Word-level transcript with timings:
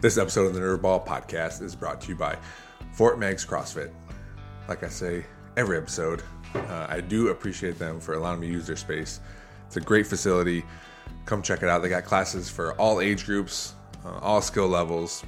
This 0.00 0.16
episode 0.16 0.46
of 0.46 0.54
the 0.54 0.60
Nerdball 0.60 1.06
podcast 1.06 1.60
is 1.60 1.74
brought 1.74 2.00
to 2.00 2.08
you 2.08 2.14
by 2.14 2.38
Fort 2.94 3.18
Meigs 3.18 3.44
CrossFit. 3.44 3.90
Like 4.66 4.82
I 4.82 4.88
say 4.88 5.26
every 5.58 5.76
episode, 5.76 6.22
uh, 6.54 6.86
I 6.88 7.02
do 7.02 7.28
appreciate 7.28 7.78
them 7.78 8.00
for 8.00 8.14
allowing 8.14 8.40
me 8.40 8.46
to 8.46 8.52
use 8.54 8.66
their 8.66 8.76
space. 8.76 9.20
It's 9.66 9.76
a 9.76 9.80
great 9.82 10.06
facility. 10.06 10.64
Come 11.26 11.42
check 11.42 11.62
it 11.62 11.68
out. 11.68 11.82
They 11.82 11.90
got 11.90 12.06
classes 12.06 12.48
for 12.48 12.72
all 12.80 13.02
age 13.02 13.26
groups, 13.26 13.74
uh, 14.02 14.18
all 14.20 14.40
skill 14.40 14.68
levels. 14.68 15.22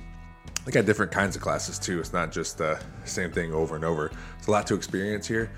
They 0.65 0.73
got 0.73 0.87
different 0.87 1.13
kinds 1.13 1.37
of 1.37 1.43
classes 1.43 1.79
too. 1.79 2.01
It's 2.01 2.15
not 2.15 2.33
just 2.33 2.57
the 2.57 2.81
same 3.05 3.31
thing 3.31 3.53
over 3.53 3.77
and 3.77 3.85
over. 3.85 4.11
It's 4.39 4.47
a 4.47 4.51
lot 4.51 4.67
to 4.69 4.75
experience 4.75 5.27
here. 5.27 5.53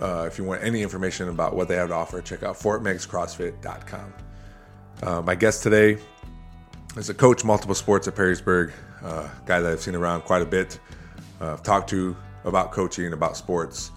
Uh, 0.00 0.24
if 0.26 0.36
you 0.36 0.42
want 0.42 0.64
any 0.64 0.82
information 0.82 1.28
about 1.28 1.54
what 1.54 1.68
they 1.68 1.76
have 1.76 1.90
to 1.90 1.94
offer, 1.94 2.20
check 2.20 2.42
out 2.42 2.56
fortmeigscrossfit.com. 2.56 4.14
Uh, 5.04 5.22
my 5.22 5.36
guest 5.36 5.62
today 5.62 5.96
is 6.96 7.10
a 7.10 7.14
coach, 7.14 7.44
multiple 7.44 7.74
sports 7.74 8.08
at 8.08 8.14
Perrysburg, 8.14 8.72
uh, 9.02 9.28
guy 9.46 9.60
that 9.60 9.72
I've 9.72 9.80
seen 9.80 9.94
around 9.94 10.22
quite 10.22 10.42
a 10.42 10.46
bit. 10.46 10.78
Uh, 11.40 11.52
I've 11.52 11.62
talked 11.62 11.90
to 11.90 12.16
about 12.44 12.72
coaching, 12.72 13.12
about 13.12 13.36
sports. 13.36 13.90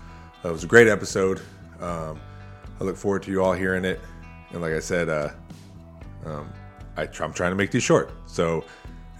Uh, 0.44 0.50
it 0.50 0.52
was 0.52 0.64
a 0.64 0.68
great 0.68 0.88
episode. 0.88 1.42
Um, 1.80 2.20
I 2.80 2.84
look 2.84 2.98
forward 2.98 3.24
to 3.24 3.32
you 3.32 3.44
all 3.44 3.54
hearing 3.54 3.86
it. 3.86 4.00
And 4.52 4.62
like 4.62 4.74
I 4.74 4.80
said, 4.80 5.10
uh, 5.10 5.30
um, 6.26 6.52
I, 6.98 7.04
am 7.04 7.34
trying 7.34 7.52
to 7.52 7.56
make 7.56 7.72
these 7.72 7.84
short. 7.84 8.12
So 8.28 8.64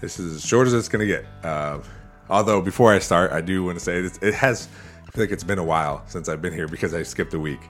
this 0.00 0.18
is 0.18 0.36
as 0.36 0.46
short 0.46 0.66
as 0.66 0.74
it's 0.74 0.88
going 0.88 1.06
to 1.06 1.06
get. 1.06 1.24
Uh, 1.42 1.80
although 2.28 2.60
before 2.60 2.92
I 2.92 2.98
start, 2.98 3.32
I 3.32 3.40
do 3.40 3.64
want 3.64 3.78
to 3.78 3.84
say 3.84 3.98
it 3.98 4.34
has. 4.34 4.68
I 5.06 5.10
feel 5.10 5.24
like 5.24 5.32
it's 5.32 5.44
been 5.44 5.58
a 5.58 5.64
while 5.64 6.02
since 6.06 6.28
I've 6.28 6.40
been 6.40 6.54
here 6.54 6.68
because 6.68 6.94
I 6.94 7.02
skipped 7.02 7.34
a 7.34 7.38
week. 7.38 7.60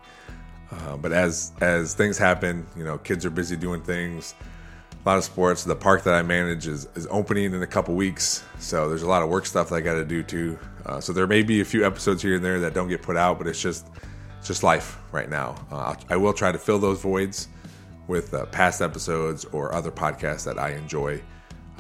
Uh, 0.71 0.97
but 0.97 1.13
as 1.13 1.53
as 1.61 1.95
things 1.95 2.17
happen, 2.19 2.67
you 2.77 2.85
know, 2.85 2.99
kids 2.99 3.27
are 3.27 3.31
busy 3.31 3.57
doing 3.57 3.83
things. 3.83 4.35
A 5.05 5.09
lot 5.09 5.19
of 5.19 5.25
sports. 5.25 5.65
The 5.65 5.75
park 5.75 6.05
that 6.05 6.15
I 6.15 6.23
manage 6.23 6.67
is, 6.67 6.87
is 6.95 7.09
opening 7.11 7.55
in 7.55 7.63
a 7.63 7.67
couple 7.67 7.95
weeks, 7.95 8.45
so 8.59 8.89
there's 8.89 9.03
a 9.03 9.09
lot 9.09 9.23
of 9.23 9.29
work 9.29 9.47
stuff 9.47 9.69
that 9.71 9.75
I 9.75 9.81
got 9.81 9.95
to 9.95 10.05
do 10.05 10.23
too. 10.23 10.59
Uh, 10.87 11.01
so 11.01 11.13
there 11.13 11.27
may 11.27 11.43
be 11.43 11.61
a 11.61 11.65
few 11.65 11.85
episodes 11.85 12.23
here 12.23 12.37
and 12.37 12.45
there 12.45 12.61
that 12.61 12.75
don't 12.75 12.89
get 12.89 13.03
put 13.03 13.17
out, 13.17 13.39
but 13.39 13.47
it's 13.47 13.61
just 13.61 13.89
it's 14.39 14.47
just 14.49 14.63
life 14.63 14.99
right 15.11 15.29
now. 15.29 15.57
Uh, 15.71 15.95
I 16.09 16.17
will 16.17 16.33
try 16.33 16.53
to 16.53 16.59
fill 16.59 16.79
those 16.79 17.01
voids 17.01 17.49
with 18.07 18.33
uh, 18.35 18.47
past 18.47 18.81
episodes 18.81 19.45
or 19.47 19.75
other 19.75 19.91
podcasts 19.91 20.45
that 20.45 20.59
I 20.59 20.71
enjoy. 20.71 21.21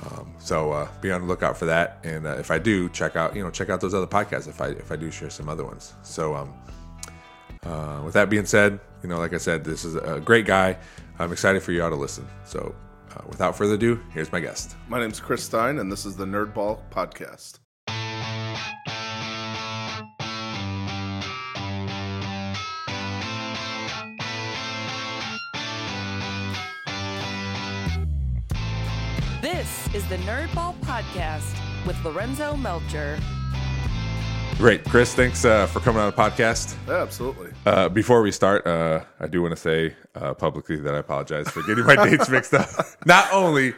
Um, 0.04 0.34
so 0.38 0.72
uh, 0.72 0.88
be 1.00 1.12
on 1.12 1.20
the 1.20 1.26
lookout 1.26 1.56
for 1.56 1.66
that. 1.66 2.00
And 2.02 2.26
uh, 2.26 2.36
if 2.38 2.50
I 2.50 2.58
do, 2.58 2.88
check 2.88 3.14
out 3.14 3.36
you 3.36 3.44
know 3.44 3.50
check 3.50 3.70
out 3.70 3.80
those 3.80 3.94
other 3.94 4.06
podcasts 4.06 4.48
if 4.48 4.60
I 4.60 4.68
if 4.68 4.90
I 4.90 4.96
do 4.96 5.10
share 5.10 5.30
some 5.30 5.48
other 5.48 5.64
ones. 5.64 5.94
So 6.02 6.34
um, 6.34 6.54
uh, 7.64 8.02
with 8.04 8.14
that 8.14 8.28
being 8.28 8.46
said, 8.46 8.80
you 9.02 9.08
know, 9.08 9.18
like 9.18 9.32
I 9.32 9.38
said, 9.38 9.64
this 9.64 9.84
is 9.84 9.94
a 9.94 10.20
great 10.20 10.46
guy. 10.46 10.76
I'm 11.18 11.32
excited 11.32 11.62
for 11.62 11.72
you 11.72 11.82
all 11.82 11.90
to 11.90 11.96
listen. 11.96 12.26
So, 12.44 12.74
uh, 13.16 13.22
without 13.28 13.56
further 13.56 13.74
ado, 13.74 14.00
here's 14.10 14.32
my 14.32 14.40
guest. 14.40 14.76
My 14.88 15.00
name's 15.00 15.20
Chris 15.20 15.44
Stein, 15.44 15.78
and 15.78 15.90
this 15.90 16.06
is 16.06 16.16
the 16.16 16.24
Nerdball 16.24 16.80
Podcast. 16.90 17.58
This 29.40 29.92
is 29.94 30.08
the 30.08 30.16
Nerdball 30.18 30.78
Podcast 30.80 31.56
with 31.86 32.02
Lorenzo 32.04 32.56
Melcher. 32.56 33.18
Great, 34.58 34.84
Chris. 34.84 35.14
Thanks 35.14 35.44
uh, 35.44 35.66
for 35.66 35.80
coming 35.80 36.00
on 36.00 36.10
the 36.10 36.16
podcast. 36.16 36.76
Yeah, 36.86 37.02
absolutely. 37.02 37.50
Uh, 37.66 37.88
before 37.88 38.22
we 38.22 38.30
start, 38.30 38.66
uh, 38.66 39.04
I 39.18 39.26
do 39.26 39.42
want 39.42 39.52
to 39.52 39.60
say 39.60 39.96
uh, 40.14 40.34
publicly 40.34 40.76
that 40.76 40.94
I 40.94 40.98
apologize 40.98 41.48
for 41.48 41.62
getting 41.62 41.84
my 41.84 41.96
dates 41.96 42.28
mixed 42.28 42.54
up. 42.54 42.68
Not 43.06 43.32
only, 43.32 43.74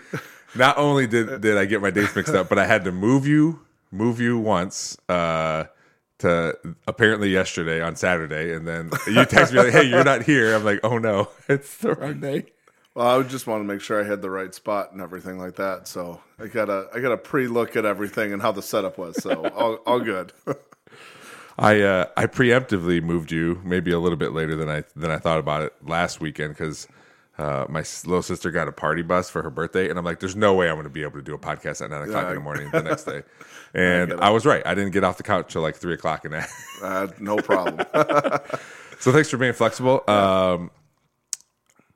not 0.54 0.76
only 0.76 1.06
did 1.06 1.40
did 1.40 1.56
I 1.56 1.64
get 1.64 1.80
my 1.80 1.90
dates 1.90 2.14
mixed 2.14 2.34
up, 2.34 2.48
but 2.48 2.58
I 2.58 2.66
had 2.66 2.84
to 2.84 2.92
move 2.92 3.26
you, 3.26 3.60
move 3.90 4.20
you 4.20 4.38
once 4.38 4.98
uh, 5.08 5.64
to 6.18 6.58
apparently 6.86 7.30
yesterday 7.30 7.80
on 7.80 7.96
Saturday, 7.96 8.52
and 8.54 8.68
then 8.68 8.90
you 9.06 9.24
text 9.24 9.52
me 9.52 9.60
like, 9.60 9.72
"Hey, 9.72 9.84
you're 9.84 10.04
not 10.04 10.22
here." 10.22 10.54
I'm 10.54 10.64
like, 10.64 10.80
"Oh 10.84 10.98
no, 10.98 11.30
it's 11.48 11.78
the 11.78 11.94
wrong 11.94 12.20
day." 12.20 12.46
Well, 12.94 13.20
I 13.20 13.22
just 13.24 13.48
want 13.48 13.60
to 13.60 13.64
make 13.66 13.80
sure 13.80 14.00
I 14.00 14.06
had 14.06 14.22
the 14.22 14.30
right 14.30 14.54
spot 14.54 14.92
and 14.92 15.00
everything 15.00 15.36
like 15.36 15.56
that. 15.56 15.88
So 15.88 16.20
I 16.38 16.46
got 16.46 16.68
a 16.68 16.88
I 16.94 17.00
got 17.00 17.12
a 17.12 17.16
pre 17.16 17.48
look 17.48 17.74
at 17.74 17.84
everything 17.84 18.32
and 18.32 18.40
how 18.40 18.52
the 18.52 18.62
setup 18.62 18.98
was. 18.98 19.20
So 19.20 19.48
all, 19.48 19.74
all 19.86 20.00
good. 20.00 20.32
I 21.58 21.80
uh, 21.82 22.06
I 22.16 22.26
preemptively 22.26 23.02
moved 23.02 23.30
you 23.30 23.60
maybe 23.64 23.92
a 23.92 23.98
little 23.98 24.18
bit 24.18 24.32
later 24.32 24.56
than 24.56 24.68
I 24.68 24.84
than 24.96 25.10
I 25.10 25.18
thought 25.18 25.38
about 25.38 25.62
it 25.62 25.72
last 25.82 26.20
weekend 26.20 26.54
because 26.54 26.88
uh, 27.38 27.66
my 27.68 27.84
little 28.04 28.22
sister 28.22 28.50
got 28.50 28.68
a 28.68 28.72
party 28.72 29.02
bus 29.02 29.28
for 29.30 29.42
her 29.42 29.50
birthday, 29.50 29.88
and 29.88 29.98
I'm 29.98 30.04
like, 30.04 30.20
"There's 30.20 30.36
no 30.36 30.54
way 30.54 30.68
I'm 30.68 30.74
going 30.74 30.84
to 30.84 30.90
be 30.90 31.02
able 31.02 31.18
to 31.18 31.22
do 31.22 31.34
a 31.34 31.38
podcast 31.38 31.82
at 31.82 31.90
nine 31.90 32.02
o'clock 32.02 32.24
yeah, 32.24 32.28
in 32.30 32.34
the 32.36 32.40
morning 32.40 32.70
the 32.72 32.82
next 32.82 33.04
day." 33.04 33.22
And 33.72 34.12
I, 34.14 34.28
I, 34.28 34.30
was 34.30 34.46
right. 34.46 34.64
I 34.64 34.74
didn't 34.74 34.92
get 34.92 35.02
off 35.02 35.16
the 35.16 35.24
couch 35.24 35.52
till 35.52 35.62
like 35.62 35.76
three 35.76 35.94
o'clock 35.94 36.24
in 36.24 36.32
the 36.32 36.48
uh, 36.82 37.08
No 37.18 37.36
problem. 37.36 37.84
so 39.00 39.10
thanks 39.10 39.30
for 39.30 39.36
being 39.36 39.52
flexible. 39.52 40.02
Um, 40.08 40.70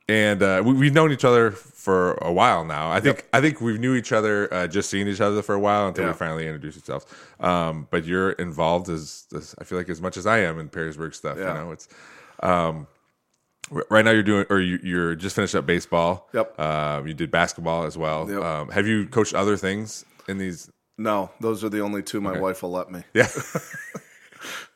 and 0.08 0.42
uh, 0.42 0.62
we, 0.64 0.86
have 0.86 0.94
known 0.94 1.12
each 1.12 1.24
other 1.24 1.52
for 1.88 2.18
a 2.20 2.30
while 2.30 2.66
now. 2.66 2.90
I 2.90 3.00
think 3.00 3.16
yep. 3.16 3.28
I 3.32 3.40
think 3.40 3.62
we've 3.62 3.80
knew 3.80 3.94
each 3.94 4.12
other 4.12 4.52
uh, 4.52 4.66
just 4.66 4.90
seeing 4.90 5.08
each 5.08 5.22
other 5.22 5.40
for 5.40 5.54
a 5.54 5.58
while 5.58 5.88
until 5.88 6.04
yeah. 6.04 6.10
we 6.10 6.16
finally 6.18 6.44
introduced 6.46 6.76
ourselves. 6.80 7.06
Um, 7.40 7.88
but 7.90 8.04
you're 8.04 8.32
involved 8.32 8.90
as, 8.90 9.24
as, 9.34 9.54
I 9.58 9.64
feel 9.64 9.78
like 9.78 9.88
as 9.88 10.02
much 10.02 10.18
as 10.18 10.26
I 10.26 10.40
am 10.40 10.60
in 10.60 10.68
Perrysburg 10.68 11.14
stuff. 11.14 11.38
Yeah. 11.38 11.48
You 11.48 11.54
know, 11.54 11.72
it's 11.72 11.88
um, 12.42 12.88
right 13.88 14.04
now 14.04 14.10
you're 14.10 14.22
doing 14.22 14.44
or 14.50 14.60
you, 14.60 15.00
are 15.00 15.14
just 15.14 15.34
finished 15.34 15.54
up 15.54 15.64
baseball. 15.64 16.28
Yep. 16.34 16.60
Um, 16.60 17.08
you 17.08 17.14
did 17.14 17.30
basketball 17.30 17.84
as 17.84 17.96
well. 17.96 18.30
Yep. 18.30 18.42
Um, 18.42 18.68
have 18.68 18.86
you 18.86 19.06
coached 19.06 19.32
other 19.32 19.56
things 19.56 20.04
in 20.28 20.36
these? 20.36 20.70
No, 20.98 21.30
those 21.40 21.64
are 21.64 21.70
the 21.70 21.80
only 21.80 22.02
two 22.02 22.20
my 22.20 22.32
okay. 22.32 22.40
wife 22.40 22.62
will 22.62 22.72
let 22.72 22.92
me. 22.92 23.02
Yeah. 23.14 23.28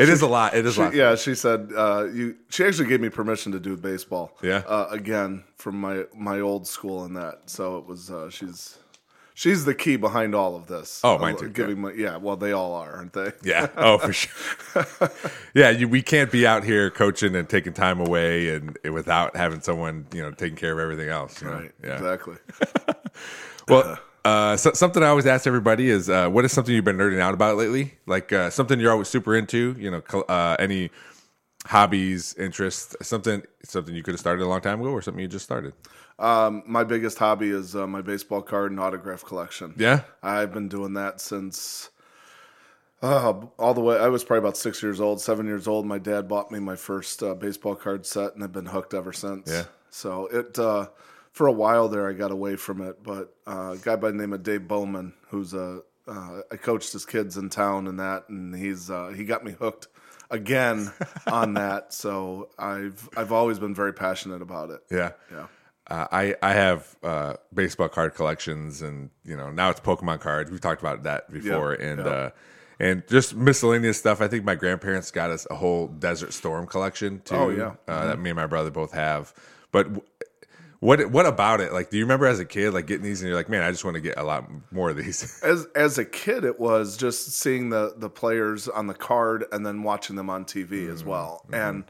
It 0.00 0.06
she, 0.06 0.12
is 0.12 0.22
a 0.22 0.26
lot. 0.26 0.54
It 0.54 0.64
is 0.64 0.74
she, 0.74 0.80
a 0.80 0.84
lot. 0.84 0.94
Yeah, 0.94 1.14
she 1.14 1.34
said 1.34 1.72
uh, 1.76 2.06
you. 2.10 2.36
She 2.48 2.64
actually 2.64 2.88
gave 2.88 3.02
me 3.02 3.10
permission 3.10 3.52
to 3.52 3.60
do 3.60 3.76
baseball. 3.76 4.36
Yeah. 4.42 4.62
Uh, 4.66 4.88
again, 4.90 5.44
from 5.56 5.78
my 5.78 6.04
my 6.14 6.40
old 6.40 6.66
school 6.66 7.04
and 7.04 7.14
that. 7.16 7.50
So 7.50 7.76
it 7.76 7.86
was. 7.86 8.10
Uh, 8.10 8.30
she's 8.30 8.78
she's 9.34 9.66
the 9.66 9.74
key 9.74 9.96
behind 9.96 10.34
all 10.34 10.56
of 10.56 10.68
this. 10.68 11.02
Oh, 11.04 11.18
mine 11.18 11.36
too. 11.36 11.50
Giving 11.50 11.76
yeah. 11.76 11.82
my 11.82 11.92
yeah. 11.92 12.16
Well, 12.16 12.36
they 12.36 12.52
all 12.52 12.72
are, 12.74 12.92
aren't 12.94 13.12
they? 13.12 13.32
Yeah. 13.42 13.68
Oh, 13.76 13.98
for 13.98 14.14
sure. 14.14 15.10
yeah, 15.54 15.68
you, 15.68 15.86
we 15.86 16.00
can't 16.00 16.32
be 16.32 16.46
out 16.46 16.64
here 16.64 16.90
coaching 16.90 17.36
and 17.36 17.46
taking 17.46 17.74
time 17.74 18.00
away 18.00 18.54
and, 18.54 18.78
without 18.90 19.36
having 19.36 19.60
someone 19.60 20.06
you 20.14 20.22
know 20.22 20.30
taking 20.30 20.56
care 20.56 20.72
of 20.72 20.78
everything 20.78 21.10
else. 21.10 21.42
Right. 21.42 21.72
Yeah. 21.84 21.94
Exactly. 21.94 22.36
well. 23.68 23.98
Uh, 24.24 24.56
so, 24.56 24.72
something 24.72 25.02
I 25.02 25.06
always 25.06 25.26
ask 25.26 25.46
everybody 25.46 25.88
is, 25.88 26.10
uh, 26.10 26.28
what 26.28 26.44
is 26.44 26.52
something 26.52 26.74
you've 26.74 26.84
been 26.84 26.98
nerding 26.98 27.20
out 27.20 27.34
about 27.34 27.56
lately? 27.56 27.94
Like 28.06 28.32
uh, 28.32 28.50
something 28.50 28.78
you're 28.78 28.92
always 28.92 29.08
super 29.08 29.36
into. 29.36 29.74
You 29.78 29.90
know, 29.90 30.20
uh, 30.22 30.56
any 30.58 30.90
hobbies, 31.66 32.34
interests, 32.34 32.96
something 33.02 33.42
something 33.64 33.94
you 33.94 34.02
could 34.02 34.12
have 34.12 34.20
started 34.20 34.44
a 34.44 34.46
long 34.48 34.60
time 34.60 34.80
ago, 34.80 34.90
or 34.90 35.02
something 35.02 35.20
you 35.20 35.28
just 35.28 35.44
started. 35.44 35.72
Um, 36.18 36.62
my 36.66 36.84
biggest 36.84 37.18
hobby 37.18 37.48
is 37.48 37.74
uh, 37.74 37.86
my 37.86 38.02
baseball 38.02 38.42
card 38.42 38.70
and 38.70 38.80
autograph 38.80 39.24
collection. 39.24 39.74
Yeah, 39.76 40.02
I've 40.22 40.52
been 40.52 40.68
doing 40.68 40.94
that 40.94 41.20
since. 41.20 41.90
Uh, 43.02 43.46
all 43.58 43.72
the 43.72 43.80
way, 43.80 43.98
I 43.98 44.08
was 44.08 44.22
probably 44.24 44.40
about 44.40 44.58
six 44.58 44.82
years 44.82 45.00
old, 45.00 45.22
seven 45.22 45.46
years 45.46 45.66
old. 45.66 45.86
My 45.86 45.98
dad 45.98 46.28
bought 46.28 46.50
me 46.50 46.58
my 46.58 46.76
first 46.76 47.22
baseball 47.38 47.74
card 47.74 48.04
set, 48.04 48.34
and 48.34 48.44
I've 48.44 48.52
been 48.52 48.66
hooked 48.66 48.92
ever 48.92 49.14
since. 49.14 49.50
Yeah. 49.50 49.64
So 49.88 50.26
it 50.26 50.58
for 51.32 51.46
a 51.46 51.52
while 51.52 51.88
there, 51.88 52.08
I 52.08 52.12
got 52.12 52.30
away 52.30 52.56
from 52.56 52.80
it. 52.80 53.02
But 53.02 53.34
uh, 53.46 53.72
a 53.72 53.78
guy 53.78 53.96
by 53.96 54.10
the 54.10 54.16
name 54.16 54.32
of 54.32 54.42
Dave 54.42 54.66
Bowman, 54.66 55.14
who's 55.28 55.54
a 55.54 55.82
uh, 56.08 56.40
I 56.50 56.56
coached 56.56 56.92
his 56.92 57.04
kids 57.04 57.36
in 57.36 57.50
town 57.50 57.86
and 57.86 58.00
that, 58.00 58.28
and 58.28 58.54
he's 58.54 58.90
uh, 58.90 59.08
he 59.08 59.24
got 59.24 59.44
me 59.44 59.52
hooked 59.52 59.88
again 60.30 60.92
on 61.26 61.54
that. 61.54 61.92
So 61.92 62.50
I've 62.58 63.08
I've 63.16 63.32
always 63.32 63.58
been 63.58 63.74
very 63.74 63.92
passionate 63.92 64.42
about 64.42 64.70
it. 64.70 64.80
Yeah, 64.90 65.12
yeah. 65.30 65.46
Uh, 65.86 66.06
I 66.10 66.34
I 66.42 66.52
have 66.52 66.96
uh, 67.02 67.34
baseball 67.54 67.88
card 67.88 68.14
collections, 68.14 68.82
and 68.82 69.10
you 69.24 69.36
know 69.36 69.50
now 69.50 69.70
it's 69.70 69.80
Pokemon 69.80 70.20
cards. 70.20 70.50
We've 70.50 70.60
talked 70.60 70.80
about 70.82 71.04
that 71.04 71.30
before, 71.30 71.72
yep, 71.72 71.80
and 71.80 71.98
yep. 71.98 72.06
Uh, 72.06 72.30
and 72.80 73.06
just 73.08 73.36
miscellaneous 73.36 73.98
stuff. 73.98 74.20
I 74.20 74.28
think 74.28 74.44
my 74.44 74.54
grandparents 74.54 75.10
got 75.10 75.30
us 75.30 75.46
a 75.50 75.54
whole 75.54 75.88
Desert 75.88 76.32
Storm 76.32 76.66
collection 76.66 77.20
too. 77.24 77.34
Oh 77.36 77.48
yeah, 77.50 77.74
uh, 77.86 77.98
mm-hmm. 77.98 78.08
that 78.08 78.18
me 78.18 78.30
and 78.30 78.36
my 78.36 78.46
brother 78.46 78.70
both 78.70 78.92
have. 78.92 79.34
But 79.72 79.88
what 80.80 81.10
what 81.10 81.26
about 81.26 81.60
it? 81.60 81.72
Like, 81.72 81.90
do 81.90 81.98
you 81.98 82.04
remember 82.04 82.26
as 82.26 82.40
a 82.40 82.44
kid, 82.44 82.72
like 82.72 82.86
getting 82.86 83.04
these, 83.04 83.20
and 83.20 83.28
you're 83.28 83.36
like, 83.36 83.50
man, 83.50 83.62
I 83.62 83.70
just 83.70 83.84
want 83.84 83.96
to 83.96 84.00
get 84.00 84.18
a 84.18 84.24
lot 84.24 84.50
more 84.72 84.90
of 84.90 84.96
these. 84.96 85.40
As 85.44 85.66
as 85.76 85.98
a 85.98 86.04
kid, 86.06 86.44
it 86.44 86.58
was 86.58 86.96
just 86.96 87.32
seeing 87.32 87.68
the 87.68 87.94
the 87.96 88.08
players 88.08 88.66
on 88.66 88.86
the 88.86 88.94
card 88.94 89.44
and 89.52 89.64
then 89.64 89.82
watching 89.82 90.16
them 90.16 90.30
on 90.30 90.46
TV 90.46 90.68
mm-hmm. 90.68 90.92
as 90.92 91.04
well, 91.04 91.42
mm-hmm. 91.44 91.54
and 91.54 91.84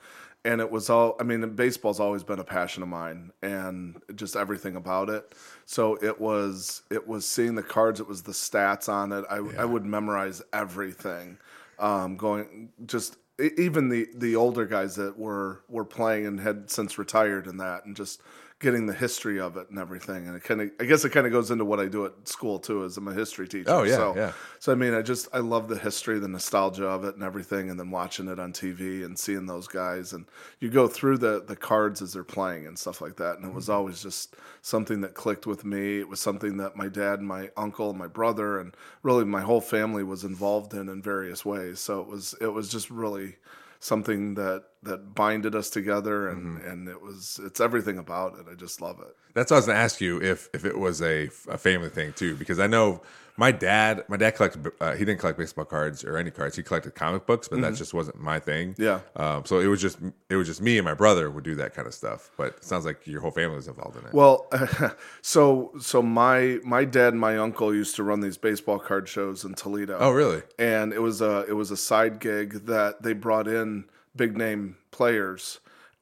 and 0.45 0.61
it 0.61 0.73
was 0.73 0.91
all. 0.91 1.15
I 1.21 1.23
mean, 1.23 1.49
baseball's 1.55 2.01
always 2.01 2.25
been 2.25 2.41
a 2.41 2.45
passion 2.45 2.83
of 2.83 2.89
mine, 2.89 3.31
and 3.43 4.01
just 4.17 4.35
everything 4.35 4.75
about 4.75 5.09
it. 5.09 5.35
So 5.67 5.97
it 6.03 6.21
was 6.21 6.83
it 6.91 7.07
was 7.07 7.25
seeing 7.25 7.55
the 7.55 7.63
cards. 7.63 8.01
It 8.01 8.09
was 8.09 8.23
the 8.23 8.33
stats 8.33 8.89
on 8.89 9.13
it. 9.13 9.25
I 9.31 9.41
yeah. 9.41 9.63
I 9.63 9.65
would 9.67 9.85
memorize 9.85 10.43
everything. 10.53 11.39
Um, 11.79 12.17
going 12.17 12.71
just 12.87 13.17
even 13.57 13.89
the 13.89 14.09
the 14.17 14.35
older 14.35 14.67
guys 14.67 14.97
that 14.97 15.17
were 15.17 15.63
were 15.69 15.85
playing 15.85 16.27
and 16.27 16.41
had 16.41 16.71
since 16.71 16.99
retired 16.99 17.47
and 17.47 17.61
that 17.61 17.85
and 17.85 17.95
just 17.95 18.21
getting 18.61 18.87
the 18.87 18.93
history 18.95 19.41
of 19.41 19.57
it 19.57 19.71
and 19.71 19.79
everything. 19.79 20.29
And 20.29 20.37
it 20.37 20.45
kind 20.45 20.61
of, 20.61 20.71
I 20.79 20.85
guess 20.85 21.05
it 21.05 21.11
kind 21.11 21.27
of 21.27 21.33
goes 21.33 21.51
into 21.51 21.65
what 21.65 21.81
I 21.81 21.87
do 21.87 22.05
at 22.07 22.29
school 22.29 22.59
too, 22.59 22.85
as 22.85 22.97
I'm 22.97 23.09
a 23.09 23.15
history 23.15 23.49
teacher. 23.49 23.71
Oh, 23.71 23.83
yeah, 23.83 23.97
so, 23.97 24.15
yeah. 24.15 24.33
So 24.59 24.71
I 24.73 24.75
mean, 24.75 24.95
I 24.95 25.03
just 25.03 25.29
I 25.33 25.39
love 25.39 25.69
the 25.69 25.79
history, 25.79 26.19
the 26.19 26.29
nostalgia 26.29 26.87
of 26.87 27.05
it, 27.05 27.15
and 27.15 27.25
everything, 27.25 27.71
and 27.71 27.81
then 27.81 27.91
watching 27.91 28.29
it 28.29 28.39
on 28.39 28.53
TV 28.53 29.05
and 29.05 29.19
seeing 29.19 29.47
those 29.47 29.67
guys, 29.67 30.13
and 30.13 30.27
you 30.61 30.69
go 30.71 30.87
through 30.89 31.19
the 31.19 31.43
the 31.43 31.57
cards 31.57 32.03
as 32.03 32.13
they're 32.13 32.25
playing 32.25 32.67
and 32.67 32.79
stuff 32.79 33.01
like 33.01 33.17
that, 33.17 33.37
and 33.37 33.47
it 33.47 33.53
was 33.55 33.69
Mm-hmm. 33.69 33.81
always 33.81 34.03
just 34.03 34.37
something 34.63 35.01
that 35.01 35.15
clicked 35.15 35.47
with 35.47 35.65
me. 35.65 35.99
It 35.99 36.09
was 36.09 36.21
something 36.21 36.59
that 36.59 36.77
my 36.77 36.89
dad, 36.89 37.19
and 37.21 37.29
my 37.29 37.51
uncle, 37.57 37.91
and 37.91 37.99
my 37.99 38.09
brother, 38.09 38.59
and 38.61 38.75
really 39.03 39.25
my 39.25 39.41
whole 39.41 39.61
family 39.63 40.05
was 40.05 40.25
involved 40.25 40.75
in 40.75 40.89
in 40.89 41.03
various 41.03 41.45
ways. 41.45 41.81
So 41.81 42.01
it 42.01 42.07
was 42.09 42.35
it 42.41 42.49
was 42.49 42.69
just 42.69 42.91
really 42.91 43.37
something 43.81 44.35
that 44.35 44.65
that 44.83 45.15
binded 45.15 45.55
us 45.55 45.69
together, 45.71 46.29
and 46.29 46.59
Mm-hmm. 46.59 46.69
and 46.69 46.89
it 46.89 47.03
was 47.03 47.41
it's 47.43 47.61
everything 47.61 47.99
about 47.99 48.39
it. 48.39 48.47
I 48.51 48.55
just 48.55 48.81
love 48.81 49.01
it. 49.01 49.15
That's 49.35 49.51
what 49.51 49.57
I 49.57 49.61
was 49.61 49.67
gonna 49.67 49.79
ask 49.79 50.01
you 50.01 50.23
if 50.23 50.49
if 50.55 50.65
it 50.65 50.79
was 50.79 51.03
a, 51.03 51.29
a 51.49 51.59
family 51.59 51.89
thing 51.91 52.13
too, 52.13 52.37
because 52.37 52.59
I 52.59 52.67
know 52.67 53.03
my 53.41 53.51
dad 53.51 54.05
my 54.07 54.19
dad 54.19 54.33
collected 54.33 54.71
uh, 54.83 54.93
he 54.93 55.07
didn't 55.07 55.19
collect 55.19 55.39
baseball 55.39 55.65
cards 55.65 56.05
or 56.05 56.19
any 56.19 56.31
cards 56.31 56.57
he 56.57 56.63
collected 56.63 56.95
comic 56.95 57.25
books, 57.25 57.49
but 57.49 57.63
that 57.63 57.75
just 57.75 57.95
wasn't 57.95 58.21
my 58.21 58.39
thing. 58.39 58.75
Mm-hmm. 58.75 58.83
Yeah. 58.83 59.01
Um, 59.17 59.47
so 59.47 59.61
it 59.61 59.67
was 59.67 59.81
just 59.81 59.99
it 60.29 60.37
was 60.37 60.47
just 60.47 60.61
me 60.61 60.77
and 60.77 60.85
my 60.85 60.93
brother 60.93 61.31
would 61.31 61.43
do 61.43 61.55
that 61.55 61.75
kind 61.75 61.89
of 61.89 61.95
stuff. 61.95 62.31
But 62.37 62.49
it 62.59 62.65
sounds 62.65 62.85
like 62.85 63.07
your 63.07 63.23
whole 63.23 63.31
family 63.31 63.57
was 63.57 63.67
involved 63.67 63.97
in 63.97 64.05
it. 64.05 64.13
Well, 64.13 64.47
so 65.23 65.73
so 65.81 66.03
my 66.03 66.59
my 66.65 66.85
dad 66.85 67.15
and 67.15 67.21
my 67.21 67.39
uncle 67.39 67.75
used 67.75 67.97
to 67.97 68.03
run 68.03 68.21
these 68.21 68.37
baseball 68.37 68.79
card 68.79 69.09
shows 69.09 69.43
in 69.43 69.55
Toledo. 69.55 69.97
oh 69.99 70.11
really? 70.11 70.43
and 70.59 70.93
it 70.93 71.01
was 71.01 71.23
a 71.23 71.47
it 71.49 71.55
was 71.55 71.71
a 71.71 71.79
side 71.79 72.21
gig 72.21 72.67
that 72.67 73.03
they 73.03 73.15
brought 73.15 73.49
in 73.49 73.87
big 74.15 74.37
name 74.37 74.77
players, 74.91 75.61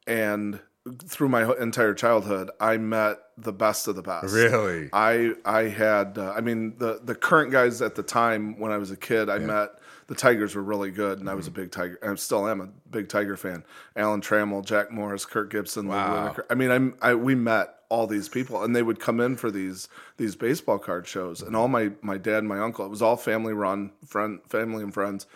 and 0.08 0.58
through 1.06 1.28
my 1.28 1.54
entire 1.56 1.94
childhood, 1.94 2.50
I 2.60 2.78
met 2.78 3.18
the 3.40 3.52
best 3.52 3.88
of 3.88 3.96
the 3.96 4.02
best. 4.02 4.34
Really? 4.34 4.90
I 4.92 5.34
I 5.44 5.62
had 5.64 6.18
uh, 6.18 6.32
I 6.36 6.40
mean 6.40 6.74
the 6.78 7.00
the 7.02 7.14
current 7.14 7.52
guys 7.52 7.80
at 7.82 7.94
the 7.94 8.02
time 8.02 8.58
when 8.58 8.72
I 8.72 8.78
was 8.78 8.90
a 8.90 8.96
kid, 8.96 9.28
I 9.30 9.38
met 9.38 9.70
the 10.08 10.14
Tigers 10.14 10.54
were 10.54 10.62
really 10.62 10.90
good, 10.90 11.20
and 11.20 11.28
I 11.28 11.34
was 11.34 11.48
Mm-hmm. 11.48 11.60
a 11.60 11.62
big 11.64 11.70
Tiger. 11.70 11.98
I 12.02 12.14
still 12.14 12.48
am 12.48 12.60
a 12.62 12.68
big 12.90 13.08
Tiger 13.08 13.36
fan. 13.36 13.62
Alan 13.94 14.20
Trammell, 14.22 14.64
Jack 14.64 14.90
Morris, 14.90 15.24
Kirk 15.26 15.50
Gibson. 15.50 15.86
Wow. 15.88 16.34
I 16.50 16.54
mean, 16.54 16.70
I'm 16.70 16.94
I 17.02 17.14
we 17.14 17.34
met 17.34 17.74
all 17.90 18.06
these 18.06 18.28
people, 18.28 18.62
and 18.64 18.74
they 18.76 18.82
would 18.82 19.00
come 19.00 19.20
in 19.20 19.36
for 19.36 19.50
these 19.50 19.88
these 20.16 20.34
baseball 20.34 20.78
card 20.78 21.06
shows, 21.06 21.42
and 21.42 21.54
all 21.54 21.68
my 21.68 21.90
my 22.02 22.16
dad 22.18 22.38
and 22.38 22.48
my 22.48 22.58
uncle. 22.58 22.84
It 22.86 22.88
was 22.88 23.02
all 23.02 23.16
family 23.16 23.52
run, 23.52 23.92
friend, 24.06 24.40
family 24.48 24.82
and 24.82 24.92
friends, 24.94 25.26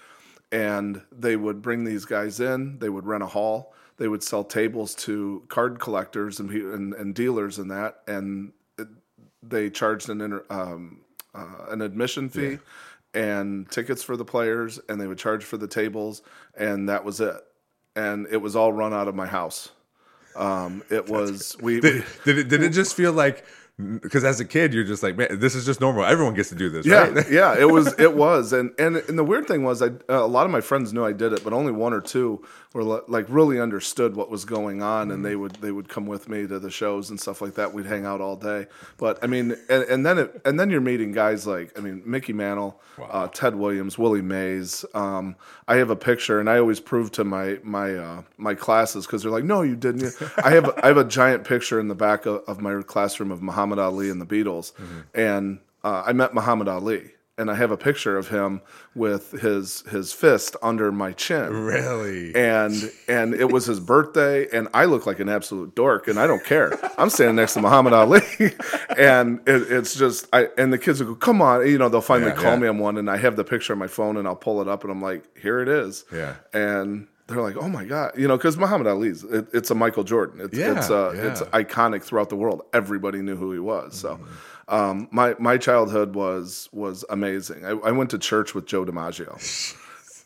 and 0.50 1.02
they 1.10 1.36
would 1.36 1.62
bring 1.62 1.84
these 1.84 2.04
guys 2.04 2.40
in. 2.40 2.78
They 2.78 2.88
would 2.88 3.06
rent 3.06 3.22
a 3.22 3.26
hall. 3.28 3.74
They 3.98 4.08
would 4.08 4.22
sell 4.22 4.44
tables 4.44 4.94
to 4.96 5.42
card 5.48 5.78
collectors 5.78 6.40
and 6.40 6.50
and, 6.50 6.94
and 6.94 7.14
dealers 7.14 7.58
and 7.58 7.70
that, 7.70 8.00
and 8.06 8.52
it, 8.78 8.88
they 9.42 9.70
charged 9.70 10.08
an 10.08 10.20
inter, 10.20 10.44
um, 10.50 11.00
uh, 11.34 11.66
an 11.68 11.82
admission 11.82 12.28
fee 12.28 12.58
and 13.14 13.70
tickets 13.70 14.02
for 14.02 14.16
the 14.16 14.24
players, 14.24 14.80
and 14.88 15.00
they 15.00 15.06
would 15.06 15.18
charge 15.18 15.44
for 15.44 15.56
the 15.56 15.68
tables, 15.68 16.22
and 16.56 16.88
that 16.88 17.04
was 17.04 17.20
it. 17.20 17.36
And 17.94 18.26
it 18.30 18.38
was 18.38 18.56
all 18.56 18.72
run 18.72 18.94
out 18.94 19.06
of 19.08 19.14
my 19.14 19.26
house. 19.26 19.70
Um, 20.34 20.82
it 20.90 21.08
was 21.08 21.56
we, 21.60 21.74
we 21.74 21.80
Did, 21.80 22.04
did 22.24 22.38
it 22.38 22.48
did 22.48 22.62
it 22.62 22.70
just 22.70 22.96
feel 22.96 23.12
like 23.12 23.44
because 23.78 24.24
as 24.24 24.38
a 24.40 24.44
kid 24.44 24.72
you're 24.72 24.84
just 24.84 25.02
like 25.02 25.16
man 25.16 25.40
this 25.40 25.54
is 25.54 25.64
just 25.64 25.80
normal 25.80 26.04
everyone 26.04 26.34
gets 26.34 26.50
to 26.50 26.54
do 26.54 26.68
this 26.68 26.86
yeah 26.86 27.08
right? 27.08 27.26
yeah 27.30 27.58
it 27.58 27.64
was 27.70 27.98
it 27.98 28.14
was 28.14 28.52
and 28.52 28.70
and 28.78 28.96
and 28.96 29.18
the 29.18 29.24
weird 29.24 29.46
thing 29.46 29.64
was 29.64 29.82
I 29.82 29.86
uh, 29.86 29.90
a 30.08 30.26
lot 30.26 30.44
of 30.44 30.52
my 30.52 30.60
friends 30.60 30.92
knew 30.92 31.04
I 31.04 31.12
did 31.12 31.32
it 31.32 31.42
but 31.42 31.52
only 31.52 31.72
one 31.72 31.92
or 31.92 32.00
two 32.00 32.44
were 32.74 32.82
like 32.84 33.26
really 33.28 33.60
understood 33.60 34.16
what 34.16 34.30
was 34.30 34.44
going 34.44 34.82
on 34.82 35.10
and 35.10 35.24
they 35.24 35.36
would 35.36 35.52
they 35.56 35.70
would 35.70 35.88
come 35.88 36.06
with 36.06 36.28
me 36.28 36.46
to 36.46 36.58
the 36.58 36.70
shows 36.70 37.10
and 37.10 37.20
stuff 37.20 37.40
like 37.42 37.54
that. 37.54 37.72
We'd 37.72 37.86
hang 37.86 38.06
out 38.06 38.20
all 38.20 38.36
day. 38.36 38.66
But 38.96 39.18
I 39.22 39.26
mean 39.26 39.56
and, 39.68 39.84
and 39.84 40.06
then 40.06 40.18
it 40.18 40.40
and 40.44 40.58
then 40.58 40.70
you're 40.70 40.80
meeting 40.80 41.12
guys 41.12 41.46
like 41.46 41.78
I 41.78 41.82
mean 41.82 42.02
Mickey 42.06 42.32
Mantle 42.32 42.80
uh, 43.10 43.28
Ted 43.28 43.54
Williams 43.54 43.98
Willie 43.98 44.22
Mays. 44.22 44.84
Um, 44.94 45.36
I 45.68 45.76
have 45.76 45.90
a 45.90 45.96
picture 45.96 46.40
and 46.40 46.48
I 46.48 46.58
always 46.58 46.80
prove 46.80 47.12
to 47.12 47.24
my 47.24 47.58
my 47.62 47.94
uh, 47.94 48.22
my 48.38 48.54
classes 48.54 49.06
because 49.06 49.22
they're 49.22 49.32
like 49.32 49.44
no 49.44 49.62
you 49.62 49.76
didn't. 49.76 50.14
I 50.42 50.50
have 50.50 50.70
I 50.82 50.86
have 50.86 50.96
a 50.96 51.04
giant 51.04 51.44
picture 51.44 51.78
in 51.78 51.88
the 51.88 51.94
back 51.94 52.26
of, 52.26 52.42
of 52.46 52.60
my 52.60 52.82
classroom 52.82 53.30
of 53.30 53.42
Muhammad 53.42 53.78
Ali 53.78 54.08
and 54.10 54.20
the 54.20 54.26
Beatles. 54.26 54.72
And 55.14 55.60
uh, 55.84 56.04
I 56.06 56.12
met 56.12 56.32
Muhammad 56.34 56.68
Ali, 56.68 57.12
and 57.38 57.50
I 57.50 57.54
have 57.54 57.70
a 57.70 57.76
picture 57.78 58.16
of 58.18 58.28
him 58.28 58.60
with 58.94 59.32
his 59.40 59.80
his 59.90 60.12
fist 60.12 60.54
under 60.62 60.92
my 60.92 61.12
chin. 61.12 61.50
really 61.52 62.34
And 62.34 62.92
and 63.08 63.34
it 63.34 63.50
was 63.50 63.66
his 63.66 63.80
birthday, 63.80 64.46
and 64.52 64.68
I 64.74 64.84
look 64.84 65.06
like 65.06 65.18
an 65.18 65.28
absolute 65.28 65.74
dork, 65.74 66.08
and 66.08 66.18
I 66.18 66.26
don't 66.26 66.44
care. 66.44 66.72
I'm 66.98 67.08
standing 67.10 67.36
next 67.36 67.54
to 67.54 67.60
Muhammad 67.62 67.94
Ali, 67.94 68.20
and 68.98 69.40
it, 69.46 69.70
it's 69.72 69.94
just 69.94 70.28
I 70.32 70.48
and 70.58 70.72
the 70.72 70.78
kids 70.78 71.00
will 71.00 71.08
go, 71.08 71.14
"Come 71.14 71.40
on!" 71.40 71.66
You 71.66 71.78
know, 71.78 71.88
they'll 71.88 72.00
finally 72.00 72.30
Yeah, 72.32 72.36
call 72.36 72.52
yeah. 72.52 72.58
me 72.58 72.68
on 72.68 72.78
one, 72.78 72.98
and 72.98 73.10
I 73.10 73.16
have 73.16 73.36
the 73.36 73.44
picture 73.44 73.72
on 73.72 73.78
my 73.78 73.86
phone, 73.88 74.16
and 74.18 74.28
I'll 74.28 74.36
pull 74.36 74.60
it 74.60 74.68
up, 74.68 74.82
and 74.84 74.92
I'm 74.92 75.00
like, 75.02 75.24
"Here 75.38 75.60
it 75.60 75.68
is." 75.68 76.04
Yeah. 76.12 76.34
and. 76.52 77.08
They're 77.28 77.40
like, 77.40 77.56
oh 77.56 77.68
my 77.68 77.84
god, 77.86 78.12
you 78.18 78.28
know, 78.28 78.36
because 78.36 78.58
Muhammad 78.58 78.88
Ali's 78.88 79.22
it, 79.24 79.46
it's 79.54 79.70
a 79.70 79.74
Michael 79.74 80.02
Jordan. 80.04 80.40
It's 80.40 80.58
Yeah, 80.58 80.76
it's 80.76 80.90
uh, 80.90 81.12
it's 81.14 81.40
iconic 81.40 82.02
throughout 82.02 82.28
the 82.28 82.36
world. 82.36 82.62
Everybody 82.74 83.22
knew 83.22 83.36
who 83.36 83.52
he 83.52 83.58
was. 83.60 83.94
So, 83.96 84.20
um, 84.68 85.08
my 85.10 85.34
my 85.38 85.58
childhood 85.58 86.14
was 86.14 86.68
was 86.72 87.04
amazing. 87.10 87.64
I, 87.64 87.70
I 87.70 87.90
went 87.92 88.10
to 88.10 88.18
church 88.18 88.54
with 88.54 88.66
Joe 88.66 88.84
DiMaggio, 88.84 89.76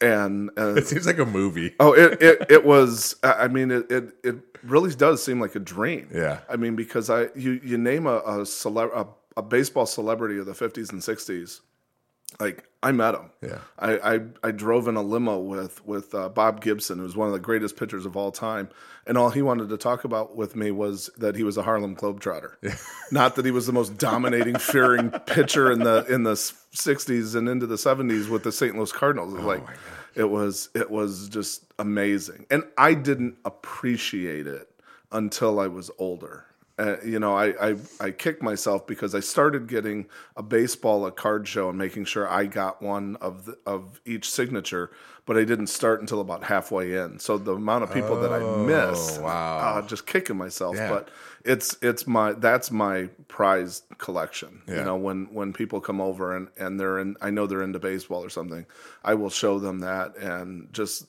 and 0.01 0.51
uh, 0.59 0.75
it 0.75 0.87
seems 0.87 1.07
like 1.07 1.19
a 1.19 1.27
movie 1.27 1.75
oh, 1.81 1.93
it, 1.93 2.23
it 2.23 2.47
it 2.51 2.65
was. 2.65 3.17
I 3.23 3.49
mean, 3.49 3.71
it, 3.71 3.91
it 3.91 4.15
it 4.23 4.37
really 4.63 4.95
does 4.95 5.23
seem 5.23 5.41
like 5.41 5.55
a 5.55 5.61
dream. 5.61 6.09
Yeah. 6.13 6.41
I 6.49 6.57
mean, 6.57 6.77
because 6.77 7.11
I 7.11 7.29
you 7.35 7.61
you 7.65 7.79
name 7.79 8.07
a 8.07 8.19
a, 8.19 8.47
cele- 8.47 8.93
a, 8.95 9.07
a 9.37 9.43
baseball 9.43 9.87
celebrity 9.87 10.39
of 10.39 10.47
the 10.47 10.55
fifties 10.55 10.91
and 10.91 11.03
sixties. 11.03 11.61
Like 12.39 12.65
I 12.83 12.93
met 12.93 13.15
him. 13.15 13.31
Yeah. 13.43 13.59
I, 13.79 14.15
I 14.15 14.21
I 14.45 14.51
drove 14.51 14.89
in 14.89 14.97
a 14.97 15.03
limo 15.03 15.39
with 15.39 15.85
with 15.87 16.15
uh, 16.15 16.29
Bob 16.29 16.61
Gibson, 16.61 16.99
who's 16.99 17.17
one 17.17 17.27
of 17.27 17.33
the 17.33 17.41
greatest 17.41 17.77
pitchers 17.77 18.07
of 18.07 18.17
all 18.17 18.31
time, 18.31 18.69
and 19.07 19.17
all 19.19 19.31
he 19.31 19.43
wanted 19.43 19.69
to 19.71 19.77
talk 19.77 20.05
about 20.05 20.37
with 20.37 20.55
me 20.55 20.71
was 20.71 21.11
that 21.19 21.37
he 21.37 21.43
was 21.43 21.57
a 21.57 21.63
Harlem 21.63 21.97
Globetrotter, 21.97 22.55
not 23.11 23.37
that 23.37 23.45
he 23.45 23.51
was 23.51 23.67
the 23.67 23.73
most 23.73 23.97
dominating, 23.99 24.57
fearing 24.57 25.11
pitcher 25.11 25.71
in 25.71 25.81
the 25.81 26.05
in 26.07 26.23
the 26.25 26.35
'60s 26.35 27.35
and 27.35 27.49
into 27.49 27.67
the 27.67 27.77
'70s 27.77 28.29
with 28.29 28.43
the 28.43 28.53
St. 28.53 28.77
Louis 28.77 28.93
Cardinals. 28.93 29.33
It 29.33 29.37
was 29.37 29.45
like 29.45 29.65
it 30.15 30.31
was 30.31 30.69
it 30.75 30.91
was 30.91 31.29
just 31.29 31.65
amazing, 31.79 32.47
and 32.51 32.65
I 32.79 32.95
didn't 32.95 33.37
appreciate 33.45 34.47
it 34.47 34.71
until 35.13 35.61
I 35.61 35.69
was 35.69 35.91
older. 35.99 36.46
Uh, 36.79 36.97
you 37.03 37.19
know, 37.19 37.35
I, 37.35 37.71
I 37.71 37.77
I 38.01 38.11
kicked 38.11 38.43
myself 38.43 38.87
because 38.87 39.15
I 39.15 39.21
started 39.21 39.67
getting 39.67 40.07
a 40.37 40.43
baseball, 40.43 41.07
a 41.07 41.11
card 41.11 41.49
show, 41.49 41.71
and 41.71 41.79
making 41.79 42.05
sure 42.05 42.29
I 42.29 42.45
got 42.45 42.83
one 42.83 43.17
of 43.17 43.47
the, 43.47 43.59
of 43.65 43.99
each 44.05 44.31
signature, 44.31 44.91
but 45.25 45.39
I 45.39 45.45
didn't 45.45 45.69
start 45.69 46.03
until 46.03 46.21
about 46.21 46.45
halfway 46.45 46.93
in. 46.93 47.19
So 47.19 47.39
the 47.39 47.55
amount 47.55 47.85
of 47.85 47.95
people 47.95 48.21
that 48.21 48.31
I 48.31 48.41
missed, 48.67 49.23
wow. 49.23 49.79
uh, 49.79 49.87
just 49.87 50.07
kicking 50.07 50.37
myself. 50.37 50.77
Yeah. 50.77 50.91
But 50.91 51.09
it's 51.47 51.79
it's 51.81 52.07
my 52.07 52.33
that's 52.33 52.71
my 52.71 53.09
prized 53.27 53.85
collection. 53.97 54.61
Yeah. 54.69 54.77
You 54.77 54.85
know, 54.85 54.97
when 54.97 55.33
when 55.33 55.55
people 55.55 55.81
come 55.81 56.03
over 56.03 56.37
and 56.37 56.49
and 56.59 56.79
they're 56.79 56.99
in, 56.99 57.17
I 57.23 57.31
know 57.31 57.47
they're 57.47 57.63
into 57.63 57.79
baseball 57.79 58.23
or 58.23 58.31
something, 58.31 58.67
I 59.03 59.15
will 59.15 59.31
show 59.31 59.59
them 59.59 59.79
that 59.79 60.19
and 60.19 60.71
just 60.75 61.07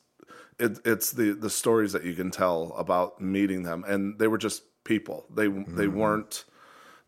it, 0.59 0.79
it's 0.86 1.12
the 1.12 1.33
the 1.33 1.50
stories 1.50 1.91
that 1.91 2.05
you 2.05 2.13
can 2.13 2.31
tell 2.31 2.74
about 2.77 3.21
meeting 3.21 3.63
them, 3.63 3.83
and 3.86 4.17
they 4.17 4.27
were 4.27 4.38
just 4.38 4.63
people. 4.94 5.25
They 5.34 5.48
they 5.79 5.88
weren't 5.88 6.46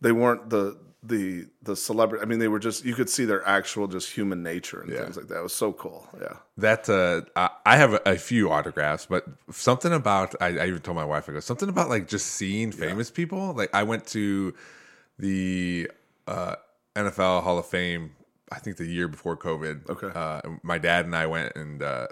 they 0.01 0.11
weren't 0.11 0.49
the 0.49 0.77
the 1.01 1.47
the 1.63 1.75
celebrity. 1.75 2.21
I 2.21 2.25
mean, 2.27 2.39
they 2.39 2.49
were 2.49 2.59
just 2.59 2.83
you 2.83 2.93
could 2.93 3.09
see 3.09 3.25
their 3.25 3.43
actual 3.47 3.87
just 3.87 4.11
human 4.11 4.43
nature 4.43 4.81
and 4.81 4.91
Yeah. 4.91 5.03
things 5.03 5.17
like 5.17 5.27
that. 5.29 5.39
It 5.39 5.43
was 5.43 5.55
so 5.65 5.71
cool. 5.73 6.07
Yeah. 6.21 6.35
That 6.57 6.89
uh, 6.89 7.47
I, 7.65 7.77
have 7.77 7.93
a, 7.93 8.01
a 8.05 8.17
few 8.17 8.51
autographs, 8.51 9.05
but 9.05 9.23
something 9.49 9.93
about 9.93 10.35
I, 10.41 10.47
I 10.63 10.65
even 10.67 10.81
told 10.81 10.95
my 11.03 11.05
wife 11.13 11.29
I 11.29 11.31
go 11.33 11.39
something 11.39 11.69
about 11.69 11.87
like 11.89 12.07
just 12.09 12.27
seeing 12.39 12.71
famous 12.73 13.09
people. 13.09 13.53
Like 13.53 13.73
I 13.73 13.83
went 13.83 14.05
to 14.07 14.53
the 15.17 15.89
uh, 16.27 16.55
NFL 16.95 17.43
Hall 17.43 17.57
of 17.57 17.65
Fame, 17.65 18.11
I 18.51 18.59
think 18.59 18.75
the 18.77 18.85
year 18.85 19.07
before 19.07 19.37
COVID. 19.37 19.89
Okay. 19.89 20.11
uh, 20.13 20.41
my 20.63 20.77
dad 20.77 21.05
and 21.05 21.15
I 21.15 21.25
went 21.27 21.55
and. 21.55 21.81
Uh, 21.81 22.07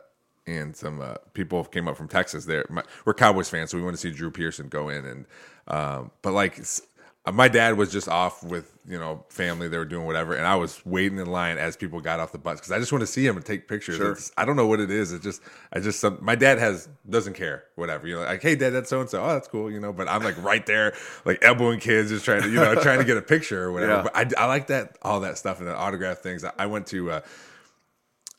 and 0.48 0.75
some 0.75 1.01
uh, 1.01 1.16
people 1.34 1.63
came 1.66 1.88
up 1.88 1.98
from 1.98 2.08
Texas. 2.08 2.46
There, 2.46 2.66
my, 2.70 2.84
we're 3.06 3.13
Cowboys 3.13 3.50
fans, 3.50 3.70
so 3.70 3.77
we 3.77 3.84
want 3.84 3.96
to 3.96 4.01
see 4.01 4.12
Drew 4.12 4.32
Pearson 4.32 4.70
go 4.70 4.89
in. 4.89 5.06
And 5.06 5.25
um, 5.68 6.12
but 6.22 6.32
like, 6.32 6.60
uh, 7.25 7.32
my 7.34 7.50
dad 7.50 7.77
was 7.77 7.92
just 7.92 8.08
off 8.08 8.42
with 8.42 8.74
you 8.88 8.98
know 8.98 9.25
family. 9.27 9.68
They 9.68 9.77
were 9.77 9.86
doing 9.86 10.06
whatever, 10.06 10.34
and 10.34 10.48
I 10.48 10.56
was 10.56 10.84
waiting 10.86 11.20
in 11.20 11.27
line 11.27 11.58
as 11.58 11.75
people 11.75 12.00
got 12.00 12.22
off 12.22 12.32
the 12.32 12.38
bus 12.38 12.60
because 12.60 12.72
I 12.72 12.80
just 12.80 12.94
want 12.94 13.01
to 13.01 13.08
see 13.08 13.27
him 13.27 13.36
and 13.36 13.46
take 13.46 13.68
pictures. 13.68 13.98
Sure. 13.98 14.18
I 14.38 14.46
don't 14.46 14.56
know 14.56 14.68
what 14.68 14.80
it 14.80 14.89
is. 14.89 15.12
It's 15.12 15.24
just 15.24 15.42
I 15.74 15.82
just 15.82 16.00
some, 16.00 16.18
my 16.22 16.36
dad 16.36 16.58
has 16.58 16.88
doesn't 17.10 17.34
care 17.34 17.66
whatever. 17.75 18.08
You 18.08 18.16
know, 18.16 18.22
like 18.22 18.42
hey 18.42 18.56
dad, 18.56 18.70
that's 18.70 18.89
so 18.89 19.01
and 19.01 19.10
so. 19.10 19.22
Oh, 19.22 19.27
that's 19.27 19.50
cool. 19.50 19.70
You 19.70 19.82
know, 19.82 19.92
but 19.92 20.08
I'm 20.08 20.24
like 20.24 20.42
right 20.42 20.66
there, 20.66 20.96
like 21.25 21.39
elbowing 21.44 21.82
kids, 21.82 22.10
just 22.10 22.24
trying 22.24 22.44
to 22.44 22.50
you 22.50 22.56
know 22.56 22.75
trying 22.82 23.00
to 23.00 23.06
get 23.06 23.18
a 23.18 23.22
picture 23.22 23.62
or 23.62 23.74
whatever. 23.74 23.94
Yeah. 23.94 24.04
But 24.04 24.39
I, 24.39 24.44
I 24.44 24.46
like 24.46 24.68
that 24.68 24.98
all 25.01 25.20
that 25.20 25.38
stuff 25.38 25.60
and 25.60 25.68
the 25.68 25.75
autograph 25.75 26.20
things. 26.20 26.46
I, 26.46 26.54
I 26.58 26.66
went 26.68 26.88
to. 26.88 27.12
Uh, 27.12 27.22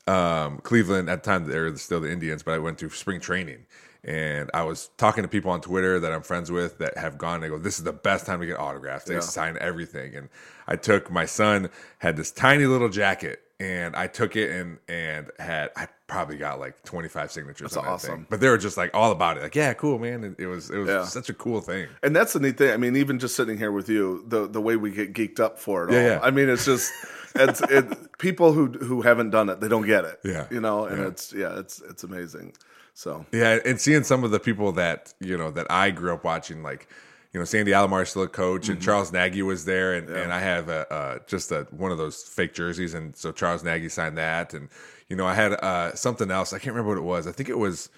um, 0.09 0.57
Cleveland 0.59 1.09
at 1.09 1.23
the 1.23 1.29
time 1.29 1.47
they 1.47 1.59
were 1.59 1.75
still 1.77 1.99
the 2.01 2.11
Indians, 2.11 2.43
but 2.43 2.53
I 2.53 2.57
went 2.59 2.77
to 2.79 2.89
spring 2.89 3.19
training, 3.19 3.65
And 4.03 4.49
I 4.53 4.63
was 4.63 4.89
talking 4.97 5.23
to 5.23 5.27
people 5.27 5.51
on 5.51 5.59
Twitter 5.61 5.99
that 5.99 6.11
I'm 6.13 6.21
friends 6.21 6.49
with 6.49 6.77
that 6.79 6.97
have 6.97 7.17
gone. 7.17 7.35
And 7.35 7.43
they 7.43 7.49
go, 7.49 7.57
"This 7.57 7.77
is 7.79 7.83
the 7.83 7.91
best 7.93 8.25
time 8.25 8.39
to 8.39 8.45
get 8.45 8.57
autographs." 8.57 9.05
They 9.05 9.15
Yeah. 9.15 9.19
sign 9.19 9.57
everything, 9.59 10.15
and 10.15 10.29
I 10.67 10.77
took 10.77 11.11
my 11.11 11.25
son 11.25 11.69
had 11.97 12.15
this 12.15 12.31
tiny 12.31 12.65
little 12.65 12.87
jacket, 12.87 13.41
and 13.59 13.95
I 13.97 14.07
took 14.07 14.37
it 14.37 14.51
and 14.51 14.77
and 14.87 15.27
had 15.37 15.71
I 15.75 15.87
probably 16.07 16.37
got 16.37 16.61
like 16.61 16.81
25 16.85 17.29
signatures. 17.29 17.71
That's 17.71 17.77
on 17.77 17.83
that 17.83 17.91
awesome. 17.91 18.15
thing. 18.19 18.25
But 18.29 18.39
they 18.39 18.47
were 18.47 18.57
just 18.57 18.77
like 18.77 18.91
all 18.95 19.11
about 19.11 19.35
it. 19.37 19.43
Like, 19.43 19.55
yeah, 19.55 19.73
cool, 19.73 19.99
man. 19.99 20.23
And 20.23 20.35
it 20.39 20.47
was 20.47 20.69
it 20.69 20.77
was 20.77 20.87
Yeah. 20.87 21.03
such 21.03 21.29
a 21.29 21.33
cool 21.33 21.59
thing. 21.59 21.87
And 22.01 22.15
that's 22.15 22.31
the 22.33 22.39
neat 22.39 22.57
thing. 22.57 22.71
I 22.71 22.77
mean, 22.77 22.95
even 22.95 23.19
just 23.19 23.35
sitting 23.35 23.57
here 23.57 23.71
with 23.73 23.89
you, 23.89 24.23
the 24.27 24.47
the 24.47 24.61
way 24.61 24.77
we 24.77 24.91
get 24.91 25.11
geeked 25.13 25.41
up 25.41 25.59
for 25.59 25.83
it. 25.89 25.91
Yeah, 25.91 25.99
all. 25.99 26.05
yeah. 26.05 26.19
I 26.23 26.31
mean, 26.31 26.47
it's 26.47 26.63
just 26.65 26.89
it's 27.35 27.61
it. 27.61 28.17
People 28.17 28.53
who 28.53 28.67
who 28.67 29.01
haven't 29.01 29.29
done 29.29 29.49
it, 29.49 29.59
they 29.61 29.67
don't 29.67 29.85
get 29.85 30.05
it. 30.05 30.19
Yeah. 30.23 30.47
you 30.51 30.59
know, 30.61 30.85
and 30.85 30.99
Yeah. 30.99 31.07
it's 31.07 31.33
yeah, 31.33 31.59
it's 31.59 31.81
it's 31.81 32.03
amazing. 32.03 32.53
So 32.93 33.25
Yeah, 33.31 33.59
and 33.65 33.79
seeing 33.79 34.03
some 34.03 34.23
of 34.23 34.31
the 34.31 34.39
people 34.39 34.71
that 34.73 35.13
you 35.19 35.37
know 35.37 35.51
that 35.51 35.67
I 35.69 35.91
grew 35.91 36.13
up 36.13 36.23
watching, 36.23 36.63
like 36.63 36.87
you 37.33 37.39
know 37.39 37.45
Sandy 37.45 37.71
Alomar 37.71 38.05
still 38.07 38.23
a 38.23 38.27
coach, 38.27 38.63
Mm-hmm. 38.63 38.71
and 38.73 38.81
Charles 38.81 39.11
Nagy 39.13 39.41
was 39.41 39.65
there, 39.65 39.93
and, 39.93 40.09
and 40.09 40.33
I 40.33 40.39
have 40.39 40.67
a, 40.69 40.91
uh, 40.93 41.19
just 41.27 41.51
a 41.51 41.65
one 41.71 41.91
of 41.91 41.97
those 41.97 42.23
fake 42.23 42.53
jerseys, 42.53 42.93
and 42.93 43.15
so 43.15 43.31
Charles 43.31 43.63
Nagy 43.63 43.87
signed 43.89 44.17
that, 44.17 44.53
and 44.53 44.67
you 45.07 45.15
know 45.15 45.25
I 45.25 45.33
had 45.35 45.53
uh, 45.53 45.95
something 45.95 46.29
else. 46.31 46.51
I 46.51 46.59
can't 46.59 46.75
remember 46.75 46.89
what 46.89 46.97
it 46.97 47.05
was. 47.05 47.25
I 47.27 47.31
think 47.31 47.47
it 47.49 47.57
was 47.57 47.89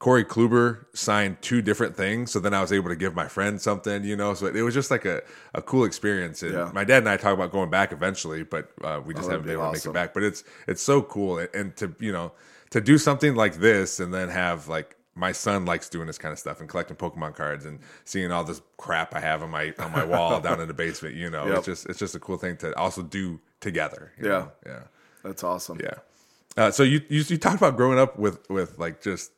Corey 0.00 0.24
Kluber 0.24 0.84
signed 0.92 1.40
two 1.40 1.62
different 1.62 1.96
things, 1.96 2.30
so 2.30 2.38
then 2.40 2.52
I 2.52 2.60
was 2.60 2.72
able 2.72 2.90
to 2.90 2.96
give 2.96 3.14
my 3.14 3.26
friend 3.28 3.60
something, 3.60 4.04
you 4.04 4.16
know. 4.16 4.34
So 4.34 4.46
it 4.46 4.60
was 4.62 4.74
just 4.74 4.90
like 4.90 5.04
a, 5.06 5.22
a 5.54 5.62
cool 5.62 5.84
experience. 5.84 6.42
And 6.42 6.52
Yeah. 6.52 6.70
my 6.74 6.84
dad 6.84 6.98
and 6.98 7.08
I 7.08 7.16
talk 7.16 7.32
about 7.32 7.52
going 7.52 7.70
back 7.70 7.92
eventually, 7.92 8.42
but 8.42 8.70
uh, 8.82 9.00
we 9.04 9.14
just 9.14 9.28
Oh, 9.28 9.30
haven't 9.32 9.46
been 9.46 9.56
be 9.56 9.60
able 9.60 9.66
to 9.70 9.72
make 9.72 9.86
it 9.86 9.92
back. 9.94 10.12
But 10.12 10.24
it's 10.24 10.44
it's 10.66 10.82
so 10.82 11.00
cool, 11.00 11.38
and, 11.54 11.74
to 11.76 11.94
you 12.00 12.12
know 12.12 12.32
to 12.70 12.80
do 12.80 12.98
something 12.98 13.34
like 13.34 13.54
this, 13.60 13.98
and 14.00 14.12
then 14.12 14.28
have 14.28 14.68
like 14.68 14.96
my 15.14 15.30
son 15.30 15.64
likes 15.64 15.88
doing 15.88 16.08
this 16.08 16.18
kind 16.18 16.32
of 16.32 16.38
stuff 16.40 16.58
and 16.60 16.68
collecting 16.68 16.96
Pokemon 16.96 17.36
cards 17.36 17.64
and 17.64 17.78
seeing 18.04 18.32
all 18.32 18.42
this 18.42 18.60
crap 18.78 19.14
I 19.14 19.20
have 19.20 19.42
on 19.44 19.50
my 19.50 19.72
on 19.78 19.92
my 19.92 20.04
wall 20.04 20.40
down 20.46 20.60
in 20.60 20.66
the 20.68 20.74
basement. 20.74 21.14
You 21.14 21.30
know, 21.30 21.46
Yep. 21.46 21.56
it's 21.58 21.66
just 21.66 21.86
it's 21.86 21.98
just 22.00 22.14
a 22.16 22.20
cool 22.20 22.36
thing 22.36 22.56
to 22.58 22.76
also 22.76 23.02
do 23.02 23.40
together. 23.60 24.12
Yeah. 24.20 24.28
know? 24.28 24.52
yeah. 24.66 24.80
that's 25.22 25.44
awesome. 25.44 25.80
Yeah. 25.82 25.94
Uh, 26.56 26.70
so 26.70 26.82
you, 26.82 27.00
you 27.08 27.22
you 27.26 27.38
talked 27.38 27.56
about 27.56 27.76
growing 27.76 27.98
up 27.98 28.18
with 28.18 28.48
with 28.50 28.78
like 28.78 29.00
just 29.00 29.30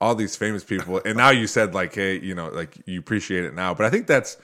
all 0.00 0.14
these 0.14 0.36
famous 0.36 0.62
people, 0.64 1.00
and 1.04 1.16
now 1.16 1.30
you 1.30 1.46
said 1.46 1.74
like, 1.74 1.94
hey, 1.94 2.18
you 2.20 2.34
know, 2.34 2.48
like 2.48 2.76
you 2.86 2.98
appreciate 2.98 3.44
it 3.44 3.54
now. 3.54 3.74
But 3.74 3.86
I 3.86 3.90
think 3.90 4.06
that's 4.06 4.36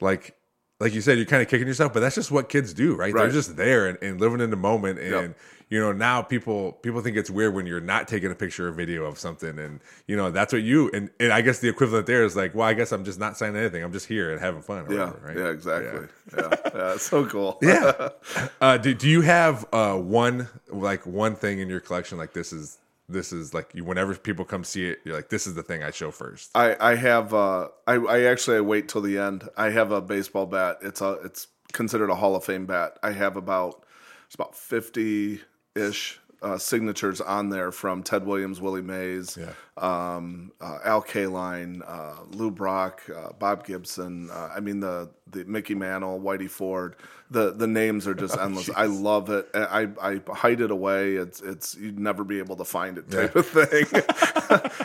like 0.00 0.34
like 0.80 0.94
you 0.94 1.00
said, 1.00 1.16
you're 1.18 1.26
kind 1.26 1.42
of 1.42 1.48
kicking 1.48 1.66
yourself, 1.66 1.92
but 1.92 2.00
that's 2.00 2.14
just 2.14 2.30
what 2.30 2.48
kids 2.48 2.72
do, 2.72 2.94
right? 2.94 3.12
They're 3.12 3.30
just 3.30 3.56
there 3.56 3.88
and, 3.88 3.98
and 4.00 4.20
living 4.20 4.40
in 4.40 4.50
the 4.50 4.56
moment, 4.56 5.00
and 5.00 5.10
Yep. 5.10 5.36
you 5.70 5.80
know 5.80 5.90
now 5.92 6.22
people 6.22 6.72
people 6.72 7.00
think 7.00 7.16
it's 7.16 7.28
weird 7.30 7.52
when 7.52 7.66
you're 7.66 7.80
not 7.80 8.06
taking 8.06 8.30
a 8.30 8.34
picture 8.36 8.68
or 8.68 8.70
video 8.70 9.04
of 9.04 9.18
something, 9.18 9.58
and 9.58 9.80
you 10.06 10.16
know 10.16 10.30
that's 10.30 10.52
what 10.52 10.62
you 10.62 10.88
and, 10.94 11.10
and 11.18 11.32
I 11.32 11.40
guess 11.40 11.58
the 11.58 11.68
equivalent 11.68 12.06
there 12.06 12.22
is 12.24 12.36
like, 12.36 12.54
well, 12.54 12.68
I 12.68 12.74
guess 12.74 12.92
I'm 12.92 13.04
just 13.04 13.18
not 13.18 13.36
signing 13.36 13.56
anything. 13.56 13.82
I'm 13.82 13.92
just 13.92 14.06
here 14.06 14.30
and 14.30 14.40
having 14.40 14.62
fun. 14.62 14.86
Yeah, 14.88 15.06
whatever, 15.06 15.20
right? 15.26 15.36
yeah, 15.36 15.48
exactly. 15.48 16.08
Yeah, 16.36 16.48
yeah, 16.74 16.94
it's 16.94 17.02
so 17.06 17.26
cool. 17.26 17.58
yeah. 17.62 18.10
Uh, 18.60 18.76
do, 18.76 18.92
do 18.94 19.08
you 19.08 19.20
have 19.20 19.66
uh, 19.72 19.94
one 19.96 20.48
like 20.68 21.04
one 21.06 21.34
thing 21.34 21.58
in 21.60 21.68
your 21.68 21.80
collection 21.80 22.18
like 22.18 22.32
this 22.32 22.52
is 22.52 22.78
this 23.08 23.32
is 23.32 23.54
like 23.54 23.74
you 23.74 23.84
whenever 23.84 24.14
people 24.14 24.44
come 24.44 24.64
see 24.64 24.86
it 24.88 24.98
you're 25.04 25.14
like 25.14 25.28
this 25.30 25.46
is 25.46 25.54
the 25.54 25.62
thing 25.62 25.82
I 25.82 25.90
show 25.90 26.10
first. 26.10 26.50
I 26.54 26.76
I 26.80 26.94
have 26.94 27.32
uh 27.34 27.68
I 27.86 27.94
I 27.94 28.20
actually 28.22 28.58
I 28.58 28.60
wait 28.60 28.88
till 28.88 29.00
the 29.00 29.18
end. 29.18 29.48
I 29.56 29.70
have 29.70 29.90
a 29.92 30.00
baseball 30.00 30.46
bat. 30.46 30.78
It's 30.82 31.00
a 31.00 31.12
it's 31.24 31.46
considered 31.72 32.10
a 32.10 32.14
Hall 32.14 32.36
of 32.36 32.44
Fame 32.44 32.66
bat. 32.66 32.98
I 33.02 33.12
have 33.12 33.36
about 33.36 33.84
it's 34.26 34.34
about 34.34 34.54
50 34.54 35.40
ish 35.74 36.20
uh, 36.40 36.56
signatures 36.56 37.20
on 37.20 37.48
there 37.48 37.72
from 37.72 38.02
Ted 38.02 38.24
Williams, 38.24 38.60
Willie 38.60 38.80
Mays, 38.82 39.36
Yeah. 39.36 39.52
um, 39.76 40.52
uh, 40.60 40.78
Al 40.84 41.02
Kaline, 41.02 41.82
uh, 41.84 42.22
Lou 42.30 42.50
Brock, 42.52 43.02
uh, 43.14 43.32
Bob 43.38 43.66
Gibson. 43.66 44.30
Uh, 44.30 44.50
I 44.54 44.60
mean 44.60 44.78
the 44.80 45.10
the 45.30 45.44
Mickey 45.44 45.74
Mantle, 45.74 46.20
Whitey 46.20 46.48
Ford. 46.48 46.96
The 47.30 47.52
the 47.52 47.66
names 47.66 48.06
are 48.06 48.14
just 48.14 48.38
endless. 48.40 48.70
I 48.74 48.86
love 48.86 49.28
it. 49.30 49.48
I 49.54 49.88
I 50.00 50.20
hide 50.32 50.60
it 50.60 50.70
away. 50.70 51.16
It's 51.16 51.40
it's 51.40 51.74
you'd 51.76 51.98
never 51.98 52.24
be 52.24 52.38
able 52.38 52.56
to 52.56 52.64
find 52.64 52.98
it 52.98 53.10
type 53.10 53.36
of 53.36 53.46
thing. 53.46 53.86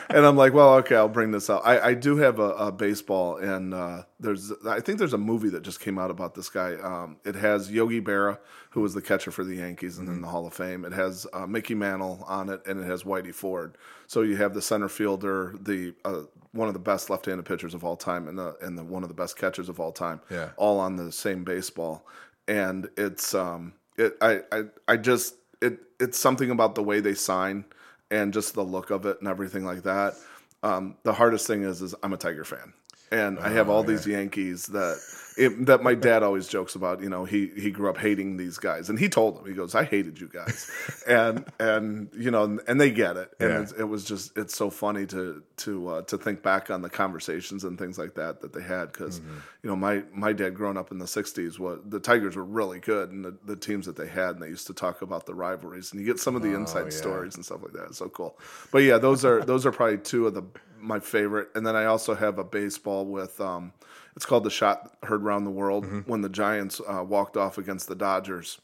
and 0.10 0.26
I'm 0.26 0.36
like, 0.36 0.54
well, 0.54 0.76
okay, 0.76 0.96
I'll 0.96 1.08
bring 1.08 1.32
this 1.32 1.50
out. 1.50 1.62
I, 1.66 1.80
I 1.80 1.94
do 1.94 2.18
have 2.18 2.40
a, 2.40 2.50
a 2.52 2.72
baseball, 2.72 3.38
and 3.38 3.74
uh, 3.74 4.04
there's 4.20 4.52
I 4.68 4.80
think 4.80 5.00
there's 5.00 5.14
a 5.14 5.18
movie 5.18 5.50
that 5.50 5.64
just 5.64 5.80
came 5.80 5.98
out 5.98 6.12
about 6.12 6.36
this 6.36 6.50
guy. 6.50 6.76
Um, 6.76 7.18
it 7.24 7.36
has 7.36 7.72
Yogi 7.72 8.02
Berra, 8.02 8.40
who 8.72 8.82
was 8.82 8.94
the 8.94 9.02
catcher 9.02 9.32
for 9.32 9.44
the 9.44 9.56
Yankees 9.56 9.98
and 9.98 10.08
in 10.10 10.22
the 10.22 10.28
Hall 10.28 10.46
of 10.46 10.54
Fame. 10.54 10.84
It 10.84 10.94
has 10.94 11.28
uh, 11.34 11.48
Mickey 11.48 11.76
Mantle 11.76 12.24
on 12.28 12.50
it, 12.50 12.66
and 12.68 12.80
it 12.80 12.86
has 12.86 13.04
Whitey 13.04 13.34
Ford. 13.34 13.78
So 14.08 14.22
you 14.22 14.36
have 14.38 14.54
the 14.54 14.62
center 14.62 14.90
fielder, 14.90 15.56
the 15.62 15.94
uh, 16.04 16.24
one 16.52 16.68
of 16.68 16.74
the 16.74 16.80
best 16.80 17.10
left-handed 17.10 17.46
pitchers 17.46 17.74
of 17.74 17.84
all 17.84 17.96
time, 17.96 18.28
and 18.28 18.38
the 18.38 18.56
and 18.62 18.78
the 18.78 18.84
one 18.84 19.04
of 19.04 19.10
the 19.10 19.16
best 19.16 19.38
catchers 19.38 19.70
of 19.70 19.80
all 19.80 19.92
time, 19.92 20.22
Yeah. 20.34 20.50
all 20.58 20.80
on 20.80 20.96
the 20.96 21.12
same 21.12 21.44
baseball. 21.44 22.06
And 22.48 22.90
it's 22.98 23.34
um, 23.34 23.74
it 23.98 24.18
I 24.22 24.42
I, 24.52 24.64
I 24.88 24.98
just 24.98 25.36
it 25.62 25.80
it's 26.00 26.18
something 26.20 26.50
about 26.50 26.76
the 26.76 26.84
way 26.84 27.00
they 27.00 27.14
sign 27.14 27.66
and 28.12 28.34
just 28.34 28.54
the 28.54 28.64
look 28.64 28.90
of 28.90 29.06
it 29.06 29.20
and 29.20 29.28
everything 29.28 29.66
like 29.66 29.84
that. 29.84 30.16
Um, 30.62 30.96
the 31.04 31.14
hardest 31.14 31.48
thing 31.48 31.64
is, 31.64 31.82
is 31.82 31.94
I'm 32.04 32.14
a 32.14 32.18
Tiger 32.18 32.46
fan, 32.46 32.74
and 33.12 33.38
I 33.40 33.50
have 33.50 33.70
all 33.70 33.84
these 33.84 34.08
Yankees 34.08 34.68
that 34.68 34.98
it, 35.38 35.66
that 35.66 35.84
my 35.84 35.96
dad 35.96 36.24
always 36.24 36.48
jokes 36.48 36.76
about. 36.76 37.02
You 37.02 37.10
know, 37.10 37.26
he 37.26 37.48
he 37.56 37.72
grew 37.72 37.90
up 37.90 37.98
hating 37.98 38.38
these 38.38 38.58
guys, 38.58 38.90
and 38.90 39.00
he 39.00 39.10
told 39.10 39.38
them, 39.38 39.46
he 39.46 39.54
goes, 39.54 39.76
"I 39.76 39.84
hated 39.84 40.20
you 40.20 40.28
guys," 40.28 40.70
and 41.08 41.46
and 41.60 42.10
you 42.18 42.32
know, 42.32 42.60
and 42.68 42.80
they 42.80 42.92
get 42.92 43.18
it, 43.18 43.32
and 43.40 43.50
Yeah. 43.50 43.62
it's, 43.62 43.72
it 43.74 43.84
was 43.86 44.04
just 44.06 44.38
it's 44.38 44.56
so 44.56 44.70
funny 44.70 45.06
to 45.08 45.44
to 45.58 45.88
uh, 45.90 46.02
to 46.04 46.18
think 46.18 46.42
back 46.44 46.70
on 46.72 46.82
the 46.82 46.90
conversations 46.90 47.64
and 47.64 47.78
things 47.78 47.98
like 47.98 48.16
that 48.16 48.42
that 48.42 48.54
they 48.54 48.62
had 48.64 48.92
because 48.92 49.20
Mm-hmm. 49.20 49.38
you 49.64 49.70
know 49.70 49.76
my 49.76 50.04
my 50.14 50.34
dad 50.34 50.56
growing 50.56 50.78
up 50.78 50.92
in 50.92 50.98
the 51.00 51.06
'60s 51.06 51.60
was 51.60 51.80
the 51.88 52.00
Tigers 52.00 52.36
were 52.36 52.44
really 52.44 52.80
good 52.80 53.12
and 53.12 53.24
the, 53.26 53.36
the 53.46 53.56
teams 53.56 53.86
that 53.86 53.96
they 53.96 54.08
had, 54.08 54.32
and 54.36 54.42
they 54.42 54.50
used 54.50 54.68
to 54.68 54.74
talk 54.74 55.02
about 55.02 55.26
the 55.26 55.34
rivalries, 55.36 55.92
and 55.92 56.00
you 56.02 56.06
get 56.08 56.20
some 56.20 56.36
of 56.36 56.42
the 56.42 56.54
inside 56.54 56.82
Oh, 56.82 56.86
yeah. 56.86 56.90
stories 56.92 57.36
and 57.36 57.44
stuff 57.46 57.62
like 57.64 57.74
that. 57.74 57.86
It's 57.90 57.98
so 57.98 58.10
cool. 58.10 58.38
But 58.72 58.80
yeah, 58.84 58.98
those 58.98 59.26
are 59.26 59.42
those 59.44 59.66
are 59.66 59.72
probably 59.72 59.98
two 60.00 60.28
of 60.28 60.34
the 60.34 60.44
my 60.80 61.00
favorite. 61.00 61.48
And 61.56 61.66
then 61.66 61.76
I 61.78 61.86
also 61.86 62.14
have 62.14 62.38
a 62.40 62.44
baseball 62.44 63.06
with 63.06 63.40
um, 63.40 63.72
it's 64.16 64.26
called 64.26 64.44
the 64.44 64.50
shot 64.50 64.96
heard 65.04 65.22
around 65.24 65.44
the 65.46 65.52
world 65.52 65.86
Mm-hmm. 65.86 66.10
when 66.12 66.22
the 66.22 66.30
Giants 66.30 66.82
uh, 66.88 67.04
walked 67.04 67.38
off 67.38 67.58
against 67.58 67.88
the 67.88 67.96
Dodgers. 67.96 68.60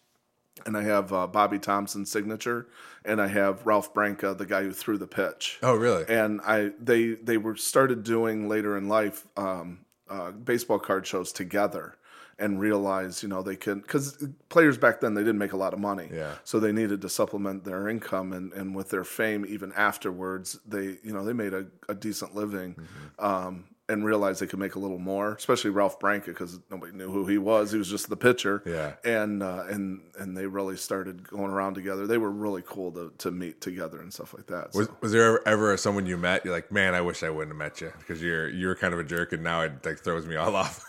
And 0.66 0.76
I 0.76 0.82
have 0.84 1.14
uh, 1.14 1.26
Bobby 1.28 1.58
Thomson's 1.58 2.12
signature, 2.12 2.68
and 3.06 3.22
I 3.22 3.28
have 3.28 3.66
Ralph 3.66 3.94
Branca, 3.94 4.34
the 4.34 4.46
guy 4.46 4.64
who 4.64 4.74
threw 4.74 4.98
the 4.98 5.08
pitch 5.08 5.58
Oh 5.64 5.76
really? 5.76 6.04
and 6.10 6.42
I 6.42 6.72
they 6.82 7.14
they 7.14 7.38
were 7.38 7.56
started 7.56 8.04
doing 8.04 8.50
later 8.50 8.78
in 8.78 8.90
life 8.90 9.26
um, 9.38 9.86
uh, 10.10 10.32
baseball 10.32 10.80
card 10.80 11.08
shows 11.08 11.32
together 11.32 11.96
and 12.38 12.60
realized 12.60 13.22
you 13.24 13.30
know 13.30 13.42
they 13.42 13.56
can 13.56 13.80
because 13.80 14.26
players 14.50 14.78
back 14.78 15.00
then 15.02 15.14
they 15.14 15.22
didn't 15.22 15.38
make 15.38 15.54
a 15.54 15.58
lot 15.58 15.74
of 15.74 15.80
money 15.80 16.10
Yeah. 16.12 16.34
so 16.44 16.60
they 16.60 16.72
needed 16.72 17.02
to 17.02 17.10
supplement 17.10 17.64
their 17.66 17.88
income 17.90 18.34
and, 18.34 18.52
and 18.54 18.74
with 18.76 18.90
their 18.90 19.04
fame 19.04 19.46
even 19.48 19.72
afterwards 19.74 20.58
they 20.66 20.98
you 21.04 21.14
know 21.14 21.24
they 21.26 21.34
made 21.34 21.54
a, 21.54 21.68
a 21.90 21.94
decent 21.96 22.36
living 22.36 22.76
Mm-hmm. 22.76 23.26
um, 23.26 23.66
and 23.90 24.06
realized 24.06 24.40
they 24.42 24.48
could 24.48 24.60
make 24.60 24.76
a 24.76 24.80
little 24.80 25.00
more 25.00 25.34
especially 25.34 25.72
Ralph 25.72 26.00
Branca 26.00 26.28
because 26.32 26.60
nobody 26.70 26.94
knew 26.94 27.10
who 27.12 27.26
he 27.26 27.38
was 27.38 27.72
he 27.72 27.78
was 27.78 27.90
just 27.90 28.08
the 28.10 28.16
pitcher 28.16 28.62
Yeah. 28.66 28.94
and 29.04 29.44
uh, 29.44 29.64
and 29.68 30.02
and 30.18 30.38
they 30.38 30.46
really 30.46 30.78
started 30.78 31.28
going 31.28 31.52
around 31.52 31.74
together 31.74 32.08
they 32.08 32.18
were 32.18 32.32
really 32.32 32.64
cool 32.66 32.92
to, 32.94 33.12
to 33.18 33.32
meet 33.32 33.60
together 33.62 34.00
and 34.00 34.14
stuff 34.14 34.34
like 34.34 34.48
that 34.48 34.74
Was, 34.74 34.88
so. 34.88 34.98
was 35.02 35.12
there 35.12 35.26
ever, 35.26 35.48
ever 35.48 35.78
someone 35.78 36.06
you 36.06 36.18
met? 36.18 36.46
You're 36.46 36.54
like, 36.54 36.72
man, 36.72 36.94
I 36.96 37.02
wish 37.02 37.24
I 37.24 37.30
wouldn't 37.30 37.52
have 37.52 37.58
met 37.58 37.82
you 37.82 37.92
because 38.00 38.22
you're 38.22 38.48
you're 38.50 38.76
kind 38.76 38.94
of 38.94 39.00
a 39.00 39.04
jerk, 39.04 39.34
and 39.34 39.44
now 39.44 39.62
it 39.62 39.86
like 39.86 40.00
throws 40.00 40.26
me 40.26 40.36
all 40.36 40.56
off. 40.64 40.86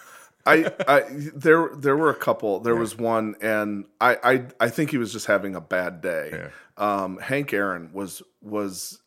I, 0.47 0.73
I 0.89 1.05
there 1.35 1.71
there 1.77 1.97
were 1.97 2.11
a 2.11 2.15
couple. 2.15 2.61
There 2.61 2.75
was 2.75 2.97
one, 2.97 3.35
and 3.43 3.85
I, 4.01 4.17
I 4.23 4.45
I 4.59 4.69
think 4.69 4.91
he 4.91 4.99
was 4.99 5.13
just 5.13 5.27
having 5.27 5.55
a 5.55 5.61
bad 5.61 6.01
day. 6.01 6.49
Um, 6.77 7.19
Hank 7.19 7.53
Aaron 7.53 7.91
was 7.93 8.23
was 8.41 9.01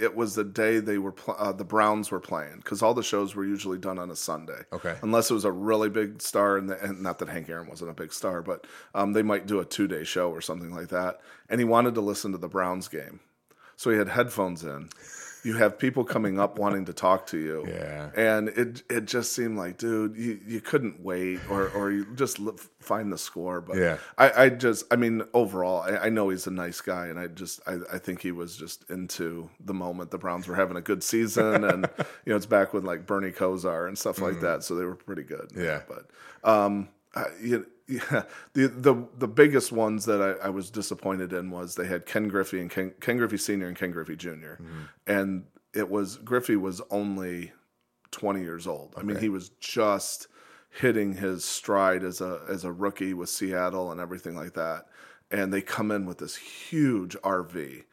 it 0.00 0.16
was 0.16 0.34
the 0.34 0.44
day 0.44 0.80
they 0.80 0.98
were 0.98 1.12
pl- 1.12 1.36
uh, 1.38 1.52
the 1.52 1.64
Browns 1.64 2.10
were 2.10 2.20
playing 2.20 2.56
because 2.56 2.82
all 2.82 2.94
the 2.94 3.02
shows 3.02 3.34
were 3.34 3.44
usually 3.44 3.78
done 3.78 3.98
on 3.98 4.10
a 4.10 4.16
Sunday. 4.16 4.62
Okay. 4.72 4.96
unless 5.02 5.30
it 5.30 5.34
was 5.34 5.44
a 5.44 5.52
really 5.52 5.88
big 5.88 6.22
star, 6.22 6.56
and, 6.56 6.68
the, 6.70 6.82
and 6.82 7.02
not 7.02 7.18
that 7.18 7.28
Hank 7.28 7.48
Aaron 7.48 7.68
wasn't 7.68 7.90
a 7.90 7.94
big 7.94 8.12
star, 8.12 8.42
but 8.42 8.66
um, 8.94 9.12
they 9.12 9.22
might 9.22 9.46
do 9.46 9.60
a 9.60 9.64
two 9.64 9.86
day 9.86 10.04
show 10.04 10.30
or 10.30 10.40
something 10.40 10.74
like 10.74 10.88
that. 10.88 11.20
And 11.48 11.60
he 11.60 11.64
wanted 11.64 11.94
to 11.94 12.00
listen 12.00 12.32
to 12.32 12.38
the 12.38 12.48
Browns 12.48 12.88
game, 12.88 13.20
so 13.76 13.90
he 13.90 13.98
had 13.98 14.08
headphones 14.08 14.64
in. 14.64 14.88
You 15.42 15.54
have 15.54 15.78
people 15.78 16.04
coming 16.04 16.38
up 16.38 16.58
wanting 16.58 16.84
to 16.86 16.92
talk 16.92 17.26
to 17.28 17.38
you. 17.38 17.66
Yeah. 17.66 18.10
And 18.14 18.48
it 18.50 18.82
it 18.90 19.04
just 19.06 19.32
seemed 19.32 19.56
like, 19.56 19.78
dude, 19.78 20.16
you, 20.16 20.40
you 20.46 20.60
couldn't 20.60 21.00
wait, 21.00 21.40
or 21.50 21.68
or 21.68 21.90
you 21.90 22.06
just 22.14 22.38
find 22.78 23.12
the 23.12 23.18
score. 23.18 23.60
But 23.60 23.76
Yeah. 23.76 23.98
I, 24.18 24.44
I 24.44 24.48
just, 24.50 24.84
I 24.90 24.96
mean, 24.96 25.22
overall, 25.32 25.82
I, 25.82 26.06
I 26.06 26.08
know 26.10 26.28
he's 26.28 26.46
a 26.46 26.50
nice 26.50 26.80
guy, 26.80 27.06
and 27.06 27.18
I 27.18 27.26
just, 27.28 27.60
I, 27.66 27.78
I 27.92 27.98
think 27.98 28.20
he 28.22 28.32
was 28.32 28.56
just 28.56 28.88
into 28.90 29.48
the 29.64 29.74
moment. 29.74 30.10
The 30.10 30.18
Browns 30.18 30.46
were 30.48 30.56
having 30.56 30.76
a 30.76 30.82
good 30.82 31.02
season, 31.02 31.64
and 31.64 31.88
you 32.24 32.30
know, 32.30 32.36
it's 32.36 32.46
back 32.46 32.72
with 32.72 32.84
like 32.84 33.06
Bernie 33.06 33.32
Kosar 33.32 33.88
and 33.88 33.96
stuff 33.96 34.20
like 34.20 34.40
that, 34.40 34.62
so 34.64 34.74
they 34.74 34.84
were 34.84 34.96
pretty 34.96 35.22
good. 35.22 35.50
Mm. 35.54 35.64
Yeah. 35.64 35.80
But 35.88 36.10
um, 36.48 36.88
I, 37.14 37.24
you, 37.42 37.66
yeah, 37.90 38.22
the 38.52 38.68
the 38.68 39.08
the 39.18 39.28
biggest 39.28 39.72
ones 39.72 40.04
that 40.04 40.22
I, 40.22 40.46
I 40.46 40.48
was 40.50 40.70
disappointed 40.70 41.32
in 41.32 41.50
was 41.50 41.74
they 41.74 41.86
had 41.86 42.06
Ken 42.06 42.28
Griffey 42.28 42.60
and 42.60 42.70
Ken, 42.70 42.94
Ken 43.00 43.16
Griffey 43.16 43.36
Senior 43.38 43.66
and 43.68 43.76
Ken 43.76 43.90
Griffey 43.90 44.16
junior 44.16 44.58
Mm-hmm. 44.62 44.80
and 45.06 45.44
it 45.72 45.88
was 45.90 46.16
Griffey 46.16 46.56
was 46.56 46.80
only 46.90 47.52
20 48.10 48.40
years 48.40 48.66
old. 48.66 48.94
I 48.96 49.02
mean, 49.02 49.16
he 49.18 49.28
was 49.28 49.50
just 49.60 50.26
hitting 50.70 51.14
his 51.14 51.44
stride 51.44 52.02
as 52.04 52.20
a 52.20 52.40
as 52.48 52.64
a 52.64 52.72
rookie 52.72 53.14
with 53.14 53.28
Seattle 53.28 53.90
and 53.92 54.00
everything 54.00 54.34
like 54.34 54.54
that. 54.54 54.86
And 55.30 55.52
they 55.52 55.60
come 55.62 55.90
in 55.92 56.06
with 56.06 56.18
this 56.18 56.34
huge 56.36 57.16
RV, 57.22 57.84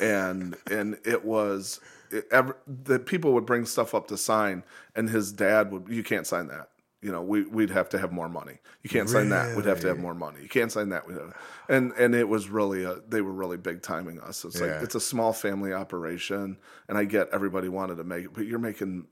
and 0.00 0.56
and 0.70 0.96
it 1.04 1.24
was 1.24 1.80
it, 2.10 2.30
the 2.66 3.00
people 3.00 3.32
would 3.32 3.46
bring 3.46 3.66
stuff 3.66 3.94
up 3.94 4.06
to 4.08 4.16
sign, 4.16 4.62
and 4.94 5.10
his 5.10 5.32
dad 5.32 5.72
would 5.72 5.88
you 5.88 6.04
can't 6.04 6.26
sign 6.26 6.46
that. 6.48 6.68
You 7.04 7.12
know, 7.12 7.20
we 7.22 7.44
we'd 7.44 7.68
have 7.68 7.90
to 7.90 7.98
have 7.98 8.12
more 8.12 8.30
money. 8.30 8.56
You 8.82 8.88
can't 8.88 9.10
sign 9.10 9.28
that. 9.28 9.54
We'd 9.54 9.66
have 9.66 9.80
to 9.80 9.88
have 9.88 9.98
more 9.98 10.14
money. 10.14 10.38
You 10.42 10.48
can't 10.48 10.72
sign 10.72 10.88
that. 10.88 11.06
We'd 11.06 11.18
have, 11.18 11.34
and 11.68 11.92
and 11.98 12.14
it 12.14 12.26
was 12.26 12.48
really 12.48 12.84
a, 12.84 12.96
they 13.06 13.20
were 13.20 13.30
really 13.32 13.58
big 13.58 13.82
timing 13.82 14.18
us. 14.20 14.42
It's 14.44 14.58
Yeah. 14.58 14.66
like 14.76 14.82
it's 14.84 14.94
a 14.94 15.00
small 15.00 15.34
family 15.34 15.74
operation, 15.74 16.56
and 16.88 16.96
I 16.96 17.04
get 17.04 17.28
everybody 17.30 17.68
wanted 17.68 17.96
to 17.96 18.04
make 18.04 18.24
it, 18.24 18.30
but 18.32 18.46
you're 18.46 18.58
making 18.58 19.06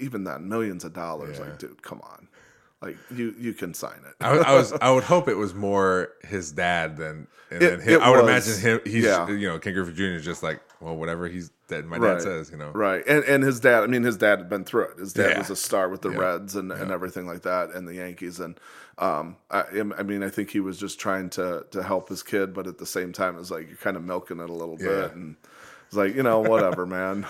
even 0.00 0.24
then 0.24 0.48
millions 0.50 0.84
of 0.84 0.92
dollars. 0.92 1.38
Yeah. 1.38 1.46
Like, 1.46 1.58
dude, 1.58 1.82
come 1.82 2.02
on, 2.02 2.28
like 2.82 2.98
you 3.10 3.34
you 3.38 3.54
can 3.54 3.72
sign 3.72 4.00
it. 4.06 4.14
I, 4.22 4.36
I 4.36 4.54
was 4.54 4.72
I 4.74 4.90
would 4.90 5.04
hope 5.04 5.26
it 5.26 5.36
was 5.38 5.54
more 5.54 6.10
his 6.22 6.52
dad 6.52 6.98
than 6.98 7.26
and 7.50 7.62
It- 7.62 7.70
then 7.70 7.80
him. 7.80 8.02
I 8.02 8.10
would 8.10 8.22
was, 8.22 8.48
imagine 8.54 8.60
him. 8.60 8.80
He's 8.84 9.04
yeah. 9.04 9.26
you 9.30 9.48
know 9.48 9.58
Ken 9.58 9.72
Griffey 9.72 9.94
Jr. 9.94 10.02
is 10.16 10.24
just 10.26 10.42
like 10.42 10.60
well 10.80 10.96
whatever 10.96 11.28
he's 11.28 11.50
that 11.68 11.84
my 11.86 11.98
dad 11.98 12.04
Right. 12.04 12.22
says 12.22 12.50
you 12.50 12.56
know 12.56 12.70
Right, 12.70 13.02
and 13.06 13.22
and 13.24 13.42
his 13.44 13.60
dad. 13.60 13.82
I 13.84 13.86
mean, 13.86 14.02
his 14.02 14.16
dad 14.16 14.38
had 14.38 14.48
been 14.48 14.64
through 14.64 14.84
it. 14.90 14.98
His 14.98 15.12
dad 15.12 15.30
Yeah. 15.30 15.38
was 15.38 15.50
a 15.50 15.56
star 15.56 15.88
with 15.88 16.02
the 16.02 16.10
Yeah. 16.10 16.18
Reds 16.18 16.56
and, 16.56 16.72
and 16.72 16.90
everything 16.90 17.26
like 17.26 17.42
that, 17.42 17.70
and 17.70 17.86
the 17.86 17.94
Yankees. 17.94 18.40
And 18.40 18.58
um, 18.98 19.36
I, 19.50 19.64
I 19.98 20.02
mean, 20.02 20.22
I 20.22 20.28
think 20.28 20.50
he 20.50 20.60
was 20.60 20.78
just 20.78 20.98
trying 20.98 21.30
to 21.30 21.64
to 21.70 21.82
help 21.82 22.08
his 22.08 22.22
kid, 22.22 22.52
but 22.54 22.66
at 22.66 22.78
the 22.78 22.86
same 22.86 23.12
time, 23.12 23.38
it's 23.38 23.50
like 23.50 23.68
you're 23.68 23.76
kind 23.76 23.96
of 23.96 24.02
milking 24.04 24.40
it 24.40 24.50
a 24.50 24.52
little 24.52 24.76
Yeah. 24.80 24.86
bit, 24.88 25.14
and 25.14 25.36
it's 25.86 25.96
like 25.96 26.14
you 26.14 26.22
know, 26.22 26.40
whatever, 26.40 26.86
man. 26.98 27.26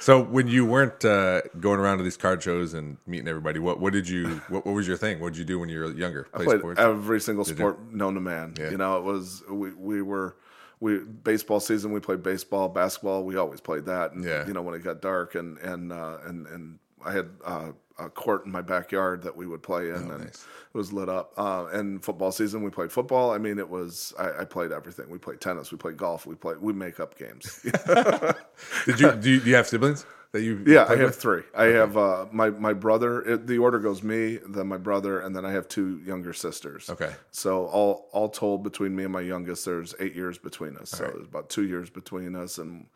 So 0.00 0.22
when 0.22 0.48
you 0.48 0.66
weren't 0.66 1.02
uh, 1.02 1.40
going 1.58 1.80
around 1.80 1.96
to 1.96 2.04
these 2.04 2.18
card 2.18 2.42
shows 2.42 2.74
and 2.74 2.98
meeting 3.06 3.26
everybody, 3.26 3.58
what 3.58 3.80
what 3.80 3.94
did 3.94 4.06
you 4.06 4.42
what, 4.50 4.66
what 4.66 4.74
was 4.74 4.86
your 4.86 4.98
thing? 4.98 5.18
What 5.18 5.32
did 5.32 5.38
you 5.38 5.46
do 5.46 5.58
when 5.58 5.70
you 5.70 5.78
were 5.80 5.90
younger? 5.92 6.24
Play 6.24 6.44
played 6.44 6.58
sports? 6.58 6.80
every 6.80 7.20
single 7.22 7.44
sport 7.46 7.90
known 7.92 8.12
to 8.14 8.20
man. 8.20 8.54
Yeah. 8.58 8.70
You 8.70 8.76
know, 8.76 8.98
it 8.98 9.04
was 9.04 9.42
we 9.48 9.72
we 9.72 10.02
were 10.02 10.36
we 10.80 10.98
baseball 10.98 11.60
season. 11.60 11.92
We 11.92 12.00
played 12.00 12.22
baseball, 12.22 12.68
basketball. 12.68 13.24
We 13.24 13.36
always 13.36 13.60
played 13.60 13.86
that. 13.86 14.12
And, 14.12 14.24
Yeah. 14.24 14.46
You 14.46 14.52
know, 14.52 14.62
when 14.62 14.74
it 14.74 14.82
got 14.84 15.00
dark 15.00 15.34
and 15.34 15.58
and 15.58 15.92
uh, 15.92 16.18
and 16.24 16.46
and 16.46 16.78
I 17.04 17.12
had 17.12 17.28
uh, 17.44 17.72
a 17.98 18.08
court 18.10 18.44
in 18.46 18.50
my 18.52 18.62
backyard 18.62 19.22
that 19.22 19.36
we 19.36 19.46
would 19.46 19.62
play 19.62 19.90
in, 19.90 19.94
and 19.96 20.12
Oh, 20.12 20.16
nice. 20.16 20.46
it 20.74 20.76
was 20.76 20.92
lit 20.92 21.08
up. 21.08 21.32
Uh, 21.36 21.66
and 21.72 22.02
football 22.04 22.32
season, 22.32 22.62
we 22.62 22.70
played 22.70 22.90
football. 22.90 23.30
I 23.30 23.38
mean, 23.38 23.58
it 23.58 23.68
was 23.68 24.12
I, 24.18 24.40
I 24.40 24.44
played 24.44 24.72
everything. 24.72 25.08
We 25.10 25.18
played 25.18 25.40
tennis. 25.40 25.70
We 25.70 25.78
played 25.78 25.96
golf. 25.96 26.26
We 26.26 26.34
played 26.34 26.58
we 26.58 26.72
make 26.72 26.98
up 27.00 27.16
games. 27.18 27.60
Did 28.86 29.00
you 29.00 29.12
do, 29.12 29.30
you 29.30 29.40
do 29.40 29.50
you 29.50 29.54
have 29.56 29.66
siblings 29.66 30.04
that 30.34 30.42
you? 30.42 30.64
Yeah, 30.66 30.84
I 30.88 30.96
have 30.96 31.06
with? 31.06 31.16
three. 31.16 31.42
I 31.56 31.66
have 31.66 31.96
uh, 31.96 32.26
my 32.32 32.50
my 32.50 32.72
brother. 32.72 33.22
It, 33.22 33.46
the 33.46 33.58
order 33.58 33.78
goes 33.78 34.02
me, 34.02 34.40
then 34.48 34.66
my 34.66 34.76
brother, 34.78 35.20
and 35.20 35.34
then 35.34 35.46
I 35.46 35.52
have 35.52 35.68
two 35.68 36.00
younger 36.04 36.32
sisters. 36.32 36.90
Okay. 36.90 37.12
So 37.30 37.66
all 37.66 38.08
all 38.12 38.28
told, 38.28 38.64
between 38.64 38.96
me 38.96 39.04
and 39.04 39.12
my 39.12 39.20
youngest, 39.20 39.64
there's 39.64 39.94
eight 40.00 40.14
years 40.16 40.36
between 40.36 40.76
us. 40.76 40.90
So 40.90 41.04
there's 41.04 41.24
about 41.26 41.50
two 41.50 41.64
years 41.66 41.88
between 41.88 42.34
us, 42.34 42.58
and 42.58 42.86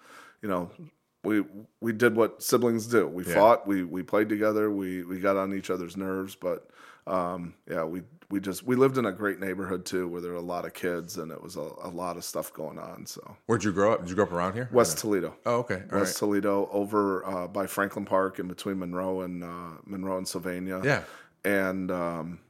you 0.43 0.49
know, 0.49 0.69
we 1.23 1.45
we 1.81 1.93
did 1.93 2.17
what 2.17 2.43
siblings 2.43 2.89
do. 2.89 3.07
We 3.07 3.25
Yeah. 3.25 3.35
fought. 3.35 3.67
We 3.69 3.85
we 3.85 4.03
played 4.03 4.29
together. 4.29 4.69
We 4.71 5.05
we 5.05 5.21
got 5.21 5.37
on 5.37 5.55
each 5.55 5.71
other's 5.71 5.97
nerves, 5.97 6.35
but 6.35 6.69
um, 7.07 7.55
yeah, 7.71 7.85
we 7.85 8.03
we 8.31 8.41
just 8.41 8.63
we 8.63 8.77
lived 8.77 8.99
in 8.99 9.07
a 9.07 9.13
great 9.13 9.41
neighborhood 9.41 9.85
too, 9.87 10.07
where 10.07 10.21
there 10.21 10.33
were 10.33 10.37
a 10.39 10.43
lot 10.43 10.65
of 10.67 10.75
kids, 10.75 11.17
and 11.17 11.33
it 11.33 11.43
was 11.43 11.57
a, 11.57 11.69
a 11.83 11.89
lot 11.89 12.17
of 12.17 12.25
stuff 12.25 12.53
going 12.53 12.79
on. 12.79 13.07
So 13.07 13.37
Where'd 13.47 13.65
you 13.65 13.73
grow 13.73 13.93
up? 13.93 14.01
Did 14.01 14.11
you 14.11 14.15
grow 14.17 14.25
up 14.25 14.33
around 14.33 14.55
here? 14.55 14.69
West 14.73 14.99
Toledo. 14.99 15.35
Oh, 15.47 15.57
okay. 15.61 15.83
All 15.93 15.99
West 16.01 16.15
right. 16.21 16.27
Toledo, 16.29 16.69
over 16.71 17.25
uh, 17.25 17.47
by 17.49 17.67
Franklin 17.67 18.05
Park, 18.05 18.39
in 18.39 18.47
between 18.49 18.79
Monroe 18.79 19.23
and 19.23 19.43
uh, 19.43 19.79
Monroe 19.87 20.19
and 20.19 20.29
Sylvania. 20.29 20.81
Yeah. 20.85 21.03
and 21.45 21.91
um, 21.91 22.41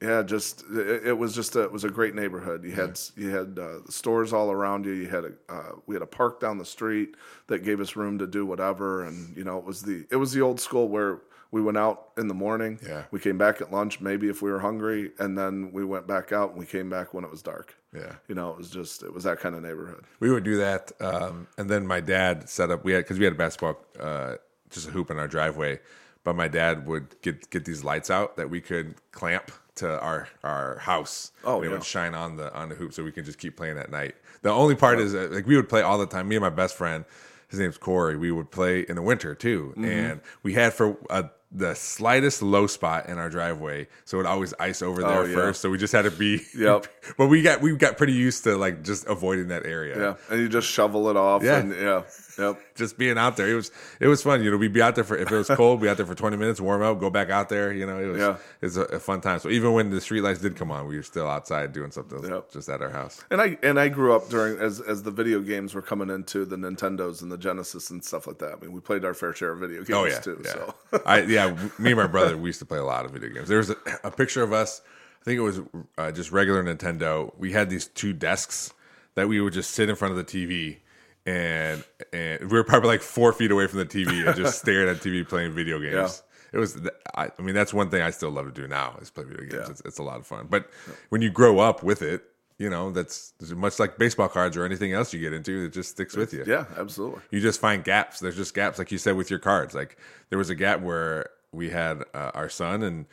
yeah, 0.00 0.22
just 0.22 0.62
it, 0.70 1.08
it 1.08 1.18
was 1.18 1.34
just 1.34 1.56
a, 1.56 1.62
it 1.64 1.72
was 1.72 1.82
a 1.82 1.90
great 1.90 2.14
neighborhood. 2.14 2.62
You 2.62 2.70
had 2.70 3.00
you 3.16 3.30
had 3.30 3.58
uh, 3.58 3.78
stores 3.88 4.32
all 4.32 4.52
around 4.52 4.84
you. 4.86 4.92
You 4.92 5.08
had 5.08 5.24
a 5.24 5.32
uh, 5.48 5.72
we 5.86 5.96
had 5.96 6.02
a 6.02 6.06
park 6.06 6.38
down 6.38 6.58
the 6.58 6.64
street 6.64 7.16
that 7.48 7.64
gave 7.64 7.80
us 7.80 7.96
room 7.96 8.18
to 8.20 8.26
do 8.28 8.46
whatever, 8.46 9.04
and 9.04 9.36
you 9.36 9.42
know 9.42 9.58
it 9.58 9.64
was 9.64 9.82
the 9.82 10.06
it 10.12 10.16
was 10.16 10.32
the 10.32 10.40
old 10.42 10.60
school 10.60 10.88
where 10.88 11.18
we 11.50 11.62
went 11.62 11.78
out 11.78 12.08
in 12.18 12.28
the 12.28 12.34
morning. 12.34 12.78
Yeah. 12.86 13.04
we 13.10 13.20
came 13.20 13.38
back 13.38 13.60
at 13.60 13.72
lunch, 13.72 14.00
maybe 14.00 14.28
if 14.28 14.42
we 14.42 14.50
were 14.50 14.60
hungry, 14.60 15.12
and 15.18 15.36
then 15.38 15.72
we 15.72 15.84
went 15.84 16.06
back 16.06 16.30
out 16.32 16.50
and 16.50 16.58
we 16.58 16.66
came 16.66 16.90
back 16.90 17.14
when 17.14 17.24
it 17.24 17.30
was 17.30 17.40
dark. 17.42 17.74
Yeah. 17.94 18.16
You 18.28 18.34
know, 18.34 18.50
it 18.50 18.58
was 18.58 18.68
just 18.70 19.02
it 19.02 19.12
was 19.14 19.24
that 19.24 19.40
kind 19.40 19.54
of 19.54 19.62
neighborhood. 19.62 20.04
We 20.20 20.30
would 20.30 20.44
do 20.44 20.56
that, 20.58 20.92
um, 21.00 21.46
and 21.56 21.70
then 21.70 21.86
my 21.86 22.00
dad 22.00 22.48
set 22.50 22.70
up. 22.70 22.84
We 22.84 22.92
had 22.92 23.04
because 23.04 23.18
we 23.18 23.24
had 23.24 23.32
a 23.32 23.36
basketball, 23.36 23.78
uh, 23.98 24.34
just 24.70 24.88
a 24.88 24.90
hoop 24.90 25.10
in 25.10 25.18
our 25.18 25.28
driveway. 25.28 25.80
But 26.24 26.36
my 26.36 26.48
dad 26.48 26.86
would 26.86 27.20
get 27.22 27.48
get 27.48 27.64
these 27.64 27.82
lights 27.82 28.10
out 28.10 28.36
that 28.36 28.50
we 28.50 28.60
could 28.60 28.96
clamp 29.12 29.50
to 29.76 29.98
our 30.00 30.28
our 30.44 30.76
house. 30.80 31.32
Oh, 31.44 31.62
it 31.62 31.66
yeah. 31.66 31.72
would 31.72 31.84
shine 31.84 32.14
on 32.14 32.36
the 32.36 32.52
on 32.54 32.68
the 32.68 32.74
hoop, 32.74 32.92
so 32.92 33.02
we 33.02 33.12
can 33.12 33.24
just 33.24 33.38
keep 33.38 33.56
playing 33.56 33.78
at 33.78 33.90
night. 33.90 34.16
The 34.42 34.50
only 34.50 34.74
part 34.74 35.00
is 35.00 35.14
uh, 35.14 35.28
like 35.30 35.46
we 35.46 35.56
would 35.56 35.70
play 35.70 35.80
all 35.80 35.96
the 35.96 36.06
time. 36.06 36.28
Me 36.28 36.36
and 36.36 36.42
my 36.42 36.50
best 36.50 36.74
friend, 36.76 37.06
his 37.48 37.58
name's 37.58 37.78
Corey. 37.78 38.18
We 38.18 38.30
would 38.32 38.50
play 38.50 38.80
in 38.80 38.96
the 38.96 39.02
winter 39.02 39.34
too, 39.34 39.72
Mm-hmm. 39.78 39.84
and 39.86 40.20
we 40.42 40.52
had 40.52 40.74
for. 40.74 40.98
Uh, 41.08 41.22
the 41.50 41.74
slightest 41.74 42.42
low 42.42 42.66
spot 42.66 43.08
in 43.08 43.16
our 43.16 43.30
driveway, 43.30 43.86
so 44.04 44.20
it 44.20 44.26
always 44.26 44.52
ice 44.60 44.82
over 44.82 45.00
there 45.00 45.20
Oh, 45.20 45.24
yeah. 45.24 45.34
first. 45.34 45.62
So 45.62 45.70
we 45.70 45.78
just 45.78 45.92
had 45.94 46.02
to 46.02 46.10
be, 46.10 46.40
Yep. 46.56 46.86
but 47.16 47.28
we 47.28 47.40
got 47.40 47.62
we 47.62 47.74
got 47.76 47.96
pretty 47.96 48.12
used 48.12 48.44
to 48.44 48.56
like 48.56 48.82
just 48.84 49.06
avoiding 49.06 49.48
that 49.48 49.64
area 49.64 49.98
Yeah, 49.98 50.14
and 50.30 50.40
you 50.42 50.48
just 50.50 50.68
shovel 50.68 51.08
it 51.08 51.16
off. 51.16 51.42
Yeah. 51.42 51.56
and 51.58 51.72
yeah, 51.74 52.02
yep. 52.38 52.60
just 52.74 52.98
being 52.98 53.16
out 53.16 53.38
there. 53.38 53.48
It 53.48 53.54
was 53.54 53.70
it 53.98 54.08
was 54.08 54.22
fun. 54.22 54.42
You 54.44 54.50
know, 54.50 54.58
we'd 54.58 54.74
be 54.74 54.82
out 54.82 54.94
there 54.94 55.04
for 55.04 55.16
if 55.16 55.32
it 55.32 55.36
was 55.36 55.48
cold, 55.48 55.80
be 55.80 55.88
out 55.88 55.96
there 55.96 56.04
for 56.04 56.14
twenty 56.14 56.36
minutes, 56.36 56.60
warm 56.60 56.82
up, 56.82 57.00
go 57.00 57.08
back 57.08 57.30
out 57.30 57.48
there. 57.48 57.72
You 57.72 57.86
know, 57.86 57.98
it 57.98 58.06
was 58.08 58.18
Yeah. 58.20 58.36
it's 58.60 58.76
a, 58.76 58.82
a 58.82 59.00
fun 59.00 59.22
time. 59.22 59.38
So 59.38 59.48
even 59.48 59.72
when 59.72 59.88
the 59.88 60.02
street 60.02 60.20
lights 60.20 60.40
did 60.40 60.54
come 60.54 60.70
on, 60.70 60.86
we 60.86 60.96
were 60.96 61.02
still 61.02 61.28
outside 61.28 61.72
doing 61.72 61.90
something 61.92 62.22
Yep. 62.28 62.52
just 62.52 62.68
at 62.68 62.82
our 62.82 62.90
house. 62.90 63.24
And 63.30 63.40
I 63.40 63.56
and 63.62 63.80
I 63.80 63.88
grew 63.88 64.14
up 64.14 64.28
during 64.28 64.58
as 64.58 64.80
as 64.82 65.02
the 65.02 65.10
video 65.10 65.40
games 65.40 65.74
were 65.74 65.80
coming 65.82 66.10
into 66.10 66.44
the 66.44 66.56
Nintendos 66.56 67.22
and 67.22 67.32
the 67.32 67.38
Genesis 67.38 67.88
and 67.88 68.04
stuff 68.04 68.26
like 68.26 68.36
that. 68.40 68.52
I 68.52 68.60
mean, 68.60 68.72
we 68.72 68.80
played 68.80 69.06
our 69.06 69.14
fair 69.14 69.32
share 69.32 69.52
of 69.52 69.60
video 69.60 69.80
oh, 69.80 69.84
games 69.84 69.90
Oh 69.98 70.04
yeah, 70.04 70.18
too. 70.20 70.42
yeah. 70.44 70.52
So 70.52 70.74
I 71.06 71.20
yeah, 71.22 71.37
me 71.78 71.90
and 71.92 71.96
my 71.96 72.06
brother 72.06 72.36
we 72.36 72.48
used 72.48 72.58
to 72.58 72.66
play 72.66 72.78
a 72.78 72.84
lot 72.84 73.04
of 73.04 73.12
video 73.12 73.30
games. 73.30 73.48
There 73.48 73.58
was 73.58 73.70
a, 73.70 73.76
a 74.04 74.10
picture 74.10 74.42
of 74.42 74.52
us. 74.52 74.80
I 75.20 75.24
think 75.24 75.38
it 75.38 75.42
was 75.42 75.60
uh, 75.96 76.12
just 76.12 76.32
regular 76.32 76.62
Nintendo. 76.62 77.32
We 77.36 77.52
had 77.52 77.70
these 77.70 77.86
two 77.86 78.12
desks 78.12 78.72
that 79.14 79.28
we 79.28 79.40
would 79.40 79.52
just 79.52 79.72
sit 79.72 79.88
in 79.88 79.96
front 79.96 80.16
of 80.16 80.18
the 80.18 80.24
TV. 80.24 80.78
And 81.26 81.84
and 82.12 82.40
we 82.40 82.56
were 82.56 82.64
probably 82.64 82.88
like 82.88 83.02
four 83.02 83.32
feet 83.32 83.50
away 83.50 83.66
from 83.66 83.80
the 83.80 83.86
TV 83.86 84.26
and 84.26 84.36
just 84.36 84.58
staring 84.62 84.88
at 84.88 85.02
TV 85.02 85.28
playing 85.28 85.52
video 85.52 85.78
games. 85.78 85.92
Yeah. 85.92 86.08
It 86.50 86.58
was, 86.58 86.80
I, 87.14 87.28
I 87.38 87.42
mean, 87.42 87.54
that's 87.54 87.74
one 87.74 87.90
thing 87.90 88.00
I 88.00 88.10
still 88.10 88.30
love 88.30 88.46
to 88.46 88.52
do 88.52 88.66
now 88.66 88.96
is 89.02 89.10
play 89.10 89.24
video 89.24 89.42
games. 89.42 89.52
Yeah. 89.66 89.70
It's, 89.70 89.82
it's 89.84 89.98
a 89.98 90.02
lot 90.02 90.18
of 90.18 90.26
fun. 90.26 90.46
But 90.48 90.70
when 91.10 91.20
you 91.20 91.30
grow 91.30 91.58
up 91.58 91.82
with 91.82 92.00
it, 92.00 92.24
you 92.58 92.68
know, 92.68 92.90
that's 92.90 93.32
much 93.54 93.78
like 93.78 93.98
baseball 93.98 94.28
cards 94.28 94.56
or 94.56 94.64
anything 94.64 94.92
else 94.92 95.12
you 95.12 95.20
get 95.20 95.32
into. 95.32 95.66
It 95.66 95.72
just 95.72 95.90
sticks 95.90 96.16
with 96.16 96.32
you 96.32 96.44
yeah, 96.46 96.64
absolutely. 96.76 97.20
you 97.30 97.40
just 97.40 97.60
find 97.60 97.84
gaps. 97.84 98.20
There's 98.20 98.36
just 98.36 98.54
gaps, 98.54 98.78
like 98.78 98.90
you 98.90 98.98
said 98.98 99.16
with 99.16 99.30
your 99.30 99.38
cards. 99.38 99.74
Like 99.74 99.96
there 100.30 100.38
was 100.38 100.50
a 100.50 100.54
gap 100.54 100.80
where 100.80 101.30
we 101.52 101.70
had 101.70 102.02
uh, 102.14 102.32
our 102.34 102.48
son, 102.48 102.82
and 102.82 103.06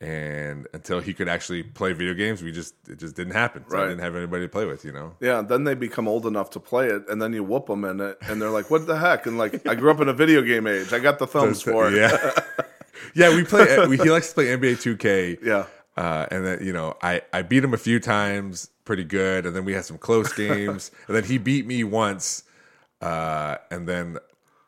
and 0.00 0.66
until 0.72 1.00
he 1.00 1.14
could 1.14 1.28
actually 1.28 1.62
play 1.62 1.92
video 1.92 2.14
games, 2.14 2.42
we 2.42 2.52
just 2.52 2.74
it 2.88 2.98
just 2.98 3.14
didn't 3.14 3.34
happen. 3.34 3.64
So 3.68 3.78
I 3.78 3.88
didn't 3.88 4.00
have 4.00 4.16
anybody 4.16 4.44
to 4.44 4.48
play 4.48 4.66
with. 4.66 4.84
You 4.84 4.92
know. 4.92 5.14
Yeah, 5.20 5.42
then 5.42 5.64
they 5.64 5.74
become 5.74 6.08
old 6.08 6.26
enough 6.26 6.50
to 6.50 6.60
play 6.60 6.88
it, 6.88 7.08
and 7.08 7.20
then 7.20 7.32
you 7.32 7.44
whoop 7.44 7.66
them 7.66 7.84
in 7.84 8.00
it, 8.00 8.18
and 8.22 8.40
they're 8.40 8.50
like, 8.50 8.70
"What 8.70 8.86
the 8.86 8.98
heck?" 8.98 9.26
And 9.26 9.38
like, 9.38 9.66
I 9.66 9.74
grew 9.74 9.90
up 9.90 10.00
in 10.00 10.08
a 10.08 10.12
video 10.12 10.42
game 10.42 10.66
age. 10.66 10.92
I 10.92 10.98
got 10.98 11.18
the 11.18 11.26
thumbs 11.26 11.62
for 11.62 11.88
it. 11.88 11.94
Yeah, 11.94 12.40
yeah. 13.14 13.34
We 13.34 13.44
play. 13.44 13.86
We, 13.86 13.96
he 13.96 14.10
likes 14.10 14.28
to 14.28 14.34
play 14.34 14.46
NBA 14.46 14.96
2K. 14.96 15.38
Yeah. 15.42 15.66
Uh, 15.96 16.26
and 16.30 16.46
then 16.46 16.64
you 16.64 16.72
know, 16.72 16.96
I 17.02 17.22
I 17.32 17.42
beat 17.42 17.62
him 17.62 17.74
a 17.74 17.78
few 17.78 18.00
times, 18.00 18.70
pretty 18.84 19.04
good, 19.04 19.46
and 19.46 19.54
then 19.54 19.64
we 19.64 19.72
had 19.72 19.84
some 19.84 19.98
close 19.98 20.32
games, 20.36 20.90
and 21.06 21.16
then 21.16 21.24
he 21.24 21.38
beat 21.38 21.66
me 21.66 21.84
once, 21.84 22.44
uh, 23.00 23.56
and 23.70 23.86
then 23.88 24.18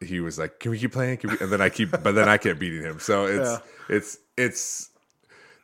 he 0.01 0.21
was 0.21 0.39
like, 0.39 0.61
"Can 0.61 0.71
we 0.71 0.79
keep 0.79 0.93
playing?" 0.93 1.19
Can 1.19 1.31
we? 1.31 1.37
And 1.41 1.51
then 1.51 1.61
I 1.61 1.69
keep, 1.69 1.91
but 1.91 2.15
then 2.15 2.29
I 2.29 2.37
kept 2.37 2.59
beating 2.59 2.83
him. 2.83 2.99
So 3.01 3.25
it's 3.27 3.51
Yeah. 3.51 3.97
it's 3.97 4.19
it's 4.37 4.91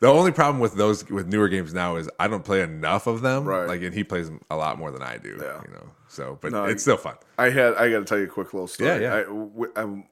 the 0.00 0.08
only 0.08 0.32
problem 0.32 0.60
with 0.60 0.74
those 0.76 1.08
with 1.10 1.26
newer 1.26 1.48
games 1.48 1.74
now 1.74 1.96
is 1.96 2.08
I 2.18 2.26
don't 2.28 2.44
play 2.44 2.62
enough 2.62 3.06
of 3.06 3.20
them. 3.20 3.44
Right. 3.44 3.66
Like, 3.68 3.82
and 3.82 3.92
he 3.94 4.02
plays 4.04 4.26
them 4.28 4.40
a 4.50 4.56
lot 4.56 4.78
more 4.78 4.90
than 4.90 5.02
I 5.02 5.18
do. 5.18 5.38
Yeah. 5.40 5.60
You 5.66 5.74
know. 5.74 5.90
So, 6.08 6.38
but 6.40 6.52
No, 6.52 6.64
it's 6.64 6.82
still 6.82 6.96
fun. 6.96 7.16
I 7.38 7.50
had. 7.50 7.74
I 7.74 7.90
got 7.90 7.98
to 8.00 8.04
tell 8.04 8.18
you 8.18 8.24
a 8.24 8.28
quick 8.28 8.52
little 8.54 8.66
story. 8.66 8.88
Yeah, 8.90 8.98
yeah. 8.98 9.14
I, 9.14 9.22
w- 9.24 9.72
um, 9.76 10.04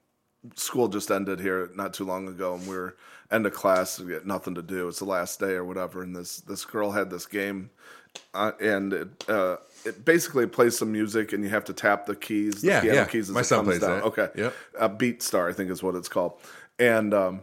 school 0.55 0.89
just 0.89 1.11
ended 1.11 1.41
here 1.41 1.71
not 1.75 1.93
too 1.95 2.05
long 2.05 2.29
ago, 2.29 2.55
and 2.55 2.67
we 2.69 2.77
were 2.77 2.97
end 3.31 3.47
of 3.47 3.53
class. 3.53 3.99
We 4.01 4.07
get 4.13 4.27
nothing 4.27 4.55
to 4.55 4.63
do. 4.63 4.89
It's 4.89 4.99
the 5.01 5.05
last 5.05 5.41
day 5.41 5.53
or 5.53 5.65
whatever, 5.65 6.03
and 6.03 6.15
this 6.15 6.39
this 6.41 6.65
girl 6.65 6.91
had 6.93 7.11
this 7.11 7.27
game, 7.27 7.71
uh, 8.35 8.53
and 8.61 8.93
it, 8.93 9.29
uh, 9.29 9.57
it 9.85 10.05
basically 10.05 10.47
plays 10.47 10.77
some 10.79 10.91
music, 10.93 11.33
and 11.33 11.43
you 11.45 11.51
have 11.51 11.65
to 11.67 11.73
tap 11.73 12.07
the 12.07 12.17
keys. 12.17 12.63
The 12.63 12.69
Yeah, 12.69 12.81
piano 12.81 12.97
yeah. 12.99 13.05
keys 13.07 13.29
as 13.29 13.35
My 13.35 13.41
it 13.41 13.45
son 13.45 13.59
comes 13.65 13.69
plays 13.69 13.81
down. 13.81 13.91
that. 14.01 14.05
Okay, 14.05 14.29
Yep. 14.35 14.55
uh, 14.79 14.89
Beatstar, 14.89 15.49
I 15.51 15.53
think 15.53 15.71
is 15.71 15.83
what 15.83 15.95
it's 15.95 16.09
called, 16.09 16.41
and. 16.79 17.13
Um, 17.15 17.41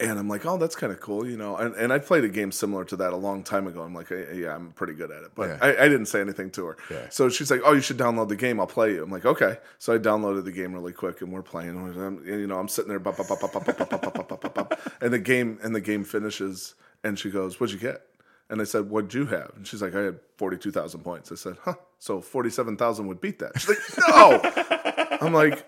and 0.00 0.18
I'm 0.18 0.28
like, 0.28 0.46
oh, 0.46 0.56
that's 0.58 0.76
kind 0.76 0.92
of 0.92 1.00
cool, 1.00 1.26
you 1.26 1.36
know. 1.36 1.56
And, 1.56 1.74
and 1.74 1.92
I 1.92 1.98
played 1.98 2.22
a 2.24 2.28
game 2.28 2.52
similar 2.52 2.84
to 2.86 2.96
that 2.96 3.12
a 3.12 3.16
long 3.16 3.42
time 3.42 3.66
ago. 3.66 3.82
I'm 3.82 3.94
like, 3.94 4.08
"Hey, 4.08 4.40
yeah, 4.42 4.54
I'm 4.54 4.70
pretty 4.72 4.92
good 4.92 5.10
at 5.10 5.24
it, 5.24 5.32
but 5.34 5.48
Yeah. 5.48 5.58
I, 5.60 5.70
I 5.84 5.88
didn't 5.88 6.06
say 6.06 6.20
anything 6.20 6.50
to 6.52 6.66
her. 6.66 6.76
Yeah. 6.90 7.08
So 7.10 7.28
she's 7.28 7.50
like, 7.50 7.62
oh, 7.64 7.72
you 7.72 7.80
should 7.80 7.98
download 7.98 8.28
the 8.28 8.36
game. 8.36 8.60
I'll 8.60 8.66
play 8.68 8.92
you. 8.94 9.02
I'm 9.02 9.10
like, 9.10 9.24
okay. 9.26 9.58
So 9.78 9.92
I 9.94 9.98
downloaded 9.98 10.44
the 10.44 10.52
game 10.52 10.72
really 10.72 10.92
quick, 10.92 11.20
and 11.20 11.32
we're 11.32 11.42
playing. 11.42 11.70
And 11.70 12.00
I'm- 12.00 12.22
you 12.24 12.46
know, 12.46 12.58
I'm 12.58 12.68
sitting 12.68 12.88
there, 12.88 13.00
bop, 13.00 13.16
bop, 13.16 13.28
bop, 13.28 13.40
bop, 13.40 13.52
bop, 13.52 13.66
bop, 13.76 13.90
bop, 13.90 14.14
bop, 14.28 14.40
bop, 14.40 14.54
bop. 14.54 14.80
and 15.00 15.12
the 15.12 15.18
game 15.18 15.58
and 15.62 15.74
the 15.74 15.80
game 15.80 16.04
finishes, 16.04 16.74
and 17.02 17.18
she 17.18 17.30
goes, 17.30 17.58
"What'd 17.58 17.74
you 17.74 17.80
get?" 17.80 18.02
And 18.50 18.60
I 18.60 18.64
said, 18.64 18.88
"What'd 18.88 19.12
you 19.14 19.26
have?" 19.26 19.52
And 19.56 19.66
she's 19.66 19.82
like, 19.82 19.94
"I 19.94 20.00
had 20.02 20.20
forty-two 20.36 20.70
thousand 20.70 21.00
points." 21.00 21.30
I 21.32 21.34
said, 21.34 21.56
"Huh? 21.62 21.74
So 21.98 22.20
forty-seven 22.20 22.76
thousand 22.76 23.08
would 23.08 23.20
beat 23.20 23.40
that?" 23.40 23.58
She's 23.60 23.68
like, 23.68 24.08
"No." 24.08 25.18
I'm 25.20 25.32
like, 25.34 25.66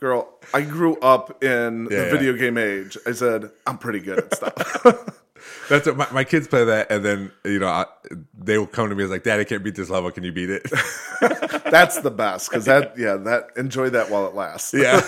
"Girl, 0.00 0.28
I 0.54 0.62
grew 0.62 0.96
up 1.00 1.42
in 1.44 1.84
Yeah, 1.90 1.98
the 1.98 2.04
yeah. 2.06 2.10
video 2.10 2.32
game 2.32 2.58
age." 2.58 2.96
I 3.06 3.12
said, 3.12 3.50
"I'm 3.66 3.78
pretty 3.78 4.00
good 4.00 4.18
at 4.18 4.34
stuff." 4.34 4.82
That's 5.68 5.86
what 5.86 5.96
my, 5.96 6.06
my 6.12 6.24
kids 6.24 6.48
play 6.48 6.64
that, 6.64 6.90
and 6.90 7.04
then 7.04 7.30
you 7.44 7.58
know 7.60 7.68
I, 7.68 7.86
they 8.36 8.58
will 8.58 8.66
come 8.66 8.88
to 8.88 8.94
me 8.94 9.04
as 9.04 9.10
like, 9.10 9.22
"Dad, 9.22 9.38
I 9.40 9.44
can't 9.44 9.62
beat 9.62 9.76
this 9.76 9.88
level. 9.90 10.10
Can 10.10 10.24
you 10.24 10.32
beat 10.32 10.50
it?" 10.50 10.62
That's 11.70 12.00
the 12.00 12.10
best 12.10 12.50
because 12.50 12.64
that, 12.64 12.98
yeah, 12.98 13.14
that 13.16 13.50
enjoy 13.56 13.90
that 13.90 14.10
while 14.10 14.26
it 14.26 14.34
lasts. 14.34 14.74
yeah. 14.74 15.00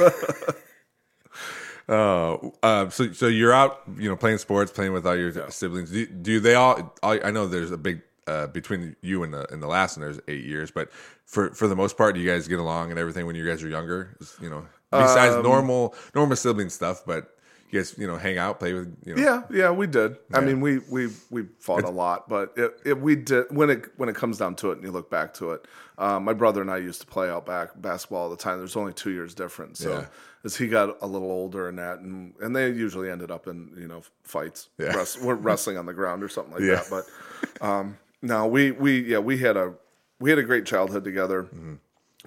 Oh, 1.88 2.54
uh, 2.62 2.88
so 2.90 3.12
so 3.12 3.26
you're 3.26 3.52
out, 3.52 3.80
you 3.98 4.08
know, 4.08 4.16
playing 4.16 4.38
sports, 4.38 4.70
playing 4.70 4.92
with 4.92 5.06
all 5.06 5.16
your 5.16 5.50
siblings. 5.50 5.90
Do, 5.90 6.06
do 6.06 6.38
they 6.40 6.54
all, 6.54 6.94
I 7.02 7.20
I 7.24 7.30
know 7.32 7.46
there's 7.48 7.72
a 7.72 7.76
big 7.76 8.02
uh, 8.26 8.46
between 8.46 8.94
you 9.02 9.24
and 9.24 9.34
the 9.34 9.52
and 9.52 9.60
the 9.62 9.66
last 9.66 9.96
and 9.96 10.04
There's 10.04 10.20
eight 10.28 10.44
years, 10.44 10.70
but 10.70 10.92
for 11.26 11.50
for 11.54 11.66
the 11.66 11.74
most 11.76 11.96
part, 11.96 12.14
do 12.14 12.20
you 12.20 12.30
guys 12.30 12.46
get 12.46 12.60
along 12.60 12.90
and 12.90 12.98
everything 13.00 13.26
when 13.26 13.34
you 13.34 13.46
guys 13.46 13.62
are 13.64 13.68
younger? 13.68 14.16
You 14.40 14.48
know, 14.48 14.66
besides 15.00 15.34
Um, 15.36 15.42
normal 15.42 15.94
normal 16.14 16.36
sibling 16.36 16.68
stuff, 16.70 17.02
but 17.06 17.28
you 17.70 17.80
guys, 17.80 17.94
you 17.96 18.06
know, 18.06 18.18
hang 18.18 18.36
out, 18.36 18.58
play 18.58 18.74
with, 18.74 18.94
you 19.06 19.14
know, 19.14 19.22
Yeah, 19.22 19.42
yeah, 19.50 19.70
we 19.70 19.86
did. 19.86 20.16
I 20.34 20.40
mean, 20.40 20.60
we 20.60 20.78
we 20.90 21.08
we 21.30 21.46
fought 21.58 21.84
a 21.84 21.90
lot, 21.90 22.28
but 22.28 22.52
it, 22.56 22.70
it 22.84 23.00
we 23.00 23.16
did 23.16 23.46
when 23.50 23.70
it 23.70 23.86
when 23.96 24.08
it 24.10 24.14
comes 24.14 24.36
down 24.38 24.56
to 24.56 24.70
it, 24.72 24.74
and 24.76 24.84
you 24.84 24.90
look 24.92 25.10
back 25.10 25.32
to 25.34 25.52
it. 25.52 25.66
Um, 25.98 26.24
my 26.24 26.32
brother 26.34 26.60
and 26.60 26.70
I 26.70 26.76
used 26.78 27.00
to 27.00 27.06
play 27.06 27.30
out 27.30 27.46
back 27.46 27.70
basketball 27.80 28.22
all 28.24 28.30
the 28.30 28.36
time. 28.36 28.58
There's 28.58 28.76
only 28.76 28.92
two 28.92 29.10
years 29.10 29.34
difference, 29.34 29.78
so 29.80 29.90
Yeah. 29.90 30.06
as 30.44 30.56
he 30.56 30.66
got 30.68 30.96
a 31.00 31.06
little 31.06 31.30
older 31.30 31.68
and 31.68 31.78
that, 31.78 32.00
and 32.00 32.34
and 32.42 32.54
they 32.54 32.68
usually 32.70 33.08
ended 33.10 33.30
up 33.30 33.46
in 33.46 33.72
you 33.78 33.88
know 33.88 34.02
fights, 34.22 34.68
Yeah. 34.78 35.02
We're 35.22 35.34
wrestling 35.34 35.78
on 35.78 35.86
the 35.86 35.94
ground 35.94 36.22
or 36.22 36.28
something 36.28 36.52
like 36.54 36.62
Yeah. 36.62 36.82
that. 36.82 36.90
But 36.90 37.66
um, 37.66 37.96
no, 38.20 38.46
we 38.46 38.70
we 38.72 39.00
yeah 39.00 39.18
we 39.18 39.38
had 39.38 39.56
a 39.56 39.74
we 40.20 40.28
had 40.30 40.38
a 40.38 40.42
great 40.42 40.66
childhood 40.66 41.04
together. 41.04 41.44
Mm-hmm. 41.44 41.74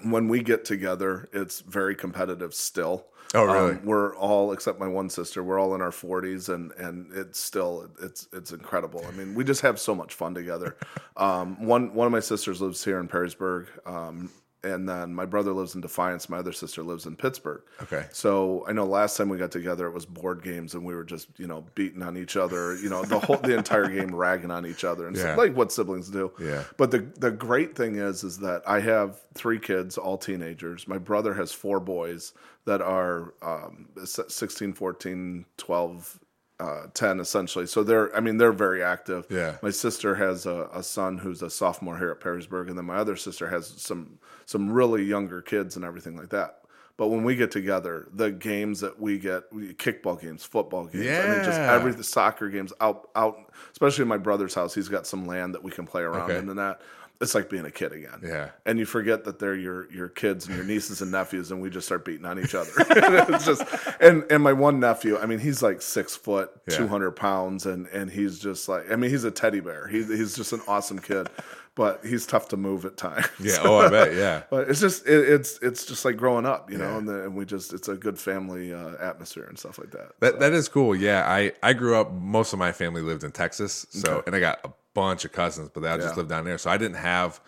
When 0.02 0.28
we 0.28 0.42
get 0.42 0.64
together, 0.64 1.28
it's 1.32 1.60
very 1.60 1.94
competitive 1.94 2.54
still. 2.54 3.06
Oh, 3.34 3.44
really? 3.44 3.72
Um, 3.72 3.84
we're 3.84 4.14
all 4.16 4.52
except 4.52 4.78
my 4.78 4.86
one 4.86 5.10
sister. 5.10 5.42
We're 5.42 5.58
all 5.58 5.74
in 5.74 5.80
our 5.80 5.90
forties, 5.92 6.48
and 6.48 6.72
and 6.72 7.12
it's 7.12 7.38
still 7.40 7.90
it's 8.00 8.28
it's 8.32 8.52
incredible. 8.52 9.04
I 9.06 9.10
mean, 9.12 9.34
we 9.34 9.42
just 9.44 9.62
have 9.62 9.80
so 9.80 9.94
much 9.94 10.14
fun 10.14 10.34
together. 10.34 10.76
Um, 11.18 11.64
one 11.64 11.94
one 11.94 12.04
of 12.04 12.12
my 12.12 12.20
sisters 12.20 12.60
lives 12.60 12.84
here 12.84 13.00
in 13.00 13.08
Perrysburg, 13.08 13.68
um, 13.86 14.28
and 14.70 14.88
then 14.88 15.14
my 15.14 15.24
brother 15.24 15.52
lives 15.52 15.74
in 15.74 15.80
Defiance. 15.80 16.28
My 16.28 16.38
other 16.38 16.52
sister 16.52 16.82
lives 16.82 17.06
in 17.06 17.16
Pittsburgh. 17.16 17.62
Okay. 17.82 18.06
So 18.12 18.64
I 18.68 18.72
know 18.72 18.84
last 18.84 19.16
time 19.16 19.28
we 19.28 19.38
got 19.38 19.50
together, 19.50 19.86
it 19.86 19.92
was 19.92 20.06
board 20.06 20.42
games, 20.42 20.74
and 20.74 20.84
we 20.84 20.94
were 20.94 21.04
just 21.04 21.28
you 21.38 21.46
know 21.46 21.64
beating 21.74 22.02
on 22.02 22.16
each 22.16 22.36
other. 22.36 22.76
You 22.76 22.88
know 22.90 23.04
the 23.04 23.18
whole 23.20 23.36
the 23.36 23.56
entire 23.56 23.88
game 23.88 24.14
ragging 24.24 24.50
on 24.50 24.66
each 24.66 24.84
other, 24.84 25.06
and 25.06 25.16
Yeah. 25.16 25.22
stuff, 25.22 25.38
like 25.38 25.54
what 25.56 25.72
siblings 25.72 26.10
do. 26.10 26.32
Yeah. 26.40 26.64
But 26.76 26.90
the 26.90 26.98
the 27.18 27.30
great 27.30 27.74
thing 27.76 27.96
is 27.96 28.24
is 28.24 28.38
that 28.38 28.62
I 28.66 28.80
have 28.80 29.20
three 29.34 29.58
kids, 29.58 29.96
all 29.98 30.18
teenagers. 30.18 30.86
My 30.88 30.98
brother 30.98 31.34
has 31.34 31.52
four 31.52 31.80
boys 31.80 32.32
that 32.64 32.80
are 32.82 33.32
um, 33.42 33.88
16, 34.04 34.72
14, 34.72 35.44
12, 35.56 36.20
uh, 36.58 36.86
10 36.94 37.20
essentially. 37.20 37.66
So 37.66 37.82
they're 37.84 38.14
I 38.16 38.20
mean 38.20 38.38
they're 38.38 38.52
very 38.52 38.82
active. 38.82 39.26
Yeah. 39.28 39.56
My 39.62 39.70
sister 39.70 40.14
has 40.14 40.46
a, 40.46 40.68
a 40.72 40.82
son 40.82 41.18
who's 41.18 41.42
a 41.42 41.50
sophomore 41.50 41.98
here 41.98 42.10
at 42.10 42.20
Perrysburg, 42.20 42.68
and 42.68 42.78
then 42.78 42.84
my 42.86 42.96
other 42.96 43.16
sister 43.16 43.48
has 43.48 43.66
some 43.76 44.18
some 44.46 44.70
really 44.70 45.02
younger 45.04 45.42
kids 45.42 45.76
and 45.76 45.84
everything 45.84 46.16
like 46.16 46.30
that. 46.30 46.60
But 46.98 47.08
when 47.08 47.24
we 47.24 47.36
get 47.36 47.50
together, 47.50 48.08
the 48.10 48.30
games 48.30 48.80
that 48.80 48.98
we 48.98 49.18
get, 49.18 49.50
kickball 49.52 50.18
games, 50.18 50.44
football 50.46 50.86
games, 50.86 51.06
I 51.06 51.28
mean, 51.28 51.44
just 51.44 51.60
every 51.60 51.92
the 51.92 52.02
soccer 52.02 52.48
games 52.48 52.72
out 52.80 53.10
out. 53.14 53.52
Especially 53.72 54.02
in 54.02 54.08
my 54.08 54.16
brother's 54.16 54.54
house, 54.54 54.74
he's 54.74 54.88
got 54.88 55.06
some 55.06 55.26
land 55.26 55.54
that 55.54 55.62
we 55.62 55.70
can 55.70 55.86
play 55.86 56.00
around 56.02 56.30
Okay. 56.30 56.38
in, 56.38 56.48
and 56.48 56.58
that 56.58 56.80
it's 57.20 57.34
like 57.34 57.48
being 57.48 57.64
a 57.64 57.70
kid 57.70 57.92
again. 57.92 58.20
Yeah. 58.22 58.50
and 58.66 58.78
you 58.78 58.84
forget 58.84 59.24
that 59.24 59.38
they're 59.38 59.54
your 59.54 59.90
your 59.92 60.08
kids 60.08 60.46
and 60.46 60.56
your 60.56 60.64
nieces 60.64 61.00
and 61.02 61.10
nephews, 61.10 61.50
and 61.50 61.60
we 61.62 61.70
just 61.70 61.86
start 61.86 62.04
beating 62.04 62.26
on 62.26 62.38
each 62.38 62.54
other. 62.54 62.70
it's 62.78 63.46
just 63.46 63.62
and 64.00 64.24
and 64.30 64.42
my 64.42 64.52
one 64.52 64.80
nephew, 64.80 65.18
I 65.18 65.26
mean, 65.26 65.38
he's 65.38 65.62
like 65.62 65.80
six 65.82 66.14
foot, 66.16 66.50
Yeah. 66.68 66.76
two 66.76 66.88
hundred 66.88 67.12
pounds, 67.12 67.66
and 67.66 67.86
and 67.88 68.10
he's 68.10 68.38
just 68.38 68.68
like, 68.68 68.90
I 68.90 68.96
mean, 68.96 69.10
he's 69.10 69.24
a 69.24 69.30
teddy 69.30 69.60
bear. 69.60 69.86
He, 69.88 70.02
he's 70.04 70.36
just 70.36 70.52
an 70.52 70.60
awesome 70.68 70.98
kid, 70.98 71.28
but 71.76 72.04
he's 72.04 72.26
tough 72.26 72.48
to 72.48 72.56
move 72.56 72.84
at 72.84 72.96
times. 72.96 73.26
yeah. 73.38 73.58
Oh, 73.62 73.76
I 73.78 73.88
bet. 73.88 74.14
Yeah. 74.14 74.42
But 74.50 74.68
it's 74.68 74.80
just 74.80 75.06
it, 75.06 75.28
it's 75.28 75.58
it's 75.62 75.86
just 75.86 76.04
like 76.04 76.16
growing 76.16 76.44
up, 76.46 76.70
you 76.70 76.78
know, 76.78 76.90
Yeah. 76.90 76.98
and, 76.98 77.08
the, 77.08 77.24
and 77.26 77.36
we 77.36 77.44
just 77.44 77.72
it's 77.72 77.86
a 77.86 77.94
good 77.94 78.18
family 78.18 78.72
uh, 78.74 78.94
atmosphere 79.00 79.44
and 79.44 79.56
stuff 79.58 79.78
like 79.78 79.92
that. 79.92 80.12
That 80.20 80.40
that 80.40 80.52
is 80.52 80.68
cool. 80.68 80.96
Yeah, 80.96 81.24
I 81.30 81.52
I 81.62 81.72
grew 81.74 81.94
up. 81.96 82.12
Most 82.12 82.52
of 82.52 82.58
my 82.58 82.72
family 82.72 83.02
lived 83.02 83.22
in 83.22 83.30
Texas, 83.30 83.86
so 83.90 84.24
and 84.26 84.34
I 84.34 84.40
got 84.40 84.58
a 84.64 84.70
bunch 84.94 85.24
of 85.24 85.30
cousins, 85.32 85.68
but 85.72 85.80
they 85.82 85.88
all 85.90 85.98
just 85.98 86.14
Yeah. 86.14 86.16
lived 86.16 86.30
down 86.30 86.44
there. 86.44 86.58
So 86.58 86.70
I 86.70 86.78
didn't 86.78 86.96
have 86.96 87.40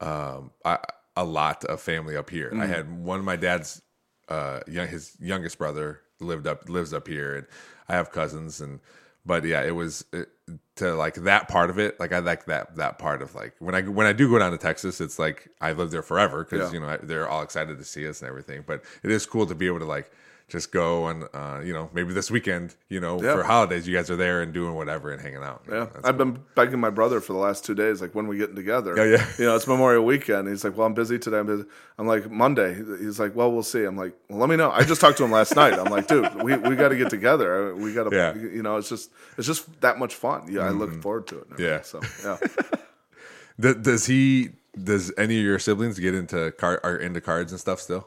um 0.00 0.50
I, 0.64 0.78
a 1.16 1.24
lot 1.24 1.64
of 1.64 1.80
family 1.80 2.16
up 2.16 2.28
here. 2.28 2.50
Mm-hmm. 2.50 2.60
I 2.60 2.66
had 2.66 3.04
one 3.04 3.18
of 3.18 3.24
my 3.24 3.36
dad's 3.36 3.80
uh 4.28 4.60
young 4.66 4.88
his 4.88 5.16
youngest 5.20 5.56
brother 5.58 6.00
lived 6.20 6.46
up 6.46 6.68
lives 6.68 6.92
up 6.92 7.06
here, 7.08 7.36
and 7.36 7.46
I 7.88 7.94
have 7.94 8.10
cousins 8.10 8.60
and. 8.60 8.80
But 9.26 9.44
yeah, 9.44 9.62
it 9.62 9.74
was 9.74 10.04
it, 10.12 10.28
to 10.76 10.94
like 10.94 11.14
that 11.16 11.48
part 11.48 11.68
of 11.70 11.78
it. 11.78 11.98
Like 11.98 12.12
I 12.12 12.20
like 12.20 12.44
that 12.46 12.76
that 12.76 12.98
part 12.98 13.22
of 13.22 13.34
like 13.34 13.54
when 13.58 13.74
I 13.74 13.82
when 13.82 14.06
I 14.06 14.12
do 14.12 14.30
go 14.30 14.38
down 14.38 14.52
to 14.52 14.58
Texas, 14.58 15.00
it's 15.00 15.18
like 15.18 15.48
I 15.60 15.72
lived 15.72 15.92
there 15.92 16.02
forever 16.02 16.44
because 16.44 16.72
Yeah. 16.72 16.78
you 16.78 16.86
know 16.86 16.92
I, 16.92 16.96
they're 16.98 17.28
all 17.28 17.42
excited 17.42 17.78
to 17.78 17.84
see 17.84 18.08
us 18.08 18.20
and 18.22 18.28
everything. 18.28 18.62
But 18.66 18.84
it 19.02 19.10
is 19.10 19.26
cool 19.26 19.46
to 19.46 19.54
be 19.54 19.66
able 19.66 19.80
to 19.80 19.84
like 19.86 20.10
just 20.48 20.70
go 20.70 21.08
and 21.08 21.24
uh, 21.34 21.60
you 21.64 21.72
know 21.72 21.90
maybe 21.92 22.12
this 22.12 22.30
weekend 22.30 22.76
you 22.88 23.00
know 23.00 23.20
Yeah. 23.20 23.34
for 23.34 23.42
holidays 23.42 23.88
you 23.88 23.96
guys 23.96 24.10
are 24.10 24.16
there 24.16 24.42
and 24.42 24.54
doing 24.54 24.74
whatever 24.76 25.10
and 25.10 25.20
hanging 25.20 25.42
out. 25.42 25.62
Yeah, 25.68 25.88
I've 26.04 26.16
been 26.16 26.38
begging 26.54 26.78
my 26.78 26.90
brother 26.90 27.20
for 27.20 27.32
the 27.32 27.40
last 27.40 27.64
two 27.64 27.74
days, 27.74 28.00
like 28.00 28.14
when 28.14 28.28
we 28.28 28.38
getting 28.38 28.54
together. 28.54 28.96
Oh, 28.98 29.02
yeah. 29.04 29.26
You 29.38 29.46
know, 29.46 29.56
it's 29.56 29.66
Memorial 29.66 30.04
Weekend. 30.04 30.46
He's 30.48 30.62
like, 30.62 30.76
"Well, 30.76 30.86
I'm 30.86 30.94
busy 30.94 31.18
today." 31.18 31.38
I'm, 31.40 31.46
busy. 31.46 31.64
I'm 31.98 32.06
like, 32.06 32.30
"Monday." 32.30 32.74
He's 32.74 33.18
like, 33.18 33.34
"Well, 33.34 33.50
we'll 33.50 33.64
see." 33.64 33.82
I'm 33.84 33.96
like, 33.96 34.14
well, 34.28 34.38
"Let 34.38 34.48
me 34.48 34.54
know." 34.56 34.70
I 34.70 34.84
just 34.84 35.00
talked 35.00 35.18
to 35.18 35.24
him 35.24 35.32
last 35.32 35.56
night. 35.56 35.72
I'm 35.74 35.90
like, 35.90 36.06
"Dude, 36.06 36.32
we, 36.36 36.56
we 36.56 36.76
got 36.76 36.90
to 36.90 36.96
get 36.96 37.10
together. 37.10 37.74
We 37.74 37.92
got 37.92 38.08
to, 38.08 38.16
Yeah. 38.16 38.32
Mm-hmm. 38.32 38.56
you 38.56 38.62
know, 38.62 38.76
it's 38.76 38.88
just 38.88 39.10
it's 39.36 39.48
just 39.48 39.80
that 39.80 39.98
much 39.98 40.14
fun. 40.14 40.46
Yeah, 40.48 40.60
I 40.62 40.70
look 40.70 41.02
forward 41.02 41.26
to 41.28 41.38
it. 41.40 41.46
Yeah. 41.58 41.80
So 41.82 42.00
yeah, 42.24 43.72
does 43.80 44.06
he? 44.06 44.50
Does 44.82 45.10
any 45.16 45.38
of 45.38 45.44
your 45.44 45.58
siblings 45.58 45.98
get 45.98 46.14
into 46.14 46.50
car 46.52 46.80
are 46.84 46.96
into 46.96 47.20
cards 47.20 47.50
and 47.50 47.60
stuff 47.60 47.80
still? 47.80 48.06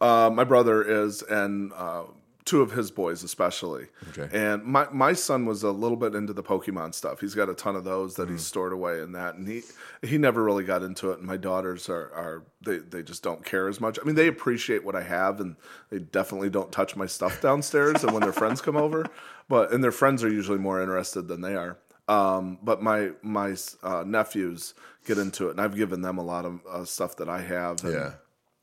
Uh, 0.00 0.30
my 0.32 0.44
brother 0.44 0.82
is, 0.82 1.22
and 1.22 1.72
uh, 1.74 2.02
two 2.44 2.60
of 2.62 2.70
his 2.72 2.90
boys 2.92 3.24
especially. 3.24 3.86
Okay. 4.16 4.28
And 4.32 4.62
my 4.64 4.86
my 4.92 5.12
son 5.14 5.46
was 5.46 5.62
a 5.64 5.70
little 5.72 5.96
bit 5.96 6.14
into 6.14 6.32
the 6.32 6.42
Pokemon 6.44 6.94
stuff. 6.94 7.20
He's 7.20 7.34
got 7.34 7.48
a 7.48 7.54
ton 7.54 7.74
of 7.76 7.84
those 7.84 8.14
that 8.16 8.28
Mm. 8.28 8.32
he's 8.32 8.46
stored 8.46 8.72
away 8.72 9.00
in 9.00 9.12
that, 9.12 9.34
and 9.34 9.48
he 9.48 9.62
he 10.02 10.16
never 10.18 10.42
really 10.44 10.62
got 10.64 10.82
into 10.82 11.10
it. 11.10 11.18
And 11.18 11.26
my 11.26 11.36
daughters 11.36 11.88
are 11.88 12.12
are 12.14 12.42
they 12.64 12.78
they 12.78 13.02
just 13.02 13.22
don't 13.22 13.44
care 13.44 13.66
as 13.68 13.80
much. 13.80 13.98
I 14.00 14.04
mean, 14.04 14.14
they 14.14 14.28
appreciate 14.28 14.84
what 14.84 14.94
I 14.94 15.02
have, 15.02 15.40
and 15.40 15.56
they 15.90 15.98
definitely 15.98 16.50
don't 16.50 16.70
touch 16.70 16.94
my 16.94 17.06
stuff 17.06 17.40
downstairs. 17.48 18.04
and 18.04 18.12
when 18.12 18.22
their 18.22 18.32
friends 18.32 18.60
come 18.60 18.76
over, 18.76 19.06
but 19.48 19.72
and 19.72 19.82
their 19.82 19.92
friends 19.92 20.22
are 20.22 20.30
usually 20.30 20.58
more 20.58 20.80
interested 20.80 21.26
than 21.28 21.40
they 21.40 21.56
are. 21.56 21.78
Um, 22.08 22.58
but 22.62 22.80
my 22.80 23.10
my 23.22 23.56
uh, 23.82 24.04
nephews 24.06 24.74
get 25.04 25.18
into 25.18 25.48
it, 25.48 25.52
and 25.52 25.60
I've 25.60 25.74
given 25.74 26.02
them 26.02 26.18
a 26.18 26.22
lot 26.22 26.44
of 26.44 26.60
uh, 26.70 26.84
stuff 26.84 27.16
that 27.16 27.28
I 27.28 27.40
have. 27.40 27.82
And, 27.82 27.92
Yeah. 27.94 28.12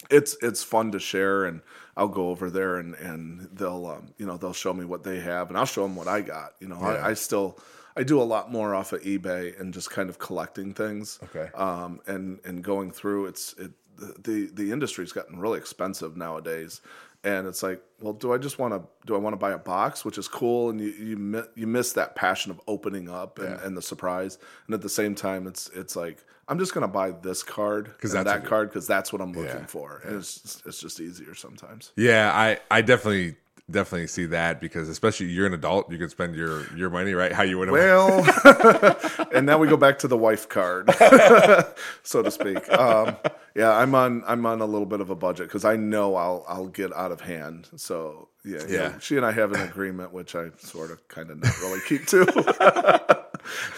It's 0.09 0.35
it's 0.41 0.63
fun 0.63 0.91
to 0.91 0.99
share 0.99 1.45
and 1.45 1.61
I'll 1.95 2.07
go 2.07 2.29
over 2.29 2.49
there 2.49 2.77
and 2.77 2.95
and 2.95 3.49
they'll 3.53 3.85
um, 3.87 4.13
you 4.17 4.25
know 4.25 4.37
they'll 4.37 4.53
show 4.53 4.73
me 4.73 4.85
what 4.85 5.03
they 5.03 5.19
have 5.19 5.49
and 5.49 5.57
I'll 5.57 5.65
show 5.65 5.83
them 5.83 5.95
what 5.95 6.07
I 6.07 6.21
got 6.21 6.53
you 6.59 6.67
know 6.67 6.79
Yeah. 6.81 6.87
I, 7.05 7.09
I 7.09 7.13
still 7.13 7.59
I 7.95 8.03
do 8.03 8.19
a 8.21 8.23
lot 8.23 8.51
more 8.51 8.73
off 8.73 8.93
of 8.93 9.01
eBay 9.03 9.59
and 9.59 9.73
just 9.73 9.89
kind 9.91 10.09
of 10.09 10.17
collecting 10.19 10.73
things 10.73 11.19
Okay. 11.23 11.49
um 11.55 11.99
and 12.07 12.39
and 12.45 12.63
going 12.63 12.91
through 12.91 13.27
it's 13.27 13.53
it 13.53 13.71
the 13.97 14.49
the 14.53 14.71
industry's 14.71 15.11
gotten 15.11 15.39
really 15.39 15.59
expensive 15.59 16.17
nowadays 16.17 16.81
and 17.23 17.47
it's 17.47 17.61
like 17.63 17.81
well 18.01 18.13
do 18.13 18.33
I 18.33 18.37
just 18.39 18.57
want 18.59 18.73
to 18.73 18.81
do 19.05 19.13
I 19.15 19.19
want 19.19 19.33
to 19.33 19.37
buy 19.37 19.51
a 19.51 19.57
box 19.59 20.03
which 20.03 20.17
is 20.17 20.27
cool 20.27 20.71
and 20.71 20.81
you 20.81 20.87
you 20.89 21.15
mi- 21.17 21.49
you 21.55 21.67
miss 21.67 21.93
that 21.93 22.15
passion 22.15 22.51
of 22.51 22.59
opening 22.67 23.07
up 23.09 23.37
and, 23.39 23.49
Yeah. 23.49 23.63
and 23.65 23.77
the 23.77 23.81
surprise 23.83 24.39
and 24.65 24.73
at 24.73 24.81
the 24.81 24.89
same 24.89 25.13
time 25.13 25.45
it's 25.47 25.69
it's 25.69 25.95
like 25.95 26.25
I'm 26.47 26.59
just 26.59 26.73
gonna 26.73 26.87
buy 26.87 27.11
this 27.11 27.41
card 27.43 27.85
'Cause 27.99 28.13
and 28.13 28.25
that's 28.25 28.35
that 28.35 28.41
what 28.41 28.49
card 28.49 28.69
because 28.69 28.85
that's 28.87 29.13
what 29.13 29.21
I'm 29.21 29.31
looking 29.33 29.61
Yeah. 29.61 29.65
for, 29.65 30.01
and 30.05 30.17
it's 30.17 30.39
just, 30.41 30.65
it's 30.65 30.79
just 30.79 30.99
easier 30.99 31.33
sometimes. 31.35 31.91
Yeah, 31.95 32.31
I 32.33 32.59
I 32.69 32.81
definitely 32.81 33.35
definitely 33.71 34.07
see 34.07 34.25
that 34.25 34.59
because 34.59 34.89
especially 34.89 35.27
you're 35.27 35.47
an 35.47 35.53
adult, 35.53 35.89
you 35.89 35.97
can 35.97 36.09
spend 36.09 36.35
your 36.35 36.63
your 36.75 36.89
money 36.89 37.13
right 37.13 37.31
how 37.31 37.43
you 37.43 37.57
would. 37.59 37.71
Well, 37.71 38.25
and 39.33 39.45
now 39.45 39.57
we 39.57 39.67
go 39.69 39.77
back 39.77 39.99
to 39.99 40.07
the 40.09 40.17
wife 40.17 40.49
card, 40.49 40.89
so 42.03 42.21
to 42.21 42.29
speak. 42.29 42.69
Um, 42.73 43.15
yeah, 43.55 43.71
I'm 43.77 43.95
on 43.95 44.21
I'm 44.27 44.45
on 44.45 44.59
a 44.59 44.65
little 44.65 44.85
bit 44.85 44.99
of 44.99 45.09
a 45.09 45.15
budget 45.15 45.47
because 45.47 45.63
I 45.63 45.77
know 45.77 46.15
I'll 46.15 46.43
I'll 46.47 46.67
get 46.67 46.91
out 46.93 47.13
of 47.13 47.21
hand. 47.21 47.69
So 47.77 48.27
yeah, 48.43 48.59
yeah, 48.67 48.67
Yeah. 48.67 48.99
She 48.99 49.15
and 49.15 49.25
I 49.25 49.31
have 49.31 49.53
an 49.53 49.61
agreement, 49.61 50.11
which 50.11 50.35
I 50.35 50.49
sort 50.57 50.91
of 50.91 51.07
kind 51.07 51.29
of 51.31 51.41
not 51.41 51.57
really 51.61 51.79
keep 51.87 52.05
to. 52.07 52.25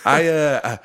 I 0.04 0.28
uh, 0.28 0.78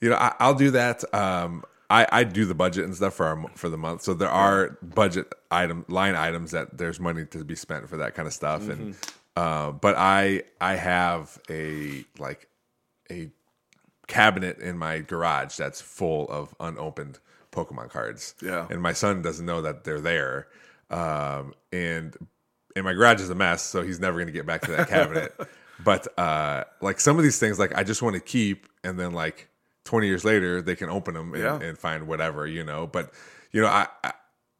you 0.00 0.10
know, 0.10 0.16
I, 0.16 0.34
I'll 0.38 0.54
do 0.54 0.70
that. 0.72 1.02
Um, 1.14 1.64
I, 1.88 2.06
I 2.10 2.24
do 2.24 2.44
the 2.44 2.54
budget 2.54 2.84
and 2.84 2.94
stuff 2.94 3.14
for 3.14 3.26
our, 3.26 3.48
for 3.56 3.68
the 3.68 3.76
month, 3.76 4.02
so 4.02 4.14
there 4.14 4.30
are 4.30 4.78
budget 4.82 5.32
item 5.50 5.84
line 5.88 6.14
items 6.14 6.52
that 6.52 6.78
there's 6.78 7.00
money 7.00 7.26
to 7.26 7.44
be 7.44 7.56
spent 7.56 7.88
for 7.88 7.96
that 7.96 8.14
kind 8.14 8.28
of 8.28 8.32
stuff, 8.32 8.68
and 8.68 8.94
uh, 9.36 9.72
but 9.72 9.96
I 9.98 10.44
I 10.60 10.76
have 10.76 11.38
a 11.50 12.04
like 12.18 12.48
a 13.10 13.30
cabinet 14.06 14.58
in 14.58 14.78
my 14.78 15.00
garage 15.00 15.56
that's 15.56 15.80
full 15.80 16.28
of 16.28 16.54
unopened 16.60 17.18
Pokemon 17.52 17.90
cards. 17.90 18.34
Yeah. 18.40 18.66
and 18.70 18.80
my 18.80 18.92
son 18.92 19.22
doesn't 19.22 19.44
know 19.44 19.62
that 19.62 19.82
they're 19.82 20.00
there, 20.00 20.46
um, 20.90 21.54
and 21.72 22.16
and 22.76 22.84
my 22.84 22.92
garage 22.92 23.20
is 23.20 23.30
a 23.30 23.34
mess, 23.34 23.62
so 23.62 23.82
he's 23.82 23.98
never 23.98 24.16
going 24.16 24.26
to 24.28 24.32
get 24.32 24.46
back 24.46 24.62
to 24.62 24.70
that 24.72 24.88
cabinet. 24.88 25.34
but 25.84 26.06
uh, 26.16 26.64
like 26.80 27.00
some 27.00 27.16
of 27.16 27.24
these 27.24 27.38
things, 27.40 27.58
like 27.58 27.76
I 27.76 27.82
just 27.82 28.00
want 28.00 28.14
to 28.14 28.20
keep, 28.20 28.68
and 28.84 28.98
then 28.98 29.12
like 29.12 29.48
twenty 29.90 30.06
years 30.06 30.24
later, 30.24 30.62
they 30.62 30.76
can 30.76 30.88
open 30.88 31.14
them 31.14 31.34
and, 31.34 31.42
Yeah. 31.42 31.60
and 31.60 31.76
find 31.78 32.06
whatever, 32.06 32.46
you 32.46 32.64
know. 32.64 32.86
But 32.86 33.12
you 33.52 33.60
know, 33.60 33.68
I. 33.68 33.86
I 34.04 34.12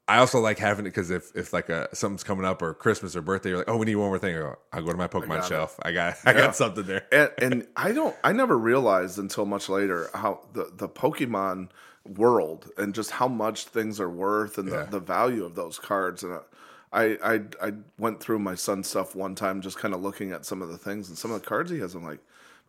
I 0.08 0.16
also 0.18 0.40
like 0.40 0.58
having 0.58 0.86
it 0.86 0.88
because 0.88 1.08
if, 1.12 1.30
if 1.36 1.52
like 1.52 1.68
a 1.68 1.88
something's 1.94 2.24
coming 2.24 2.44
up 2.44 2.62
or 2.62 2.74
Christmas 2.74 3.14
or 3.14 3.22
birthday, 3.22 3.50
you're 3.50 3.58
like, 3.58 3.68
oh, 3.70 3.76
we 3.76 3.86
need 3.86 3.94
one 3.94 4.08
more 4.08 4.18
thing. 4.18 4.34
I 4.34 4.38
go, 4.40 4.56
I'll 4.72 4.82
go 4.82 4.90
to 4.90 4.98
my 4.98 5.06
Pokemon 5.06 5.38
it. 5.38 5.44
shelf. 5.44 5.78
I 5.82 5.92
got 5.92 6.16
I 6.26 6.32
Yeah. 6.32 6.36
got 6.46 6.56
something 6.56 6.82
there. 6.84 7.06
and, 7.12 7.30
and 7.40 7.68
I 7.76 7.92
don't 7.92 8.16
I 8.24 8.32
never 8.32 8.58
realized 8.58 9.20
until 9.20 9.46
much 9.46 9.68
later 9.68 10.10
how 10.12 10.40
the 10.52 10.68
the 10.74 10.88
Pokemon 10.88 11.68
world 12.16 12.68
and 12.76 12.92
just 12.92 13.12
how 13.12 13.28
much 13.28 13.66
things 13.66 14.00
are 14.00 14.10
worth 14.10 14.58
and 14.58 14.68
Yeah. 14.68 14.82
the, 14.86 14.98
the 14.98 15.00
value 15.00 15.44
of 15.44 15.54
those 15.54 15.78
cards 15.78 16.24
and. 16.24 16.40
I, 16.92 17.16
I 17.22 17.34
I 17.68 17.72
went 17.98 18.18
through 18.20 18.40
my 18.40 18.56
son's 18.56 18.88
stuff 18.88 19.14
one 19.14 19.36
time 19.36 19.60
just 19.60 19.78
kind 19.78 19.94
of 19.94 20.02
looking 20.02 20.32
at 20.32 20.44
some 20.44 20.60
of 20.60 20.70
the 20.70 20.76
things 20.76 21.08
and 21.08 21.16
some 21.16 21.30
of 21.30 21.40
the 21.40 21.46
cards 21.46 21.70
he 21.70 21.78
has 21.78 21.94
I'm 21.94 22.02
like 22.04 22.18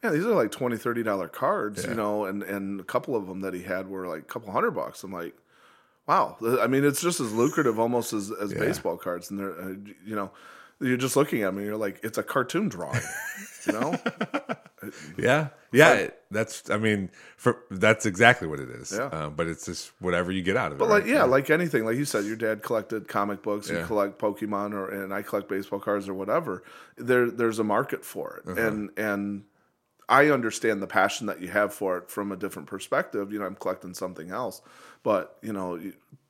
man 0.04 0.14
these 0.14 0.26
are 0.26 0.34
like 0.34 0.52
20 0.52 0.78
30 0.78 1.04
dollar 1.04 1.28
cards 1.28 1.86
you 1.86 1.94
know 1.94 2.26
and 2.26 2.44
and 2.44 2.80
a 2.80 2.84
couple 2.84 3.16
of 3.16 3.28
them 3.28 3.42
that 3.42 3.54
he 3.54 3.64
had 3.64 3.88
were 3.88 4.08
like 4.08 4.22
a 4.22 4.26
couple 4.26 4.52
hundred 4.52 4.72
bucks 4.72 5.04
I'm 5.04 5.12
like 5.12 5.36
wow 6.08 6.36
i 6.62 6.68
mean 6.68 6.84
it's 6.84 7.02
just 7.02 7.20
as 7.20 7.32
lucrative 7.34 7.80
almost 7.80 8.12
as, 8.14 8.32
as 8.32 8.54
baseball 8.54 8.98
cards 8.98 9.30
and 9.30 9.40
they're 9.40 9.60
uh, 9.62 9.70
you 10.06 10.16
know 10.16 10.32
you're 10.80 10.98
just 10.98 11.16
looking 11.16 11.44
at 11.44 11.54
and 11.54 11.64
you're 11.64 11.78
like 11.78 12.00
it's 12.04 12.18
a 12.18 12.24
cartoon 12.24 12.68
drawing 12.70 13.02
you 13.68 13.74
know 13.74 13.96
Yeah, 15.16 15.50
yeah. 15.72 15.94
it- 15.94 16.24
That's 16.32 16.68
I 16.72 16.78
mean, 16.78 17.12
for 17.38 17.60
that's 17.70 18.08
exactly 18.08 18.48
what 18.48 18.60
it 18.60 18.70
is. 18.70 18.92
Yeah. 18.92 19.04
Um, 19.10 19.36
but 19.36 19.46
it's 19.46 19.68
just 19.68 19.92
whatever 20.00 20.32
you 20.32 20.42
get 20.42 20.58
out 20.58 20.72
of 20.72 20.78
it. 20.78 20.80
but 20.80 20.90
like 20.90 21.04
right? 21.04 21.12
yeah 21.14 21.24
like 21.24 21.52
anything 21.52 21.86
like 21.86 21.98
you 21.98 22.06
said 22.06 22.26
your 22.26 22.36
dad 22.36 22.64
collected 22.64 23.08
comic 23.08 23.44
books 23.44 23.70
you 23.70 23.78
Yeah. 23.78 23.86
collect 23.86 24.18
pokemon 24.18 24.74
or 24.74 24.90
and 24.90 25.14
i 25.14 25.22
collect 25.22 25.48
baseball 25.48 25.80
cards 25.80 26.10
or 26.10 26.16
whatever 26.16 26.64
there 26.98 27.30
there's 27.30 27.60
a 27.60 27.64
market 27.64 28.04
for 28.04 28.42
it 28.44 28.50
Uh-huh. 28.52 28.68
and 28.68 28.90
and 28.98 29.44
i 30.20 30.30
understand 30.30 30.82
the 30.82 30.88
passion 31.00 31.26
that 31.28 31.42
you 31.42 31.48
have 31.48 31.74
for 31.74 31.98
it 31.98 32.10
from 32.16 32.32
a 32.32 32.38
different 32.38 32.68
perspective 32.68 33.32
you 33.34 33.40
know 33.40 33.46
i'm 33.46 33.56
collecting 33.56 33.94
something 33.94 34.30
else 34.30 34.62
but 35.04 35.38
you 35.42 35.54
know 35.54 35.80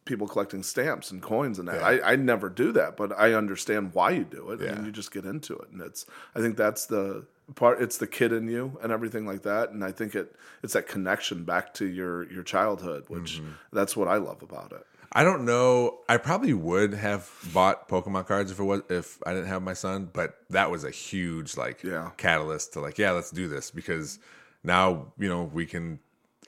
people 0.06 0.28
collecting 0.28 0.64
stamps 0.64 1.12
and 1.12 1.22
coins 1.22 1.60
and 1.60 1.68
that 1.68 1.82
I, 1.84 2.14
I 2.14 2.16
never 2.16 2.50
do 2.50 2.72
that 2.74 2.98
but 2.98 3.12
i 3.20 3.34
understand 3.34 3.94
why 3.94 4.12
you 4.12 4.24
do 4.24 4.52
it 4.52 4.60
Yeah. 4.62 4.72
and 4.74 4.86
you 4.86 4.92
just 4.92 5.12
get 5.12 5.26
into 5.26 5.56
it 5.58 5.70
and 5.72 5.82
it's 5.82 6.06
i 6.36 6.40
think 6.40 6.58
that's 6.58 6.86
the 6.86 7.26
part 7.56 7.82
it's 7.82 7.98
the 7.98 8.08
kid 8.08 8.32
in 8.32 8.48
you 8.48 8.78
and 8.82 8.92
everything 8.92 9.26
like 9.26 9.42
that 9.44 9.72
and 9.72 9.84
i 9.84 9.92
think 9.92 10.16
it 10.16 10.36
it's 10.64 10.74
that 10.74 10.88
connection 10.88 11.44
back 11.44 11.74
to 11.76 11.86
your 11.86 12.32
your 12.32 12.44
childhood 12.44 13.04
which 13.10 13.32
Mm-hmm. 13.40 13.52
that's 13.74 13.96
what 13.98 14.08
i 14.08 14.18
love 14.18 14.42
about 14.42 14.72
it 14.72 14.86
I 15.14 15.24
don't 15.24 15.44
know. 15.46 16.00
I 16.08 16.18
probably 16.18 16.54
would 16.54 16.94
have 16.94 17.30
bought 17.54 17.90
Pokemon 17.90 18.28
cards 18.28 18.50
if 18.52 18.60
it 18.60 18.64
was 18.64 18.82
if 18.90 19.20
I 19.26 19.34
didn't 19.34 19.48
have 19.50 19.62
my 19.62 19.74
son, 19.74 20.10
but 20.12 20.38
that 20.50 20.72
was 20.72 20.84
a 20.84 20.92
huge 20.92 21.58
like 21.58 21.84
Yeah. 21.84 22.12
catalyst 22.18 22.74
to 22.74 22.80
like, 22.80 22.98
yeah, 22.98 23.12
let's 23.12 23.32
do 23.32 23.48
this 23.48 23.72
because 23.72 24.20
now 24.64 25.12
you 25.18 25.28
know 25.30 25.44
we 25.44 25.66
can. 25.66 26.00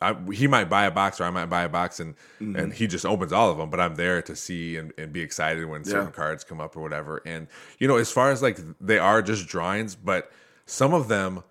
I, 0.01 0.15
he 0.33 0.47
might 0.47 0.69
buy 0.69 0.85
a 0.85 0.91
box 0.91 1.21
or 1.21 1.25
I 1.25 1.29
might 1.29 1.45
buy 1.45 1.63
a 1.63 1.69
box 1.69 1.99
and 1.99 2.15
Mm-hmm. 2.41 2.55
and 2.57 2.73
he 2.73 2.87
just 2.87 3.05
opens 3.05 3.31
all 3.31 3.49
of 3.49 3.57
them, 3.57 3.69
but 3.69 3.79
I'm 3.79 3.95
there 3.95 4.21
to 4.23 4.35
see 4.35 4.75
and, 4.77 4.91
and 4.97 5.13
be 5.13 5.21
excited 5.21 5.65
when 5.65 5.83
certain 5.85 6.07
Yeah. 6.07 6.11
cards 6.11 6.43
come 6.43 6.59
up 6.59 6.75
or 6.75 6.81
whatever. 6.81 7.21
And 7.25 7.47
you 7.79 7.87
know, 7.87 7.97
as 7.97 8.11
far 8.11 8.31
as 8.31 8.41
like 8.41 8.59
they 8.81 8.97
are 8.99 9.21
just 9.21 9.47
drawings, 9.47 9.95
but 9.95 10.31
some 10.65 10.93
of 10.93 11.07
them 11.09 11.43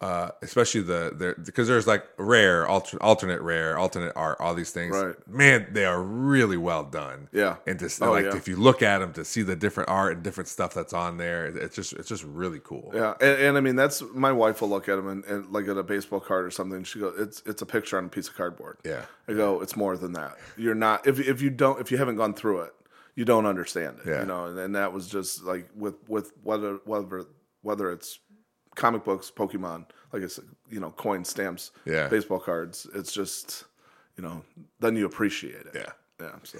uh, 0.00 0.30
especially 0.42 0.82
the 0.82 1.34
because 1.44 1.68
there's 1.68 1.86
like 1.86 2.04
rare, 2.18 2.66
alter, 2.66 3.02
alternate 3.02 3.40
rare, 3.40 3.78
alternate 3.78 4.12
art, 4.16 4.36
all 4.40 4.52
these 4.54 4.70
things. 4.70 4.94
Right. 4.94 5.14
Man, 5.28 5.68
they 5.72 5.84
are 5.86 6.02
really 6.02 6.56
well 6.56 6.84
done. 6.84 7.28
Yeah. 7.32 7.56
and 7.66 7.78
to 7.78 7.88
Oh, 8.02 8.10
like 8.10 8.24
yeah. 8.26 8.36
if 8.36 8.46
you 8.48 8.56
look 8.56 8.82
at 8.82 8.98
them 8.98 9.12
to 9.14 9.24
see 9.24 9.42
the 9.42 9.56
different 9.56 9.88
art 9.88 10.14
and 10.14 10.22
different 10.22 10.48
stuff 10.48 10.74
that's 10.74 10.92
on 10.92 11.16
there, 11.16 11.46
it's 11.46 11.76
just 11.76 11.92
it's 11.94 12.08
just 12.08 12.24
really 12.24 12.60
cool. 12.62 12.90
Yeah, 12.92 13.14
and, 13.20 13.40
and 13.40 13.56
I 13.56 13.60
mean 13.60 13.76
that's 13.76 14.02
my 14.12 14.32
wife 14.32 14.60
will 14.60 14.68
look 14.68 14.88
at 14.88 14.96
them 14.96 15.08
and, 15.08 15.24
and 15.24 15.50
like 15.52 15.68
at 15.68 15.78
a 15.78 15.82
baseball 15.82 16.20
card 16.20 16.44
or 16.44 16.50
something. 16.50 16.84
She 16.84 16.98
goes, 16.98 17.14
"It's 17.18 17.42
it's 17.46 17.62
a 17.62 17.66
picture 17.66 17.96
on 17.96 18.06
a 18.06 18.08
piece 18.08 18.28
of 18.28 18.34
cardboard." 18.34 18.78
Yeah. 18.84 19.02
I 19.28 19.32
go, 19.32 19.60
"It's 19.62 19.76
more 19.76 19.96
than 19.96 20.12
that. 20.14 20.36
You're 20.58 20.74
not 20.74 21.06
if 21.06 21.18
if 21.20 21.40
you 21.40 21.50
don't 21.50 21.80
if 21.80 21.90
you 21.90 21.96
haven't 21.98 22.16
gone 22.16 22.34
through 22.34 22.62
it, 22.62 22.74
you 23.14 23.24
don't 23.24 23.46
understand 23.46 24.00
it." 24.04 24.08
Yeah. 24.10 24.20
You 24.20 24.26
know, 24.26 24.46
and, 24.46 24.58
and 24.58 24.74
that 24.74 24.92
was 24.92 25.08
just 25.08 25.44
like 25.44 25.68
with 25.74 25.94
with 26.08 26.32
whether 26.42 26.80
whether 26.84 27.24
whether 27.62 27.90
it's 27.90 28.18
comic 28.74 29.04
books, 29.04 29.30
Pokemon, 29.34 29.86
like 30.12 30.22
I 30.22 30.26
said, 30.28 30.44
you 30.70 30.80
know, 30.80 30.90
coin 30.90 31.24
stamps, 31.24 31.70
Yeah. 31.84 32.08
baseball 32.08 32.40
cards. 32.40 32.86
It's 32.94 33.12
just 33.12 33.64
you 34.16 34.22
know, 34.22 34.42
then 34.80 34.94
you 34.96 35.06
appreciate 35.06 35.66
it. 35.66 35.72
Yeah. 35.74 35.90
yeah. 36.20 36.30
So 36.44 36.58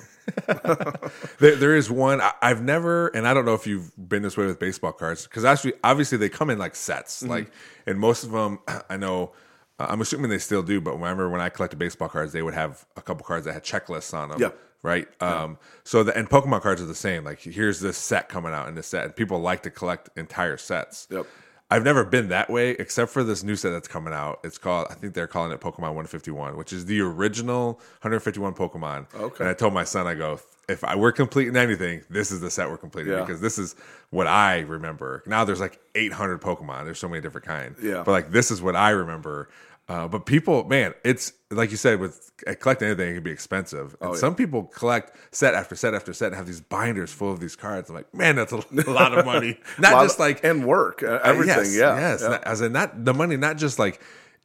There, 1.38 1.54
there 1.56 1.76
is 1.76 1.88
one 1.90 2.20
I, 2.20 2.32
I've 2.42 2.62
never, 2.62 3.08
and 3.08 3.28
I 3.28 3.34
don't 3.34 3.44
know 3.44 3.54
if 3.54 3.64
you've 3.66 3.92
been 4.08 4.22
this 4.22 4.36
way 4.36 4.46
with 4.46 4.58
baseball 4.58 4.92
cards 4.92 5.24
because 5.24 5.44
actually, 5.44 5.74
obviously, 5.84 6.18
they 6.18 6.28
come 6.28 6.50
in 6.50 6.58
like 6.58 6.74
sets. 6.74 7.20
Mm-hmm. 7.22 7.30
Like, 7.30 7.50
and 7.86 7.98
most 7.98 8.24
of 8.24 8.32
them, 8.32 8.58
I 8.90 8.96
know. 8.96 9.32
uh, 9.78 9.86
I'm 9.88 10.00
assuming 10.00 10.30
they 10.30 10.38
still 10.38 10.62
do, 10.62 10.80
but 10.80 10.94
remember 10.94 11.28
when 11.28 11.40
I 11.40 11.48
collected 11.48 11.78
baseball 11.78 12.08
cards, 12.08 12.32
they 12.32 12.42
would 12.42 12.54
have 12.54 12.84
a 12.96 13.02
couple 13.02 13.24
cards 13.24 13.44
that 13.46 13.52
had 13.52 13.62
checklists 13.64 14.12
on 14.14 14.30
them. 14.30 14.40
Yeah. 14.40 14.50
Right. 14.82 15.06
Um. 15.22 15.58
So 15.84 16.02
the 16.02 16.16
and 16.16 16.28
Pokemon 16.28 16.60
cards 16.62 16.82
are 16.82 16.86
the 16.86 16.94
same. 16.94 17.22
Like, 17.24 17.40
here's 17.40 17.80
this 17.80 17.96
set 17.96 18.28
coming 18.28 18.52
out 18.52 18.68
in 18.68 18.74
this 18.74 18.88
set, 18.88 19.04
and 19.04 19.14
people 19.16 19.38
like 19.40 19.62
to 19.62 19.70
collect 19.70 20.10
entire 20.18 20.56
sets. 20.56 21.06
Yep. 21.10 21.26
I've 21.70 21.82
never 21.82 22.04
been 22.04 22.28
that 22.28 22.50
way 22.50 22.70
except 22.70 23.10
for 23.10 23.24
this 23.24 23.42
new 23.42 23.56
set 23.56 23.70
that's 23.70 23.88
coming 23.88 24.12
out. 24.12 24.40
It's 24.44 24.58
called, 24.58 24.86
I 24.90 24.94
think 24.94 25.14
they're 25.14 25.26
calling 25.26 25.50
it 25.50 25.60
Pokemon 25.60 25.94
151, 25.94 26.56
which 26.56 26.72
is 26.72 26.84
the 26.84 27.00
original 27.00 27.74
151 28.02 28.54
Pokemon. 28.54 29.06
Okay. 29.14 29.36
And 29.44 29.48
I 29.48 29.54
told 29.54 29.72
my 29.72 29.84
son, 29.84 30.06
I 30.06 30.14
go, 30.14 30.38
if 30.68 30.84
I 30.84 30.94
were 30.94 31.10
completing 31.10 31.56
anything, 31.56 32.02
this 32.10 32.30
is 32.30 32.40
the 32.40 32.50
set 32.50 32.68
we're 32.68 32.76
completing 32.76 33.12
Yeah. 33.12 33.20
because 33.20 33.40
this 33.40 33.58
is 33.58 33.74
what 34.10 34.26
I 34.26 34.60
remember. 34.60 35.22
Now 35.26 35.44
there's 35.44 35.60
like 35.60 35.80
800 35.94 36.40
Pokemon. 36.40 36.84
There's 36.84 36.98
so 36.98 37.08
many 37.08 37.22
different 37.22 37.46
kinds. 37.46 37.82
Yeah. 37.82 38.02
But 38.04 38.12
like 38.12 38.30
this 38.30 38.50
is 38.50 38.62
what 38.62 38.76
I 38.76 38.90
remember. 38.90 39.48
Uh, 39.86 40.08
but 40.08 40.24
people, 40.24 40.64
man, 40.64 40.94
it's 41.04 41.32
like 41.50 41.70
you 41.70 41.76
said, 41.76 42.00
with 42.00 42.32
uh, 42.46 42.54
collecting 42.58 42.88
anything, 42.88 43.10
it 43.10 43.14
can 43.14 43.22
be 43.22 43.30
expensive. 43.30 43.94
And 44.00 44.10
Oh, 44.10 44.12
yeah. 44.14 44.18
some 44.18 44.34
people 44.34 44.64
collect 44.64 45.14
set 45.34 45.52
after 45.54 45.76
set 45.76 45.92
after 45.92 46.14
set 46.14 46.28
and 46.28 46.36
have 46.36 46.46
these 46.46 46.62
binders 46.62 47.12
full 47.12 47.30
of 47.30 47.38
these 47.38 47.54
cards. 47.54 47.90
I'm 47.90 47.96
like, 47.96 48.12
man, 48.14 48.36
that's 48.36 48.52
a, 48.52 48.56
a 48.56 48.80
lot 48.90 49.16
of 49.16 49.26
money. 49.26 49.60
Not 49.78 50.02
just 50.02 50.14
of- 50.16 50.20
like 50.20 50.42
and 50.42 50.64
work, 50.64 51.02
uh, 51.02 51.20
everything. 51.22 51.56
Yes, 51.64 51.76
yeah, 51.76 51.96
yes. 51.98 52.22
yeah. 52.22 52.38
As 52.44 52.62
in 52.62 52.72
not 52.72 53.04
the 53.04 53.12
money, 53.12 53.36
not 53.36 53.58
just 53.58 53.78
like 53.78 54.00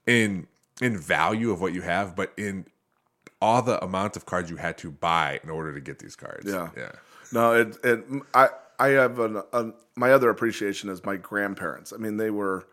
in 0.05 0.45
in 0.81 0.97
value 0.97 1.51
of 1.51 1.61
what 1.61 1.71
you 1.73 1.81
have, 1.83 2.15
but 2.17 2.33
in 2.37 2.65
all 3.41 3.61
the 3.61 3.81
amount 3.83 4.17
of 4.17 4.25
cards 4.25 4.49
you 4.49 4.57
had 4.57 4.77
to 4.79 4.91
buy 4.91 5.39
in 5.43 5.49
order 5.49 5.73
to 5.73 5.79
get 5.79 5.99
these 5.99 6.15
cards. 6.17 6.45
Yeah. 6.51 6.69
yeah, 6.75 6.91
No, 7.31 7.53
it, 7.53 7.77
it 7.85 8.03
I 8.33 8.49
I 8.77 8.87
have 8.89 9.19
an, 9.19 9.41
an 9.53 9.73
my 9.95 10.11
other 10.11 10.29
appreciation 10.29 10.89
is 10.89 11.05
my 11.05 11.15
grandparents. 11.15 11.93
I 11.93 11.97
mean, 11.97 12.17
they 12.17 12.29
were 12.29 12.67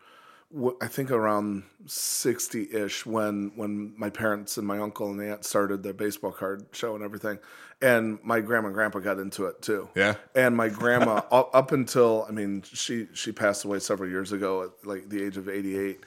I 0.81 0.87
think 0.87 1.11
around 1.11 1.63
60-ish 1.85 3.05
when 3.05 3.51
when 3.55 3.93
my 3.97 4.09
parents 4.09 4.57
and 4.57 4.65
my 4.65 4.79
uncle 4.79 5.09
and 5.11 5.21
aunt 5.21 5.43
started 5.45 5.83
the 5.83 5.93
baseball 5.93 6.31
card 6.31 6.65
show 6.71 6.95
and 6.95 7.03
everything. 7.03 7.39
And 7.81 8.17
my 8.23 8.39
grandma 8.39 8.67
and 8.67 8.73
grandpa 8.75 8.99
got 8.99 9.19
into 9.19 9.45
it 9.45 9.61
too. 9.61 9.89
Yeah. 9.93 10.15
And 10.35 10.55
my 10.55 10.69
grandma 10.69 11.21
up 11.31 11.49
up 11.53 11.71
until 11.71 12.25
I 12.27 12.31
mean, 12.31 12.63
she 12.63 13.07
she 13.13 13.31
passed 13.31 13.65
away 13.65 13.79
several 13.79 14.09
years 14.09 14.31
ago 14.31 14.63
at 14.63 14.87
like 14.87 15.09
the 15.09 15.23
age 15.23 15.37
of 15.37 15.49
88 15.49 15.99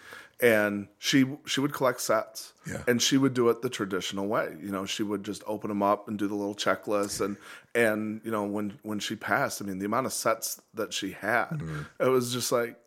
and 0.42 0.88
she 0.98 1.26
she 1.44 1.61
would 1.61 1.74
collect 1.74 2.00
sets 2.00 2.55
Yeah. 2.66 2.83
and 2.88 3.00
she 3.03 3.18
would 3.18 3.35
do 3.35 3.50
it 3.50 3.61
the 3.61 3.68
traditional 3.68 4.26
way 4.26 4.57
you 4.59 4.70
know 4.70 4.87
she 4.87 5.03
would 5.03 5.22
just 5.22 5.42
open 5.46 5.68
them 5.68 5.83
up 5.83 6.09
and 6.09 6.18
do 6.18 6.26
the 6.26 6.35
little 6.35 6.55
checklist 6.55 7.20
and 7.22 7.37
and 7.74 8.22
you 8.24 8.31
know 8.31 8.44
when 8.44 8.79
when 8.83 9.00
she 9.00 9.16
passed 9.16 9.61
i 9.61 9.66
mean 9.66 9.79
the 9.81 9.85
amount 9.85 10.07
of 10.07 10.14
sets 10.14 10.62
that 10.72 10.94
she 10.94 11.12
had 11.12 11.50
Mm-hmm. 11.50 11.83
it 12.03 12.09
was 12.09 12.33
just 12.33 12.53
like 12.53 12.79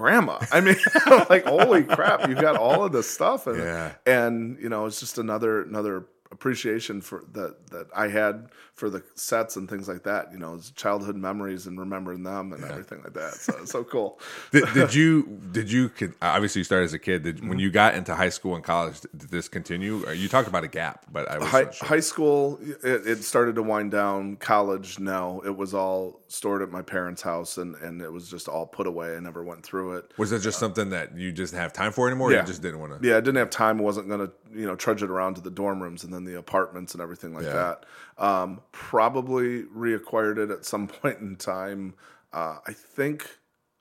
grandma 0.00 0.38
i 0.52 0.60
mean 0.60 0.76
like 1.30 1.44
holy 1.44 1.84
crap 1.84 2.28
you've 2.28 2.40
got 2.40 2.56
all 2.56 2.84
of 2.84 2.92
this 2.92 3.08
stuff 3.08 3.46
and 3.46 3.58
Yeah. 3.58 3.92
and 4.06 4.58
you 4.60 4.68
know 4.68 4.86
it's 4.86 5.00
just 5.00 5.18
another 5.18 5.62
another 5.62 6.06
appreciation 6.32 7.00
for 7.00 7.24
that 7.32 7.66
that 7.70 7.88
I 7.94 8.08
had 8.08 8.48
for 8.74 8.88
the 8.88 9.02
sets 9.14 9.56
and 9.56 9.68
things 9.68 9.88
like 9.88 10.04
that. 10.04 10.32
You 10.32 10.38
know, 10.38 10.60
childhood 10.76 11.16
memories 11.16 11.66
and 11.66 11.78
remembering 11.78 12.22
them 12.22 12.52
and 12.52 12.64
everything 12.64 13.02
like 13.02 13.14
that. 13.14 13.34
So 13.34 13.64
so 13.64 13.84
cool. 13.84 14.20
did, 14.52 14.64
did 14.72 14.94
you 14.94 15.40
did 15.52 15.70
you 15.70 15.90
obviously 16.22 16.60
you 16.60 16.64
started 16.64 16.84
as 16.84 16.94
a 16.94 16.98
kid? 16.98 17.24
Did 17.24 17.40
when 17.40 17.50
mm-hmm. 17.50 17.60
you 17.60 17.70
got 17.70 17.94
into 17.94 18.14
high 18.14 18.28
school 18.28 18.54
and 18.54 18.64
college, 18.64 19.00
did 19.00 19.30
this 19.30 19.48
continue? 19.48 20.06
Uh, 20.06 20.12
you 20.12 20.28
talked 20.28 20.48
about 20.48 20.64
a 20.64 20.68
gap, 20.68 21.06
but 21.10 21.28
I 21.28 21.38
was 21.38 21.48
High, 21.48 21.66
high 21.80 22.00
school, 22.00 22.60
it, 22.62 23.06
it 23.06 23.24
started 23.24 23.56
to 23.56 23.62
wind 23.62 23.90
down. 23.90 24.36
College, 24.36 24.98
no, 24.98 25.42
it 25.44 25.56
was 25.56 25.74
all 25.74 26.19
stored 26.32 26.62
at 26.62 26.70
my 26.70 26.80
parents' 26.80 27.22
house, 27.22 27.58
and, 27.58 27.74
and 27.76 28.00
it 28.00 28.12
was 28.12 28.30
just 28.30 28.46
all 28.46 28.64
put 28.64 28.86
away. 28.86 29.16
I 29.16 29.20
never 29.20 29.42
went 29.42 29.64
through 29.64 29.96
it. 29.96 30.12
was 30.16 30.30
it 30.30 30.38
just 30.40 30.58
something 30.60 30.90
that 30.90 31.16
you 31.16 31.32
just 31.32 31.52
have 31.54 31.72
time 31.72 31.90
for 31.92 32.06
anymore? 32.06 32.28
Or 32.28 32.32
Yeah. 32.32 32.40
You 32.42 32.46
just 32.46 32.62
didn't 32.62 32.78
want 32.78 33.00
to. 33.02 33.08
Yeah, 33.08 33.16
I 33.16 33.20
didn't 33.20 33.36
have 33.36 33.50
time. 33.50 33.80
I 33.80 33.82
wasn't 33.82 34.08
going 34.08 34.20
to, 34.28 34.32
you 34.54 34.64
know, 34.66 34.76
trudge 34.76 35.02
it 35.02 35.10
around 35.10 35.34
to 35.34 35.40
the 35.40 35.50
dorm 35.50 35.82
rooms 35.82 36.04
and 36.04 36.12
then 36.12 36.24
the 36.24 36.38
apartments 36.38 36.94
and 36.94 37.02
everything 37.02 37.34
like 37.34 37.44
Yeah. 37.44 37.74
that. 38.18 38.24
Um, 38.24 38.60
probably 38.72 39.64
reacquired 39.64 40.38
it 40.38 40.50
at 40.50 40.64
some 40.64 40.86
point 41.02 41.18
in 41.18 41.34
time. 41.36 41.94
Uh, 42.32 42.58
I 42.66 42.72
think 42.72 43.26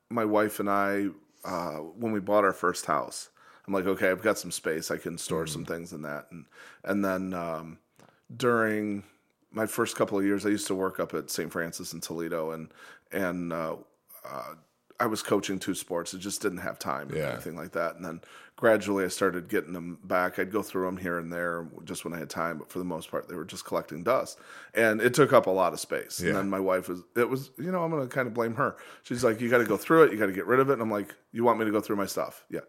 my 0.09 0.25
wife 0.25 0.59
and 0.59 0.69
I, 0.69 1.09
uh, 1.45 1.77
when 1.77 2.11
we 2.11 2.19
bought 2.19 2.43
our 2.43 2.53
first 2.53 2.87
house, 2.87 3.29
I'm 3.67 3.73
like, 3.75 3.85
okay, 3.85 4.09
I've 4.09 4.23
got 4.23 4.39
some 4.39 4.49
space. 4.51 4.89
I 4.89 4.97
can 4.97 5.19
store 5.19 5.45
some 5.45 5.63
things 5.65 5.93
in 5.93 6.01
that. 6.01 6.25
And 6.31 6.45
and 6.83 7.05
then 7.05 7.35
um, 7.35 7.77
during 8.35 9.03
my 9.51 9.65
first 9.65 9.95
couple 9.95 10.17
of 10.17 10.25
years, 10.25 10.45
I 10.45 10.49
used 10.49 10.67
to 10.67 10.75
work 10.75 10.99
up 10.99 11.13
at 11.13 11.29
St. 11.29 11.51
Francis 11.51 11.93
in 11.93 12.01
Toledo, 12.01 12.51
and 12.51 12.69
and 13.11 13.51
uh, 13.51 13.77
uh, 14.25 14.53
I 14.99 15.05
was 15.05 15.23
coaching 15.23 15.59
two 15.59 15.75
sports. 15.75 16.13
I 16.13 16.17
just 16.17 16.41
didn't 16.41 16.59
have 16.59 16.77
time 16.77 17.09
or 17.11 17.15
anything 17.15 17.55
like 17.55 17.71
that. 17.71 17.95
And 17.95 18.05
then 18.05 18.21
gradually, 18.57 19.05
I 19.05 19.07
started 19.07 19.47
getting 19.47 19.73
them 19.73 19.97
back. 20.03 20.37
I'd 20.37 20.51
go 20.51 20.61
through 20.61 20.85
them 20.85 20.97
here 20.97 21.17
and 21.17 21.31
there 21.31 21.67
just 21.85 22.03
when 22.03 22.13
I 22.13 22.19
had 22.19 22.29
time, 22.29 22.57
but 22.57 22.69
for 22.69 22.79
the 22.79 22.85
most 22.85 23.09
part, 23.09 23.27
they 23.27 23.35
were 23.35 23.45
just 23.45 23.65
collecting 23.65 24.03
dust, 24.03 24.37
and 24.73 25.01
it 25.01 25.13
took 25.13 25.31
up 25.33 25.47
a 25.47 25.51
lot 25.51 25.73
of 25.73 25.79
space. 25.79 26.19
Yeah. 26.19 26.29
And 26.29 26.37
then 26.37 26.49
my 26.49 26.59
wife 26.59 26.89
was, 26.89 27.01
it 27.15 27.29
was, 27.29 27.51
you 27.57 27.71
know, 27.71 27.83
I'm 27.83 27.91
going 27.91 28.07
to 28.07 28.13
kind 28.13 28.27
of 28.27 28.33
blame 28.33 28.55
her. 28.55 28.75
She's 29.03 29.23
like, 29.23 29.39
you 29.41 29.49
got 29.49 29.59
to 29.59 29.65
go 29.65 29.77
through 29.77 30.03
it. 30.03 30.11
You 30.11 30.17
got 30.17 30.27
to 30.27 30.33
get 30.33 30.45
rid 30.45 30.59
of 30.59 30.69
it. 30.69 30.73
And 30.73 30.81
I'm 30.81 30.91
like, 30.91 31.15
you 31.31 31.43
want 31.43 31.59
me 31.59 31.65
to 31.65 31.71
go 31.71 31.79
through 31.79 31.95
my 31.95 32.05
stuff? 32.05 32.45
Yeah 32.49 32.61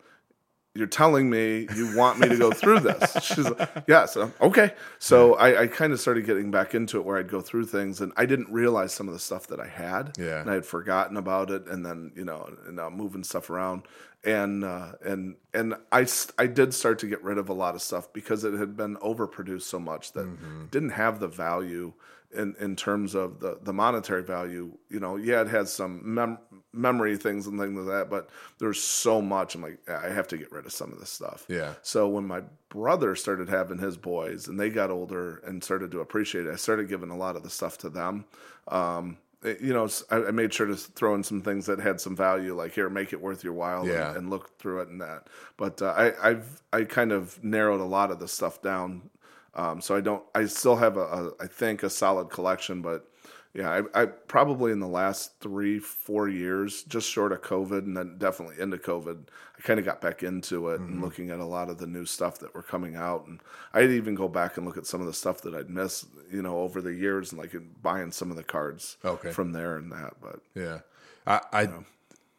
you're 0.74 0.86
telling 0.86 1.28
me 1.28 1.66
you 1.74 1.96
want 1.96 2.20
me 2.20 2.28
to 2.28 2.36
go 2.36 2.52
through 2.52 2.80
this. 2.80 3.16
She's 3.22 3.48
like, 3.48 3.68
yes, 3.88 4.16
uh, 4.16 4.30
okay. 4.40 4.72
So 5.00 5.34
I, 5.34 5.62
I 5.62 5.66
kind 5.66 5.92
of 5.92 6.00
started 6.00 6.26
getting 6.26 6.52
back 6.52 6.74
into 6.74 6.98
it 6.98 7.04
where 7.04 7.18
I'd 7.18 7.28
go 7.28 7.40
through 7.40 7.66
things 7.66 8.00
and 8.00 8.12
I 8.16 8.24
didn't 8.24 8.50
realize 8.52 8.92
some 8.92 9.08
of 9.08 9.14
the 9.14 9.18
stuff 9.18 9.48
that 9.48 9.58
I 9.58 9.66
had. 9.66 10.12
Yeah. 10.16 10.40
And 10.40 10.48
I 10.48 10.54
had 10.54 10.64
forgotten 10.64 11.16
about 11.16 11.50
it 11.50 11.66
and 11.66 11.84
then, 11.84 12.12
you 12.14 12.24
know, 12.24 12.48
and 12.66 12.78
uh, 12.78 12.88
moving 12.88 13.24
stuff 13.24 13.50
around. 13.50 13.82
And, 14.22 14.62
uh, 14.62 14.92
and, 15.04 15.36
and 15.52 15.74
I, 15.90 16.06
I 16.38 16.46
did 16.46 16.72
start 16.72 17.00
to 17.00 17.06
get 17.06 17.22
rid 17.24 17.38
of 17.38 17.48
a 17.48 17.54
lot 17.54 17.74
of 17.74 17.82
stuff 17.82 18.12
because 18.12 18.44
it 18.44 18.54
had 18.54 18.76
been 18.76 18.96
overproduced 18.96 19.62
so 19.62 19.80
much 19.80 20.12
that 20.12 20.70
didn't 20.70 20.90
have 20.90 21.18
the 21.18 21.28
value 21.28 21.94
in, 22.32 22.54
in 22.60 22.76
terms 22.76 23.14
of 23.14 23.40
the, 23.40 23.58
the 23.62 23.72
monetary 23.72 24.22
value. 24.22 24.76
You 24.88 25.00
know, 25.00 25.16
yeah, 25.16 25.40
it 25.42 25.48
has 25.48 25.72
some 25.72 26.00
mem- 26.14 26.38
memory 26.72 27.16
things 27.16 27.46
and 27.46 27.58
things 27.58 27.76
like 27.76 27.86
that, 27.86 28.10
but 28.10 28.30
there's 28.58 28.80
so 28.82 29.20
much. 29.20 29.54
I'm 29.54 29.62
like, 29.62 29.78
I 29.90 30.08
have 30.08 30.28
to 30.28 30.38
get 30.38 30.52
rid 30.52 30.66
of 30.66 30.72
some 30.72 30.92
of 30.92 31.00
this 31.00 31.10
stuff. 31.10 31.44
Yeah. 31.48 31.74
So 31.82 32.08
when 32.08 32.26
my 32.26 32.42
brother 32.68 33.16
started 33.16 33.48
having 33.48 33.78
his 33.78 33.96
boys 33.96 34.46
and 34.48 34.58
they 34.60 34.70
got 34.70 34.90
older 34.90 35.38
and 35.46 35.62
started 35.64 35.90
to 35.92 36.00
appreciate 36.00 36.46
it, 36.46 36.52
I 36.52 36.56
started 36.56 36.88
giving 36.88 37.10
a 37.10 37.16
lot 37.16 37.34
of 37.36 37.42
the 37.42 37.50
stuff 37.50 37.78
to 37.78 37.88
them. 37.90 38.24
Um, 38.68 39.18
it- 39.42 39.60
you 39.60 39.72
know, 39.72 39.88
I 40.10 40.30
made 40.30 40.52
sure 40.52 40.66
to 40.66 40.76
throw 40.76 41.14
in 41.14 41.24
some 41.24 41.40
things 41.42 41.66
that 41.66 41.80
had 41.80 42.00
some 42.00 42.14
value, 42.14 42.54
like 42.54 42.72
here, 42.72 42.88
make 42.90 43.12
it 43.12 43.20
worth 43.20 43.42
your 43.42 43.54
while, 43.54 43.86
Yeah. 43.88 44.08
and, 44.10 44.18
and 44.18 44.30
look 44.30 44.58
through 44.58 44.82
it 44.82 44.88
and 44.88 45.00
that. 45.00 45.26
But 45.56 45.80
uh, 45.82 45.94
I, 45.96 46.28
I've 46.30 46.62
I 46.72 46.84
kind 46.84 47.10
of 47.10 47.42
narrowed 47.42 47.80
a 47.80 47.84
lot 47.84 48.10
of 48.10 48.20
the 48.20 48.28
stuff 48.28 48.60
down, 48.62 49.10
um, 49.54 49.80
so 49.80 49.96
I 49.96 50.00
don't. 50.00 50.22
I 50.34 50.44
still 50.46 50.76
have 50.76 50.96
a, 50.96 51.00
a, 51.00 51.30
I 51.40 51.46
think, 51.46 51.82
a 51.82 51.90
solid 51.90 52.30
collection, 52.30 52.82
but 52.82 53.06
yeah, 53.52 53.82
I, 53.94 54.02
I 54.02 54.06
probably 54.06 54.70
in 54.70 54.78
the 54.78 54.86
last 54.86 55.40
three, 55.40 55.80
four 55.80 56.28
years, 56.28 56.84
just 56.84 57.10
short 57.10 57.32
of 57.32 57.42
COVID, 57.42 57.78
and 57.80 57.96
then 57.96 58.16
definitely 58.18 58.60
into 58.60 58.78
COVID, 58.78 59.24
I 59.58 59.60
kind 59.62 59.80
of 59.80 59.84
got 59.84 60.00
back 60.00 60.22
into 60.22 60.68
it 60.68 60.80
Mm-hmm. 60.80 60.92
and 60.92 61.00
looking 61.02 61.30
at 61.30 61.40
a 61.40 61.44
lot 61.44 61.68
of 61.68 61.78
the 61.78 61.86
new 61.88 62.06
stuff 62.06 62.38
that 62.38 62.54
were 62.54 62.62
coming 62.62 62.94
out, 62.94 63.26
and 63.26 63.40
I'd 63.74 63.90
even 63.90 64.14
go 64.14 64.28
back 64.28 64.56
and 64.56 64.64
look 64.66 64.76
at 64.78 64.86
some 64.86 65.00
of 65.00 65.08
the 65.08 65.12
stuff 65.12 65.42
that 65.42 65.54
I'd 65.54 65.68
missed, 65.68 66.06
you 66.30 66.42
know, 66.42 66.58
over 66.58 66.80
the 66.80 66.94
years, 66.94 67.32
and 67.32 67.40
like 67.40 67.54
buying 67.82 68.12
some 68.12 68.30
of 68.30 68.36
the 68.36 68.44
cards 68.44 68.96
Okay. 69.04 69.30
from 69.30 69.52
there 69.52 69.76
and 69.76 69.90
that. 69.92 70.14
But 70.22 70.40
Yeah. 70.54 70.80
I, 71.26 71.40
I 71.52 71.68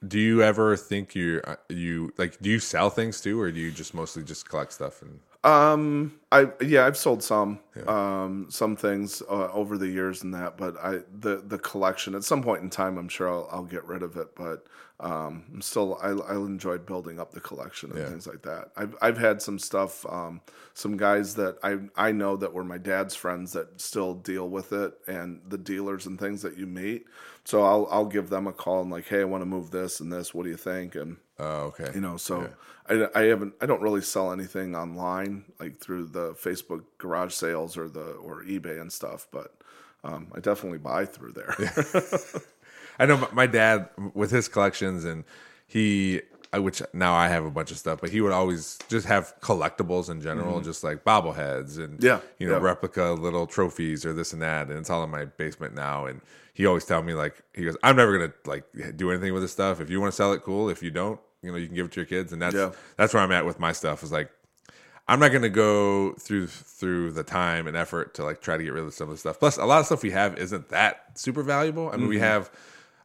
do 0.07 0.19
you 0.19 0.41
ever 0.41 0.75
think 0.75 1.13
you 1.13 1.41
uh, 1.45 1.55
you 1.69 2.13
like 2.17 2.39
do 2.41 2.49
you 2.49 2.59
sell 2.59 2.89
things 2.89 3.21
too, 3.21 3.39
or 3.39 3.51
do 3.51 3.59
you 3.59 3.71
just 3.71 3.93
mostly 3.93 4.23
just 4.23 4.49
collect 4.49 4.73
stuff 4.73 5.01
and 5.01 5.19
Um, 5.43 6.19
I 6.31 6.49
yeah, 6.61 6.85
I've 6.85 6.97
sold 6.97 7.23
some 7.23 7.59
um 7.87 8.45
some 8.49 8.75
things 8.75 9.23
uh, 9.27 9.51
over 9.51 9.75
the 9.77 9.87
years 9.87 10.21
and 10.21 10.33
that, 10.35 10.55
but 10.55 10.77
I 10.77 10.99
the 11.19 11.37
the 11.45 11.57
collection 11.57 12.13
at 12.13 12.23
some 12.23 12.43
point 12.43 12.61
in 12.61 12.69
time, 12.69 12.97
I'm 12.97 13.09
sure 13.09 13.27
I'll, 13.27 13.47
I'll 13.51 13.63
get 13.65 13.83
rid 13.85 14.03
of 14.03 14.17
it. 14.17 14.35
But 14.35 14.67
um, 14.99 15.45
I'm 15.51 15.61
still 15.63 15.97
I 15.99 16.09
I 16.09 16.35
enjoyed 16.35 16.85
building 16.85 17.19
up 17.19 17.31
the 17.31 17.39
collection 17.41 17.91
and 17.91 18.01
Yeah. 18.01 18.05
things 18.05 18.27
like 18.27 18.43
that. 18.43 18.69
I've 18.77 18.95
I've 19.01 19.17
had 19.17 19.41
some 19.41 19.57
stuff, 19.57 20.05
um, 20.07 20.41
some 20.75 20.95
guys 20.95 21.33
that 21.35 21.57
I 21.63 21.79
I 21.95 22.11
know 22.11 22.35
that 22.37 22.53
were 22.53 22.63
my 22.63 22.77
dad's 22.77 23.15
friends 23.15 23.53
that 23.53 23.81
still 23.81 24.13
deal 24.13 24.47
with 24.47 24.73
it, 24.73 24.93
and 25.07 25.41
the 25.47 25.57
dealers 25.57 26.05
and 26.05 26.19
things 26.19 26.43
that 26.43 26.55
you 26.55 26.67
meet. 26.67 27.05
So 27.45 27.63
I'll 27.63 27.87
I'll 27.91 28.05
give 28.05 28.29
them 28.29 28.47
a 28.47 28.53
call 28.53 28.81
and 28.81 28.91
like, 28.91 29.07
hey, 29.07 29.21
I 29.21 29.23
want 29.25 29.41
to 29.41 29.45
move 29.45 29.71
this 29.71 29.99
and 29.99 30.11
this. 30.11 30.33
What 30.33 30.43
do 30.43 30.49
you 30.49 30.57
think? 30.57 30.95
And 30.95 31.17
oh 31.39 31.73
okay 31.73 31.89
you 31.95 32.01
know 32.01 32.17
so 32.17 32.47
I, 32.87 33.07
I 33.15 33.23
haven't 33.23 33.55
i 33.59 33.65
don't 33.65 33.81
really 33.81 34.01
sell 34.01 34.31
anything 34.31 34.75
online 34.75 35.45
like 35.59 35.79
through 35.79 36.05
the 36.07 36.33
facebook 36.33 36.83
garage 36.99 37.33
sales 37.33 37.77
or 37.77 37.89
the 37.89 38.11
or 38.11 38.43
ebay 38.43 38.79
and 38.79 38.93
stuff 38.93 39.25
but 39.31 39.55
um, 40.03 40.27
i 40.35 40.39
definitely 40.39 40.77
buy 40.77 41.05
through 41.05 41.31
there 41.31 41.55
I 42.99 43.05
know 43.07 43.27
my, 43.31 43.47
dad 43.47 43.89
with 44.13 44.29
his 44.29 44.47
collections, 44.47 45.05
and 45.05 45.23
he, 45.65 46.21
I- 46.53 46.59
which 46.59 46.83
now 46.93 47.15
I 47.15 47.29
have 47.29 47.45
a 47.45 47.49
bunch 47.49 47.71
of 47.71 47.77
stuff, 47.77 47.99
but 48.01 48.11
he 48.11 48.21
would 48.21 48.33
always 48.33 48.77
just 48.89 49.07
have 49.07 49.33
collectibles 49.41 50.09
in 50.11 50.21
general, 50.21 50.61
just 50.61 50.83
like 50.83 51.03
bobbleheads 51.03 51.77
and 51.79 51.97
Mm-hmm. 51.97 52.05
Yeah, 52.05 52.19
you 52.37 52.47
know, 52.47 52.57
yeah. 52.57 52.63
replica 52.63 53.13
little 53.13 53.47
trophies 53.47 54.05
or 54.05 54.13
this 54.13 54.33
and 54.33 54.41
that, 54.43 54.67
and 54.69 54.77
it's 54.77 54.91
all 54.91 55.03
in 55.03 55.09
my 55.09 55.25
basement 55.25 55.73
now. 55.73 56.05
And 56.05 56.21
he 56.53 56.65
always 56.65 56.85
tell 56.85 57.01
me 57.01 57.13
like, 57.13 57.41
he 57.53 57.63
goes, 57.65 57.77
I'm 57.83 57.95
never 57.95 58.17
gonna 58.17 58.33
like 58.45 58.63
do 58.97 59.09
anything 59.11 59.33
with 59.33 59.41
this 59.43 59.51
stuff. 59.51 59.79
If 59.81 59.89
you 59.89 59.99
want 60.01 60.11
to 60.11 60.15
sell 60.15 60.33
it, 60.33 60.41
cool. 60.43 60.69
If 60.69 60.81
you 60.83 60.91
don't, 60.91 61.19
you 61.41 61.51
know, 61.51 61.57
you 61.57 61.67
can 61.67 61.75
give 61.75 61.85
it 61.87 61.91
to 61.93 61.99
your 62.01 62.05
kids, 62.05 62.33
and 62.33 62.41
that's 62.41 62.55
Yeah. 62.55 62.71
that's 62.97 63.13
where 63.13 63.23
I'm 63.23 63.31
at 63.31 63.45
with 63.45 63.59
my 63.59 63.71
stuff. 63.71 64.03
Is 64.03 64.11
like. 64.11 64.29
I'm 65.07 65.19
not 65.19 65.29
going 65.29 65.41
to 65.41 65.49
go 65.49 66.13
through 66.13 66.47
through 66.47 67.11
the 67.11 67.23
time 67.23 67.67
and 67.67 67.75
effort 67.75 68.13
to 68.13 68.23
like 68.23 68.39
try 68.39 68.55
to 68.55 68.63
get 68.63 68.71
rid 68.71 68.83
of 68.85 68.93
some 68.93 69.09
of 69.09 69.15
the 69.15 69.17
stuff. 69.19 69.39
Plus, 69.39 69.57
a 69.57 69.65
lot 69.65 69.79
of 69.79 69.85
stuff 69.87 70.03
we 70.03 70.11
have 70.11 70.37
isn't 70.37 70.69
that 70.69 71.17
super 71.19 71.43
valuable. 71.43 71.87
I 71.89 71.93
mean, 71.93 72.01
Mm-hmm. 72.01 72.09
we 72.09 72.19
have. 72.19 72.49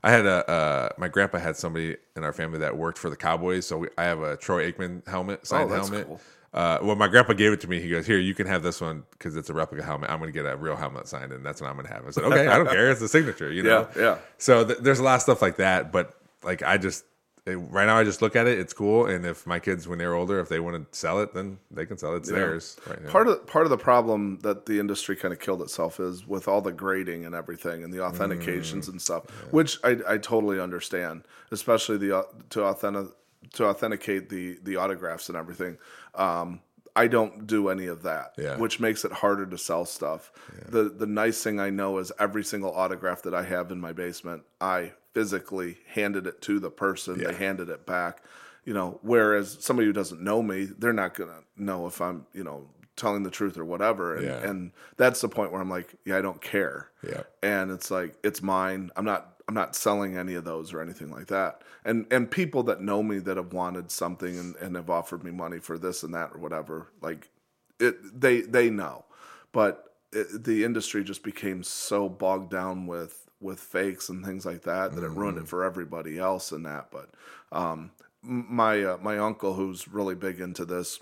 I 0.05 0.11
had 0.13 0.25
a 0.27 0.49
uh, 0.49 0.89
my 0.99 1.09
grandpa 1.09 1.39
had 1.39 1.57
somebody 1.57 1.97
in 2.15 2.23
our 2.23 2.33
family 2.35 2.59
that 2.61 2.77
worked 2.77 2.99
for 2.99 3.11
the 3.11 3.17
Cowboys, 3.17 3.67
so 3.67 3.79
we, 3.79 3.89
I 3.99 4.05
have 4.05 4.21
a 4.21 4.37
Troy 4.37 4.71
Aikman 4.71 5.09
helmet, 5.09 5.47
signed 5.49 5.69
Oh, 5.73 5.75
helmet. 5.75 6.07
cool. 6.07 6.21
Uh, 6.57 6.79
well, 6.83 6.97
my 6.97 7.07
grandpa 7.07 7.35
gave 7.35 7.53
it 7.53 7.61
to 7.61 7.69
me. 7.69 7.81
He 7.81 7.91
goes, 7.91 8.07
"Here, 8.07 8.19
you 8.19 8.35
can 8.35 8.47
have 8.47 8.63
this 8.63 8.81
one 8.81 9.05
because 9.11 9.37
it's 9.37 9.51
a 9.51 9.53
replica 9.53 9.85
helmet. 9.85 10.09
I'm 10.09 10.19
going 10.19 10.33
to 10.33 10.43
get 10.43 10.51
a 10.51 10.57
real 10.57 10.75
helmet 10.75 11.07
signed, 11.07 11.31
and 11.31 11.45
that's 11.45 11.61
what 11.61 11.69
I'm 11.69 11.77
going 11.77 11.87
to 11.87 11.93
have." 11.93 12.07
I 12.07 12.11
said, 12.11 12.25
"Okay, 12.25 12.47
I 12.47 12.57
don't 12.57 12.71
care. 12.71 12.91
It's 12.91 13.03
a 13.03 13.09
signature, 13.09 13.53
you 13.53 13.63
know." 13.63 13.87
Yeah, 13.95 14.03
yeah. 14.03 14.19
So 14.39 14.65
th- 14.65 14.79
there's 14.79 14.99
a 14.99 15.03
lot 15.03 15.17
of 15.17 15.21
stuff 15.23 15.43
like 15.43 15.57
that, 15.57 15.93
but 15.93 16.19
like 16.43 16.63
I 16.63 16.79
just 16.79 17.05
eh, 17.47 17.57
right 17.57 17.85
now 17.85 17.99
I 17.99 18.05
just 18.05 18.23
look 18.23 18.37
at 18.37 18.47
it. 18.47 18.59
It's 18.59 18.73
cool, 18.73 19.05
and 19.05 19.27
if 19.27 19.47
my 19.47 19.59
kids 19.59 19.87
when 19.87 19.99
they're 19.99 20.15
older, 20.15 20.41
if 20.41 20.49
they 20.49 20.59
want 20.59 20.91
to 20.91 20.99
sell 20.99 21.21
it, 21.21 21.35
then 21.35 21.59
they 21.71 21.85
can 21.85 21.99
sell 21.99 22.15
it. 22.15 22.21
It's 22.21 22.31
theirs. 22.31 22.79
Right 22.89 23.03
now. 23.05 23.11
part 23.11 23.29
of 23.29 23.47
part 23.47 23.67
of 23.67 23.71
the 23.71 23.77
problem 23.77 24.39
that 24.41 24.65
the 24.65 24.81
industry 24.81 25.15
kind 25.15 25.35
of 25.35 25.41
killed 25.41 25.61
itself 25.61 26.01
is 26.01 26.27
with 26.27 26.49
all 26.49 26.63
the 26.63 26.73
grading 26.73 27.27
and 27.27 27.35
everything 27.35 27.85
and 27.85 27.93
the 27.93 27.99
authentications 27.99 28.89
and 28.89 29.03
stuff 29.03 29.25
which 29.51 29.79
I, 29.85 29.99
I 30.09 30.17
totally 30.17 30.59
understand 30.59 31.25
especially 31.51 31.99
the 31.99 32.27
to 32.51 32.65
authentic 32.65 33.09
to 33.57 33.65
authenticate 33.67 34.29
the 34.29 34.59
the 34.63 34.77
autographs 34.77 35.29
and 35.29 35.37
everything 35.37 35.77
um 36.15 36.61
I 36.99 37.09
don't 37.09 37.47
do 37.47 37.69
any 37.69 37.89
of 37.89 38.05
that, 38.05 38.33
Yeah. 38.39 38.57
which 38.57 38.81
makes 38.81 39.05
it 39.05 39.13
harder 39.13 39.45
to 39.45 39.59
sell 39.59 39.85
stuff. 39.85 40.33
The 40.67 40.85
the 40.85 41.07
nice 41.07 41.43
thing 41.43 41.61
I 41.61 41.69
know 41.69 41.99
is 41.99 42.11
every 42.19 42.43
single 42.43 42.73
autograph 42.73 43.21
that 43.25 43.35
I 43.35 43.43
have 43.43 43.71
in 43.71 43.79
my 43.79 43.93
basement, 43.93 44.45
I 44.63 44.93
physically 45.13 45.77
handed 45.89 46.27
it 46.27 46.41
to 46.43 46.59
the 46.59 46.71
person. 46.71 47.19
They 47.23 47.35
handed 47.35 47.69
it 47.69 47.85
back. 47.85 48.23
You 48.65 48.73
know, 48.73 48.99
whereas 49.03 49.59
somebody 49.61 49.87
who 49.87 49.93
doesn't 49.93 50.23
know 50.23 50.43
me, 50.43 50.65
they're 50.65 50.95
not 50.95 51.13
gonna 51.15 51.41
know 51.57 51.87
if 51.87 52.01
I'm, 52.01 52.27
you 52.33 52.43
know, 52.45 52.67
telling 52.97 53.25
the 53.25 53.31
truth 53.31 53.59
or 53.59 53.65
whatever. 53.67 54.17
And, 54.17 54.25
Yeah. 54.25 54.49
and 54.49 54.73
that's 54.97 55.21
the 55.21 55.29
point 55.29 55.53
where 55.53 55.61
I'm 55.61 55.69
like, 55.69 55.95
yeah, 56.07 56.17
I 56.17 56.23
don't 56.23 56.41
care. 56.41 56.89
Yeah. 57.07 57.25
And 57.43 57.71
it's 57.71 57.91
like 57.91 58.15
it's 58.25 58.41
mine. 58.43 58.91
I'm 58.97 59.05
not 59.05 59.36
I'm 59.49 59.55
not 59.55 59.77
selling 59.77 60.17
any 60.17 60.35
of 60.35 60.45
those 60.45 60.73
or 60.73 60.81
anything 60.81 61.11
like 61.11 61.29
that. 61.29 61.63
And 61.85 62.07
and 62.11 62.31
people 62.31 62.63
that 62.65 62.81
know 62.81 63.03
me 63.03 63.19
that 63.21 63.37
have 63.37 63.53
wanted 63.53 63.91
something 63.91 64.39
and, 64.39 64.57
and 64.57 64.77
have 64.77 64.91
offered 64.91 65.23
me 65.23 65.31
money 65.31 65.59
for 65.59 65.79
this 65.79 66.03
and 66.03 66.15
that 66.15 66.33
or 66.35 66.39
whatever, 66.39 66.89
like 67.01 67.31
it 67.79 68.21
they 68.21 68.41
they 68.41 68.71
know. 68.71 69.05
But 69.53 69.95
it, 70.13 70.45
the 70.45 70.65
industry 70.65 71.05
just 71.05 71.23
became 71.23 71.63
so 71.63 72.09
bogged 72.09 72.51
down 72.51 72.87
with 72.87 73.29
with 73.41 73.61
fakes 73.61 74.09
and 74.09 74.25
things 74.25 74.45
like 74.45 74.63
that 74.63 74.95
that 74.95 75.05
it 75.05 75.11
ruined 75.11 75.39
it 75.39 75.47
for 75.47 75.63
everybody 75.63 76.19
else 76.19 76.51
and 76.51 76.67
that. 76.67 76.91
But 76.91 77.11
um, 77.53 77.93
my 78.23 78.83
uh, 78.83 78.99
my 79.01 79.19
uncle 79.19 79.55
who's 79.55 79.87
really 79.87 80.15
big 80.17 80.41
into 80.41 80.65
this 80.65 81.01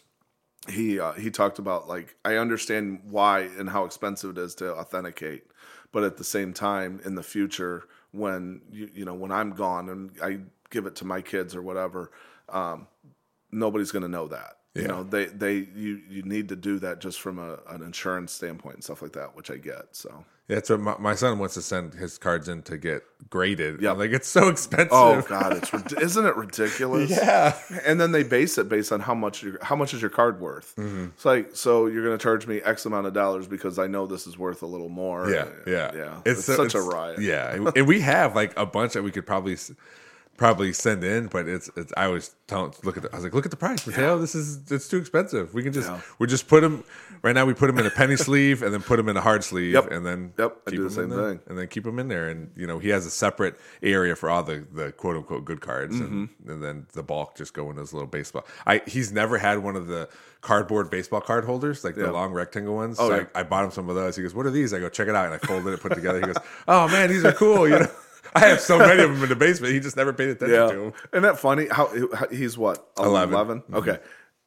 he 0.69 0.99
uh, 0.99 1.13
he 1.13 1.31
talked 1.31 1.59
about 1.59 1.89
like 1.89 2.17
I 2.25 2.37
understand 2.37 3.01
why 3.05 3.41
and 3.59 3.71
how 3.71 3.85
expensive 3.85 4.37
it 4.37 4.41
is 4.41 4.55
to 4.57 4.75
authenticate, 4.75 5.45
but 5.93 6.05
at 6.05 6.17
the 6.17 6.25
same 6.25 6.53
time, 6.53 7.01
in 7.05 7.15
the 7.15 7.23
future, 7.23 7.85
when 8.15 8.61
you 8.71 8.89
you 8.95 9.05
know 9.05 9.15
when 9.15 9.33
I'm 9.33 9.51
gone 9.51 9.89
and 9.89 10.11
I 10.23 10.39
give 10.71 10.87
it 10.87 10.97
to 10.97 11.05
my 11.05 11.21
kids 11.21 11.55
or 11.55 11.63
whatever, 11.63 12.11
um, 12.49 12.87
nobody's 13.51 13.91
going 13.91 14.03
to 14.03 14.09
know 14.09 14.29
that. 14.29 14.59
You 14.75 14.83
Yeah. 14.83 14.89
know, 14.89 15.03
they 15.05 15.27
they 15.27 15.55
you 15.75 16.01
you 16.09 16.23
need 16.25 16.49
to 16.49 16.57
do 16.57 16.79
that 16.81 17.01
just 17.01 17.21
from 17.21 17.39
a, 17.39 17.59
an 17.69 17.81
insurance 17.83 18.33
standpoint 18.33 18.75
and 18.77 18.85
stuff 18.85 19.03
like 19.03 19.13
that, 19.13 19.37
which 19.37 19.49
I 19.51 19.57
get. 19.57 19.85
So 19.93 20.25
Yeah, 20.49 20.61
so 20.65 20.77
my, 20.77 20.97
my 20.99 21.15
son 21.15 21.39
wants 21.39 21.55
to 21.55 21.63
send 21.63 21.95
his 21.95 22.19
cards 22.19 22.49
in 22.49 22.63
to 22.63 22.77
get 22.77 23.05
graded. 23.31 23.81
Yeah, 23.81 23.93
like 23.93 24.11
it's 24.11 24.27
so 24.27 24.49
expensive. 24.55 24.89
oh 24.91 25.23
god, 25.29 25.53
it's 25.59 25.93
isn't 26.03 26.27
it 26.27 26.35
ridiculous? 26.37 27.09
yeah. 27.13 27.57
and 27.85 28.01
then 28.01 28.11
they 28.11 28.25
base 28.25 28.59
it 28.59 28.69
based 28.69 28.91
on 28.91 28.99
how 28.99 29.15
much 29.15 29.45
your 29.45 29.59
how 29.63 29.77
much 29.77 29.95
is 29.95 30.01
your 30.01 30.11
card 30.11 30.41
worth. 30.41 30.75
Mm-hmm. 30.75 31.05
It's 31.15 31.25
like 31.25 31.55
so 31.55 31.87
you're 31.87 32.05
going 32.05 32.19
to 32.19 32.23
charge 32.23 32.49
me 32.49 32.61
X 32.61 32.85
amount 32.85 33.07
of 33.07 33.13
dollars 33.13 33.47
because 33.47 33.79
I 33.79 33.87
know 33.87 34.09
this 34.09 34.27
is 34.27 34.37
worth 34.37 34.63
a 34.63 34.67
little 34.67 34.89
more. 34.89 35.31
Yeah, 35.31 35.47
yeah, 35.69 35.93
yeah. 35.95 36.21
It's, 36.27 36.45
so- 36.47 36.57
such 36.57 36.75
a 36.75 36.79
it's- 36.79 36.93
riot. 36.93 37.21
Yeah, 37.21 37.71
and- 37.77 37.87
we 37.87 38.01
have 38.01 38.35
like 38.35 38.59
a 38.59 38.67
bunch 38.67 38.95
that 38.95 39.05
we 39.05 39.13
could 39.13 39.25
probably 39.27 39.57
probably 40.37 40.73
send 40.73 41.05
in, 41.05 41.27
but 41.29 41.49
it's 41.49 41.71
it's. 41.77 41.93
I 41.97 42.07
always 42.07 42.35
tell 42.47 42.75
look 42.83 42.97
at. 42.97 43.03
The, 43.05 43.13
I 43.13 43.17
was 43.17 43.25
like, 43.25 43.35
look 43.35 43.45
at 43.45 43.51
the 43.51 43.57
price, 43.57 43.87
Mateo. 43.87 44.19
This 44.19 44.35
is 44.35 44.71
it's 44.71 44.89
too 44.89 44.99
expensive. 44.99 45.55
We 45.55 45.63
can 45.63 45.73
just 45.73 45.89
Yeah. 45.89 46.01
we 46.19 46.27
just 46.27 46.49
put 46.49 46.61
them 46.63 46.85
right 47.23 47.35
now. 47.35 47.45
We 47.47 47.55
put 47.55 47.69
them 47.69 47.79
in 47.79 47.87
a 47.87 47.91
penny 47.91 48.17
sleeve 48.29 48.63
and 48.63 48.73
then 48.73 48.83
put 48.83 48.97
them 48.97 49.09
in 49.09 49.17
a 49.17 49.21
hard 49.21 49.45
sleeve, 49.45 49.73
Yep. 49.75 49.91
and 49.91 50.05
then 50.05 50.33
Yep, 50.39 50.57
I 50.67 50.71
do 50.71 50.85
the 50.85 50.91
same 50.91 51.09
there, 51.11 51.31
thing. 51.31 51.41
and 51.47 51.59
then 51.59 51.69
keep 51.69 51.85
them 51.85 51.99
in 51.99 52.09
there. 52.09 52.29
And 52.29 52.51
you 52.57 52.67
know, 52.67 52.79
he 52.79 52.89
has 52.91 53.07
a 53.07 53.11
separate 53.11 53.59
area 53.83 54.17
for 54.17 54.29
all 54.31 54.43
the 54.43 54.67
the 54.73 54.93
quote 54.93 55.17
unquote 55.17 55.45
good 55.45 55.61
cards, 55.61 55.99
and, 55.99 56.29
Mm-hmm. 56.29 56.51
and 56.51 56.63
then 56.63 56.87
the 56.93 57.03
bulk 57.03 57.37
just 57.37 57.55
go 57.55 57.71
in 57.71 57.77
those 57.77 57.93
little 57.93 58.09
baseball. 58.09 58.45
I 58.67 58.83
he's 58.87 59.13
never 59.13 59.39
had 59.39 59.59
one 59.61 59.77
of 59.77 59.87
the 59.87 60.09
cardboard 60.41 60.91
baseball 60.91 61.23
card 61.23 61.45
holders, 61.47 61.85
like 61.85 61.95
the 61.95 62.13
long 62.13 62.33
rectangle 62.33 62.75
ones. 62.75 62.99
Oh, 63.01 63.09
so 63.09 63.17
yeah. 63.17 63.25
I, 63.35 63.41
I 63.41 63.43
bought 63.45 63.65
him 63.65 63.71
some 63.71 63.89
of 63.89 63.95
those. 63.95 64.17
He 64.17 64.23
goes, 64.23 64.35
"What 64.35 64.45
are 64.47 64.51
these?" 64.51 64.75
I 64.75 64.79
go, 64.81 64.89
"Check 64.89 65.09
it 65.09 65.15
out," 65.15 65.25
and 65.27 65.35
I 65.35 65.39
folded 65.39 65.69
it, 65.69 65.73
and 65.75 65.81
put 65.81 65.93
it 65.93 65.97
together. 65.97 66.21
He 66.21 66.27
goes, 66.27 66.37
"Oh 66.69 66.89
man, 66.89 67.09
these 67.09 67.25
are 67.25 67.33
cool." 67.33 67.67
You 67.69 67.79
know, 67.79 67.87
I 68.35 68.41
have 68.41 68.61
so 68.61 68.79
many 68.79 69.03
of 69.03 69.11
them 69.13 69.23
in 69.23 69.29
the 69.29 69.37
basement. 69.37 69.73
He 69.75 69.81
just 69.81 69.97
never 69.97 70.13
paid 70.13 70.31
attention 70.31 70.55
Yeah. 70.55 70.67
to 70.71 70.77
them. 70.77 70.93
Isn't 71.13 71.23
that 71.23 71.39
funny? 71.39 71.69
How, 71.71 71.87
how 72.15 72.27
he's 72.29 72.59
what? 72.59 72.87
11. 72.99 73.33
11? 73.35 73.61
Mm-hmm. 73.61 73.75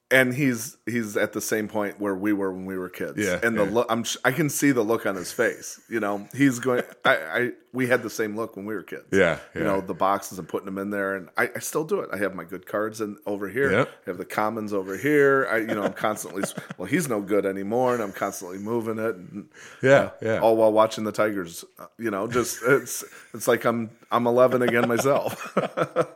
And 0.10 0.34
he's 0.34 0.78
he's 0.86 1.18
at 1.18 1.34
the 1.34 1.41
same 1.41 1.68
point 1.68 1.99
where 1.99 2.16
we 2.16 2.32
were 2.32 2.53
when 2.53 2.66
we 2.66 2.78
were 2.78 2.88
kids. 2.88 3.18
Yeah, 3.18 3.41
And 3.43 3.58
the 3.58 3.66
yeah. 3.66 3.72
look, 3.72 3.88
I'm 3.89 4.05
I 4.24 4.32
can 4.32 4.49
see 4.49 4.72
the 4.72 4.82
look 4.82 5.05
on 5.05 5.16
his 5.16 5.34
face. 5.34 5.82
You 5.89 5.99
know, 5.99 6.30
he's 6.34 6.60
going. 6.60 6.84
I, 7.03 7.16
I 7.16 7.51
we 7.74 7.88
had 7.88 8.03
the 8.03 8.10
same 8.10 8.38
look 8.38 8.55
when 8.55 8.66
we 8.66 8.74
were 8.74 8.84
kids. 8.84 9.03
Yeah, 9.12 9.39
You 9.53 9.66
know, 9.66 9.82
the 9.82 9.93
boxes 9.93 10.39
and 10.39 10.47
putting 10.47 10.66
them 10.66 10.78
in 10.78 10.91
there, 10.91 11.16
and 11.18 11.28
I, 11.38 11.49
I 11.53 11.60
still 11.60 11.84
do 11.84 11.99
it. 11.99 12.10
I 12.14 12.18
have 12.20 12.34
my 12.36 12.45
good 12.45 12.66
cards 12.66 13.01
in 13.01 13.18
over 13.26 13.49
here. 13.49 13.70
Yep. 13.70 13.89
I 13.89 14.10
have 14.10 14.18
the 14.18 14.24
commons 14.26 14.72
over 14.72 14.95
here. 14.97 15.45
I 15.51 15.58
you 15.58 15.68
know 15.76 15.84
I'm 15.84 15.91
constantly. 15.91 16.43
well, 16.78 16.88
he's 16.88 17.10
no 17.10 17.20
good 17.20 17.45
anymore, 17.45 17.93
and 17.93 18.01
I'm 18.01 18.14
constantly 18.14 18.60
moving 18.60 18.99
it. 18.99 19.14
And, 19.16 19.49
Yeah, 19.84 20.12
yeah. 20.22 20.39
All 20.39 20.55
while 20.55 20.72
watching 20.72 21.03
the 21.03 21.12
Tigers. 21.12 21.66
uh, 21.78 21.88
You 21.99 22.12
know, 22.12 22.28
just 22.30 22.60
it's 22.66 23.03
it's 23.34 23.47
like 23.49 23.66
I'm 23.66 23.89
I'm 24.10 24.26
11 24.26 24.62
again 24.62 24.88
myself. 24.88 25.53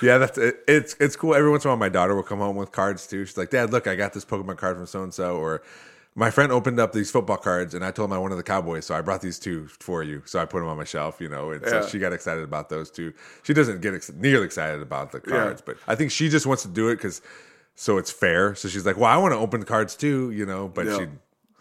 Yeah, 0.00 0.18
that's 0.18 0.38
it. 0.38 0.60
It's 0.68 0.94
it's 1.00 1.16
cool. 1.16 1.34
Every 1.34 1.50
once 1.50 1.64
in 1.64 1.68
a 1.68 1.72
while, 1.72 1.78
my 1.78 1.88
daughter 1.88 2.14
will 2.14 2.22
come 2.22 2.38
home 2.38 2.56
with 2.56 2.72
cards 2.72 3.06
too. 3.06 3.24
She's 3.24 3.36
like, 3.36 3.50
"Dad, 3.50 3.72
look, 3.72 3.86
I 3.86 3.94
got 3.96 4.12
this 4.12 4.24
Pokemon 4.24 4.56
card 4.58 4.76
from 4.76 4.86
so 4.86 5.02
and 5.02 5.12
so." 5.12 5.36
Or 5.36 5.62
my 6.14 6.30
friend 6.30 6.52
opened 6.52 6.78
up 6.78 6.92
these 6.92 7.10
football 7.10 7.38
cards, 7.38 7.74
and 7.74 7.84
I 7.84 7.90
told 7.90 8.10
him 8.10 8.12
I 8.14 8.18
wanted 8.18 8.36
the 8.36 8.42
Cowboys, 8.42 8.84
so 8.86 8.94
I 8.94 9.00
brought 9.00 9.22
these 9.22 9.38
two 9.38 9.66
for 9.80 10.02
you. 10.02 10.22
So 10.26 10.38
I 10.38 10.44
put 10.44 10.60
them 10.60 10.68
on 10.68 10.76
my 10.76 10.84
shelf, 10.84 11.20
you 11.20 11.28
know. 11.28 11.50
And 11.52 11.62
Yeah. 11.62 11.82
so 11.82 11.88
she 11.88 11.98
got 11.98 12.12
excited 12.12 12.44
about 12.44 12.68
those 12.68 12.90
two. 12.90 13.12
She 13.42 13.54
doesn't 13.54 13.80
get 13.80 13.94
ex- 13.94 14.12
nearly 14.12 14.44
excited 14.44 14.80
about 14.82 15.12
the 15.12 15.20
cards, 15.20 15.60
but 15.62 15.76
I 15.88 15.94
think 15.94 16.10
she 16.10 16.28
just 16.28 16.46
wants 16.46 16.62
to 16.62 16.68
do 16.68 16.88
it 16.88 16.96
because 16.96 17.22
so 17.74 17.96
it's 17.98 18.10
fair. 18.10 18.54
So 18.54 18.68
she's 18.68 18.84
like, 18.84 18.96
"Well, 18.98 19.10
I 19.10 19.16
want 19.16 19.32
to 19.32 19.38
open 19.38 19.62
cards 19.64 19.96
too," 19.96 20.30
you 20.32 20.44
know. 20.46 20.68
But 20.68 20.86
Yeah. 20.86 20.98
she 20.98 21.06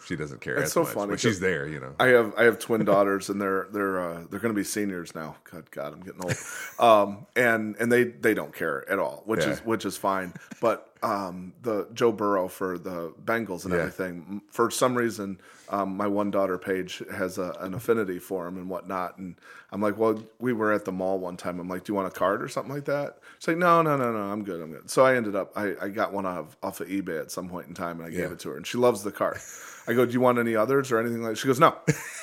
she 0.05 0.15
doesn't 0.15 0.41
care 0.41 0.57
as 0.57 0.71
so 0.71 0.83
much. 0.83 0.93
funny, 0.93 1.09
But 1.11 1.19
she's 1.19 1.39
there, 1.39 1.67
you 1.67 1.79
know. 1.79 1.93
I 1.99 2.07
have 2.07 2.33
I 2.37 2.43
have 2.43 2.59
twin 2.59 2.83
daughters, 2.85 3.29
and 3.29 3.41
they're 3.41 3.67
they're 3.71 3.99
uh, 4.01 4.23
they're 4.29 4.39
going 4.39 4.53
to 4.53 4.57
be 4.59 4.63
seniors 4.63 5.13
now. 5.15 5.35
God, 5.51 5.69
God, 5.71 5.93
I'm 5.93 6.01
getting 6.01 6.21
old. 6.23 6.35
Um, 6.79 7.25
and 7.35 7.75
and 7.79 7.91
they 7.91 8.03
they 8.05 8.33
don't 8.33 8.53
care 8.53 8.89
at 8.89 8.99
all, 8.99 9.23
which 9.25 9.41
Yeah. 9.41 9.51
is 9.51 9.59
which 9.59 9.85
is 9.85 9.97
fine. 9.97 10.33
But 10.59 10.90
um, 11.03 11.53
the 11.63 11.87
Joe 11.93 12.11
Burrow 12.11 12.47
for 12.47 12.77
the 12.77 13.13
Bengals 13.25 13.65
and 13.65 13.73
Yeah. 13.73 13.79
everything. 13.81 14.41
For 14.51 14.69
some 14.69 14.95
reason, 14.95 15.39
um, 15.69 15.97
my 15.97 16.05
one 16.07 16.29
daughter 16.31 16.57
Paige 16.57 17.01
has 17.13 17.37
a, 17.37 17.55
an 17.59 17.73
affinity 17.73 18.19
for 18.19 18.47
him 18.47 18.57
and 18.57 18.69
whatnot. 18.69 19.17
And 19.17 19.35
I'm 19.71 19.81
like, 19.81 19.97
well, 19.97 20.21
we 20.39 20.53
were 20.53 20.71
at 20.71 20.85
the 20.85 20.91
mall 20.91 21.17
one 21.19 21.37
time. 21.37 21.59
I'm 21.59 21.67
like, 21.67 21.85
do 21.85 21.91
you 21.93 21.95
want 21.95 22.07
a 22.07 22.11
card 22.11 22.43
or 22.43 22.47
something 22.49 22.73
like 22.73 22.85
that? 22.85 23.17
She's 23.39 23.47
like, 23.49 23.57
no, 23.57 23.81
no, 23.81 23.97
no, 23.97 24.11
no, 24.11 24.19
I'm 24.19 24.43
good, 24.43 24.61
I'm 24.61 24.71
good. 24.71 24.89
So 24.89 25.03
I 25.05 25.15
ended 25.15 25.35
up 25.35 25.51
I, 25.55 25.73
I 25.81 25.87
got 25.89 26.13
one 26.13 26.25
off 26.25 26.55
off 26.61 26.81
of 26.81 26.87
eBay 26.87 27.19
at 27.19 27.31
some 27.31 27.49
point 27.49 27.67
in 27.67 27.73
time, 27.73 27.99
and 27.99 28.07
I 28.07 28.09
gave 28.11 28.19
Yeah. 28.19 28.31
it 28.33 28.39
to 28.39 28.49
her, 28.49 28.57
and 28.57 28.67
she 28.67 28.77
loves 28.77 29.01
the 29.03 29.11
card. 29.11 29.39
I 29.87 29.93
go, 29.93 30.05
do 30.05 30.13
you 30.13 30.21
want 30.21 30.37
any 30.37 30.55
others 30.55 30.91
or 30.91 30.99
anything 30.99 31.23
like? 31.23 31.31
That? 31.31 31.37
She 31.39 31.47
goes, 31.47 31.59
no, 31.59 31.75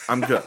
I'm 0.08 0.20
good. 0.20 0.42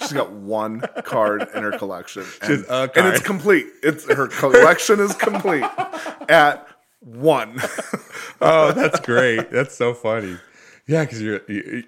She's 0.00 0.12
got 0.12 0.30
one 0.32 0.82
card 1.04 1.48
in 1.54 1.62
her 1.62 1.72
collection, 1.78 2.24
and, 2.42 2.64
a 2.68 2.90
and 2.94 3.06
it's 3.06 3.22
complete. 3.22 3.66
It's 3.82 4.04
her 4.12 4.26
collection 4.28 5.00
is 5.00 5.14
complete 5.14 5.64
at 6.28 6.66
one. 7.00 7.60
oh, 8.40 8.72
that's 8.72 9.00
great. 9.00 9.50
That's 9.50 9.76
so 9.76 9.94
funny. 9.94 10.36
Yeah, 10.86 11.04
because 11.04 11.20
you're 11.22 11.40
you, 11.48 11.84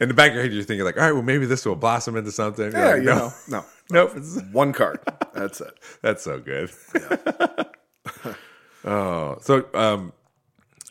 in 0.00 0.08
the 0.08 0.14
back 0.14 0.30
of 0.30 0.34
your 0.34 0.42
head, 0.42 0.52
you're 0.52 0.62
thinking 0.64 0.84
like, 0.84 0.96
all 0.96 1.02
right, 1.04 1.12
well, 1.12 1.22
maybe 1.22 1.46
this 1.46 1.64
will 1.64 1.76
blossom 1.76 2.16
into 2.16 2.32
something. 2.32 2.72
Yeah, 2.72 2.86
like, 2.90 2.96
you 2.98 3.04
no, 3.04 3.14
know, 3.16 3.32
no, 3.48 3.64
nope. 3.90 4.12
It's, 4.16 4.40
one 4.52 4.72
card. 4.72 5.00
That's 5.34 5.60
it. 5.60 5.74
that's 6.02 6.22
so 6.22 6.40
good. 6.40 6.70
oh, 8.84 9.38
so 9.40 9.66
um, 9.74 10.12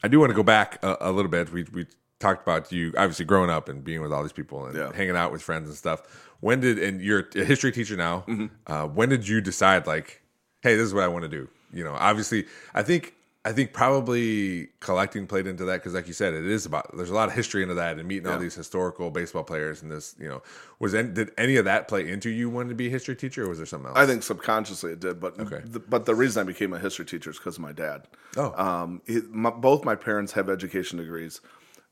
I 0.04 0.08
do 0.08 0.20
want 0.20 0.30
to 0.32 0.36
go 0.36 0.44
back 0.44 0.84
a, 0.84 0.98
a 1.02 1.12
little 1.12 1.32
bit. 1.32 1.52
We 1.52 1.64
we 1.74 1.86
talked 2.20 2.44
about 2.44 2.72
you 2.72 2.94
obviously 2.98 3.26
growing 3.26 3.50
up 3.50 3.68
and 3.68 3.84
being 3.84 4.02
with 4.02 4.14
all 4.14 4.22
these 4.22 4.32
people 4.32 4.66
and 4.66 4.76
Yeah. 4.78 4.94
hanging 4.94 5.16
out 5.16 5.32
with 5.32 5.42
friends 5.42 5.68
and 5.68 5.78
stuff. 5.78 6.02
When 6.40 6.60
did 6.60 6.80
and 6.80 7.02
you're 7.02 7.28
a 7.36 7.44
history 7.44 7.72
teacher 7.72 7.98
now? 7.98 8.24
Mm-hmm. 8.28 8.46
Uh, 8.66 8.88
when 8.88 9.10
did 9.10 9.28
you 9.28 9.42
decide 9.42 9.86
like, 9.88 10.22
hey, 10.62 10.76
this 10.76 10.86
is 10.86 10.94
what 10.94 11.04
I 11.04 11.08
want 11.08 11.24
to 11.24 11.30
do? 11.30 11.48
You 11.74 11.84
know, 11.84 11.96
obviously, 12.00 12.46
I 12.74 12.84
think. 12.84 13.16
I 13.44 13.54
think 13.54 13.74
probably 13.74 14.68
collecting 14.82 15.26
played 15.26 15.48
into 15.48 15.66
that 15.66 15.78
because, 15.78 15.96
like 15.96 16.08
you 16.08 16.14
said, 16.14 16.36
it 16.36 16.46
is 16.46 16.68
about. 16.68 16.96
There's 16.96 17.10
a 17.10 17.14
lot 17.16 17.28
of 17.28 17.34
history 17.34 17.64
into 17.64 17.74
that, 17.74 17.98
and 17.98 18.08
meeting 18.08 18.28
all 18.28 18.38
these 18.38 18.54
historical 18.54 19.10
baseball 19.10 19.44
players, 19.44 19.82
and 19.82 19.92
this, 19.92 20.16
you 20.20 20.30
know, 20.30 20.44
was 20.78 20.94
any, 20.94 21.10
did 21.10 21.32
any 21.40 21.56
of 21.56 21.66
that 21.66 21.88
play 21.88 22.08
into 22.08 22.30
you 22.30 22.52
wanting 22.52 22.70
to 22.70 22.76
be 22.76 22.86
a 22.86 22.90
history 22.92 23.16
teacher, 23.16 23.46
or 23.46 23.50
was 23.50 23.58
there 23.58 23.66
something 23.66 23.88
else? 23.90 23.98
I 23.98 24.06
think 24.06 24.22
subconsciously 24.22 24.92
it 24.92 25.00
did, 25.00 25.20
but 25.20 25.40
Okay. 25.40 25.62
the, 25.66 25.80
but 25.80 26.06
the 26.06 26.14
reason 26.14 26.42
I 26.42 26.44
became 26.44 26.72
a 26.72 26.78
history 26.78 27.04
teacher 27.06 27.32
is 27.32 27.38
because 27.38 27.56
of 27.56 27.62
my 27.64 27.72
dad. 27.72 28.08
Oh. 28.38 28.54
um, 28.64 29.02
he, 29.08 29.22
my, 29.32 29.50
both 29.50 29.84
my 29.84 29.96
parents 29.96 30.34
have 30.34 30.48
education 30.48 31.00
degrees. 31.00 31.42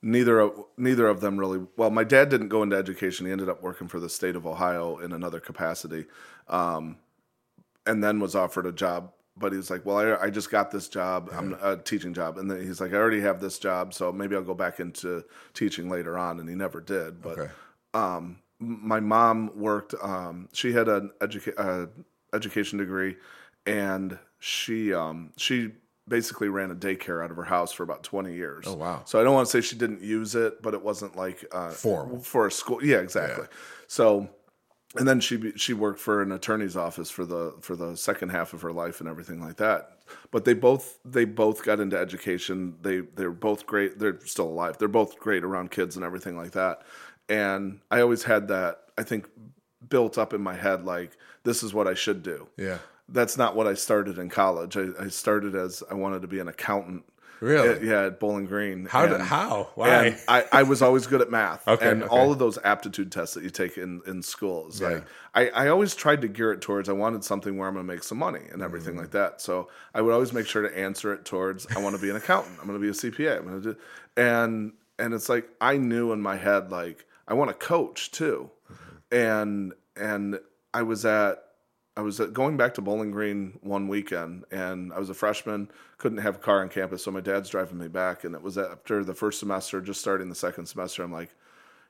Neither 0.03 0.39
of 0.39 0.53
neither 0.77 1.07
of 1.07 1.19
them 1.19 1.37
really. 1.37 1.65
Well, 1.75 1.89
my 1.89 2.03
dad 2.03 2.29
didn't 2.29 2.49
go 2.49 2.61
into 2.61 2.75
education. 2.75 3.25
He 3.25 3.31
ended 3.31 3.49
up 3.49 3.63
working 3.63 3.87
for 3.87 3.99
the 3.99 4.07
state 4.07 4.35
of 4.35 4.45
Ohio 4.45 4.99
in 4.99 5.11
another 5.11 5.39
capacity, 5.39 6.05
um, 6.47 6.97
and 7.87 8.03
then 8.03 8.19
was 8.19 8.35
offered 8.35 8.67
a 8.67 8.71
job. 8.71 9.11
But 9.39 9.53
he's 9.53 9.69
like, 9.71 9.85
"Well, 9.85 9.97
I, 9.97 10.25
I 10.25 10.29
just 10.29 10.51
got 10.51 10.69
this 10.69 10.89
job. 10.89 11.29
I'm 11.31 11.55
a 11.61 11.77
teaching 11.77 12.13
job." 12.13 12.37
And 12.37 12.51
then 12.51 12.61
he's 12.61 12.81
like, 12.81 12.91
"I 12.93 12.97
already 12.97 13.21
have 13.21 13.39
this 13.39 13.57
job, 13.57 13.93
so 13.93 14.11
maybe 14.11 14.35
I'll 14.35 14.41
go 14.43 14.53
back 14.53 14.79
into 14.81 15.23
teaching 15.53 15.89
later 15.89 16.17
on." 16.17 16.39
And 16.39 16.49
he 16.49 16.55
never 16.55 16.81
did. 16.81 17.21
But 17.21 17.39
Okay. 17.39 17.51
um, 17.93 18.39
my 18.59 18.99
mom 18.99 19.51
worked. 19.55 19.95
Um, 20.01 20.49
she 20.51 20.73
had 20.73 20.89
an 20.89 21.11
educa- 21.21 21.53
uh, 21.57 21.87
education 22.33 22.77
degree, 22.79 23.15
and 23.65 24.19
she 24.39 24.93
um, 24.93 25.31
she 25.37 25.71
basically 26.07 26.49
ran 26.49 26.71
a 26.71 26.75
daycare 26.75 27.23
out 27.23 27.29
of 27.31 27.37
her 27.37 27.43
house 27.45 27.71
for 27.71 27.83
about 27.83 28.03
twenty 28.03 28.33
years. 28.33 28.65
Oh, 28.67 28.73
wow. 28.75 29.03
So 29.05 29.21
I 29.21 29.23
don't 29.23 29.33
want 29.35 29.47
to 29.47 29.51
say 29.51 29.61
she 29.65 29.77
didn't 29.77 30.01
use 30.01 30.35
it, 30.35 30.61
but 30.61 30.73
it 30.73 30.83
wasn't 30.83 31.15
like 31.15 31.45
uh, 31.53 31.69
Formal. 31.69 32.19
for 32.19 32.47
a 32.47 32.51
school. 32.51 32.83
Yeah, 32.83 32.97
exactly. 32.97 33.45
So. 33.87 34.29
And 34.97 35.07
then 35.07 35.19
she 35.19 35.51
she 35.55 35.73
worked 35.73 35.99
for 35.99 36.21
an 36.21 36.31
attorney's 36.31 36.75
office 36.75 37.11
for 37.11 37.23
the 37.23 37.53
for 37.61 37.75
the 37.75 37.95
second 37.95 38.29
half 38.29 38.53
of 38.53 38.63
her 38.63 38.71
life 38.71 38.99
and 38.99 39.09
everything 39.09 39.39
like 39.39 39.57
that. 39.57 39.99
But 40.31 40.45
they 40.45 40.53
both 40.53 40.97
they 41.05 41.25
both 41.25 41.63
got 41.63 41.79
into 41.79 41.97
education. 41.97 42.75
They 42.81 43.01
they're 43.01 43.31
both 43.31 43.67
great. 43.67 43.99
They're 43.99 44.19
still 44.25 44.47
alive. 44.47 44.79
They're 44.79 44.87
both 44.87 45.19
great 45.19 45.43
around 45.43 45.69
kids 45.69 45.95
and 45.95 46.03
everything 46.03 46.35
like 46.35 46.51
that. 46.51 46.81
And 47.27 47.81
I 47.91 48.01
always 48.01 48.23
had 48.23 48.47
that 48.47 48.79
I 48.97 49.03
think 49.03 49.27
built 49.87 50.17
up 50.17 50.33
in 50.33 50.41
my 50.41 50.55
head 50.55 50.85
like 50.85 51.11
this 51.43 51.61
is 51.61 51.73
what 51.73 51.87
I 51.87 51.93
should 51.93 52.23
do. 52.23 52.47
Yeah. 52.57 52.79
That's 53.07 53.37
not 53.37 53.55
what 53.55 53.67
I 53.67 53.75
started 53.75 54.17
in 54.17 54.29
college. 54.29 54.75
I, 54.75 54.87
I 54.99 55.07
started 55.09 55.55
as 55.55 55.83
I 55.89 55.93
wanted 55.93 56.21
to 56.23 56.27
be 56.27 56.39
an 56.39 56.47
accountant. 56.47 57.03
Really? 57.41 57.69
At- 57.69 57.83
yeah, 57.83 58.05
at 58.07 58.19
Bowling 58.19 58.45
Green. 58.45 58.85
How 58.85 59.05
did 59.05 59.21
how 59.21 59.69
why? 59.75 59.89
and 60.05 60.17
I, 60.27 60.45
I 60.51 60.63
was 60.63 60.81
always 60.81 61.07
good 61.07 61.21
at 61.21 61.29
math. 61.31 61.63
Okay, 61.67 61.89
and 61.89 62.03
okay. 62.03 62.09
all 62.13 62.31
of 62.31 62.39
those 62.39 62.57
aptitude 62.63 63.11
tests 63.11 63.35
that 63.35 63.43
you 63.43 63.49
take 63.49 63.77
in, 63.77 64.01
in 64.07 64.21
school 64.23 64.67
is 64.69 64.79
Yeah. 64.81 64.87
like 64.89 65.03
I, 65.33 65.49
I 65.49 65.67
always 65.69 65.95
tried 65.95 66.21
to 66.21 66.27
gear 66.27 66.51
it 66.51 66.61
towards 66.61 66.89
I 66.89 66.93
wanted 66.93 67.23
something 67.23 67.57
where 67.57 67.67
I'm 67.67 67.75
gonna 67.75 67.83
make 67.85 68.03
some 68.03 68.17
money 68.17 68.41
and 68.51 68.61
everything 68.61 68.95
Mm. 68.95 68.99
like 68.99 69.11
that. 69.11 69.39
So 69.41 69.69
I 69.93 70.01
would 70.01 70.13
always 70.13 70.33
make 70.33 70.47
sure 70.47 70.61
to 70.67 70.77
answer 70.77 71.13
it 71.13 71.23
towards 71.25 71.65
I 71.75 71.79
want 71.79 71.95
to 71.95 72.01
be 72.01 72.09
an 72.09 72.15
accountant. 72.15 72.57
I'm 72.59 72.67
gonna 72.67 72.79
be 72.79 72.89
a 72.89 72.93
CPA. 72.93 73.37
I'm 73.37 73.45
gonna 73.45 73.61
do 73.61 73.75
and 74.17 74.73
and 74.97 75.13
it's 75.13 75.29
like 75.29 75.47
I 75.61 75.77
knew 75.77 76.11
in 76.11 76.21
my 76.21 76.35
head 76.35 76.71
like 76.71 77.05
I 77.27 77.35
want 77.35 77.49
to 77.51 77.53
coach 77.53 78.11
too. 78.11 78.49
Mm-hmm. 78.71 79.15
And 79.15 79.73
and 79.95 80.39
I 80.73 80.81
was 80.83 81.05
at 81.05 81.43
I 81.99 82.01
was 82.01 82.21
uh, 82.21 82.27
going 82.27 82.55
back 82.55 82.75
to 82.75 82.81
Bowling 82.81 83.11
Green 83.11 83.59
one 83.59 83.89
weekend, 83.89 84.45
and 84.51 84.93
I 84.93 84.99
was 84.99 85.09
a 85.09 85.13
freshman, 85.13 85.69
couldn't 85.97 86.19
have 86.19 86.35
a 86.35 86.39
car 86.39 86.61
on 86.61 86.69
campus, 86.69 87.03
so 87.03 87.11
my 87.11 87.19
dad's 87.19 87.49
driving 87.49 87.77
me 87.77 87.89
back, 87.89 88.23
and 88.23 88.33
it 88.33 88.41
was 88.41 88.57
after 88.57 89.03
the 89.03 89.13
first 89.13 89.37
semester, 89.37 89.81
just 89.81 89.99
starting 89.99 90.29
the 90.29 90.35
second 90.35 90.67
semester. 90.67 91.03
I'm 91.03 91.11
like, 91.11 91.35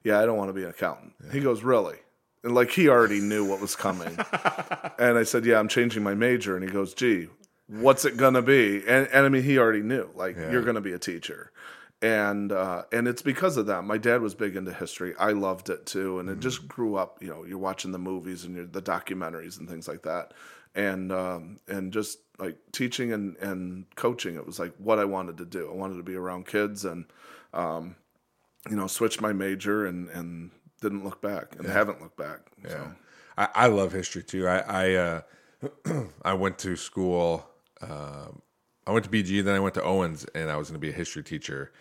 yeah, 0.04 0.20
I 0.20 0.26
don't 0.26 0.36
want 0.36 0.50
to 0.50 0.54
be 0.54 0.64
an 0.64 0.72
accountant. 0.72 1.14
He 1.32 1.42
goes, 1.42 1.62
really? 1.62 1.98
And 2.44 2.56
like 2.56 2.72
he 2.72 2.90
already 2.90 3.20
knew 3.20 3.48
what 3.48 3.62
was 3.62 3.76
coming, 3.76 4.18
and 4.98 5.16
I 5.16 5.22
said, 5.22 5.46
yeah, 5.46 5.60
I'm 5.60 5.68
changing 5.68 6.02
my 6.02 6.16
major, 6.16 6.56
and 6.56 6.66
he 6.66 6.72
goes, 6.72 6.96
gee, 6.96 7.28
what's 7.68 8.04
it 8.04 8.18
gonna 8.18 8.42
be? 8.42 8.78
And 8.88 9.08
and 9.14 9.28
I 9.28 9.30
mean, 9.30 9.44
he 9.44 9.60
already 9.60 9.84
knew, 9.84 10.10
like 10.16 10.38
you're 10.38 10.64
gonna 10.64 10.82
be 10.82 10.94
a 10.94 11.00
teacher 11.00 11.52
and 12.02 12.52
uh, 12.52 12.84
and 12.92 13.08
it's 13.08 13.22
because 13.22 13.58
of 13.58 13.66
that. 13.66 13.84
My 13.84 13.98
dad 13.98 14.22
was 14.22 14.34
big 14.34 14.56
into 14.56 14.74
history. 14.74 15.14
I 15.20 15.32
loved 15.32 15.70
it 15.70 15.86
too, 15.86 16.20
and 16.20 16.30
it 16.30 16.40
just 16.40 16.68
grew 16.68 16.96
up. 16.96 17.22
You 17.22 17.30
know, 17.30 17.44
you're 17.44 17.58
watching 17.58 17.92
the 17.92 18.00
movies 18.00 18.46
and 18.46 18.72
the 18.72 18.82
documentaries 18.82 19.60
and 19.60 19.70
things 19.70 19.88
like 19.88 20.04
that, 20.04 20.34
and 20.76 21.12
um, 21.12 21.60
and 21.68 21.92
just 21.92 22.20
like 22.38 22.58
teaching 22.72 23.12
and 23.12 23.36
and 23.38 23.86
coaching. 23.96 24.36
It 24.36 24.46
was 24.46 24.60
like 24.60 24.74
what 24.78 24.98
I 24.98 25.06
wanted 25.06 25.38
to 25.38 25.46
do. 25.46 25.70
I 25.70 25.76
wanted 25.76 25.98
to 25.98 26.04
be 26.04 26.16
around 26.16 26.48
kids, 26.48 26.86
and 26.86 27.06
um, 27.54 27.96
you 28.70 28.78
know, 28.78 28.88
switched 28.88 29.22
my 29.22 29.34
major 29.34 29.86
and 29.86 30.08
and 30.10 30.52
didn't 30.82 31.04
look 31.04 31.22
back, 31.22 31.56
and 31.58 31.68
haven't 31.68 32.02
looked 32.02 32.18
back. 32.18 32.40
Yeah, 32.64 32.70
So. 32.70 32.92
I, 33.38 33.48
I 33.56 33.68
love 33.68 33.92
history 33.92 34.24
too. 34.24 34.48
I 34.48 34.60
I, 34.60 34.94
uh, 34.94 35.22
I 36.24 36.34
went 36.34 36.58
to 36.60 36.78
school. 36.78 37.46
Um, 37.82 38.42
I 38.88 38.92
went 38.92 39.06
to 39.06 39.12
BG, 39.12 39.44
then 39.44 39.56
I 39.56 39.60
went 39.60 39.76
to 39.76 39.84
Owens, 39.84 40.26
and 40.34 40.50
I 40.50 40.56
was 40.56 40.70
going 40.70 40.82
to 40.82 40.86
be 40.86 40.90
a 40.90 40.96
history 40.96 41.24
teacher. 41.24 41.72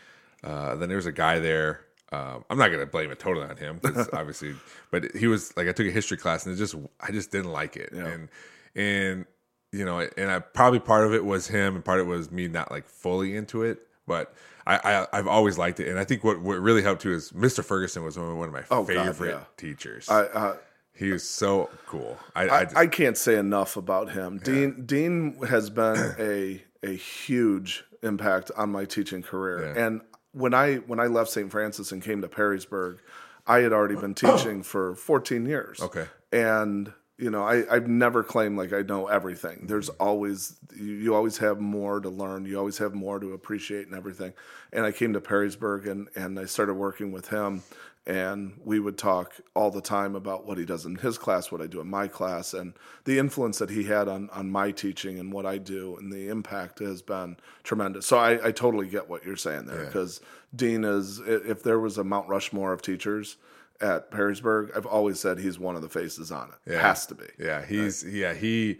Uh, 0.45 0.74
then 0.76 0.89
there 0.89 0.97
was 0.97 1.07
a 1.07 1.12
guy 1.12 1.39
there. 1.39 1.80
Um, 2.11 2.45
I'm 2.49 2.57
not 2.57 2.68
going 2.68 2.80
to 2.80 2.86
blame 2.86 3.11
it 3.11 3.18
totally 3.18 3.47
on 3.47 3.57
him 3.57 3.78
because 3.82 4.09
obviously, 4.12 4.55
but 4.91 5.14
he 5.14 5.26
was 5.26 5.55
like 5.57 5.68
I 5.68 5.72
took 5.72 5.86
a 5.86 5.91
history 5.91 6.16
class 6.16 6.47
and 6.47 6.55
it 6.55 6.59
just 6.59 6.74
I 7.01 7.11
just 7.12 7.30
didn't 7.30 7.53
like 7.53 7.76
it, 7.76 7.93
and 7.93 8.28
and 8.74 9.26
you 9.72 9.84
know, 9.84 9.99
and 10.16 10.30
I 10.30 10.39
probably 10.39 10.78
part 10.80 11.05
of 11.07 11.12
it 11.12 11.24
was 11.24 11.49
him, 11.49 11.74
and 11.74 11.84
part 11.84 12.01
of 12.01 12.07
it 12.07 12.11
was 12.11 12.30
me 12.30 12.49
not 12.49 12.70
like 12.70 12.86
fully 12.86 13.36
into 13.36 13.62
it. 13.62 13.80
But 14.07 14.32
I, 14.66 14.76
I 15.12 15.18
I've 15.18 15.26
always 15.26 15.59
liked 15.59 15.80
it, 15.80 15.89
and 15.89 15.99
I 15.99 16.05
think 16.05 16.24
what 16.24 16.41
what 16.41 16.59
really 16.61 16.82
helped 16.82 17.03
too 17.03 17.12
is 17.12 17.30
Mr. 17.32 17.62
Ferguson 17.62 18.03
was 18.05 18.16
one 18.18 18.26
of- 18.49 18.53
my 18.55 18.62
Oh, 18.70 18.84
God, 18.84 18.86
favorite 18.86 19.30
yeah. 19.32 19.41
teachers. 19.59 20.09
I, 20.09 20.20
uh, 20.22 20.57
he 20.95 21.12
was 21.12 21.28
so 21.28 21.68
cool. 21.86 22.16
I, 22.34 22.49
I, 22.49 22.61
I, 22.61 22.66
I 22.76 22.86
can't 22.86 23.18
say 23.18 23.36
enough 23.36 23.76
about 23.76 24.12
him. 24.12 24.39
Dean 24.39 24.86
Dean 24.86 25.36
has 25.47 25.68
been 25.68 26.14
a 26.18 26.62
a 26.82 26.95
huge 26.97 27.84
impact 28.03 28.51
on 28.57 28.70
my 28.70 28.86
teaching 28.86 29.22
career. 29.22 29.74
Yeah. 29.76 29.84
And 29.86 30.01
when 30.39 30.55
I 30.55 30.76
when 30.76 31.01
I 31.01 31.07
left 31.07 31.30
St. 31.30 31.51
Francis 31.51 31.93
and 31.93 32.03
came 32.03 32.20
to 32.22 32.28
Perrysburg, 32.28 32.99
I 33.47 33.59
had 33.61 33.72
already 33.72 33.97
been 33.97 34.14
teaching 34.26 34.62
for 34.62 34.95
14 34.95 35.47
years. 35.47 35.80
Okay. 35.80 36.07
And 36.32 36.93
you 37.20 37.30
know, 37.30 37.43
I, 37.43 37.64
I've 37.74 37.89
never 37.89 38.22
claimed 38.22 38.57
like 38.57 38.72
I 38.72 38.82
know 38.82 39.09
everything. 39.09 39.66
There's 39.66 39.91
Mm-hmm. 39.91 40.03
always 40.03 40.57
you, 40.76 40.84
you 40.95 41.14
always 41.16 41.39
have 41.39 41.59
more 41.59 41.99
to 42.01 42.09
learn. 42.09 42.45
You 42.45 42.57
always 42.59 42.78
have 42.78 42.95
more 42.95 43.18
to 43.18 43.32
appreciate 43.32 43.86
and 43.89 43.97
everything. 43.97 44.34
And 44.72 44.86
I 44.86 44.93
came 44.93 45.12
to 45.14 45.20
Perrysburg 45.20 45.89
and 45.91 46.09
and 46.14 46.39
I 46.39 46.45
started 46.45 46.74
working 46.74 47.11
with 47.11 47.28
him 47.28 47.62
and 48.09 48.59
we 48.64 48.80
would 48.80 48.96
talk 48.96 49.34
all 49.54 49.70
the 49.70 49.82
time 49.82 50.16
about 50.16 50.46
what 50.46 50.56
he 50.56 50.64
does 50.64 50.86
in 50.86 50.96
his 50.96 51.18
class, 51.18 51.52
what 51.52 51.61
I 51.61 51.66
do 51.66 51.80
in 51.80 51.88
my 51.88 52.09
class, 52.09 52.54
and 52.54 52.72
the 53.04 53.18
influence 53.18 53.59
that 53.59 53.68
he 53.68 53.84
had 53.84 54.09
on, 54.09 54.30
on 54.30 54.50
my 54.50 54.70
teaching 54.70 55.18
and 55.18 55.30
what 55.30 55.44
I 55.44 55.59
do, 55.59 55.94
and 55.96 56.11
the 56.11 56.28
impact 56.28 56.78
has 56.78 57.02
been 57.02 57.36
tremendous. 57.64 58.06
So 58.06 58.16
I, 58.16 58.48
I 58.48 58.50
totally 58.50 58.88
get 58.88 59.11
what 59.11 59.26
you're 59.26 59.36
saying 59.36 59.66
there 59.66 59.84
because 59.84 60.22
Dean 60.56 60.84
is, 60.84 61.20
if 61.26 61.62
there 61.62 61.78
was 61.78 61.98
a 61.98 62.04
Mount 62.04 62.28
Rushmore 62.30 62.72
of 62.72 62.80
teachers 62.80 63.36
at 63.78 64.11
Perrysburg, 64.11 64.74
I've 64.74 64.86
always 64.86 65.20
said 65.20 65.38
he's 65.38 65.59
one 65.59 65.76
of 65.76 65.82
the 65.82 65.90
faces 65.90 66.32
on 66.32 66.48
it. 66.48 66.72
Yeah. 66.72 66.80
Has 66.80 67.04
to 67.06 67.14
be. 67.14 67.26
Yeah, 67.38 67.64
he's 67.64 68.04
yeah 68.04 68.32
he 68.32 68.78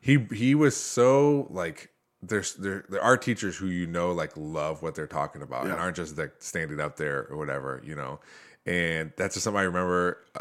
he 0.00 0.26
he 0.32 0.54
was 0.54 0.74
so 0.74 1.46
like 1.50 1.90
there's 2.22 2.54
there 2.54 2.84
there 2.88 3.02
are 3.02 3.16
teachers 3.16 3.56
who 3.56 3.66
you 3.66 3.86
know 3.86 4.12
like 4.12 4.32
love 4.36 4.82
what 4.82 4.94
they're 4.94 5.06
talking 5.06 5.42
about 5.42 5.64
and 5.64 5.72
aren't 5.74 5.96
just 5.96 6.18
like 6.18 6.32
standing 6.38 6.80
up 6.80 6.96
there 6.96 7.26
or 7.30 7.36
whatever 7.36 7.82
you 7.84 7.94
know, 7.94 8.20
and 8.66 9.12
that's 9.16 9.34
just 9.34 9.44
something 9.44 9.60
I 9.60 9.64
remember. 9.64 10.18
uh, 10.34 10.40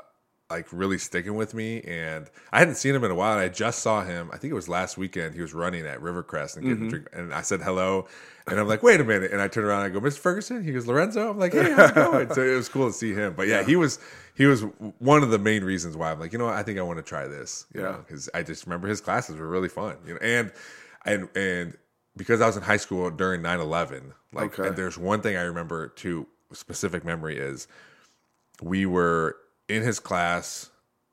Like 0.51 0.65
really 0.73 0.97
sticking 0.97 1.35
with 1.35 1.53
me, 1.53 1.81
and 1.81 2.27
I 2.51 2.57
hadn't 2.57 2.73
seen 2.75 2.95
him 2.95 3.03
in 3.03 3.11
a 3.11 3.15
while. 3.15 3.33
And 3.33 3.41
I 3.41 3.49
just 3.49 3.79
saw 3.83 4.03
him. 4.03 4.31
I 4.33 4.37
think 4.37 4.49
it 4.49 4.55
was 4.55 4.67
last 4.67 4.97
weekend. 4.97 5.35
He 5.35 5.41
was 5.41 5.53
running 5.53 5.85
at 5.85 5.99
Rivercrest 5.99 6.55
and 6.57 6.65
getting 6.65 6.87
a 6.87 6.89
drink, 6.89 7.07
and 7.13 7.31
I 7.31 7.41
said 7.43 7.61
hello, 7.61 8.07
and 8.47 8.59
I'm 8.59 8.67
like, 8.67 8.81
wait 8.81 8.99
a 8.99 9.03
minute, 9.03 9.31
and 9.31 9.41
I 9.43 9.47
turn 9.47 9.63
around 9.63 9.85
and 9.85 9.95
I 9.95 9.99
go, 9.99 10.03
Mr. 10.03 10.17
Ferguson. 10.17 10.63
He 10.63 10.71
goes, 10.71 10.87
Lorenzo. 10.87 11.29
I'm 11.29 11.37
like, 11.37 11.53
hey, 11.53 11.71
how's 11.71 11.91
it 11.91 11.95
going? 11.95 12.33
so 12.33 12.41
it 12.41 12.55
was 12.55 12.67
cool 12.67 12.87
to 12.87 12.93
see 12.93 13.13
him. 13.13 13.33
But 13.37 13.47
yeah, 13.47 13.61
he 13.63 13.75
was 13.75 13.99
he 14.33 14.47
was 14.47 14.61
one 14.97 15.21
of 15.21 15.29
the 15.29 15.37
main 15.37 15.63
reasons 15.63 15.95
why 15.95 16.11
I'm 16.11 16.19
like, 16.19 16.33
you 16.33 16.39
know 16.39 16.45
what, 16.45 16.55
I 16.55 16.63
think 16.63 16.79
I 16.79 16.81
want 16.81 16.97
to 16.97 17.03
try 17.03 17.27
this. 17.27 17.67
You 17.75 17.81
Yeah. 17.81 17.91
know, 17.91 18.03
because 18.07 18.27
I 18.33 18.41
just 18.41 18.65
remember 18.65 18.87
his 18.87 19.01
classes 19.01 19.35
were 19.37 19.47
really 19.47 19.69
fun. 19.69 19.97
You 20.07 20.15
know, 20.15 20.19
and 20.23 20.51
and 21.05 21.29
and 21.37 21.77
because 22.17 22.41
I 22.41 22.47
was 22.47 22.57
in 22.57 22.63
high 22.63 22.77
school 22.77 23.11
during 23.11 23.43
9/11, 23.43 24.13
like, 24.33 24.57
Okay. 24.57 24.69
and 24.69 24.75
there's 24.75 24.97
one 24.97 25.21
thing 25.21 25.37
I 25.37 25.43
remember 25.43 25.89
too, 25.89 26.25
specific 26.53 27.05
memory 27.05 27.37
is 27.37 27.67
we 28.61 28.85
were 28.85 29.37
in 29.67 29.83
his 29.83 29.99
class 29.99 30.69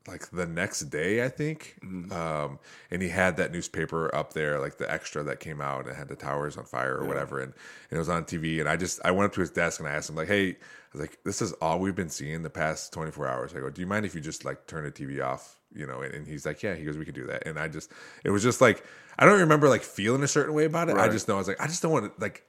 like 0.09 0.31
the 0.31 0.47
next 0.47 0.81
day, 0.83 1.25
I 1.25 1.29
think. 1.29 1.77
Um, 2.13 2.59
and 2.91 3.03
he 3.03 3.09
had 3.09 3.37
that 3.39 3.53
newspaper 3.53 4.15
up 4.15 4.33
there, 4.33 4.61
like 4.61 4.79
the 4.79 4.91
extra 4.91 5.23
that 5.25 5.41
came 5.41 5.61
out 5.61 5.81
and 5.81 5.89
it 5.89 5.97
had 5.97 6.09
the 6.09 6.17
towers 6.17 6.57
on 6.57 6.65
fire 6.65 6.97
or 6.97 7.07
whatever. 7.07 7.41
And, 7.41 7.53
and 7.91 7.97
it 7.97 7.99
was 7.99 8.09
on 8.09 8.25
TV. 8.25 8.61
And 8.61 8.69
I 8.69 8.77
just, 8.77 9.01
I 9.05 9.11
went 9.11 9.27
up 9.27 9.35
to 9.35 9.41
his 9.41 9.51
desk 9.51 9.81
and 9.81 9.89
I 9.89 9.93
asked 9.93 10.09
him, 10.09 10.17
like, 10.17 10.29
hey, 10.29 10.51
I 10.51 10.57
was 10.93 11.01
like, 11.01 11.19
this 11.25 11.43
is 11.43 11.53
all 11.55 11.81
we've 11.81 11.95
been 11.95 12.09
seeing 12.09 12.43
the 12.43 12.51
past 12.51 12.93
24 12.93 13.27
hours. 13.27 13.55
I 13.55 13.61
go, 13.61 13.71
do 13.71 13.81
you 13.81 13.87
mind 13.87 14.07
if 14.07 14.15
you 14.15 14.21
just 14.21 14.45
like 14.45 14.67
turn 14.67 14.85
the 14.85 14.93
TV 14.93 15.25
off? 15.25 15.59
You 15.75 15.87
know, 15.87 16.01
and, 16.01 16.15
and 16.15 16.27
he's 16.27 16.47
like, 16.47 16.63
yeah, 16.63 16.75
he 16.75 16.85
goes, 16.85 16.97
we 16.97 17.05
could 17.05 17.15
do 17.15 17.27
that. 17.27 17.47
And 17.47 17.59
I 17.59 17.69
just, 17.69 17.91
it 18.25 18.31
was 18.31 18.43
just 18.43 18.61
like, 18.61 18.85
I 19.19 19.27
don't 19.27 19.41
remember 19.41 19.69
like 19.69 19.83
feeling 19.83 20.23
a 20.23 20.29
certain 20.29 20.55
way 20.55 20.65
about 20.65 20.89
it. 20.89 20.97
I 20.97 21.09
just 21.09 21.29
know 21.29 21.35
I 21.35 21.39
was 21.39 21.49
like, 21.49 21.61
I 21.61 21.67
just 21.67 21.83
don't 21.83 21.93
want 21.93 22.15
to 22.15 22.21
like, 22.21 22.45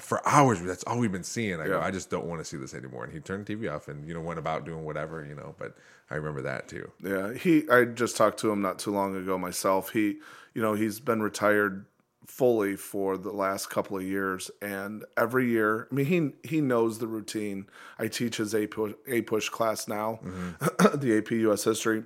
for 0.00 0.26
hours. 0.26 0.60
That's 0.62 0.84
all 0.84 0.98
we've 0.98 1.12
been 1.12 1.22
seeing. 1.22 1.60
I 1.60 1.66
go, 1.66 1.80
I 1.80 1.90
just 1.90 2.10
don't 2.10 2.26
want 2.26 2.40
to 2.40 2.44
see 2.44 2.56
this 2.56 2.74
anymore. 2.74 3.04
And 3.04 3.12
he 3.12 3.20
turned 3.20 3.46
the 3.46 3.54
TV 3.54 3.72
off 3.72 3.88
and 3.88 4.06
you 4.06 4.14
know 4.14 4.20
went 4.20 4.38
about 4.38 4.64
doing 4.64 4.84
whatever 4.84 5.24
you 5.24 5.34
know. 5.34 5.54
But 5.58 5.76
I 6.10 6.14
remember 6.16 6.42
that 6.42 6.68
too. 6.68 6.90
Yeah, 7.02 7.34
he. 7.34 7.68
I 7.68 7.84
just 7.84 8.16
talked 8.16 8.38
to 8.40 8.50
him 8.50 8.62
not 8.62 8.78
too 8.78 8.90
long 8.90 9.14
ago 9.16 9.36
myself. 9.36 9.90
He, 9.90 10.18
you 10.54 10.62
know, 10.62 10.74
he's 10.74 11.00
been 11.00 11.22
retired 11.22 11.86
fully 12.26 12.76
for 12.76 13.18
the 13.18 13.32
last 13.32 13.68
couple 13.68 13.96
of 13.96 14.02
years, 14.02 14.50
and 14.62 15.04
every 15.16 15.50
year, 15.50 15.88
I 15.90 15.94
mean, 15.94 16.06
he 16.42 16.48
he 16.48 16.60
knows 16.60 16.98
the 16.98 17.06
routine. 17.06 17.66
I 17.98 18.08
teach 18.08 18.38
his 18.38 18.54
APUSH, 18.54 18.94
a 19.06 19.22
push 19.22 19.48
class 19.50 19.88
now, 19.88 20.20
mm-hmm. 20.24 20.98
the 20.98 21.18
AP 21.18 21.32
US 21.32 21.64
History, 21.64 22.04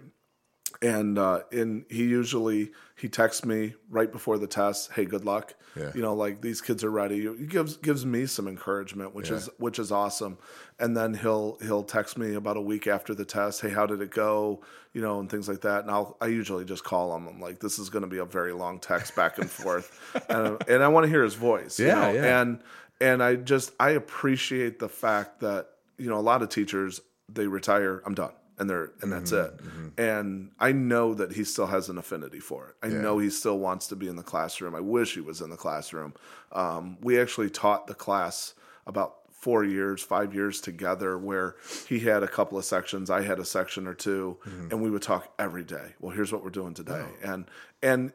and 0.86 1.18
uh, 1.18 1.40
and 1.52 1.84
he 1.90 2.04
usually 2.04 2.70
he 2.96 3.08
texts 3.08 3.44
me 3.44 3.74
right 3.90 4.10
before 4.10 4.38
the 4.38 4.46
test. 4.46 4.92
Hey, 4.92 5.04
good 5.04 5.24
luck. 5.24 5.54
Yeah. 5.78 5.92
You 5.94 6.00
know, 6.00 6.14
like 6.14 6.40
these 6.40 6.60
kids 6.62 6.82
are 6.84 6.90
ready. 6.90 7.26
He 7.36 7.46
gives 7.46 7.76
gives 7.76 8.06
me 8.06 8.24
some 8.26 8.48
encouragement, 8.48 9.14
which 9.14 9.30
is 9.30 9.50
which 9.58 9.78
is 9.78 9.92
awesome. 9.92 10.38
And 10.78 10.96
then 10.96 11.14
he'll 11.14 11.58
he'll 11.60 11.82
text 11.82 12.16
me 12.16 12.34
about 12.34 12.56
a 12.56 12.60
week 12.60 12.86
after 12.86 13.14
the 13.14 13.24
test. 13.24 13.60
Hey, 13.60 13.70
how 13.70 13.86
did 13.86 14.00
it 14.00 14.10
go? 14.10 14.62
You 14.94 15.02
know, 15.02 15.20
and 15.20 15.28
things 15.30 15.48
like 15.48 15.60
that. 15.62 15.82
And 15.82 15.90
I'll 15.90 16.16
I 16.20 16.26
usually 16.28 16.64
just 16.64 16.84
call 16.84 17.14
him. 17.14 17.26
I'm 17.26 17.40
like, 17.40 17.60
this 17.60 17.78
is 17.78 17.90
going 17.90 18.02
to 18.02 18.08
be 18.08 18.18
a 18.18 18.24
very 18.24 18.52
long 18.52 18.78
text 18.78 19.14
back 19.14 19.38
and 19.38 19.50
forth, 19.50 19.92
and, 20.30 20.56
and 20.68 20.82
I 20.82 20.88
want 20.88 21.04
to 21.04 21.10
hear 21.10 21.22
his 21.22 21.34
voice. 21.34 21.78
you 21.78 21.86
Yeah, 21.88 22.00
know? 22.00 22.12
yeah. 22.12 22.40
And 22.40 22.60
and 23.00 23.22
I 23.22 23.36
just 23.36 23.72
I 23.78 23.90
appreciate 23.90 24.78
the 24.78 24.88
fact 24.88 25.40
that 25.40 25.68
you 25.98 26.08
know 26.08 26.18
a 26.18 26.22
lot 26.22 26.42
of 26.42 26.48
teachers 26.48 27.00
they 27.28 27.46
retire. 27.46 28.02
I'm 28.06 28.14
done. 28.14 28.32
And 28.58 28.70
they're 28.70 28.92
and 29.02 29.12
that's 29.12 29.32
mm-hmm, 29.32 29.54
it. 29.54 29.64
Mm-hmm. 29.64 30.00
And 30.00 30.50
I 30.58 30.72
know 30.72 31.12
that 31.14 31.32
he 31.32 31.44
still 31.44 31.66
has 31.66 31.88
an 31.88 31.98
affinity 31.98 32.40
for 32.40 32.68
it. 32.68 32.76
I 32.82 32.88
know 32.88 33.18
he 33.18 33.28
still 33.28 33.58
wants 33.58 33.86
to 33.88 33.96
be 33.96 34.08
in 34.08 34.16
the 34.16 34.22
classroom. 34.22 34.74
I 34.74 34.80
wish 34.80 35.14
he 35.14 35.20
was 35.20 35.42
in 35.42 35.50
the 35.50 35.56
classroom. 35.56 36.14
Um, 36.52 36.96
we 37.02 37.20
actually 37.20 37.50
taught 37.50 37.86
the 37.86 37.94
class 37.94 38.54
about 38.86 39.16
four 39.46 39.62
years, 39.62 40.02
five 40.02 40.34
years 40.34 40.60
together, 40.60 41.16
where 41.16 41.54
he 41.88 42.00
had 42.00 42.22
a 42.22 42.28
couple 42.28 42.58
of 42.58 42.64
sections, 42.64 43.10
I 43.10 43.22
had 43.22 43.38
a 43.38 43.44
section 43.44 43.86
or 43.86 43.94
2 43.94 44.38
mm-hmm. 44.44 44.68
and 44.70 44.82
we 44.82 44.90
would 44.90 45.02
talk 45.02 45.32
every 45.38 45.62
day. 45.62 45.94
Well, 46.00 46.14
here's 46.14 46.32
what 46.32 46.42
we're 46.42 46.50
doing 46.50 46.74
today, 46.74 47.04
and 47.22 47.44
and 47.82 48.12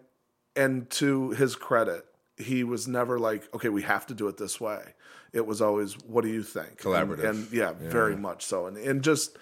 and 0.56 0.90
to 0.92 1.30
his 1.32 1.56
credit, 1.56 2.06
he 2.38 2.64
was 2.64 2.88
never 2.88 3.18
like, 3.20 3.54
okay, 3.56 3.70
we 3.70 3.84
have 3.84 4.06
to 4.08 4.14
do 4.14 4.28
it 4.28 4.38
this 4.38 4.60
way. 4.60 4.82
It 5.32 5.46
was 5.46 5.62
always, 5.62 5.94
what 6.00 6.26
do 6.26 6.30
you 6.30 6.44
think? 6.44 6.82
Collaborative. 6.82 7.24
and, 7.24 7.24
and 7.24 7.52
yeah, 7.54 7.72
very 7.80 8.18
much 8.18 8.44
so, 8.46 8.68
and 8.68 8.78
and 8.78 9.04
just. 9.04 9.38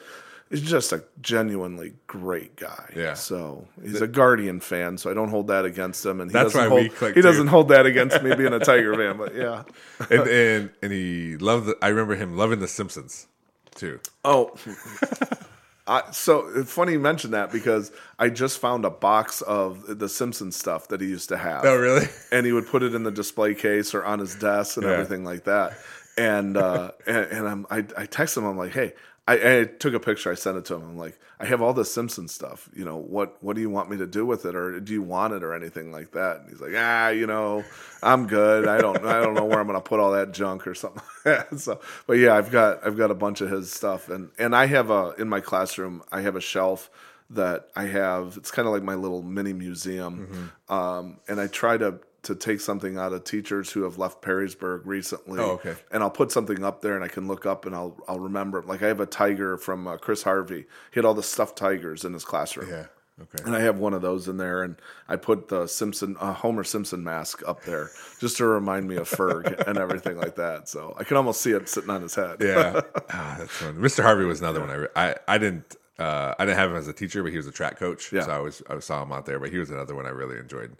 He's 0.49 0.61
just 0.63 0.91
a 0.93 1.03
genuinely 1.21 1.93
great 2.07 2.55
guy. 2.55 2.91
Yeah. 2.95 3.13
So 3.13 3.67
he's 3.83 4.01
a 4.01 4.07
Guardian 4.07 4.59
fan, 4.59 4.97
so 4.97 5.11
I 5.11 5.13
don't 5.13 5.29
hold 5.29 5.47
that 5.47 5.63
against 5.63 6.03
him, 6.03 6.19
and 6.21 6.31
he 6.31 6.33
That's 6.33 6.53
doesn't 6.53 6.71
why 6.71 6.75
we 6.75 6.87
hold, 6.87 6.95
click, 6.97 7.15
he 7.15 7.21
too. 7.21 7.27
doesn't 7.27 7.47
hold 7.47 7.67
that 7.69 7.85
against 7.85 8.23
me 8.23 8.33
being 8.35 8.53
a 8.53 8.59
Tiger 8.59 8.95
fan. 8.95 9.17
But 9.17 9.35
yeah. 9.35 9.63
And 10.09 10.27
and 10.27 10.69
and 10.81 10.91
he 10.91 11.37
loved. 11.37 11.67
The, 11.67 11.77
I 11.81 11.89
remember 11.89 12.15
him 12.15 12.35
loving 12.35 12.59
The 12.61 12.67
Simpsons 12.67 13.27
too. 13.75 13.99
Oh, 14.25 14.55
I, 15.87 16.03
so 16.11 16.47
it's 16.55 16.71
funny 16.71 16.93
you 16.93 16.99
mentioned 16.99 17.33
that 17.33 17.51
because 17.51 17.91
I 18.19 18.29
just 18.29 18.59
found 18.59 18.85
a 18.85 18.89
box 18.91 19.41
of 19.41 19.99
the 19.99 20.07
Simpsons 20.09 20.55
stuff 20.55 20.87
that 20.89 21.01
he 21.01 21.07
used 21.07 21.29
to 21.29 21.37
have. 21.37 21.65
Oh, 21.65 21.75
really? 21.75 22.05
And 22.31 22.45
he 22.45 22.51
would 22.51 22.67
put 22.67 22.83
it 22.83 22.93
in 22.93 23.03
the 23.03 23.11
display 23.11 23.55
case 23.55 23.93
or 23.95 24.05
on 24.05 24.19
his 24.19 24.35
desk 24.35 24.77
and 24.77 24.85
Yeah. 24.85 24.93
everything 24.93 25.23
like 25.25 25.45
that. 25.45 25.77
And 26.17 26.57
uh, 26.57 26.91
and, 27.07 27.17
and 27.17 27.47
I'm, 27.47 27.65
I 27.71 27.85
I 27.97 28.05
text 28.05 28.35
him. 28.37 28.45
I'm 28.45 28.57
like, 28.57 28.71
hey. 28.73 28.93
I, 29.29 29.59
I 29.59 29.63
took 29.65 29.93
a 29.93 29.99
picture. 29.99 30.31
I 30.31 30.33
sent 30.33 30.57
it 30.57 30.65
to 30.65 30.75
him. 30.75 30.81
I'm 30.81 30.97
like, 30.97 31.19
I 31.39 31.45
have 31.45 31.61
all 31.61 31.71
this 31.71 31.93
Simpson 31.93 32.27
stuff. 32.27 32.67
You 32.73 32.83
know, 32.83 32.97
what 32.97 33.37
what 33.43 33.55
do 33.55 33.61
you 33.61 33.69
want 33.69 33.87
me 33.87 33.97
to 33.97 34.07
do 34.07 34.25
with 34.25 34.43
it, 34.45 34.55
or 34.55 34.79
do 34.79 34.91
you 34.91 35.03
want 35.03 35.35
it, 35.35 35.43
or 35.43 35.53
anything 35.53 35.91
like 35.91 36.13
that? 36.13 36.39
And 36.39 36.49
he's 36.49 36.59
like, 36.59 36.73
ah, 36.75 37.09
you 37.09 37.27
know, 37.27 37.63
I'm 38.01 38.25
good. 38.25 38.67
I 38.67 38.79
don't 38.79 39.05
I 39.05 39.21
don't 39.21 39.35
know 39.35 39.45
where 39.45 39.59
I'm 39.59 39.67
gonna 39.67 39.81
put 39.81 39.99
all 39.99 40.13
that 40.13 40.31
junk 40.31 40.65
or 40.65 40.73
something. 40.73 41.03
Like 41.25 41.47
that. 41.49 41.59
So, 41.59 41.79
but 42.07 42.13
yeah, 42.13 42.35
I've 42.35 42.49
got 42.49 42.85
I've 42.85 42.97
got 42.97 43.11
a 43.11 43.15
bunch 43.15 43.41
of 43.41 43.51
his 43.51 43.71
stuff, 43.71 44.09
and 44.09 44.31
and 44.39 44.55
I 44.55 44.65
have 44.65 44.89
a 44.89 45.13
in 45.19 45.29
my 45.29 45.41
classroom. 45.41 46.01
I 46.11 46.21
have 46.21 46.35
a 46.35 46.41
shelf 46.41 46.89
that 47.29 47.69
I 47.75 47.83
have. 47.83 48.35
It's 48.37 48.49
kind 48.49 48.67
of 48.67 48.73
like 48.73 48.81
my 48.81 48.95
little 48.95 49.21
mini 49.21 49.53
museum, 49.53 50.51
um, 50.69 51.19
and 51.27 51.39
I 51.39 51.45
try 51.45 51.77
to 51.77 51.99
to 52.23 52.35
take 52.35 52.61
something 52.61 52.97
out 52.97 53.13
of 53.13 53.23
teachers 53.23 53.71
who 53.71 53.83
have 53.83 53.97
left 53.97 54.21
Perrysburg 54.21 54.81
recently. 54.85 55.39
Oh, 55.39 55.51
okay. 55.51 55.75
And 55.91 56.03
I'll 56.03 56.09
put 56.09 56.31
something 56.31 56.63
up 56.63 56.81
there, 56.81 56.95
and 56.95 57.03
I 57.03 57.07
can 57.07 57.27
look 57.27 57.45
up 57.45 57.65
and 57.65 57.75
I'll 57.75 57.97
I'll 58.07 58.19
remember. 58.19 58.61
Like 58.61 58.83
I 58.83 58.87
have 58.87 58.99
a 58.99 59.05
tiger 59.05 59.57
from 59.57 59.87
uh, 59.87 59.97
Chris 59.97 60.23
Harvey. 60.23 60.65
He 60.91 60.95
had 60.95 61.05
all 61.05 61.13
the 61.13 61.23
stuffed 61.23 61.57
tigers 61.57 62.03
in 62.03 62.13
his 62.13 62.25
classroom. 62.25 62.69
Yeah. 62.69 62.85
Okay. 63.21 63.43
And 63.45 63.55
I 63.55 63.59
have 63.59 63.79
one 63.79 63.93
of 63.93 64.01
those 64.01 64.27
in 64.27 64.37
there, 64.37 64.63
and 64.63 64.75
I 65.07 65.17
put 65.17 65.49
the 65.49 65.67
Simpson 65.67 66.15
uh, 66.19 66.33
Homer 66.33 66.63
Simpson 66.63 67.03
mask 67.03 67.41
up 67.45 67.63
there 67.63 67.89
just 68.19 68.37
to 68.37 68.45
remind 68.45 68.87
me 68.87 68.95
of 68.95 69.09
Ferg 69.09 69.67
and 69.67 69.77
everything 69.77 70.17
like 70.17 70.35
that. 70.35 70.69
So 70.69 70.95
I 70.97 71.03
can 71.03 71.17
almost 71.17 71.41
see 71.41 71.51
it 71.51 71.67
sitting 71.67 71.89
on 71.89 72.01
his 72.01 72.15
head. 72.15 72.37
Yeah. 72.39 72.79
ah, 73.09 73.35
that's 73.37 73.51
fun. 73.51 73.75
Mr. 73.75 74.03
Harvey 74.03 74.23
was 74.23 74.39
another 74.39 74.61
one. 74.61 74.87
I, 74.95 75.09
I, 75.09 75.15
I 75.27 75.37
didn't, 75.37 75.75
uh, 75.97 76.33
I 76.39 76.45
didn't 76.45 76.57
have 76.57 76.71
him 76.71 76.77
as 76.77 76.87
a 76.87 76.93
teacher, 76.93 77.21
but 77.21 77.31
he 77.31 77.37
was 77.37 77.47
a 77.47 77.51
track 77.51 77.77
coach. 77.77 78.13
Yeah. 78.13 78.21
So 78.21 78.31
I 78.31 78.35
always, 78.35 78.63
I 78.69 78.79
saw 78.79 79.03
him 79.03 79.11
out 79.11 79.25
there, 79.25 79.39
but 79.39 79.49
he 79.49 79.57
was 79.57 79.69
another 79.69 79.95
one 79.95 80.05
I 80.05 80.09
really 80.09 80.37
enjoyed 80.37 80.77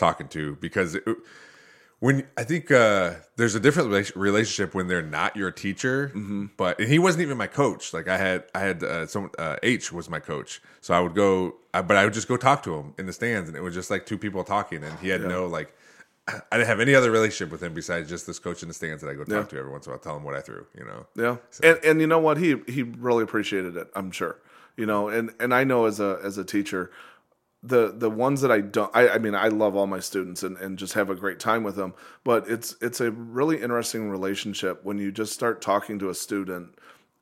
talking 0.00 0.26
to 0.28 0.56
because 0.56 0.96
it, 0.96 1.04
when 2.00 2.26
I 2.36 2.44
think 2.44 2.70
uh, 2.70 3.14
there's 3.36 3.54
a 3.54 3.60
different 3.60 4.16
relationship 4.16 4.74
when 4.74 4.88
they're 4.88 5.02
not 5.02 5.36
your 5.36 5.50
teacher, 5.50 6.08
Mm-hmm. 6.14 6.46
but 6.56 6.78
and 6.80 6.88
he 6.88 6.98
wasn't 6.98 7.22
even 7.22 7.36
my 7.36 7.46
coach. 7.46 7.92
Like 7.92 8.08
I 8.08 8.16
had, 8.16 8.44
I 8.54 8.60
had 8.60 8.82
uh, 8.82 9.06
some 9.06 9.30
uh, 9.38 9.56
H 9.62 9.92
was 9.92 10.08
my 10.08 10.18
coach, 10.18 10.62
so 10.80 10.94
I 10.94 11.00
would 11.00 11.14
go, 11.14 11.56
I, 11.74 11.82
but 11.82 11.96
I 11.98 12.04
would 12.04 12.14
just 12.14 12.26
go 12.26 12.36
talk 12.38 12.62
to 12.64 12.74
him 12.74 12.94
in 12.98 13.04
the 13.06 13.12
stands, 13.12 13.48
and 13.50 13.56
it 13.56 13.60
was 13.62 13.74
just 13.74 13.90
like 13.90 14.06
two 14.06 14.16
people 14.18 14.42
talking, 14.44 14.82
and 14.82 14.98
he 15.00 15.08
had 15.10 15.20
no 15.22 15.46
like. 15.46 15.76
I 16.28 16.56
didn't 16.56 16.68
have 16.68 16.80
any 16.80 16.94
other 16.94 17.10
relationship 17.10 17.50
with 17.50 17.62
him 17.62 17.74
besides 17.74 18.08
just 18.08 18.26
this 18.26 18.38
coach 18.38 18.62
in 18.62 18.68
the 18.68 18.74
stands 18.74 19.02
that 19.02 19.08
I 19.10 19.14
go 19.14 19.24
talk 19.24 19.28
Yeah. 19.34 19.42
to 19.44 19.58
every 19.58 19.70
once 19.72 19.86
in 19.86 19.90
a 19.90 19.94
while, 19.94 20.00
tell 20.00 20.16
him 20.16 20.22
what 20.22 20.34
I 20.36 20.40
threw, 20.40 20.64
you 20.78 20.84
know. 20.84 21.06
Yeah, 21.16 21.36
and 21.62 21.78
and 21.84 22.00
you 22.00 22.06
know 22.06 22.18
what? 22.20 22.38
He 22.38 22.56
he 22.66 22.82
really 22.82 23.24
appreciated 23.24 23.76
it. 23.76 23.88
I'm 23.94 24.10
sure. 24.10 24.38
You 24.76 24.86
know, 24.86 25.08
and 25.08 25.30
and 25.40 25.52
I 25.52 25.64
know 25.64 25.84
as 25.84 26.00
a 26.00 26.18
as 26.22 26.38
a 26.38 26.44
teacher, 26.44 26.90
the 27.62 27.92
the 27.94 28.08
ones 28.10 28.40
that 28.40 28.50
I 28.50 28.60
don't. 28.60 28.90
I, 28.94 29.10
I 29.10 29.18
mean, 29.18 29.34
I 29.34 29.48
love 29.48 29.76
all 29.76 29.86
my 29.86 30.00
students 30.00 30.42
and 30.42 30.56
and 30.58 30.78
just 30.78 30.94
have 30.94 31.10
a 31.10 31.14
great 31.14 31.38
time 31.38 31.62
with 31.62 31.76
them. 31.76 31.94
But 32.24 32.48
it's 32.48 32.74
it's 32.80 33.00
a 33.00 33.10
really 33.10 33.60
interesting 33.60 34.08
relationship 34.10 34.84
when 34.84 34.98
you 34.98 35.12
just 35.12 35.32
start 35.32 35.60
talking 35.60 35.98
to 35.98 36.08
a 36.08 36.14
student, 36.14 36.74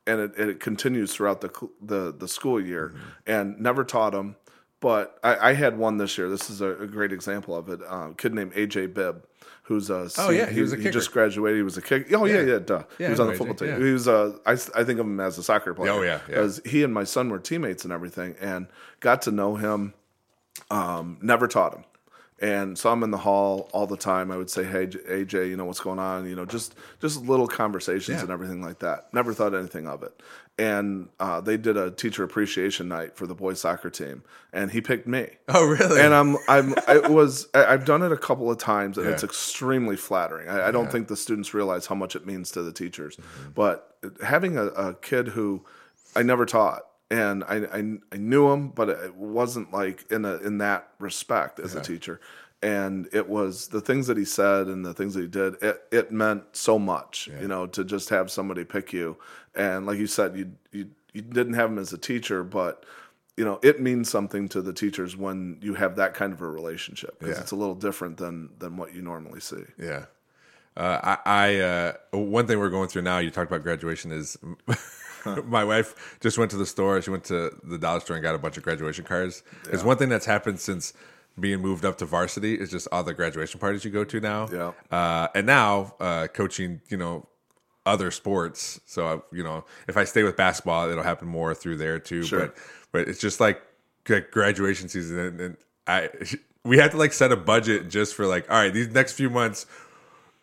and 0.07 0.21
it, 0.21 0.37
and 0.37 0.49
it 0.49 0.59
continues 0.59 1.13
throughout 1.13 1.41
the 1.41 1.49
the 1.81 2.13
the 2.17 2.27
school 2.27 2.59
year, 2.61 2.93
and 3.27 3.59
never 3.59 3.83
taught 3.83 4.11
them. 4.13 4.35
But 4.81 5.19
I, 5.25 5.49
I 5.49 5.53
had 5.53 5.77
one 5.77 5.97
this 5.97 6.17
year. 6.17 6.29
This 6.29 6.49
is 6.49 6.61
a, 6.61 6.69
a 6.83 6.87
great 6.87 7.11
example 7.11 7.53
of 7.53 7.67
it. 7.67 7.81
Uh, 7.81 8.11
a 8.11 8.13
kid 8.17 8.33
named 8.33 8.53
AJ 8.53 8.93
Bibb, 8.93 9.25
who's 9.63 9.89
a 9.89 10.09
Oh, 10.17 10.29
yeah, 10.29 10.49
he 10.49 10.61
was 10.61 10.71
a 10.71 10.77
kicker. 10.77 10.87
he 10.87 10.93
just 10.93 11.11
graduated. 11.11 11.57
He 11.57 11.63
was 11.63 11.75
a 11.75 11.81
kick. 11.81 12.13
Oh 12.13 12.23
yeah, 12.23 12.39
yeah, 12.43 12.59
duh. 12.59 12.83
Yeah, 12.97 13.07
he 13.07 13.11
was 13.11 13.19
on 13.19 13.27
the 13.27 13.33
football 13.33 13.55
AJ, 13.55 13.59
team. 13.59 13.67
yeah. 13.67 13.85
He 13.85 13.91
was 13.91 14.07
uh, 14.07 14.37
I, 14.45 14.53
I 14.53 14.85
think 14.85 15.01
of 15.01 15.05
him 15.05 15.19
as 15.19 15.37
a 15.37 15.43
soccer 15.43 15.73
player. 15.73 15.91
Oh, 15.91 16.01
yeah, 16.01 16.07
yeah. 16.11 16.19
Because 16.27 16.61
he 16.65 16.81
and 16.81 16.93
my 16.93 17.03
son 17.03 17.27
were 17.27 17.39
teammates 17.39 17.83
and 17.83 17.91
everything, 17.91 18.35
and 18.39 18.67
got 19.01 19.21
to 19.23 19.31
know 19.31 19.57
him. 19.57 19.95
Um, 20.71 21.17
never 21.21 21.47
taught 21.47 21.73
him, 21.75 21.83
and 22.39 22.77
so 22.77 22.91
I'm 22.91 23.01
in 23.03 23.11
the 23.11 23.17
hall 23.17 23.69
all 23.73 23.87
the 23.87 23.97
time. 23.97 24.29
I 24.31 24.37
would 24.37 24.49
say, 24.49 24.63
"Hey, 24.63 24.85
AJ, 24.87 25.49
you 25.49 25.57
know 25.57 25.65
what's 25.65 25.79
going 25.79 25.99
on?" 25.99 26.27
You 26.27 26.35
know, 26.35 26.45
just 26.45 26.75
just 27.01 27.23
little 27.25 27.47
conversations 27.47 28.17
Yeah. 28.17 28.21
and 28.21 28.29
everything 28.29 28.61
like 28.61 28.79
that. 28.79 29.13
Never 29.13 29.33
thought 29.33 29.53
anything 29.55 29.87
of 29.87 30.03
it. 30.03 30.21
And 30.59 31.07
uh, 31.21 31.39
they 31.39 31.55
did 31.55 31.77
a 31.77 31.89
teacher 31.89 32.21
appreciation 32.25 32.89
night 32.89 33.15
for 33.15 33.25
the 33.25 33.33
boys 33.33 33.61
soccer 33.61 33.89
team, 33.89 34.23
and 34.51 34.69
he 34.69 34.81
picked 34.81 35.07
me. 35.07 35.29
Oh, 35.47 35.65
really? 35.65 36.01
And 36.01 36.13
I'm 36.13 36.35
I'm 36.49 36.73
it 36.87 37.09
was 37.09 37.47
I- 37.53 37.65
I've 37.67 37.85
done 37.85 38.03
it 38.03 38.11
a 38.11 38.17
couple 38.17 38.51
of 38.51 38.57
times 38.57 38.97
and 38.97 39.07
it's 39.07 39.23
extremely 39.23 39.95
flattering. 39.95 40.49
I, 40.49 40.67
I 40.67 40.71
don't 40.71 40.91
think 40.91 41.07
the 41.07 41.15
students 41.15 41.53
realize 41.53 41.85
how 41.87 41.95
much 41.95 42.13
it 42.15 42.25
means 42.27 42.51
to 42.51 42.61
the 42.61 42.73
teachers. 42.73 43.15
Mm-hmm. 43.15 43.51
But 43.55 43.95
having 44.23 44.57
a, 44.57 44.65
a 44.65 44.93
kid 44.95 45.29
who 45.29 45.63
I 46.15 46.23
never 46.23 46.45
taught 46.45 46.83
and 47.11 47.43
I, 47.43 47.55
I 47.73 47.97
I 48.11 48.17
knew 48.17 48.49
him, 48.51 48.69
but 48.69 48.89
it 48.89 49.15
wasn't 49.15 49.71
like 49.73 50.05
in 50.11 50.25
a 50.25 50.35
in 50.37 50.59
that 50.59 50.89
respect 50.99 51.59
as 51.59 51.75
a 51.75 51.81
teacher. 51.81 52.19
And 52.61 53.07
it 53.13 53.29
was 53.29 53.69
the 53.69 53.79
things 53.79 54.07
that 54.07 54.17
he 54.17 54.25
said 54.25 54.67
and 54.67 54.85
the 54.85 54.93
things 54.93 55.13
that 55.13 55.21
he 55.21 55.27
did. 55.27 55.55
It 55.63 55.81
it 55.91 56.11
meant 56.11 56.43
so 56.51 56.77
much, 56.77 57.29
you 57.41 57.47
know, 57.47 57.67
to 57.67 57.83
just 57.83 58.09
have 58.09 58.29
somebody 58.29 58.65
pick 58.65 58.91
you. 58.93 59.17
And 59.55 59.85
like 59.85 59.97
you 59.97 60.07
said, 60.07 60.35
you 60.37 60.51
you 60.71 60.89
you 61.13 61.21
didn't 61.21 61.53
have 61.53 61.69
him 61.71 61.79
as 61.79 61.93
a 61.93 61.97
teacher, 61.97 62.43
but 62.43 62.85
you 63.37 63.45
know 63.45 63.59
it 63.63 63.79
means 63.79 64.09
something 64.09 64.49
to 64.49 64.61
the 64.61 64.73
teachers 64.73 65.15
when 65.15 65.57
you 65.61 65.73
have 65.75 65.95
that 65.95 66.13
kind 66.13 66.33
of 66.33 66.41
a 66.41 66.47
relationship 66.49 67.17
because 67.19 67.37
Yeah. 67.37 67.41
it's 67.41 67.51
a 67.51 67.55
little 67.55 67.75
different 67.75 68.17
than 68.17 68.49
than 68.59 68.75
what 68.75 68.93
you 68.93 69.01
normally 69.01 69.39
see 69.39 69.63
Yeah. 69.77 70.05
Uh, 70.75 70.99
I, 71.03 71.17
I 71.25 71.55
uh, 71.59 71.93
one 72.11 72.45
thing 72.47 72.59
we're 72.59 72.69
going 72.69 72.89
through 72.89 73.01
now. 73.03 73.19
You 73.19 73.31
talked 73.31 73.49
about 73.49 73.63
graduation. 73.63 74.11
Is 74.11 74.37
my 75.45 75.63
wife 75.63 76.17
just 76.19 76.37
went 76.37 76.51
to 76.51 76.57
the 76.57 76.65
store. 76.65 77.01
She 77.01 77.09
went 77.09 77.23
to 77.25 77.55
the 77.63 77.77
dollar 77.77 77.99
store 77.99 78.15
and 78.15 78.23
got 78.23 78.35
a 78.35 78.39
bunch 78.39 78.57
of 78.57 78.63
graduation 78.63 79.05
cards. 79.05 79.43
It's 79.71 79.83
one 79.83 79.97
thing 79.97 80.09
that's 80.09 80.25
happened 80.25 80.59
since 80.59 80.93
being 81.39 81.59
moved 81.59 81.85
up 81.85 81.97
to 81.99 82.05
varsity. 82.05 82.55
Is 82.55 82.69
just 82.69 82.87
all 82.91 83.03
the 83.03 83.13
graduation 83.13 83.59
parties 83.59 83.85
you 83.85 83.91
go 83.91 84.03
to 84.03 84.19
now. 84.19 84.47
Yeah. 84.51 84.71
Uh, 84.95 85.27
and 85.35 85.45
now 85.45 85.93
uh, 85.99 86.27
coaching, 86.27 86.81
you 86.89 86.97
know, 86.97 87.27
other 87.85 88.11
sports. 88.11 88.79
So 88.85 89.07
I, 89.07 89.35
you 89.35 89.43
know, 89.43 89.65
if 89.87 89.97
I 89.97 90.03
stay 90.03 90.23
with 90.23 90.37
basketball, 90.37 90.89
it'll 90.89 91.03
happen 91.03 91.27
more 91.27 91.53
through 91.53 91.77
there 91.77 91.99
too. 91.99 92.23
Sure. 92.23 92.39
But 92.39 92.55
but 92.91 93.07
it's 93.07 93.19
just 93.19 93.39
like 93.39 93.61
graduation 94.03 94.89
season, 94.89 95.19
and, 95.19 95.41
and 95.41 95.57
I 95.87 96.09
we 96.63 96.77
had 96.77 96.91
to 96.91 96.97
like 96.97 97.13
set 97.13 97.31
a 97.31 97.37
budget 97.37 97.89
just 97.89 98.15
for 98.15 98.25
like, 98.25 98.49
all 98.49 98.57
right, 98.57 98.73
these 98.73 98.89
next 98.89 99.13
few 99.13 99.29
months, 99.29 99.65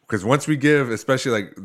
because 0.02 0.24
once 0.24 0.46
we 0.46 0.56
give, 0.56 0.90
especially 0.90 1.32
like. 1.32 1.56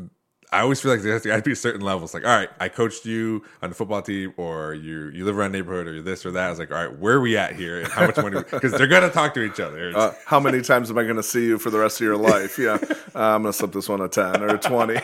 I 0.52 0.60
always 0.60 0.80
feel 0.80 0.92
like 0.92 1.00
there 1.02 1.12
has 1.14 1.22
to 1.22 1.28
gotta 1.28 1.42
be 1.42 1.54
certain 1.54 1.80
levels. 1.80 2.12
Like, 2.14 2.24
all 2.24 2.36
right, 2.36 2.50
I 2.60 2.68
coached 2.68 3.06
you 3.06 3.42
on 3.62 3.70
the 3.70 3.74
football 3.74 4.02
team, 4.02 4.34
or 4.36 4.74
you 4.74 5.08
you 5.08 5.24
live 5.24 5.38
around 5.38 5.52
the 5.52 5.58
neighborhood, 5.58 5.86
or 5.88 5.94
you're 5.94 6.02
this 6.02 6.24
or 6.26 6.30
that. 6.32 6.46
I 6.46 6.50
was 6.50 6.58
like, 6.58 6.70
all 6.70 6.76
right, 6.86 6.98
where 6.98 7.14
are 7.16 7.20
we 7.20 7.36
at 7.36 7.56
here, 7.56 7.80
and 7.80 7.88
how 7.88 8.06
much 8.06 8.16
money? 8.18 8.40
Because 8.50 8.72
they're 8.72 8.86
gonna 8.86 9.10
talk 9.10 9.34
to 9.34 9.42
each 9.42 9.58
other. 9.60 9.96
Uh, 9.96 10.14
how 10.26 10.38
many 10.40 10.60
times 10.62 10.90
am 10.90 10.98
i 10.98 11.02
going 11.02 11.16
to 11.16 11.22
see 11.22 11.44
you 11.44 11.58
for 11.58 11.70
the 11.70 11.78
rest 11.78 12.00
of 12.00 12.04
your 12.04 12.16
life 12.16 12.58
yeah 12.58 12.78
uh, 13.14 13.34
i'm 13.34 13.42
going 13.42 13.52
to 13.52 13.52
slip 13.52 13.72
this 13.72 13.88
one 13.88 14.00
a 14.00 14.08
10 14.08 14.42
or 14.42 14.54
a 14.54 14.58
20 14.58 14.94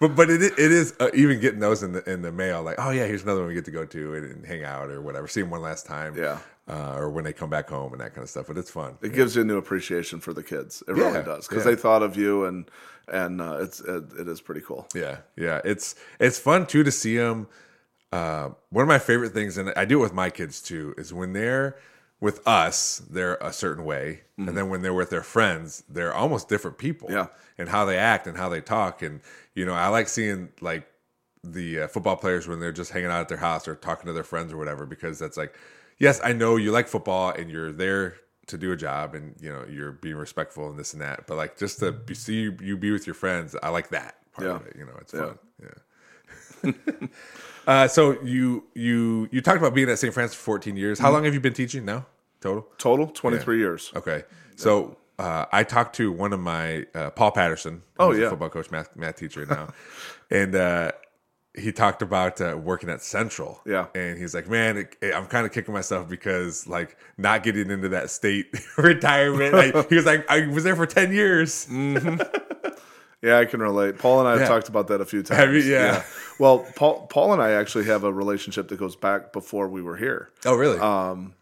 But 0.00 0.16
but 0.16 0.28
it 0.28 0.42
it 0.42 0.58
is 0.58 0.94
uh, 0.98 1.10
even 1.14 1.38
getting 1.40 1.60
those 1.60 1.82
in 1.82 1.92
the 1.92 2.10
in 2.10 2.22
the 2.22 2.32
mail 2.32 2.62
like 2.62 2.76
oh 2.78 2.90
yeah 2.90 3.06
here's 3.06 3.22
another 3.22 3.40
one 3.40 3.48
we 3.48 3.54
get 3.54 3.64
to 3.66 3.70
go 3.70 3.84
to 3.86 4.14
and, 4.14 4.24
and 4.32 4.46
hang 4.46 4.64
out 4.64 4.90
or 4.90 5.00
whatever 5.00 5.28
see 5.28 5.40
them 5.40 5.50
one 5.50 5.62
last 5.62 5.86
time 5.86 6.16
Yeah. 6.16 6.38
Uh, 6.68 6.94
or 6.96 7.10
when 7.10 7.24
they 7.24 7.32
come 7.32 7.50
back 7.50 7.68
home 7.68 7.92
and 7.92 8.00
that 8.00 8.14
kind 8.14 8.22
of 8.22 8.30
stuff 8.30 8.46
but 8.46 8.56
it's 8.56 8.70
fun 8.70 8.96
it 9.02 9.12
gives 9.12 9.36
you 9.36 9.42
a 9.42 9.44
new 9.44 9.58
appreciation 9.58 10.20
for 10.20 10.32
the 10.32 10.42
kids 10.42 10.82
it 10.88 10.96
Yeah, 10.96 11.04
really 11.10 11.22
does 11.24 11.46
because 11.46 11.64
yeah. 11.64 11.72
they 11.72 11.76
thought 11.76 12.02
of 12.02 12.16
you 12.16 12.44
and 12.46 12.70
and 13.08 13.40
uh, 13.40 13.58
it's 13.60 13.80
it, 13.80 14.04
it 14.18 14.28
is 14.28 14.40
pretty 14.40 14.62
cool 14.62 14.88
yeah 14.94 15.18
yeah 15.36 15.60
it's 15.64 15.94
it's 16.18 16.38
fun 16.38 16.66
too 16.66 16.82
to 16.82 16.90
see 16.90 17.16
them. 17.18 17.46
Uh, 18.12 18.50
one 18.70 18.82
of 18.82 18.88
my 18.88 18.98
favorite 18.98 19.32
things 19.32 19.58
and 19.58 19.72
I 19.76 19.84
do 19.84 19.98
it 19.98 20.02
with 20.02 20.14
my 20.14 20.30
kids 20.30 20.62
too 20.62 20.94
is 20.96 21.12
when 21.12 21.32
they're 21.32 21.76
with 22.20 22.46
us 22.46 23.02
they're 23.10 23.34
a 23.36 23.52
certain 23.52 23.84
way 23.84 24.20
and 24.38 24.56
then 24.56 24.68
when 24.70 24.82
they're 24.82 24.94
with 24.94 25.10
their 25.10 25.22
friends 25.22 25.82
they're 25.88 26.14
almost 26.14 26.48
different 26.48 26.78
people 26.78 27.10
Yeah. 27.10 27.26
and 27.58 27.68
how 27.68 27.84
they 27.84 27.98
act 27.98 28.26
and 28.28 28.36
how 28.36 28.48
they 28.48 28.60
talk 28.60 29.02
and 29.02 29.20
you 29.54 29.66
know 29.66 29.74
I 29.74 29.88
like 29.88 30.08
seeing 30.08 30.48
like 30.60 30.86
the 31.42 31.80
uh, 31.82 31.88
football 31.88 32.16
players 32.16 32.46
when 32.48 32.60
they're 32.60 32.72
just 32.72 32.92
hanging 32.92 33.10
out 33.10 33.20
at 33.20 33.28
their 33.28 33.36
house 33.38 33.66
or 33.68 33.74
talking 33.74 34.06
to 34.06 34.12
their 34.12 34.22
friends 34.22 34.52
or 34.52 34.56
whatever 34.58 34.86
because 34.86 35.18
that's 35.18 35.36
like 35.36 35.54
yes 35.98 36.20
i 36.24 36.32
know 36.32 36.56
you 36.56 36.70
like 36.72 36.88
football 36.88 37.30
and 37.30 37.50
you're 37.50 37.72
there 37.72 38.16
to 38.46 38.58
do 38.58 38.72
a 38.72 38.76
job 38.76 39.14
and 39.14 39.34
you 39.40 39.50
know 39.50 39.64
you're 39.70 39.92
being 39.92 40.16
respectful 40.16 40.68
and 40.68 40.78
this 40.78 40.92
and 40.92 41.00
that 41.02 41.26
but 41.26 41.36
like 41.36 41.56
just 41.56 41.78
to 41.78 41.92
be, 41.92 42.14
see 42.14 42.42
you, 42.42 42.56
you 42.60 42.76
be 42.76 42.90
with 42.90 43.06
your 43.06 43.14
friends 43.14 43.56
i 43.62 43.68
like 43.68 43.88
that 43.90 44.16
part 44.32 44.46
of 44.48 44.66
it 44.66 44.76
you 44.76 44.84
know 44.84 44.92
it's 45.00 45.12
fun 45.12 45.38
yeah, 45.62 46.72
uh, 47.66 47.88
so 47.88 48.20
you 48.22 48.64
you 48.74 49.28
you 49.30 49.40
talked 49.40 49.58
about 49.58 49.74
being 49.74 49.88
at 49.88 49.98
st 49.98 50.12
francis 50.12 50.36
for 50.36 50.44
14 50.44 50.76
years 50.76 50.98
Mm-hmm. 50.98 51.06
how 51.06 51.12
long 51.12 51.24
have 51.24 51.34
you 51.34 51.40
been 51.40 51.52
teaching 51.54 51.84
now 51.84 52.06
total 52.40 52.66
total 52.78 53.06
23 53.08 53.58
years 53.58 53.92
Okay. 53.96 54.24
So 54.56 54.96
uh, 55.18 55.46
I 55.52 55.62
talked 55.64 55.96
to 55.96 56.12
one 56.12 56.32
of 56.32 56.40
my 56.40 56.86
uh, 56.94 57.10
Paul 57.10 57.30
Patterson. 57.32 57.82
Oh, 57.98 58.12
yeah. 58.12 58.30
football 58.30 58.48
coach, 58.50 58.70
math, 58.70 58.94
math 58.96 59.16
teacher 59.16 59.46
now, 59.46 59.68
and 60.30 60.54
uh, 60.54 60.90
he 61.56 61.70
talked 61.72 62.02
about 62.02 62.40
uh, 62.40 62.58
working 62.60 62.90
at 62.90 63.00
Central. 63.02 63.60
Yeah. 63.64 63.86
and 63.94 64.18
he's 64.18 64.34
like, 64.34 64.48
man, 64.48 64.76
it, 64.76 64.96
I'm 65.14 65.26
kind 65.26 65.46
of 65.46 65.52
kicking 65.52 65.72
myself 65.72 66.08
because 66.08 66.66
like 66.66 66.96
not 67.16 67.42
getting 67.44 67.70
into 67.70 67.88
that 67.90 68.10
state 68.10 68.46
retirement. 68.76 69.54
I, 69.54 69.82
he 69.88 69.94
was 69.94 70.04
like, 70.06 70.28
I 70.30 70.46
was 70.48 70.64
there 70.64 70.76
for 70.76 70.86
ten 70.86 71.12
years. 71.12 71.68
Yeah, 73.22 73.38
I 73.38 73.46
can 73.46 73.60
relate. 73.60 73.96
Paul 73.96 74.18
and 74.20 74.28
I 74.28 74.32
have 74.32 74.40
Yeah. 74.42 74.48
talked 74.48 74.68
about 74.68 74.88
that 74.88 75.00
a 75.00 75.06
few 75.06 75.22
times. 75.22 75.64
You? 75.64 75.72
Yeah. 75.72 76.04
Well, 76.38 76.58
Paul, 76.76 77.06
Paul 77.06 77.32
and 77.32 77.40
I 77.40 77.52
actually 77.52 77.84
have 77.86 78.04
a 78.04 78.12
relationship 78.12 78.68
that 78.68 78.76
goes 78.78 78.96
back 78.96 79.32
before 79.32 79.66
we 79.68 79.80
were 79.80 79.96
here. 79.96 80.28
Oh, 80.44 80.54
really? 80.54 80.78
Um, 80.78 81.32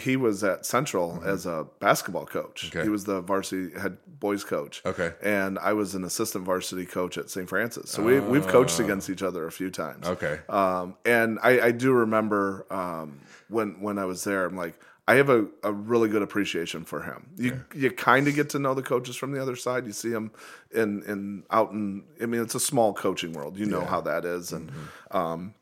he 0.00 0.16
was 0.16 0.42
at 0.42 0.64
Central 0.64 1.22
as 1.24 1.46
a 1.46 1.66
basketball 1.80 2.26
coach. 2.26 2.66
Mm-hmm. 2.66 2.78
Okay. 2.78 2.84
He 2.84 2.90
was 2.90 3.04
the 3.04 3.20
varsity 3.20 3.78
head 3.78 3.98
boys 4.06 4.44
coach. 4.44 4.82
Okay. 4.84 5.12
and 5.22 5.58
I 5.58 5.72
was 5.72 5.94
an 5.94 6.04
assistant 6.04 6.44
varsity 6.44 6.86
coach 6.86 7.18
at 7.18 7.30
St. 7.30 7.48
Francis. 7.48 7.90
So 7.90 8.02
we 8.02 8.20
we've 8.20 8.46
coached 8.46 8.80
against 8.80 9.10
each 9.10 9.22
other 9.22 9.46
a 9.46 9.52
few 9.52 9.70
times. 9.70 10.06
Oh. 10.06 10.12
Okay. 10.12 10.40
Um, 10.48 10.96
and 11.04 11.38
I, 11.42 11.60
I 11.60 11.70
do 11.72 11.92
remember 11.92 12.66
um, 12.70 13.20
when 13.48 13.80
when 13.80 13.98
I 13.98 14.04
was 14.06 14.24
there, 14.24 14.46
I'm 14.46 14.56
like, 14.56 14.78
I 15.08 15.14
have 15.16 15.28
a, 15.28 15.46
a 15.62 15.72
really 15.72 16.08
good 16.08 16.22
appreciation 16.22 16.84
for 16.84 17.02
him. 17.02 17.28
You 17.36 17.64
you 17.74 17.90
kind 17.90 18.26
of 18.26 18.34
get 18.34 18.50
to 18.50 18.58
know 18.58 18.74
the 18.74 18.82
coaches 18.82 19.14
from 19.16 19.32
the 19.32 19.40
other 19.40 19.54
side. 19.56 19.86
You 19.86 19.92
see 19.92 20.08
them 20.10 20.32
in 20.72 21.02
in 21.04 21.44
out 21.50 21.70
in. 21.72 22.04
I 22.20 22.26
mean, 22.26 22.42
it's 22.42 22.54
a 22.54 22.60
small 22.60 22.92
coaching 22.92 23.32
world. 23.32 23.56
You 23.56 23.66
know 23.66 23.84
how 23.84 24.00
that 24.00 24.24
is, 24.24 24.52
and 24.52 24.72
um, 25.12 25.54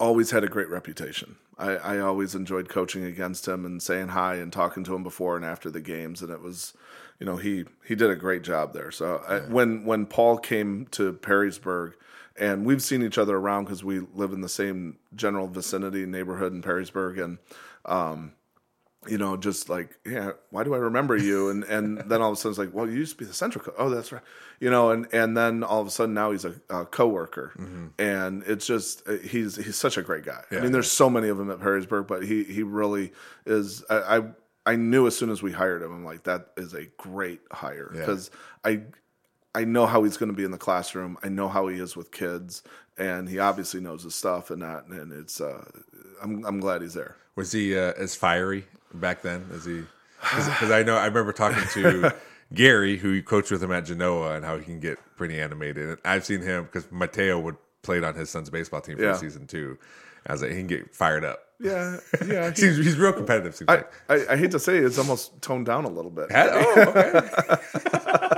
always 0.00 0.30
had 0.32 0.42
a 0.44 0.48
great 0.48 0.68
reputation. 0.68 1.36
I, 1.58 1.76
I 1.76 1.98
always 2.00 2.34
enjoyed 2.34 2.68
coaching 2.68 3.04
against 3.04 3.46
him 3.46 3.64
and 3.64 3.82
saying 3.82 4.08
hi 4.08 4.36
and 4.36 4.52
talking 4.52 4.84
to 4.84 4.94
him 4.94 5.02
before 5.02 5.36
and 5.36 5.44
after 5.44 5.70
the 5.70 5.80
games, 5.80 6.22
and 6.22 6.30
it 6.30 6.42
was, 6.42 6.74
you 7.18 7.26
know, 7.26 7.36
he 7.36 7.64
he 7.84 7.94
did 7.94 8.10
a 8.10 8.16
great 8.16 8.42
job 8.42 8.72
there. 8.72 8.90
So 8.90 9.22
I, 9.28 9.40
when 9.40 9.84
when 9.84 10.06
Paul 10.06 10.38
came 10.38 10.86
to 10.92 11.12
Perrysburg, 11.12 11.94
and 12.36 12.64
we've 12.66 12.82
seen 12.82 13.02
each 13.02 13.18
other 13.18 13.36
around 13.36 13.64
because 13.64 13.84
we 13.84 14.00
live 14.14 14.32
in 14.32 14.40
the 14.40 14.48
same 14.48 14.98
general 15.14 15.46
vicinity 15.46 16.06
neighborhood 16.06 16.52
in 16.52 16.62
Perrysburg, 16.62 17.22
and 17.22 17.38
um, 17.84 18.32
you 19.08 19.18
know, 19.18 19.36
just 19.36 19.68
like, 19.68 19.98
yeah, 20.04 20.32
why 20.50 20.64
do 20.64 20.74
I 20.74 20.78
remember 20.78 21.16
you? 21.16 21.48
And 21.50 21.64
and 21.64 21.98
then 22.10 22.22
all 22.22 22.30
of 22.30 22.34
a 22.34 22.36
sudden 22.36 22.50
it's 22.52 22.58
like, 22.58 22.74
well, 22.74 22.88
you 22.88 22.96
used 22.98 23.12
to 23.12 23.18
be 23.18 23.24
the 23.24 23.34
central 23.34 23.64
coach. 23.64 23.74
Oh, 23.78 23.90
that's 23.90 24.12
right. 24.12 24.22
You 24.60 24.70
know, 24.70 24.90
and 24.90 25.06
and 25.12 25.36
then 25.36 25.62
all 25.62 25.80
of 25.80 25.86
a 25.86 25.90
sudden 25.90 26.14
now 26.14 26.30
he's 26.30 26.44
a, 26.44 26.54
a 26.70 26.84
coworker, 26.86 27.52
and 27.98 28.42
it's 28.44 28.66
just 28.66 29.06
uh, 29.08 29.16
he's 29.18 29.56
he's 29.56 29.76
such 29.76 29.96
a 29.96 30.02
great 30.02 30.24
guy. 30.24 30.42
I 30.50 30.60
mean, 30.60 30.72
there's 30.72 30.90
so 30.90 31.10
many 31.10 31.28
of 31.28 31.38
them 31.38 31.50
at 31.50 31.58
Perrysburg, 31.58 32.06
but 32.06 32.24
he 32.24 32.44
he 32.44 32.62
really 32.62 33.12
is. 33.46 33.84
I, 33.90 34.18
I 34.18 34.22
I 34.66 34.76
knew 34.76 35.06
as 35.06 35.16
soon 35.16 35.30
as 35.30 35.42
we 35.42 35.52
hired 35.52 35.82
him, 35.82 35.92
I'm 35.92 36.04
like, 36.04 36.24
that 36.24 36.52
is 36.56 36.72
a 36.72 36.86
great 36.96 37.40
hire 37.52 37.90
because 37.92 38.30
I 38.64 38.82
I 39.54 39.64
know 39.64 39.86
how 39.86 40.02
he's 40.02 40.16
going 40.16 40.30
to 40.30 40.36
be 40.36 40.44
in 40.44 40.50
the 40.50 40.58
classroom. 40.58 41.16
I 41.22 41.28
know 41.28 41.48
how 41.48 41.68
he 41.68 41.78
is 41.78 41.96
with 41.96 42.10
kids, 42.10 42.62
and 42.96 43.28
he 43.28 43.38
obviously 43.38 43.80
knows 43.80 44.02
his 44.02 44.14
stuff 44.14 44.50
and 44.50 44.62
that. 44.62 44.86
And 44.86 45.12
it's 45.12 45.40
uh, 45.40 45.64
I'm 46.22 46.44
I'm 46.44 46.60
glad 46.60 46.82
he's 46.82 46.94
there. 46.94 47.16
Was 47.36 47.52
he 47.52 47.76
uh, 47.76 47.92
as 47.96 48.14
fiery 48.14 48.64
back 48.94 49.22
then 49.22 49.46
as 49.54 49.64
he? 49.64 49.82
Because 50.20 50.70
I 50.70 50.82
know 50.82 50.96
I 50.96 51.06
remember 51.06 51.32
talking 51.32 51.62
to 51.72 52.14
Gary, 52.54 52.96
who 52.96 53.22
coached 53.22 53.50
with 53.50 53.62
him 53.62 53.72
at 53.72 53.84
Genoa, 53.86 54.34
and 54.36 54.44
how 54.44 54.56
he 54.58 54.64
can 54.64 54.80
get 54.80 54.98
pretty 55.16 55.40
animated. 55.40 55.88
And 55.88 55.98
I've 56.04 56.24
seen 56.24 56.40
him 56.40 56.64
because 56.64 56.90
Mateo 56.90 57.38
would 57.40 57.56
played 57.82 58.02
on 58.04 58.14
his 58.14 58.30
son's 58.30 58.48
baseball 58.48 58.80
team 58.80 58.96
for 58.96 59.02
Yeah. 59.04 59.16
season 59.16 59.46
two. 59.46 59.76
I 60.26 60.32
was 60.32 60.40
like, 60.40 60.52
he 60.52 60.56
can 60.56 60.66
get 60.66 60.94
fired 60.94 61.22
up. 61.24 61.40
Yeah, 61.60 61.98
yeah. 62.26 62.48
he- 62.54 62.56
Seems 62.56 62.76
he's 62.78 62.96
real 62.96 63.12
competitive. 63.12 63.60
I, 63.68 63.74
like. 63.74 63.92
I, 64.08 64.26
I 64.32 64.36
hate 64.38 64.50
to 64.52 64.58
say 64.58 64.78
it, 64.78 64.84
it's 64.84 64.96
almost 64.98 65.40
toned 65.42 65.66
down 65.66 65.84
a 65.84 65.90
little 65.90 66.10
bit. 66.10 66.28
oh, 66.32 66.84
okay. 66.88 67.20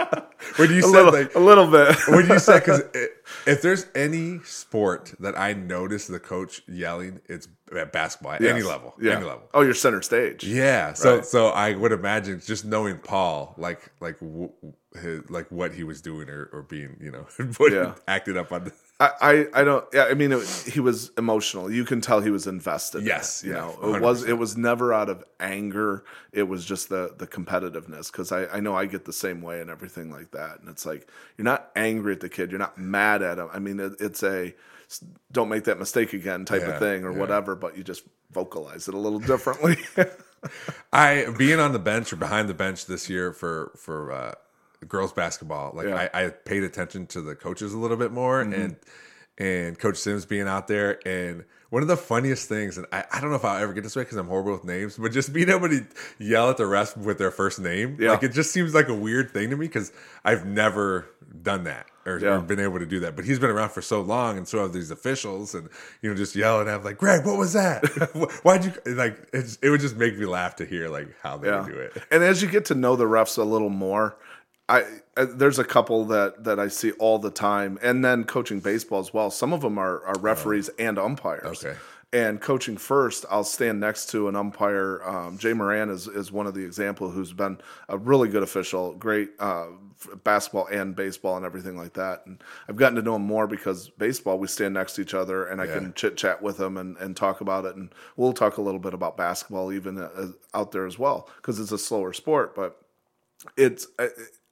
when 0.57 0.71
you 0.71 0.79
a 0.79 0.83
said 0.83 0.91
little, 0.91 1.13
like 1.13 1.35
a 1.35 1.39
little 1.41 1.67
bit. 1.71 1.97
when 2.09 2.27
you 2.29 2.39
said 2.39 2.61
because 2.61 2.83
if 3.47 3.63
there's 3.63 3.87
any 3.95 4.41
sport 4.45 5.15
that 5.21 5.39
I 5.39 5.53
notice 5.53 6.07
the 6.07 6.19
coach 6.21 6.63
yelling, 6.69 7.21
it's 7.27 7.49
at 7.77 7.93
basketball 7.93 8.33
at 8.33 8.43
any 8.45 8.63
level, 8.63 8.95
Yeah. 9.01 9.17
any 9.17 9.25
level. 9.25 9.43
Oh, 9.55 9.63
you're 9.63 9.75
center 9.75 10.03
stage. 10.03 10.45
Yeah, 10.45 10.93
so 10.93 11.17
Right. 11.17 11.25
so 11.25 11.49
I 11.49 11.75
would 11.75 11.93
imagine 11.93 12.41
just 12.45 12.65
knowing 12.65 12.99
Paul, 12.99 13.55
like 13.59 13.81
like 14.01 14.19
w- 14.21 14.51
his, 15.01 15.29
like 15.31 15.51
what 15.51 15.73
he 15.73 15.85
was 15.85 16.01
doing 16.01 16.29
or, 16.31 16.49
or 16.53 16.63
being, 16.63 16.97
you 17.01 17.11
know, 17.11 17.27
what 17.59 17.73
he 17.73 17.79
Yeah. 17.79 17.95
acted 18.09 18.37
up 18.37 18.53
on. 18.53 18.71
I, 18.99 19.47
I, 19.53 19.65
don't. 19.65 19.85
Yeah, 19.93 20.05
I 20.05 20.15
mean, 20.15 20.33
it, 20.33 20.47
he 20.73 20.81
was 20.81 21.11
emotional. 21.19 21.71
You 21.71 21.85
can 21.85 22.01
tell 22.01 22.21
he 22.21 22.31
was 22.31 22.47
invested. 22.47 23.01
in 23.01 23.07
Yes, 23.07 23.43
it, 23.43 23.49
you 23.49 23.53
yeah, 23.53 23.61
know, 23.61 23.95
it 23.95 24.01
was. 24.01 24.25
It 24.25 24.39
was 24.39 24.57
never 24.57 24.93
out 24.95 25.11
of 25.11 25.23
anger. 25.39 26.05
It 26.33 26.45
was 26.45 26.65
just 26.65 26.89
the 26.89 27.15
the 27.19 27.27
competitiveness. 27.27 28.11
Because 28.11 28.33
I, 28.33 28.47
I 28.47 28.61
know 28.61 28.75
I 28.75 28.87
get 28.87 29.05
the 29.05 29.13
same 29.13 29.43
way 29.43 29.61
and 29.61 29.69
everything 29.71 30.11
like 30.11 30.31
that. 30.31 30.61
And 30.61 30.69
it's 30.71 30.87
like 30.87 31.09
you're 31.37 31.45
not 31.45 31.71
angry 31.77 32.15
at 32.15 32.21
the 32.21 32.31
kid. 32.31 32.51
You're 32.51 32.59
not 32.61 32.79
mad 32.79 33.23
at 33.23 33.39
him. 33.39 33.49
I 33.53 33.59
mean, 33.59 33.81
it, 33.81 33.95
it's 34.01 34.23
a 34.23 34.55
don't 35.31 35.51
make 35.51 35.65
that 35.65 35.79
mistake 35.79 36.15
again 36.15 36.47
type 36.47 36.63
Yeah, 36.63 36.69
of 36.69 36.79
thing 36.79 37.05
or 37.05 37.13
yeah. 37.13 37.19
whatever. 37.19 37.55
But 37.55 37.77
you 37.77 37.85
just 37.85 38.05
vocalize 38.33 38.89
it 38.89 38.95
a 38.95 38.99
little 38.99 39.21
differently. 39.21 39.77
I 40.93 41.27
being 41.37 41.61
on 41.61 41.73
the 41.73 41.79
bench 41.79 42.13
or 42.13 42.17
behind 42.17 42.49
the 42.49 42.55
bench 42.55 42.87
this 42.87 43.11
year 43.11 43.33
for 43.33 43.73
for 43.77 44.13
uh, 44.13 44.35
girls 44.89 45.13
basketball, 45.13 45.73
like 45.75 45.87
Yeah. 45.89 46.09
I, 46.13 46.25
I 46.27 46.29
paid 46.31 46.63
attention 46.63 47.07
to 47.09 47.21
the 47.21 47.35
coaches 47.35 47.73
a 47.73 47.79
little 47.79 47.97
bit 47.97 48.13
more, 48.13 48.43
mm-hmm. 48.43 48.53
and 48.61 48.77
and 49.39 49.79
Coach 49.79 49.99
Sims 49.99 50.25
being 50.25 50.49
out 50.49 50.67
there, 50.67 50.99
and 51.07 51.45
one 51.69 51.83
of 51.83 51.89
the 51.89 51.97
funniest 51.97 52.49
things, 52.49 52.79
and 52.79 52.87
I, 52.93 53.05
I 53.13 53.21
don't 53.21 53.29
know 53.31 53.37
if 53.37 53.45
I'll 53.45 53.61
ever 53.63 53.73
get 53.75 53.83
this 53.83 53.95
way 53.97 54.03
because 54.03 54.17
I'm 54.17 54.29
horrible 54.29 54.53
with 54.53 54.65
names, 54.65 54.97
but 54.97 55.13
just 55.13 55.33
being 55.35 55.51
able 55.51 55.69
to 55.69 55.85
yell 56.19 56.49
at 56.49 56.57
the 56.57 56.63
refs 56.65 56.97
with 56.97 57.19
their 57.19 57.31
first 57.31 57.61
name, 57.61 57.99
Yeah. 58.01 58.13
like 58.13 58.23
it 58.23 58.33
just 58.33 58.51
seems 58.53 58.73
like 58.75 58.89
a 58.89 58.95
weird 58.95 59.31
thing 59.33 59.51
to 59.51 59.57
me 59.57 59.67
because 59.67 59.93
I've 60.25 60.47
never 60.47 61.07
done 61.43 61.65
that 61.65 61.87
or, 62.07 62.19
Yeah. 62.19 62.37
or 62.37 62.41
been 62.41 62.61
able 62.61 62.79
to 62.79 62.87
do 62.87 63.01
that. 63.01 63.15
But 63.17 63.25
he's 63.27 63.39
been 63.39 63.51
around 63.51 63.71
for 63.71 63.83
so 63.83 64.01
long, 64.01 64.39
and 64.39 64.47
so 64.49 64.63
have 64.63 64.73
these 64.73 64.91
officials, 64.91 65.55
and 65.55 65.69
you 66.01 66.09
know, 66.09 66.17
just 66.17 66.35
yelling 66.37 66.69
at 66.69 66.77
him 66.77 66.85
like, 66.85 66.97
"Greg, 66.99 67.27
what 67.27 67.37
was 67.37 67.53
that? 67.53 67.85
Why'd 68.43 68.65
you 68.65 68.95
like?" 68.95 69.29
It's, 69.35 69.59
it 69.61 69.69
would 69.69 69.81
just 69.81 69.97
make 69.97 70.17
me 70.17 70.25
laugh 70.25 70.57
to 70.57 70.65
hear 70.65 70.89
like 70.89 71.09
how 71.23 71.37
they 71.37 71.51
would 71.51 71.67
do 71.67 71.79
it. 71.79 72.03
And 72.11 72.23
as 72.23 72.41
you 72.43 72.49
get 72.49 72.65
to 72.67 72.75
know 72.75 72.97
the 72.97 73.05
refs 73.05 73.37
a 73.37 73.45
little 73.45 73.71
more, 73.71 74.17
I, 74.69 74.85
I 75.17 75.25
there's 75.25 75.59
a 75.59 75.65
couple 75.65 76.05
that 76.07 76.45
that 76.45 76.59
I 76.59 76.69
see 76.69 76.93
all 76.93 77.19
the 77.19 77.31
time, 77.31 77.79
and 77.83 78.05
then 78.05 78.25
coaching 78.25 78.61
baseball 78.61 79.01
as 79.01 79.15
well. 79.15 79.31
Some 79.31 79.53
of 79.53 79.61
them 79.61 79.79
are, 79.79 80.05
are 80.05 80.19
referees 80.19 80.69
and 80.79 80.99
umpires. 80.99 81.65
Okay. 81.65 81.77
And 82.13 82.41
coaching 82.41 82.77
first, 82.77 83.27
I'll 83.31 83.45
stand 83.45 83.81
next 83.81 84.07
to 84.11 84.29
an 84.29 84.37
umpire. 84.37 85.03
Um, 85.05 85.39
Jay 85.39 85.53
Moran 85.53 85.91
is, 85.91 86.07
is 86.07 86.31
one 86.31 86.47
of 86.47 86.55
the 86.55 86.65
example 86.65 87.11
who's 87.11 87.33
been 87.33 87.59
a 87.89 87.99
really 87.99 88.29
good 88.29 88.45
official, 88.45 88.95
great 88.95 89.31
uh, 89.41 89.67
basketball 90.23 90.67
and 90.67 90.95
baseball 90.95 91.37
and 91.37 91.45
everything 91.45 91.77
like 91.77 91.95
that. 91.95 92.25
And 92.25 92.43
I've 92.69 92.77
gotten 92.77 92.95
to 92.97 93.03
know 93.03 93.17
him 93.17 93.23
more 93.23 93.49
because 93.49 93.91
baseball, 93.91 94.39
we 94.39 94.47
stand 94.47 94.75
next 94.75 94.95
to 94.95 95.03
each 95.03 95.15
other 95.15 95.47
and 95.47 95.61
I 95.61 95.65
Yeah. 95.65 95.75
can 95.75 95.95
chit 95.95 96.17
chat 96.17 96.41
with 96.41 96.61
him 96.61 96.77
and, 96.77 96.97
and 96.99 97.17
talk 97.17 97.41
about 97.41 97.65
it. 97.65 97.75
And 97.75 97.93
we'll 98.17 98.33
talk 98.33 98.57
a 98.57 98.63
little 98.63 98.81
bit 98.81 98.95
about 98.95 99.17
basketball 99.17 99.73
even 99.73 99.99
uh, 99.99 100.29
out 100.55 100.71
there 100.71 100.87
as 100.87 100.99
well 100.99 101.29
because 101.37 101.59
it's 101.59 101.73
a 101.73 101.79
slower 101.79 102.13
sport. 102.13 102.55
But 102.55 102.81
it's 103.57 103.89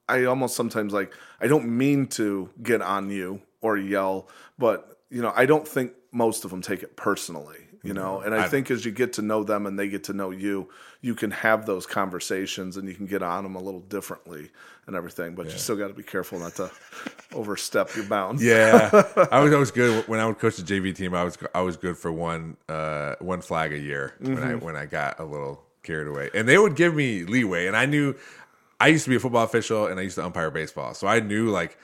I, 0.09 0.25
almost 0.25 0.55
sometimes 0.57 0.93
like 0.93 1.13
I 1.41 1.47
don't 1.47 1.67
mean 1.77 2.07
to 2.09 2.51
get 2.63 2.83
on 2.83 3.11
you 3.11 3.41
or 3.61 3.77
yell, 3.77 4.29
but 4.59 4.99
you 5.11 5.23
know 5.23 5.33
I 5.35 5.47
don't 5.47 5.67
think 5.67 5.93
most 6.13 6.45
of 6.45 6.51
them 6.51 6.63
take 6.63 6.83
it 6.83 6.97
personally. 6.97 7.59
You 7.83 7.93
know, 7.93 8.21
and 8.21 8.35
I, 8.35 8.45
I- 8.45 8.49
think 8.49 8.71
as 8.71 8.87
you 8.87 8.93
get 8.93 9.13
to 9.15 9.23
know 9.23 9.45
them 9.45 9.67
and 9.67 9.79
they 9.79 9.89
get 9.89 10.05
to 10.05 10.15
know 10.15 10.31
you, 10.31 10.71
you 11.03 11.15
can 11.15 11.31
have 11.31 11.67
those 11.67 11.85
conversations 11.85 12.79
and 12.79 12.89
you 12.89 12.95
can 12.95 13.05
get 13.05 13.23
on 13.23 13.45
them 13.45 13.57
a 13.57 13.61
little 13.61 13.81
differently 13.81 14.51
and 14.87 14.97
everything. 14.97 15.35
But 15.35 15.53
you 15.53 15.59
still 15.59 15.77
got 15.77 15.89
to 15.89 15.93
be 15.95 16.03
careful 16.03 16.39
not 16.39 16.55
to 16.55 16.71
overstep 17.35 17.95
your 17.95 18.07
bounds. 18.07 18.43
Yeah, 18.43 18.89
I 19.31 19.41
was 19.41 19.53
always 19.53 19.71
good 19.71 20.09
when 20.09 20.19
I 20.21 20.27
would 20.27 20.39
coach 20.39 20.57
the 20.57 20.63
JV 20.63 20.95
team. 20.97 21.15
I 21.15 21.25
was 21.25 21.37
I 21.55 21.61
was 21.61 21.77
good 21.77 21.97
for 21.99 22.11
one 22.11 22.57
uh, 22.71 23.17
one 23.19 23.41
flag 23.43 23.73
a 23.75 23.79
year 23.79 24.15
when 24.19 24.39
I 24.43 24.55
when 24.55 24.77
I 24.77 24.87
got 24.87 25.21
a 25.21 25.25
little 25.25 25.63
carried 25.83 26.09
away, 26.09 26.31
and 26.35 26.49
they 26.49 26.57
would 26.57 26.77
give 26.77 26.95
me 26.95 27.25
leeway. 27.25 27.67
And 27.67 27.77
I 27.77 27.85
knew 27.87 28.15
I 28.85 28.89
used 28.89 29.05
to 29.05 29.11
be 29.11 29.17
a 29.17 29.21
football 29.21 29.45
official, 29.45 29.87
and 29.87 29.99
I 30.01 30.03
used 30.03 30.17
to 30.17 30.25
umpire 30.25 30.51
baseball, 30.51 30.95
so 30.95 31.07
I 31.07 31.21
knew 31.21 31.49
like 31.61 31.79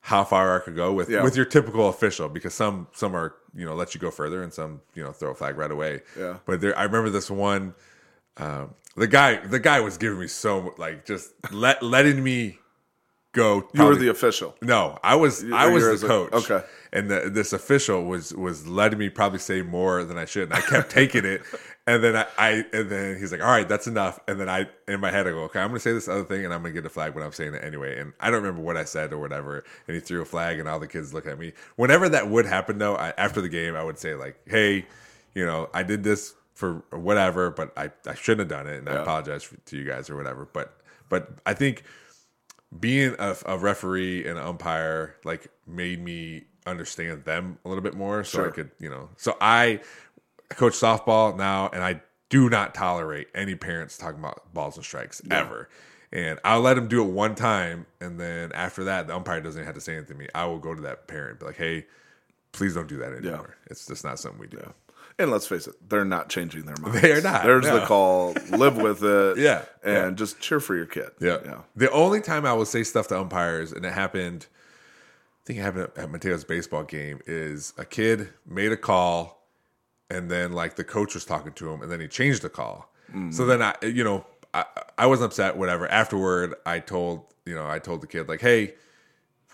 how 0.00 0.24
far 0.24 0.58
I 0.58 0.64
could 0.64 0.76
go 0.76 0.92
with 0.92 1.08
Yeah. 1.10 1.22
with 1.22 1.36
your 1.36 1.44
typical 1.44 1.88
official 1.88 2.28
because 2.28 2.54
some 2.54 2.86
some 2.92 3.14
are 3.14 3.34
you 3.54 3.66
know 3.66 3.74
let 3.74 3.94
you 3.94 4.00
go 4.00 4.10
further, 4.10 4.42
and 4.42 4.52
some 4.52 4.80
you 4.94 5.02
know 5.04 5.12
throw 5.12 5.30
a 5.32 5.34
flag 5.34 5.56
right 5.58 5.70
away. 5.70 6.02
Yeah. 6.18 6.38
but 6.46 6.60
there 6.62 6.76
I 6.78 6.84
remember 6.84 7.10
this 7.10 7.30
one. 7.30 7.74
Um, 8.36 8.74
the 8.96 9.06
guy 9.06 9.36
the 9.46 9.58
guy 9.60 9.80
was 9.80 9.98
giving 9.98 10.18
me 10.18 10.26
so 10.28 10.74
like 10.78 11.04
just 11.04 11.32
let 11.52 11.82
letting 11.82 12.22
me 12.24 12.58
go. 13.32 13.68
you 13.74 13.84
were 13.84 13.94
the 13.96 14.08
official. 14.08 14.56
no, 14.62 14.98
I 15.04 15.14
was 15.16 15.44
I 15.52 15.66
was 15.68 15.84
the 15.84 15.92
as 15.92 16.02
a- 16.02 16.06
coach. 16.06 16.32
okay. 16.32 16.62
and 16.92 17.10
the, 17.10 17.30
this 17.30 17.52
official 17.52 18.04
was 18.04 18.32
was 18.34 18.66
letting 18.66 18.98
me 18.98 19.08
probably 19.10 19.38
say 19.40 19.62
more 19.62 20.04
than 20.04 20.16
I 20.18 20.24
should, 20.24 20.44
and 20.44 20.54
I 20.54 20.60
kept 20.62 20.90
taking 21.00 21.24
it. 21.24 21.42
And 21.90 22.04
then 22.04 22.14
I, 22.14 22.26
I 22.38 22.64
and 22.72 22.88
then 22.88 23.18
he's 23.18 23.32
like, 23.32 23.42
"All 23.42 23.50
right, 23.50 23.68
that's 23.68 23.88
enough." 23.88 24.20
And 24.28 24.38
then 24.38 24.48
I 24.48 24.68
in 24.86 25.00
my 25.00 25.10
head 25.10 25.26
I 25.26 25.30
go, 25.30 25.40
"Okay, 25.44 25.58
I'm 25.58 25.70
going 25.70 25.78
to 25.78 25.80
say 25.80 25.92
this 25.92 26.06
other 26.06 26.22
thing, 26.22 26.44
and 26.44 26.54
I'm 26.54 26.62
going 26.62 26.72
to 26.72 26.80
get 26.80 26.86
a 26.86 26.88
flag 26.88 27.16
when 27.16 27.24
I'm 27.24 27.32
saying 27.32 27.54
it 27.54 27.64
anyway." 27.64 27.98
And 27.98 28.12
I 28.20 28.30
don't 28.30 28.44
remember 28.44 28.62
what 28.62 28.76
I 28.76 28.84
said 28.84 29.12
or 29.12 29.18
whatever. 29.18 29.64
And 29.88 29.96
he 29.96 30.00
threw 30.00 30.22
a 30.22 30.24
flag, 30.24 30.60
and 30.60 30.68
all 30.68 30.78
the 30.78 30.86
kids 30.86 31.12
look 31.12 31.26
at 31.26 31.36
me. 31.36 31.52
Whenever 31.74 32.08
that 32.08 32.28
would 32.28 32.46
happen, 32.46 32.78
though, 32.78 32.94
I, 32.94 33.12
after 33.18 33.40
the 33.40 33.48
game, 33.48 33.74
I 33.74 33.82
would 33.82 33.98
say 33.98 34.14
like, 34.14 34.38
"Hey, 34.46 34.86
you 35.34 35.44
know, 35.44 35.68
I 35.74 35.82
did 35.82 36.04
this 36.04 36.34
for 36.54 36.84
whatever, 36.92 37.50
but 37.50 37.72
I 37.76 37.90
I 38.06 38.14
shouldn't 38.14 38.48
have 38.48 38.56
done 38.56 38.72
it, 38.72 38.78
and 38.78 38.88
I 38.88 39.02
apologize 39.02 39.42
for, 39.42 39.56
to 39.56 39.76
you 39.76 39.84
guys 39.84 40.08
or 40.08 40.14
whatever." 40.14 40.46
But 40.52 40.72
but 41.08 41.40
I 41.44 41.54
think 41.54 41.82
being 42.78 43.16
a, 43.18 43.36
a 43.46 43.58
referee 43.58 44.28
and 44.28 44.38
an 44.38 44.46
umpire 44.46 45.16
like 45.24 45.48
made 45.66 46.00
me 46.00 46.44
understand 46.66 47.24
them 47.24 47.58
a 47.64 47.68
little 47.68 47.82
bit 47.82 47.94
more 47.94 48.22
so 48.22 48.46
i 48.46 48.50
could 48.50 48.70
you 48.78 48.88
know 48.88 49.08
so 49.16 49.36
i 49.40 49.80
coach 50.54 50.74
softball 50.74 51.36
now 51.36 51.68
and 51.72 51.82
i 51.82 52.00
do 52.28 52.48
not 52.48 52.74
tolerate 52.74 53.28
any 53.34 53.54
parents 53.54 53.96
talking 53.96 54.18
about 54.20 54.52
balls 54.54 54.76
and 54.76 54.84
strikes 54.84 55.20
ever 55.30 55.68
and 56.12 56.38
i'll 56.44 56.60
let 56.60 56.74
them 56.74 56.88
do 56.88 57.02
it 57.02 57.10
one 57.10 57.34
time 57.34 57.86
and 58.00 58.18
then 58.20 58.50
after 58.52 58.84
that 58.84 59.06
the 59.06 59.14
umpire 59.14 59.40
doesn't 59.40 59.64
have 59.64 59.74
to 59.74 59.80
say 59.80 59.94
anything 59.96 60.14
to 60.16 60.18
me 60.22 60.28
i 60.34 60.44
will 60.44 60.58
go 60.58 60.74
to 60.74 60.82
that 60.82 61.06
parent 61.06 61.30
and 61.30 61.38
be 61.40 61.46
like 61.46 61.56
hey 61.56 61.86
please 62.52 62.74
don't 62.74 62.88
do 62.88 62.96
that 62.96 63.12
anymore. 63.12 63.54
It's 63.66 63.86
just 63.86 64.02
not 64.04 64.18
something 64.18 64.40
we 64.40 64.48
do. 64.48 64.72
And 65.20 65.30
let's 65.30 65.46
face 65.46 65.68
it, 65.68 65.76
they're 65.88 66.04
not 66.04 66.28
changing 66.28 66.64
their 66.64 66.74
minds. 66.80 67.00
They 67.02 67.12
are 67.12 67.20
not, 67.22 67.44
There's 67.44 67.64
no. 67.64 67.78
the 67.78 67.86
call. 67.86 68.32
Live 68.50 68.76
with 68.76 69.04
it. 69.04 69.38
Yeah, 69.38 69.64
And 69.84 69.94
yeah. 69.94 70.10
just 70.10 70.40
cheer 70.40 70.58
for 70.58 70.74
your 70.74 70.86
kid. 70.86 71.10
Yeah. 71.20 71.38
Yeah. 71.44 71.58
The 71.76 71.90
only 71.92 72.20
time 72.20 72.44
I 72.46 72.52
will 72.54 72.64
say 72.64 72.82
stuff 72.82 73.06
to 73.08 73.20
umpires, 73.20 73.70
and 73.72 73.84
it 73.84 73.92
happened, 73.92 74.46
I 74.50 75.46
think 75.46 75.58
it 75.60 75.62
happened 75.62 75.90
at 75.96 76.10
Mateo's 76.10 76.42
baseball 76.42 76.82
game, 76.82 77.20
is 77.26 77.72
a 77.78 77.84
kid 77.84 78.30
made 78.46 78.72
a 78.72 78.76
call, 78.76 79.39
and 80.10 80.30
then 80.30 80.52
like 80.52 80.76
the 80.76 80.84
coach 80.84 81.14
was 81.14 81.24
talking 81.24 81.52
to 81.54 81.70
him, 81.70 81.82
and 81.82 81.90
then 81.90 82.00
he 82.00 82.08
changed 82.08 82.42
the 82.42 82.50
call. 82.50 82.92
Mm. 83.14 83.32
So 83.32 83.46
then 83.46 83.62
I, 83.62 83.74
you 83.82 84.04
know, 84.04 84.26
I, 84.52 84.64
I 84.98 85.06
was 85.06 85.20
upset. 85.22 85.56
Whatever. 85.56 85.88
Afterward, 85.88 86.54
I 86.66 86.80
told 86.80 87.24
you 87.46 87.54
know, 87.54 87.66
I 87.68 87.78
told 87.78 88.00
the 88.02 88.06
kid 88.06 88.28
like, 88.28 88.40
hey. 88.40 88.74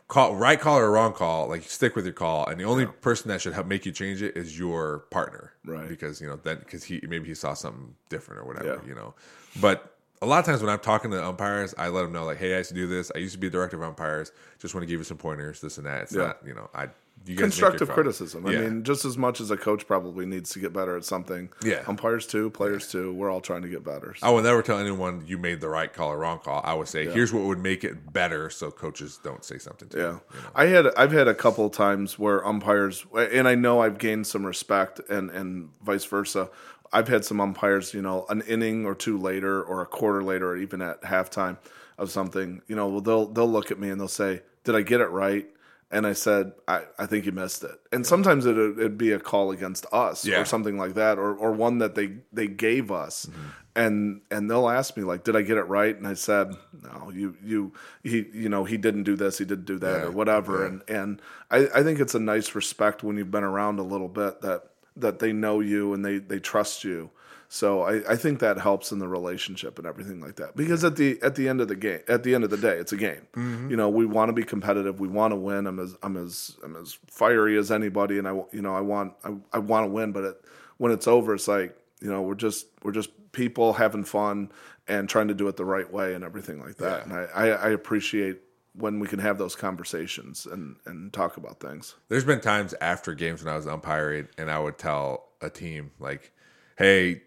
Call 0.08 0.36
right 0.36 0.60
call 0.60 0.78
or 0.78 0.88
wrong 0.92 1.12
call, 1.12 1.48
like 1.48 1.64
stick 1.64 1.96
with 1.96 2.04
your 2.04 2.14
call, 2.14 2.46
and 2.46 2.60
the 2.60 2.64
only 2.64 2.86
person 2.86 3.28
that 3.28 3.40
should 3.40 3.54
help 3.54 3.66
make 3.66 3.84
you 3.84 3.90
change 3.90 4.22
it 4.22 4.36
is 4.36 4.56
your 4.56 5.00
partner, 5.10 5.52
Right. 5.64 5.88
Because 5.88 6.20
you 6.20 6.28
know 6.28 6.36
then 6.36 6.58
because 6.60 6.84
he 6.84 7.00
maybe 7.08 7.26
he 7.26 7.34
saw 7.34 7.54
something 7.54 7.96
different 8.08 8.40
or 8.40 8.44
whatever, 8.44 8.80
Yeah. 8.84 8.88
you 8.88 8.94
know. 8.94 9.14
But 9.60 9.96
a 10.22 10.26
lot 10.26 10.38
of 10.38 10.44
times 10.44 10.60
when 10.62 10.70
I'm 10.70 10.78
talking 10.78 11.10
to 11.10 11.26
umpires, 11.26 11.74
I 11.76 11.88
let 11.88 12.02
them 12.02 12.12
know 12.12 12.24
like, 12.24 12.38
hey, 12.38 12.54
I 12.54 12.58
used 12.58 12.68
to 12.68 12.74
do 12.76 12.86
this. 12.86 13.10
I 13.16 13.18
used 13.18 13.32
to 13.34 13.40
be 13.40 13.48
a 13.48 13.50
director 13.50 13.76
of 13.78 13.82
umpires. 13.82 14.30
Just 14.60 14.74
want 14.76 14.82
to 14.82 14.86
give 14.86 15.00
you 15.00 15.04
some 15.04 15.16
pointers, 15.18 15.60
this 15.60 15.76
and 15.76 15.86
that. 15.88 16.02
It's 16.02 16.12
Yeah. 16.14 16.26
not, 16.26 16.38
you 16.46 16.54
know, 16.54 16.70
I 16.72 16.84
you 16.84 16.88
guys 16.88 16.90
make 16.92 16.94
Constructive 17.24 17.88
criticism. 17.88 18.46
I 18.46 18.52
mean, 18.52 18.84
just 18.84 19.04
as 19.04 19.18
much 19.18 19.40
as 19.40 19.50
a 19.50 19.56
coach 19.56 19.86
probably 19.86 20.26
needs 20.26 20.50
to 20.50 20.60
get 20.60 20.72
better 20.72 20.96
at 20.96 21.04
something. 21.04 21.48
Yeah. 21.64 21.82
Umpires 21.88 22.24
too, 22.24 22.50
players 22.50 22.88
too. 22.88 23.12
We're 23.14 23.30
all 23.30 23.40
trying 23.40 23.62
to 23.62 23.68
get 23.68 23.82
better. 23.82 24.14
So, 24.16 24.26
I 24.26 24.30
will 24.30 24.42
never 24.42 24.62
tell 24.62 24.78
anyone 24.78 25.24
you 25.26 25.36
made 25.36 25.60
the 25.60 25.68
right 25.68 25.92
call 25.92 26.10
or 26.10 26.18
wrong 26.18 26.38
call. 26.38 26.60
I 26.64 26.74
would 26.74 26.86
say, 26.86 27.06
here's 27.10 27.32
what 27.32 27.42
would 27.44 27.58
make 27.58 27.82
it 27.82 28.12
better, 28.12 28.48
so 28.48 28.70
coaches 28.70 29.18
don't 29.24 29.44
say 29.44 29.58
something 29.58 29.88
to 29.88 29.98
yeah. 29.98 30.04
you. 30.04 30.20
I 30.54 30.66
had 30.66 30.86
I've 30.96 31.10
had 31.10 31.26
a 31.26 31.34
couple 31.34 31.68
times 31.68 32.16
where 32.16 32.46
umpires 32.46 33.04
and 33.16 33.48
I 33.48 33.56
know 33.56 33.80
I've 33.80 33.98
gained 33.98 34.28
some 34.28 34.46
respect 34.46 35.00
and 35.08 35.30
and 35.30 35.70
vice 35.82 36.04
versa. 36.04 36.48
I've 36.92 37.08
had 37.08 37.24
some 37.24 37.40
umpires, 37.40 37.92
you 37.92 38.02
know, 38.02 38.26
an 38.28 38.42
inning 38.42 38.86
or 38.86 38.94
two 38.94 39.18
later 39.18 39.60
or 39.60 39.82
a 39.82 39.86
quarter 39.86 40.22
later 40.22 40.50
or 40.50 40.56
even 40.56 40.80
at 40.80 41.02
halftime 41.02 41.58
of 41.98 42.10
something, 42.10 42.62
you 42.68 42.76
know, 42.76 43.00
they'll 43.00 43.26
they'll 43.26 43.50
look 43.50 43.70
at 43.70 43.78
me 43.78 43.90
and 43.90 44.00
they'll 44.00 44.08
say, 44.08 44.42
"Did 44.64 44.74
I 44.74 44.82
get 44.82 45.00
it 45.00 45.08
right?" 45.08 45.48
And 45.90 46.04
I 46.04 46.14
said, 46.14 46.52
I, 46.66 46.82
I 46.98 47.06
think 47.06 47.26
you 47.26 47.32
missed 47.32 47.62
it. 47.62 47.78
And 47.92 48.04
sometimes 48.04 48.44
it, 48.44 48.56
it'd 48.58 48.98
be 48.98 49.12
a 49.12 49.20
call 49.20 49.52
against 49.52 49.86
us 49.92 50.26
Yeah. 50.26 50.40
or 50.40 50.44
something 50.44 50.76
like 50.76 50.94
that, 50.94 51.16
or, 51.16 51.32
or 51.34 51.52
one 51.52 51.78
that 51.78 51.94
they, 51.94 52.18
they 52.32 52.48
gave 52.48 52.90
us. 52.90 53.26
Mm-hmm. 53.26 53.40
And 53.76 54.20
and 54.30 54.50
they'll 54.50 54.70
ask 54.70 54.96
me 54.96 55.02
like, 55.04 55.22
did 55.22 55.36
I 55.36 55.42
get 55.42 55.58
it 55.58 55.64
right? 55.64 55.94
And 55.94 56.08
I 56.08 56.14
said, 56.14 56.50
no, 56.82 57.10
you 57.14 57.36
you 57.44 57.74
he 58.02 58.24
you 58.32 58.48
know 58.48 58.64
he 58.64 58.78
didn't 58.78 59.02
do 59.02 59.16
this, 59.16 59.36
he 59.36 59.44
didn't 59.44 59.66
do 59.66 59.78
that, 59.80 60.00
Yeah. 60.00 60.06
or 60.06 60.10
whatever. 60.12 60.60
Yeah. 60.62 60.66
And 60.66 60.82
and 60.88 61.22
I, 61.50 61.80
I 61.80 61.82
think 61.82 62.00
it's 62.00 62.14
a 62.14 62.18
nice 62.18 62.54
respect 62.54 63.02
when 63.04 63.18
you've 63.18 63.30
been 63.30 63.44
around 63.44 63.78
a 63.78 63.82
little 63.82 64.08
bit 64.08 64.40
that 64.40 64.62
that 64.96 65.18
they 65.18 65.34
know 65.34 65.60
you 65.60 65.92
and 65.92 66.02
they 66.02 66.16
they 66.18 66.38
trust 66.40 66.84
you. 66.84 67.10
So 67.48 67.82
I, 67.82 68.12
I 68.12 68.16
think 68.16 68.40
that 68.40 68.58
helps 68.58 68.92
in 68.92 68.98
the 68.98 69.08
relationship 69.08 69.78
and 69.78 69.86
everything 69.86 70.20
like 70.20 70.36
that. 70.36 70.56
Because 70.56 70.84
at 70.84 70.96
the 70.96 71.18
at 71.22 71.36
the 71.36 71.48
end 71.48 71.60
of 71.60 71.68
the 71.68 71.76
game, 71.76 72.00
at 72.08 72.22
the 72.22 72.34
end 72.34 72.44
of 72.44 72.50
the 72.50 72.56
day, 72.56 72.76
it's 72.76 72.92
a 72.92 72.96
game. 72.96 73.26
Mm-hmm. 73.34 73.70
You 73.70 73.76
know, 73.76 73.88
we 73.88 74.06
want 74.06 74.28
to 74.28 74.32
be 74.32 74.42
competitive. 74.42 75.00
We 75.00 75.08
want 75.08 75.32
to 75.32 75.36
win. 75.36 75.66
I'm 75.66 75.78
as 75.78 75.96
I'm 76.02 76.16
as 76.16 76.56
I'm 76.64 76.76
as 76.76 76.98
fiery 77.06 77.56
as 77.56 77.70
anybody, 77.70 78.18
and 78.18 78.26
I 78.26 78.32
you 78.52 78.62
know 78.62 78.74
I 78.74 78.80
want 78.80 79.14
I, 79.24 79.34
I 79.52 79.58
want 79.58 79.86
to 79.86 79.90
win. 79.90 80.12
But 80.12 80.24
it, 80.24 80.44
when 80.78 80.92
it's 80.92 81.06
over, 81.06 81.34
it's 81.34 81.48
like 81.48 81.76
you 82.00 82.10
know 82.10 82.22
we're 82.22 82.34
just 82.34 82.66
we're 82.82 82.92
just 82.92 83.10
people 83.32 83.74
having 83.74 84.04
fun 84.04 84.50
and 84.88 85.08
trying 85.08 85.28
to 85.28 85.34
do 85.34 85.46
it 85.48 85.56
the 85.56 85.64
right 85.64 85.92
way 85.92 86.14
and 86.14 86.24
everything 86.24 86.60
like 86.60 86.76
that. 86.76 87.04
And 87.04 87.12
I, 87.12 87.24
I, 87.34 87.48
I 87.48 87.68
appreciate 87.70 88.40
when 88.72 88.98
we 89.00 89.08
can 89.08 89.18
have 89.18 89.38
those 89.38 89.56
conversations 89.56 90.46
and 90.46 90.76
and 90.84 91.12
talk 91.12 91.36
about 91.36 91.60
things. 91.60 91.94
There's 92.08 92.24
been 92.24 92.40
times 92.40 92.74
after 92.80 93.14
games 93.14 93.42
when 93.44 93.52
I 93.52 93.56
was 93.56 93.66
umpiring 93.66 94.28
and 94.36 94.50
I 94.50 94.58
would 94.58 94.78
tell 94.78 95.28
a 95.40 95.50
team 95.50 95.92
like, 95.98 96.32
"Hey, 96.76 97.22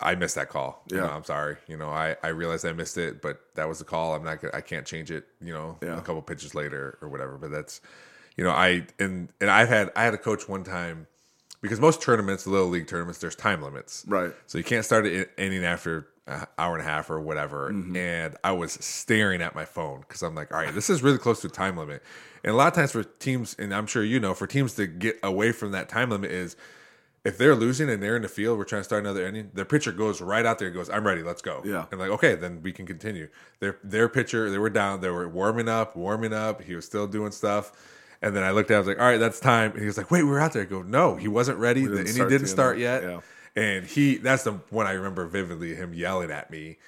I 0.00 0.14
missed 0.16 0.34
that 0.34 0.48
call. 0.48 0.82
You 0.90 0.96
Yeah. 0.98 1.04
know, 1.04 1.10
I'm 1.12 1.24
sorry. 1.24 1.56
You 1.66 1.76
know, 1.76 1.90
I 1.90 2.16
I 2.22 2.28
realized 2.28 2.64
I 2.66 2.72
missed 2.72 2.98
it, 2.98 3.22
but 3.22 3.40
that 3.54 3.68
was 3.68 3.78
the 3.78 3.84
call. 3.84 4.14
I'm 4.14 4.24
not. 4.24 4.40
gonna 4.40 4.54
I 4.56 4.60
can't 4.60 4.86
change 4.86 5.10
it. 5.10 5.26
You 5.40 5.52
know, 5.52 5.78
Yeah. 5.82 5.96
a 5.98 6.00
couple 6.02 6.20
pitches 6.22 6.54
later 6.54 6.98
or 7.00 7.08
whatever. 7.08 7.38
But 7.38 7.50
that's, 7.50 7.80
you 8.36 8.44
know, 8.44 8.50
I 8.50 8.86
and 8.98 9.28
and 9.40 9.50
I've 9.50 9.68
had 9.68 9.90
I 9.96 10.04
had 10.04 10.14
a 10.14 10.18
coach 10.18 10.48
one 10.48 10.64
time 10.64 11.06
because 11.62 11.80
most 11.80 12.02
tournaments, 12.02 12.46
little 12.46 12.68
league 12.68 12.86
tournaments, 12.88 13.20
there's 13.20 13.36
time 13.36 13.62
limits. 13.62 14.04
Right. 14.06 14.32
So 14.46 14.58
you 14.58 14.64
can't 14.64 14.84
start 14.84 15.06
an 15.06 15.26
inning 15.38 15.64
after 15.64 16.08
an 16.26 16.46
hour 16.58 16.74
and 16.74 16.82
a 16.82 16.88
half 16.88 17.08
or 17.10 17.20
whatever. 17.20 17.70
Mm-hmm. 17.70 17.96
And 17.96 18.36
I 18.42 18.52
was 18.52 18.72
staring 18.72 19.40
at 19.42 19.54
my 19.54 19.64
phone 19.64 20.00
because 20.00 20.22
I'm 20.22 20.34
like, 20.34 20.52
all 20.52 20.58
right, 20.60 20.74
this 20.74 20.90
is 20.90 21.02
really 21.02 21.18
close 21.18 21.40
to 21.42 21.48
time 21.48 21.76
limit. 21.76 22.02
And 22.42 22.52
a 22.52 22.56
lot 22.56 22.68
of 22.68 22.74
times 22.74 22.92
for 22.92 23.04
teams, 23.04 23.54
and 23.58 23.74
I'm 23.74 23.86
sure 23.86 24.02
you 24.04 24.20
know, 24.20 24.34
for 24.34 24.46
teams 24.46 24.74
to 24.74 24.86
get 24.86 25.18
away 25.22 25.52
from 25.52 25.72
that 25.72 25.88
time 25.88 26.10
limit 26.10 26.30
is 26.30 26.56
if 27.24 27.38
they're 27.38 27.54
losing 27.54 27.88
and 27.88 28.02
they're 28.02 28.16
in 28.16 28.22
the 28.22 28.28
field, 28.28 28.58
we're 28.58 28.64
trying 28.64 28.80
to 28.80 28.84
start 28.84 29.02
another 29.02 29.26
inning. 29.26 29.50
Their 29.54 29.64
pitcher 29.64 29.92
goes 29.92 30.20
right 30.20 30.44
out 30.44 30.58
there 30.58 30.68
and 30.68 30.76
goes, 30.76 30.90
"I'm 30.90 31.06
ready, 31.06 31.22
let's 31.22 31.40
go." 31.40 31.62
Yeah. 31.64 31.86
and 31.90 31.98
like, 31.98 32.10
okay, 32.10 32.34
then 32.34 32.62
we 32.62 32.72
can 32.72 32.86
continue. 32.86 33.28
Their 33.60 33.78
their 33.82 34.08
pitcher, 34.08 34.50
they 34.50 34.58
were 34.58 34.70
down, 34.70 35.00
they 35.00 35.08
were 35.08 35.28
warming 35.28 35.68
up, 35.68 35.96
warming 35.96 36.34
up. 36.34 36.62
He 36.62 36.74
was 36.74 36.84
still 36.84 37.06
doing 37.06 37.32
stuff, 37.32 37.72
and 38.20 38.36
then 38.36 38.42
I 38.42 38.50
looked 38.50 38.70
at, 38.70 38.76
I 38.76 38.78
was 38.78 38.88
like, 38.88 39.00
"All 39.00 39.06
right, 39.06 39.18
that's 39.18 39.40
time." 39.40 39.72
And 39.72 39.80
he 39.80 39.86
was 39.86 39.96
like, 39.96 40.10
"Wait, 40.10 40.22
we 40.22 40.28
were 40.28 40.40
out 40.40 40.52
there." 40.52 40.62
I 40.62 40.66
go, 40.66 40.82
"No, 40.82 41.16
he 41.16 41.28
wasn't 41.28 41.58
ready. 41.58 41.86
The 41.86 41.96
didn't 41.96 42.14
inning 42.16 42.28
didn't 42.28 42.48
start 42.48 42.78
yet." 42.78 43.02
Yeah. 43.02 43.20
And 43.56 43.86
he, 43.86 44.16
that's 44.16 44.42
the 44.42 44.52
one 44.70 44.86
I 44.86 44.92
remember 44.92 45.26
vividly. 45.26 45.74
Him 45.74 45.94
yelling 45.94 46.30
at 46.30 46.50
me. 46.50 46.78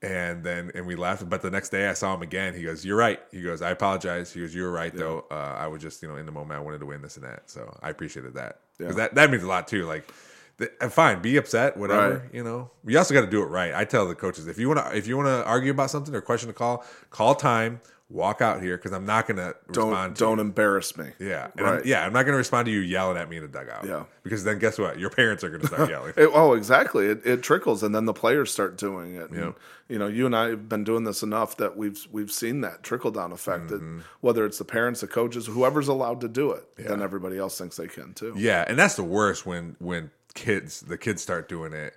And 0.00 0.42
then 0.42 0.72
and 0.74 0.86
we 0.86 0.96
laughed. 0.96 1.28
But 1.28 1.42
the 1.42 1.50
next 1.50 1.68
day 1.68 1.88
I 1.88 1.92
saw 1.92 2.14
him 2.14 2.22
again. 2.22 2.54
He 2.54 2.62
goes, 2.64 2.84
"You're 2.84 2.96
right." 2.96 3.20
He 3.30 3.40
goes, 3.40 3.62
"I 3.62 3.70
apologize." 3.70 4.32
He 4.32 4.40
goes, 4.40 4.52
"You're 4.52 4.72
right 4.72 4.92
though. 4.92 5.26
Uh, 5.30 5.54
I 5.56 5.68
was 5.68 5.80
just 5.80 6.02
you 6.02 6.08
know 6.08 6.16
in 6.16 6.26
the 6.26 6.32
moment 6.32 6.58
I 6.58 6.62
wanted 6.62 6.80
to 6.80 6.86
win 6.86 7.02
this 7.02 7.16
and 7.16 7.24
that." 7.24 7.48
So 7.48 7.78
I 7.80 7.90
appreciated 7.90 8.34
that 8.34 8.58
because 8.82 8.96
that 8.96 9.14
that 9.14 9.30
means 9.30 9.42
a 9.42 9.48
lot 9.48 9.68
too. 9.68 9.84
Like, 9.86 10.10
th- 10.58 10.72
uh, 10.80 10.88
fine, 10.88 11.20
be 11.22 11.36
upset, 11.36 11.76
whatever. 11.76 12.18
Right. 12.18 12.34
You 12.34 12.44
know, 12.44 12.70
you 12.86 12.98
also 12.98 13.14
got 13.14 13.22
to 13.22 13.30
do 13.30 13.42
it 13.42 13.46
right. 13.46 13.74
I 13.74 13.84
tell 13.84 14.06
the 14.06 14.14
coaches 14.14 14.46
if 14.46 14.58
you 14.58 14.68
want 14.68 14.80
to 14.80 14.96
if 14.96 15.06
you 15.06 15.16
want 15.16 15.28
to 15.28 15.44
argue 15.44 15.70
about 15.70 15.90
something 15.90 16.14
or 16.14 16.20
question 16.20 16.50
a 16.50 16.52
call, 16.52 16.84
call 17.10 17.34
time, 17.34 17.80
walk 18.12 18.42
out 18.42 18.62
here 18.62 18.76
because 18.76 18.92
I'm 18.92 19.06
not 19.06 19.26
going 19.26 19.38
to 19.38 19.56
Don't 19.72 19.88
respond. 19.90 20.16
to 20.16 20.20
don't 20.24 20.36
you. 20.38 20.42
embarrass 20.42 20.96
me. 20.96 21.10
Yeah, 21.18 21.48
and 21.56 21.66
I'm, 21.66 21.74
Right. 21.76 21.86
yeah. 21.86 22.04
I'm 22.04 22.12
not 22.12 22.24
going 22.24 22.34
to 22.34 22.38
respond 22.38 22.66
to 22.66 22.72
you 22.72 22.80
yelling 22.80 23.16
at 23.16 23.28
me 23.30 23.36
in 23.38 23.42
the 23.42 23.48
dugout. 23.48 23.86
Yeah. 23.86 24.04
because 24.22 24.44
then 24.44 24.58
guess 24.58 24.78
what? 24.78 24.98
Your 24.98 25.10
parents 25.10 25.42
are 25.42 25.48
going 25.48 25.62
to 25.62 25.66
start 25.66 25.88
yelling. 25.90 26.12
It, 26.16 26.28
oh, 26.32 26.52
exactly. 26.52 27.06
It, 27.06 27.24
it 27.24 27.42
trickles, 27.42 27.82
and 27.82 27.94
then 27.94 28.04
the 28.04 28.12
players 28.12 28.52
start 28.52 28.76
doing 28.76 29.14
it. 29.16 29.30
And, 29.30 29.54
You 29.88 29.98
know, 29.98 30.06
you 30.08 30.26
and 30.26 30.36
I 30.36 30.50
have 30.50 30.68
been 30.68 30.84
doing 30.84 31.04
this 31.04 31.22
enough 31.22 31.56
that 31.56 31.76
we've 31.76 32.06
we've 32.12 32.30
seen 32.30 32.60
that 32.62 32.82
trickle 32.82 33.10
down 33.10 33.32
effect. 33.32 33.68
That 33.68 33.76
mm-hmm. 33.82 34.00
whether 34.20 34.44
it's 34.44 34.58
the 34.58 34.64
parents, 34.64 35.00
the 35.00 35.06
coaches, 35.06 35.46
whoever's 35.46 35.88
allowed 35.88 36.20
to 36.22 36.28
do 36.28 36.50
it, 36.52 36.64
then 36.76 37.02
everybody 37.02 37.38
else 37.38 37.58
thinks 37.58 37.76
they 37.76 37.88
can 37.88 38.14
too. 38.14 38.34
Yeah, 38.36 38.64
and 38.66 38.78
that's 38.78 38.94
the 38.96 39.04
worst 39.04 39.44
when 39.46 39.76
when 39.80 40.10
kids 40.34 40.80
the 40.80 40.96
kids 40.98 41.22
start 41.22 41.48
doing 41.48 41.72
it. 41.72 41.94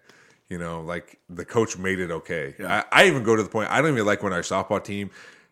You 0.50 0.60
know, 0.60 0.82
like 0.82 1.18
the 1.30 1.44
coach 1.46 1.76
made 1.78 2.00
it 2.00 2.12
okay. 2.12 2.54
Yeah. 2.60 2.84
I, 2.92 3.04
I 3.04 3.08
even 3.08 3.24
go 3.24 3.36
to 3.36 3.42
the 3.42 3.50
point 3.50 3.72
I 3.72 3.82
don't 3.82 3.92
even 3.94 4.06
like 4.06 4.22
when 4.22 4.32
our 4.34 4.42
softball 4.42 4.84
team 4.84 5.10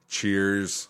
cheers 0.08 0.88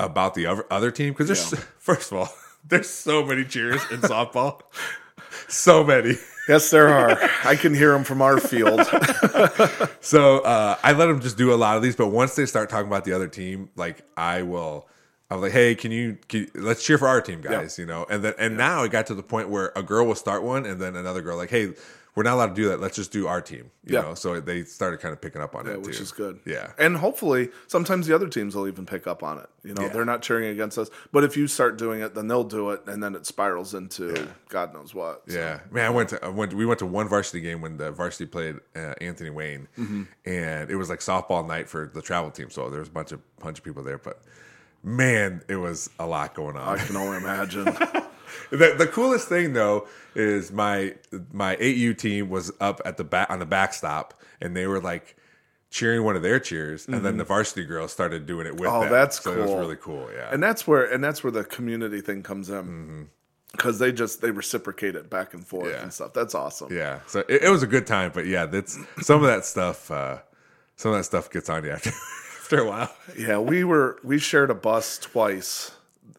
about 0.00 0.34
the 0.34 0.46
other 0.46 0.64
other 0.70 0.90
team 0.90 1.12
because 1.12 1.26
there's 1.26 1.52
Yeah. 1.52 1.58
first 1.78 2.12
of 2.12 2.18
all 2.18 2.32
there's 2.68 2.88
so 2.88 3.24
many 3.24 3.44
cheers 3.44 3.80
in 3.90 4.00
softball, 4.00 4.60
so 5.48 5.82
many. 5.84 6.14
Yes, 6.48 6.70
there 6.70 6.88
are. 6.88 7.18
I 7.44 7.56
can 7.56 7.74
hear 7.74 7.92
them 7.92 8.04
from 8.04 8.22
our 8.22 8.40
field. 8.40 8.80
So 10.00 10.38
uh, 10.40 10.76
I 10.82 10.92
let 10.92 11.06
them 11.06 11.20
just 11.20 11.36
do 11.36 11.52
a 11.52 11.56
lot 11.56 11.76
of 11.76 11.82
these, 11.82 11.94
but 11.96 12.08
once 12.08 12.34
they 12.36 12.46
start 12.46 12.70
talking 12.70 12.86
about 12.86 13.04
the 13.04 13.12
other 13.12 13.28
team, 13.28 13.68
like 13.76 14.02
I 14.16 14.42
will. 14.42 14.88
I'm 15.30 15.42
like, 15.42 15.52
hey, 15.52 15.74
can 15.74 15.90
you, 15.92 16.16
can 16.28 16.40
you- 16.40 16.50
let's 16.62 16.82
cheer 16.82 16.96
for 16.96 17.06
our 17.06 17.20
team, 17.20 17.42
guys? 17.42 17.78
You 17.78 17.84
know, 17.84 18.06
and 18.08 18.24
then 18.24 18.32
and 18.38 18.56
now 18.56 18.82
it 18.84 18.90
got 18.90 19.06
to 19.08 19.14
the 19.14 19.22
point 19.22 19.50
where 19.50 19.72
a 19.76 19.82
girl 19.82 20.06
will 20.06 20.14
start 20.14 20.42
one, 20.42 20.64
and 20.64 20.80
then 20.80 20.96
another 20.96 21.20
girl 21.20 21.36
like, 21.36 21.50
hey, 21.50 21.74
we're 22.18 22.24
not 22.24 22.34
allowed 22.34 22.48
to 22.48 22.54
do 22.62 22.68
that. 22.70 22.80
Let's 22.80 22.96
just 22.96 23.12
do 23.12 23.28
our 23.28 23.40
team. 23.40 23.70
You 23.84 23.94
Yeah. 23.94 24.00
know, 24.02 24.14
so 24.14 24.40
they 24.40 24.64
started 24.64 24.98
kind 24.98 25.12
of 25.12 25.20
picking 25.20 25.40
up 25.40 25.54
on 25.54 25.66
Yeah, 25.66 25.74
it 25.74 25.82
which 25.82 25.98
too, 25.98 26.02
is 26.02 26.10
good. 26.10 26.40
Yeah, 26.44 26.72
and 26.76 26.96
hopefully 26.96 27.50
sometimes 27.68 28.08
the 28.08 28.14
other 28.14 28.26
teams 28.28 28.56
will 28.56 28.66
even 28.66 28.84
pick 28.86 29.06
up 29.06 29.22
on 29.22 29.38
it. 29.38 29.48
You 29.62 29.74
know, 29.74 29.82
Yeah. 29.82 29.88
they're 29.90 30.04
not 30.04 30.20
cheering 30.22 30.46
against 30.46 30.78
us, 30.78 30.90
but 31.12 31.22
if 31.22 31.36
you 31.36 31.46
start 31.46 31.78
doing 31.78 32.00
it, 32.00 32.16
then 32.16 32.26
they'll 32.26 32.42
do 32.42 32.70
it, 32.70 32.82
and 32.88 33.00
then 33.00 33.14
it 33.14 33.24
spirals 33.24 33.72
into 33.72 34.26
God 34.48 34.74
knows 34.74 34.92
what. 34.94 35.22
So, 35.28 35.38
Yeah, 35.38 35.60
man, 35.70 35.86
I 35.86 35.90
went 35.90 36.08
to 36.08 36.24
I 36.24 36.28
went. 36.28 36.52
We 36.54 36.66
went 36.66 36.80
to 36.80 36.86
one 36.86 37.06
varsity 37.08 37.40
game 37.40 37.60
when 37.60 37.76
the 37.76 37.92
varsity 37.92 38.26
played 38.26 38.56
uh, 38.74 38.94
Anthony 39.00 39.30
Wayne, 39.30 39.68
Mm-hmm. 39.78 40.02
and 40.26 40.70
it 40.70 40.76
was 40.76 40.90
like 40.90 40.98
softball 40.98 41.46
night 41.46 41.68
for 41.68 41.88
the 41.94 42.02
travel 42.02 42.32
team. 42.32 42.50
So 42.50 42.68
there 42.68 42.80
was 42.80 42.88
a 42.88 42.92
bunch 42.92 43.12
of 43.12 43.20
bunch 43.38 43.58
of 43.58 43.64
people 43.64 43.84
there, 43.84 43.98
but 43.98 44.20
man, 44.82 45.42
it 45.48 45.56
was 45.56 45.88
a 46.00 46.06
lot 46.06 46.34
going 46.34 46.56
on. 46.56 46.78
I 46.78 46.82
can 46.84 46.96
only 46.96 47.18
imagine. 47.18 47.66
the, 48.50 48.74
the 48.78 48.86
coolest 48.86 49.28
thing 49.28 49.52
though 49.52 49.86
is 50.14 50.50
my 50.52 50.94
my 51.32 51.56
8U 51.56 51.96
team 51.98 52.28
was 52.30 52.50
up 52.60 52.80
at 52.84 52.96
the 52.96 53.04
back 53.04 53.30
on 53.30 53.38
the 53.38 53.46
backstop, 53.46 54.14
and 54.40 54.56
they 54.56 54.66
were 54.66 54.80
like 54.80 55.16
cheering 55.70 56.02
one 56.02 56.16
of 56.16 56.22
their 56.22 56.40
cheers, 56.40 56.88
and 56.88 57.04
then 57.04 57.18
the 57.18 57.24
varsity 57.24 57.64
girls 57.64 57.92
started 57.92 58.26
doing 58.26 58.46
it 58.46 58.52
with 58.54 58.62
Mm-hmm. 58.70 58.76
Oh, 58.76 58.80
them. 58.82 58.90
that's 58.92 59.22
so 59.22 59.32
It 59.32 59.36
was 59.38 59.46
cool. 59.46 59.58
really 59.58 59.76
cool. 59.76 60.08
Yeah, 60.14 60.28
and 60.32 60.42
that's 60.42 60.66
where 60.66 60.84
and 60.90 61.02
that's 61.04 61.22
where 61.22 61.30
the 61.30 61.44
community 61.44 62.00
thing 62.00 62.22
comes 62.22 62.48
in 62.48 62.56
Mm-hmm. 62.64 63.02
because 63.52 63.78
they 63.78 63.92
just 63.92 64.20
they 64.22 64.30
reciprocate 64.30 64.94
it 64.96 65.10
back 65.10 65.34
and 65.34 65.46
forth 65.46 65.70
Yeah. 65.72 65.82
and 65.82 65.92
stuff. 65.92 66.14
That's 66.14 66.34
awesome. 66.34 66.74
Yeah, 66.74 67.00
so 67.06 67.20
it, 67.28 67.44
it 67.44 67.50
was 67.50 67.62
a 67.62 67.66
good 67.66 67.86
time, 67.86 68.12
but 68.14 68.26
yeah, 68.26 68.46
that's 68.46 68.78
some 69.02 69.22
of 69.22 69.26
that 69.28 69.44
stuff. 69.44 69.90
Uh, 69.90 70.18
some 70.76 70.92
of 70.92 70.98
that 70.98 71.04
stuff 71.04 71.30
gets 71.30 71.48
on 71.50 71.64
you 71.64 71.70
after 71.76 71.90
after 72.40 72.60
a 72.60 72.66
while. 72.66 72.90
Yeah, 73.18 73.38
we 73.38 73.62
were 73.62 73.98
we 74.02 74.18
shared 74.18 74.50
a 74.50 74.54
bus 74.54 74.96
twice 74.98 75.72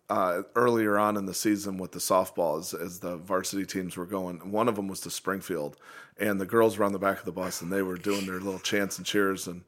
uh, 0.10 0.44
earlier 0.56 0.98
on 0.98 1.18
in 1.18 1.26
the 1.26 1.34
season 1.34 1.78
with 1.78 1.92
the 1.92 2.00
softball 2.00 2.60
as, 2.60 2.74
as 2.74 3.00
the 3.00 3.18
varsity 3.18 3.66
teams 3.66 3.96
were 3.96 4.06
going. 4.06 4.52
One 4.52 4.68
of 4.68 4.76
them 4.76 4.88
was 4.88 5.02
to 5.02 5.10
Springfield, 5.10 5.78
and 6.18 6.42
the 6.42 6.46
girls 6.46 6.78
were 6.78 6.86
on 6.86 6.94
the 6.94 7.00
back 7.00 7.20
of 7.20 7.26
the 7.26 7.32
bus 7.32 7.62
and 7.62 7.72
they 7.72 7.82
were 7.82 7.98
doing 7.98 8.26
their 8.26 8.40
little 8.40 8.60
chants 8.60 8.98
and 8.98 9.06
cheers 9.06 9.48
and. 9.48 9.64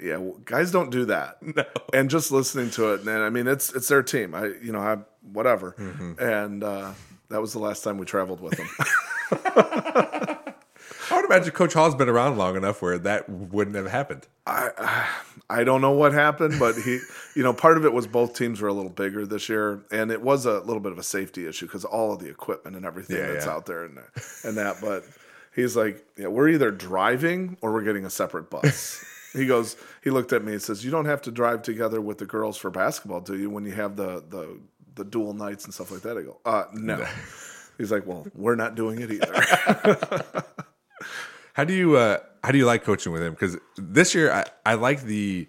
Yeah, 0.00 0.18
well, 0.18 0.38
guys 0.44 0.70
don't 0.70 0.90
do 0.90 1.06
that. 1.06 1.38
No. 1.56 1.64
And 1.92 2.08
just 2.08 2.30
listening 2.30 2.70
to 2.72 2.94
it, 2.94 3.00
and 3.00 3.10
I 3.10 3.30
mean, 3.30 3.48
it's 3.48 3.74
it's 3.74 3.88
their 3.88 4.04
team. 4.04 4.32
I, 4.32 4.44
you 4.62 4.70
know, 4.70 4.78
I 4.78 4.98
whatever. 5.22 5.74
Mm-hmm. 5.76 6.22
And 6.22 6.62
uh, 6.62 6.92
that 7.30 7.40
was 7.40 7.52
the 7.52 7.58
last 7.58 7.82
time 7.82 7.98
we 7.98 8.06
traveled 8.06 8.40
with 8.40 8.56
them. 8.56 8.68
I 11.10 11.16
would 11.16 11.24
imagine 11.24 11.52
Coach 11.52 11.74
Hall's 11.74 11.94
been 11.94 12.08
around 12.08 12.38
long 12.38 12.54
enough 12.54 12.80
where 12.80 12.98
that 12.98 13.28
wouldn't 13.28 13.74
have 13.74 13.88
happened. 13.88 14.28
I 14.46 14.70
I 14.78 15.08
don't 15.64 15.80
know 15.80 15.92
what 15.92 16.12
happened, 16.12 16.58
but 16.58 16.76
he, 16.76 17.00
you 17.34 17.42
know, 17.42 17.54
part 17.54 17.78
of 17.78 17.84
it 17.86 17.92
was 17.92 18.06
both 18.06 18.34
teams 18.34 18.60
were 18.60 18.68
a 18.68 18.72
little 18.72 18.90
bigger 18.90 19.24
this 19.24 19.48
year, 19.48 19.82
and 19.90 20.10
it 20.10 20.20
was 20.20 20.44
a 20.44 20.60
little 20.60 20.80
bit 20.80 20.92
of 20.92 20.98
a 20.98 21.02
safety 21.02 21.46
issue 21.46 21.66
because 21.66 21.86
all 21.86 22.12
of 22.12 22.18
the 22.18 22.28
equipment 22.28 22.76
and 22.76 22.84
everything 22.84 23.16
yeah, 23.16 23.32
that's 23.32 23.46
yeah. 23.46 23.52
out 23.52 23.64
there 23.64 23.84
and 23.84 23.98
and 24.44 24.58
that. 24.58 24.76
But 24.82 25.04
he's 25.54 25.74
like, 25.74 26.04
yeah, 26.18 26.26
we're 26.26 26.50
either 26.50 26.70
driving 26.70 27.56
or 27.62 27.72
we're 27.72 27.82
getting 27.82 28.04
a 28.04 28.10
separate 28.10 28.50
bus. 28.50 29.02
he 29.32 29.46
goes, 29.46 29.76
he 30.04 30.10
looked 30.10 30.34
at 30.34 30.44
me 30.44 30.52
and 30.52 30.62
says, 30.62 30.84
"You 30.84 30.90
don't 30.90 31.06
have 31.06 31.22
to 31.22 31.30
drive 31.30 31.62
together 31.62 32.00
with 32.00 32.18
the 32.18 32.26
girls 32.26 32.58
for 32.58 32.70
basketball, 32.70 33.20
do 33.20 33.38
you? 33.38 33.48
When 33.48 33.64
you 33.64 33.72
have 33.72 33.96
the 33.96 34.22
the 34.28 34.58
the 34.96 35.04
dual 35.04 35.32
nights 35.32 35.64
and 35.64 35.72
stuff 35.72 35.90
like 35.90 36.02
that?" 36.02 36.18
I 36.18 36.22
go, 36.22 36.38
"Uh, 36.44 36.64
no." 36.74 37.06
He's 37.78 37.90
like, 37.90 38.06
"Well, 38.06 38.26
we're 38.34 38.56
not 38.56 38.74
doing 38.74 39.00
it 39.00 39.10
either." 39.10 40.44
How 41.54 41.64
do 41.64 41.72
you 41.72 41.96
uh, 41.96 42.18
how 42.48 42.52
do 42.52 42.56
you 42.56 42.64
like 42.64 42.82
coaching 42.82 43.12
with 43.12 43.20
him? 43.20 43.34
Because 43.34 43.58
this 43.76 44.14
year 44.14 44.32
I, 44.32 44.44
I 44.64 44.72
like 44.72 45.02
the 45.02 45.46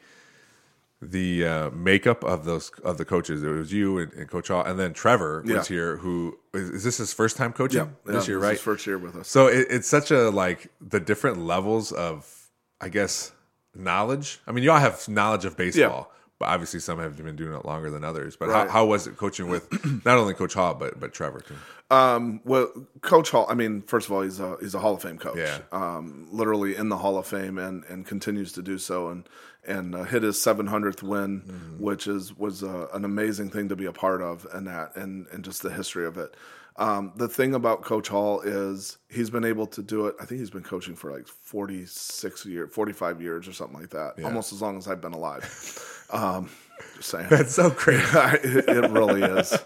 the 1.01 1.45
uh, 1.45 1.69
makeup 1.69 2.25
of 2.25 2.43
those 2.43 2.71
of 2.83 2.97
the 2.97 3.05
coaches. 3.05 3.41
It 3.41 3.47
was 3.47 3.71
you 3.71 3.99
and, 3.99 4.11
and 4.11 4.29
Coach 4.29 4.49
Hall, 4.49 4.65
and 4.65 4.77
then 4.77 4.91
Trevor 4.91 5.41
was 5.47 5.69
here. 5.69 5.95
Who 5.95 6.37
is, 6.53 6.69
is, 6.71 6.83
this 6.83 6.97
his 6.97 7.13
first 7.13 7.37
time 7.37 7.53
coaching 7.53 7.95
yeah, 8.05 8.13
this 8.13 8.27
yeah, 8.27 8.33
year? 8.33 8.39
This 8.41 8.49
right, 8.49 8.59
first 8.59 8.85
year 8.85 8.97
with 8.97 9.15
us. 9.15 9.29
So 9.29 9.47
it, 9.47 9.67
it's 9.69 9.87
such 9.87 10.11
a 10.11 10.29
like 10.29 10.73
the 10.81 10.99
different 10.99 11.37
levels 11.37 11.93
of 11.93 12.49
I 12.81 12.89
guess 12.89 13.31
knowledge. 13.73 14.41
I 14.45 14.51
mean, 14.51 14.65
you 14.65 14.71
all 14.73 14.79
have 14.79 15.07
knowledge 15.07 15.45
of 15.45 15.55
baseball, 15.55 16.11
but 16.39 16.47
obviously 16.47 16.79
some 16.79 16.99
have 16.99 17.17
been 17.17 17.35
doing 17.35 17.53
it 17.53 17.65
longer 17.65 17.89
than 17.89 18.03
others. 18.03 18.37
But 18.37 18.47
right. 18.47 18.65
how, 18.67 18.73
how 18.73 18.85
was 18.85 19.07
it 19.07 19.17
coaching 19.17 19.49
with 19.49 19.67
not 20.05 20.17
only 20.17 20.33
Coach 20.33 20.53
Hall 20.53 20.73
but 20.73 20.99
but 20.99 21.13
Trevor 21.13 21.41
too? 21.41 21.55
Um, 21.91 22.39
well, 22.45 22.71
Coach 23.01 23.31
Hall. 23.31 23.45
I 23.49 23.55
mean, 23.55 23.81
first 23.81 24.07
of 24.07 24.13
all, 24.13 24.21
he's 24.21 24.39
a 24.39 24.55
he's 24.61 24.73
a 24.73 24.79
Hall 24.79 24.95
of 24.95 25.01
Fame 25.01 25.17
coach. 25.17 25.37
Yeah. 25.37 25.59
Um, 25.71 26.27
literally 26.31 26.75
in 26.75 26.89
the 26.89 26.97
Hall 26.97 27.17
of 27.17 27.27
Fame 27.27 27.57
and 27.57 27.83
and 27.85 28.05
continues 28.05 28.53
to 28.53 28.61
do 28.61 28.77
so 28.77 29.09
and 29.09 29.27
and 29.67 29.93
uh, 29.93 30.03
hit 30.03 30.23
his 30.23 30.37
700th 30.37 31.03
win, 31.03 31.41
mm-hmm. 31.41 31.83
which 31.83 32.07
is 32.07 32.35
was 32.37 32.63
uh, 32.63 32.87
an 32.93 33.03
amazing 33.03 33.49
thing 33.49 33.67
to 33.69 33.75
be 33.75 33.85
a 33.85 33.91
part 33.91 34.21
of 34.21 34.47
and 34.53 34.67
that 34.67 34.95
and 34.95 35.27
and 35.27 35.43
just 35.43 35.61
the 35.61 35.71
history 35.71 36.05
of 36.05 36.17
it. 36.17 36.35
Um, 36.77 37.11
the 37.17 37.27
thing 37.27 37.53
about 37.53 37.81
Coach 37.81 38.07
Hall 38.07 38.39
is 38.39 38.97
he's 39.09 39.29
been 39.29 39.43
able 39.43 39.67
to 39.67 39.83
do 39.83 40.07
it. 40.07 40.15
I 40.21 40.25
think 40.25 40.39
he's 40.39 40.49
been 40.49 40.63
coaching 40.63 40.95
for 40.95 41.11
like 41.11 41.27
46 41.27 42.45
years, 42.45 42.73
45 42.73 43.21
years 43.21 43.49
or 43.49 43.51
something 43.51 43.77
like 43.77 43.89
that, 43.89 44.13
yeah. 44.17 44.23
almost 44.23 44.53
as 44.53 44.61
long 44.61 44.77
as 44.77 44.87
I've 44.87 45.01
been 45.01 45.11
alive. 45.11 45.43
Um, 46.11 46.49
just 46.95 47.09
saying. 47.09 47.27
That's 47.29 47.53
so 47.53 47.69
crazy. 47.69 48.03
it, 48.13 48.67
it 48.67 48.91
really 48.91 49.23
is. 49.23 49.57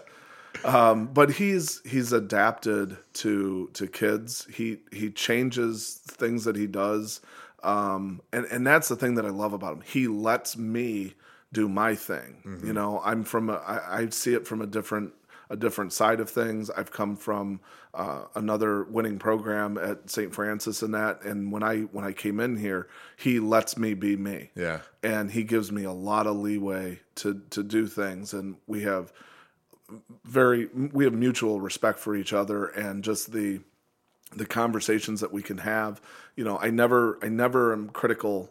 Um, 0.64 1.06
but 1.06 1.32
he's 1.32 1.80
he's 1.84 2.12
adapted 2.12 2.96
to 3.14 3.70
to 3.74 3.86
kids. 3.86 4.46
He 4.52 4.78
he 4.92 5.10
changes 5.10 6.00
things 6.06 6.44
that 6.44 6.56
he 6.56 6.66
does, 6.66 7.20
um, 7.62 8.22
and 8.32 8.46
and 8.46 8.66
that's 8.66 8.88
the 8.88 8.96
thing 8.96 9.16
that 9.16 9.26
I 9.26 9.30
love 9.30 9.52
about 9.52 9.74
him. 9.74 9.82
He 9.84 10.08
lets 10.08 10.56
me 10.56 11.14
do 11.52 11.68
my 11.68 11.94
thing. 11.94 12.42
Mm-hmm. 12.44 12.66
You 12.66 12.72
know, 12.72 13.00
I'm 13.04 13.24
from 13.24 13.50
a, 13.50 13.54
I, 13.54 14.00
I 14.00 14.08
see 14.10 14.34
it 14.34 14.46
from 14.46 14.60
a 14.60 14.66
different 14.66 15.12
a 15.50 15.56
different 15.56 15.92
side 15.92 16.20
of 16.20 16.30
things. 16.30 16.70
I've 16.70 16.90
come 16.90 17.16
from 17.16 17.60
uh, 17.92 18.24
another 18.34 18.84
winning 18.84 19.18
program 19.18 19.78
at 19.78 20.10
St. 20.10 20.34
Francis 20.34 20.82
and 20.82 20.94
that. 20.94 21.22
And 21.22 21.52
when 21.52 21.62
I 21.62 21.80
when 21.82 22.04
I 22.04 22.12
came 22.12 22.40
in 22.40 22.56
here, 22.56 22.88
he 23.16 23.40
lets 23.40 23.76
me 23.76 23.94
be 23.94 24.16
me. 24.16 24.50
Yeah, 24.54 24.80
and 25.02 25.30
he 25.30 25.44
gives 25.44 25.70
me 25.70 25.84
a 25.84 25.92
lot 25.92 26.26
of 26.26 26.36
leeway 26.36 27.00
to 27.16 27.42
to 27.50 27.62
do 27.62 27.86
things, 27.86 28.32
and 28.32 28.56
we 28.66 28.82
have 28.82 29.12
very 30.24 30.66
we 30.66 31.04
have 31.04 31.12
mutual 31.12 31.60
respect 31.60 31.98
for 31.98 32.16
each 32.16 32.32
other, 32.32 32.66
and 32.66 33.04
just 33.04 33.32
the 33.32 33.60
the 34.36 34.46
conversations 34.46 35.20
that 35.20 35.32
we 35.32 35.42
can 35.42 35.58
have. 35.58 36.00
You 36.36 36.44
know, 36.44 36.58
I 36.58 36.70
never 36.70 37.18
I 37.22 37.28
never 37.28 37.72
am 37.72 37.90
critical 37.90 38.50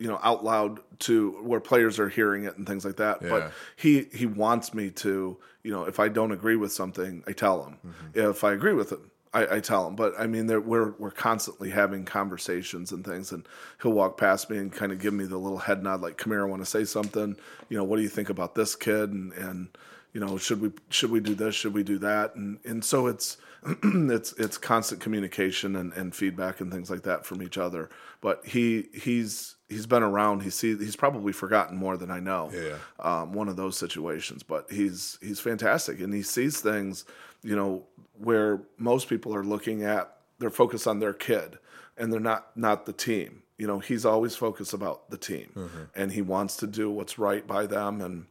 you 0.00 0.08
know 0.08 0.18
out 0.22 0.42
loud 0.42 0.80
to 0.98 1.32
where 1.42 1.60
players 1.60 2.00
are 2.00 2.08
hearing 2.08 2.44
it 2.44 2.56
and 2.56 2.66
things 2.66 2.84
like 2.84 2.96
that 2.96 3.22
yeah. 3.22 3.28
but 3.28 3.52
he 3.76 4.04
he 4.12 4.26
wants 4.26 4.74
me 4.74 4.90
to 4.90 5.36
you 5.62 5.70
know 5.70 5.84
if 5.84 6.00
i 6.00 6.08
don't 6.08 6.32
agree 6.32 6.56
with 6.56 6.72
something 6.72 7.22
i 7.28 7.32
tell 7.32 7.64
him 7.64 7.78
mm-hmm. 7.86 8.30
if 8.30 8.42
i 8.42 8.52
agree 8.52 8.72
with 8.72 8.90
him 8.90 9.10
I, 9.32 9.56
I 9.56 9.60
tell 9.60 9.86
him, 9.86 9.94
but 9.94 10.14
I 10.18 10.26
mean, 10.26 10.48
we're 10.66 10.90
we're 10.98 11.12
constantly 11.12 11.70
having 11.70 12.04
conversations 12.04 12.90
and 12.90 13.04
things, 13.04 13.30
and 13.30 13.46
he'll 13.80 13.92
walk 13.92 14.18
past 14.18 14.50
me 14.50 14.58
and 14.58 14.72
kind 14.72 14.90
of 14.90 15.00
give 15.00 15.14
me 15.14 15.24
the 15.24 15.38
little 15.38 15.58
head 15.58 15.84
nod, 15.84 16.00
like, 16.00 16.16
"Come 16.16 16.32
here, 16.32 16.44
I 16.44 16.48
want 16.48 16.62
to 16.62 16.66
say 16.66 16.84
something." 16.84 17.36
You 17.68 17.76
know, 17.76 17.84
what 17.84 17.96
do 17.96 18.02
you 18.02 18.08
think 18.08 18.28
about 18.28 18.56
this 18.56 18.74
kid? 18.74 19.10
And 19.10 19.32
and 19.34 19.68
you 20.12 20.20
know, 20.20 20.36
should 20.36 20.60
we 20.60 20.72
should 20.88 21.12
we 21.12 21.20
do 21.20 21.36
this? 21.36 21.54
Should 21.54 21.74
we 21.74 21.84
do 21.84 21.98
that? 21.98 22.34
And 22.34 22.58
and 22.64 22.84
so 22.84 23.06
it's 23.06 23.36
it's 23.84 24.32
it's 24.32 24.58
constant 24.58 25.00
communication 25.00 25.76
and, 25.76 25.92
and 25.92 26.14
feedback 26.14 26.60
and 26.60 26.72
things 26.72 26.90
like 26.90 27.02
that 27.02 27.24
from 27.24 27.40
each 27.40 27.56
other. 27.56 27.88
But 28.20 28.44
he 28.46 28.88
he's 28.92 29.54
he's 29.70 29.86
been 29.86 30.02
around. 30.02 30.42
He 30.42 30.50
see 30.50 30.76
he's 30.76 30.96
probably 30.96 31.32
forgotten 31.32 31.76
more 31.76 31.96
than 31.96 32.10
I 32.10 32.20
know. 32.20 32.50
Yeah, 32.52 32.76
um, 32.98 33.32
one 33.32 33.48
of 33.48 33.56
those 33.56 33.78
situations. 33.78 34.42
But 34.42 34.70
he's 34.70 35.18
he's 35.22 35.40
fantastic, 35.40 36.00
and 36.00 36.12
he 36.12 36.22
sees 36.22 36.60
things, 36.60 37.06
you 37.42 37.56
know, 37.56 37.86
where 38.18 38.60
most 38.76 39.08
people 39.08 39.34
are 39.34 39.44
looking 39.44 39.82
at. 39.82 40.16
They're 40.38 40.50
focused 40.50 40.86
on 40.86 40.98
their 40.98 41.14
kid, 41.14 41.58
and 41.96 42.12
they're 42.12 42.20
not 42.20 42.56
not 42.56 42.84
the 42.84 42.92
team. 42.92 43.42
You 43.56 43.66
know, 43.66 43.78
he's 43.78 44.04
always 44.04 44.36
focused 44.36 44.74
about 44.74 45.10
the 45.10 45.18
team, 45.18 45.52
mm-hmm. 45.54 45.82
and 45.94 46.12
he 46.12 46.22
wants 46.22 46.56
to 46.58 46.66
do 46.66 46.90
what's 46.90 47.18
right 47.18 47.46
by 47.46 47.66
them 47.66 48.00
and 48.00 48.26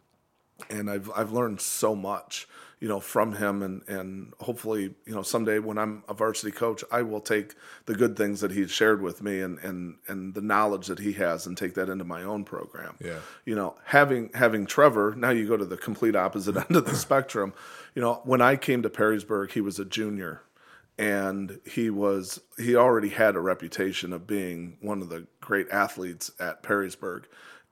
and 0.70 0.90
I've 0.90 1.10
I've 1.16 1.32
learned 1.32 1.62
so 1.62 1.96
much, 1.96 2.48
you 2.80 2.88
know, 2.88 3.00
from 3.00 3.34
him, 3.34 3.62
and 3.62 3.82
and 3.88 4.34
hopefully, 4.40 4.96
you 5.06 5.14
know, 5.14 5.22
someday 5.22 5.60
when 5.60 5.78
I'm 5.78 6.04
a 6.08 6.14
varsity 6.14 6.52
coach, 6.52 6.84
I 6.92 7.02
will 7.02 7.20
take 7.20 7.56
the 7.86 7.94
good 7.94 8.16
things 8.16 8.40
that 8.40 8.52
he's 8.52 8.72
shared 8.72 9.02
with 9.02 9.22
me 9.22 9.42
and 9.42 9.60
and 9.60 9.98
and 10.08 10.34
the 10.34 10.42
knowledge 10.42 10.88
that 10.88 11.00
he 11.00 11.14
has, 11.14 11.46
and 11.46 11.58
take 11.58 11.74
that 11.74 11.90
into 11.90 12.06
my 12.06 12.24
own 12.24 12.46
program. 12.46 12.96
Yeah, 13.04 13.20
you 13.44 13.56
know, 13.56 13.76
having 13.84 14.30
having 14.34 14.66
Trevor, 14.66 15.14
now 15.18 15.32
you 15.32 15.46
go 15.48 15.58
to 15.58 15.66
the 15.66 15.76
complete 15.76 16.16
opposite 16.16 16.56
end 16.56 16.76
of 16.76 16.86
the 16.86 16.96
spectrum. 16.96 17.54
You 17.96 18.02
know, 18.02 18.22
when 18.24 18.42
I 18.42 18.56
came 18.56 18.82
to 18.84 18.90
Perrysburg, 18.90 19.52
he 19.52 19.62
was 19.62 19.78
a 19.78 19.86
junior, 19.86 20.44
and 20.98 21.60
he 21.66 21.90
was 21.90 22.40
he 22.58 22.78
already 22.78 23.10
had 23.10 23.36
a 23.36 23.42
reputation 23.42 24.14
of 24.14 24.26
being 24.26 24.78
one 24.80 25.02
of 25.02 25.10
the 25.10 25.28
great 25.42 25.68
athletes 25.70 26.32
at 26.40 26.64
Perrysburg, 26.64 27.26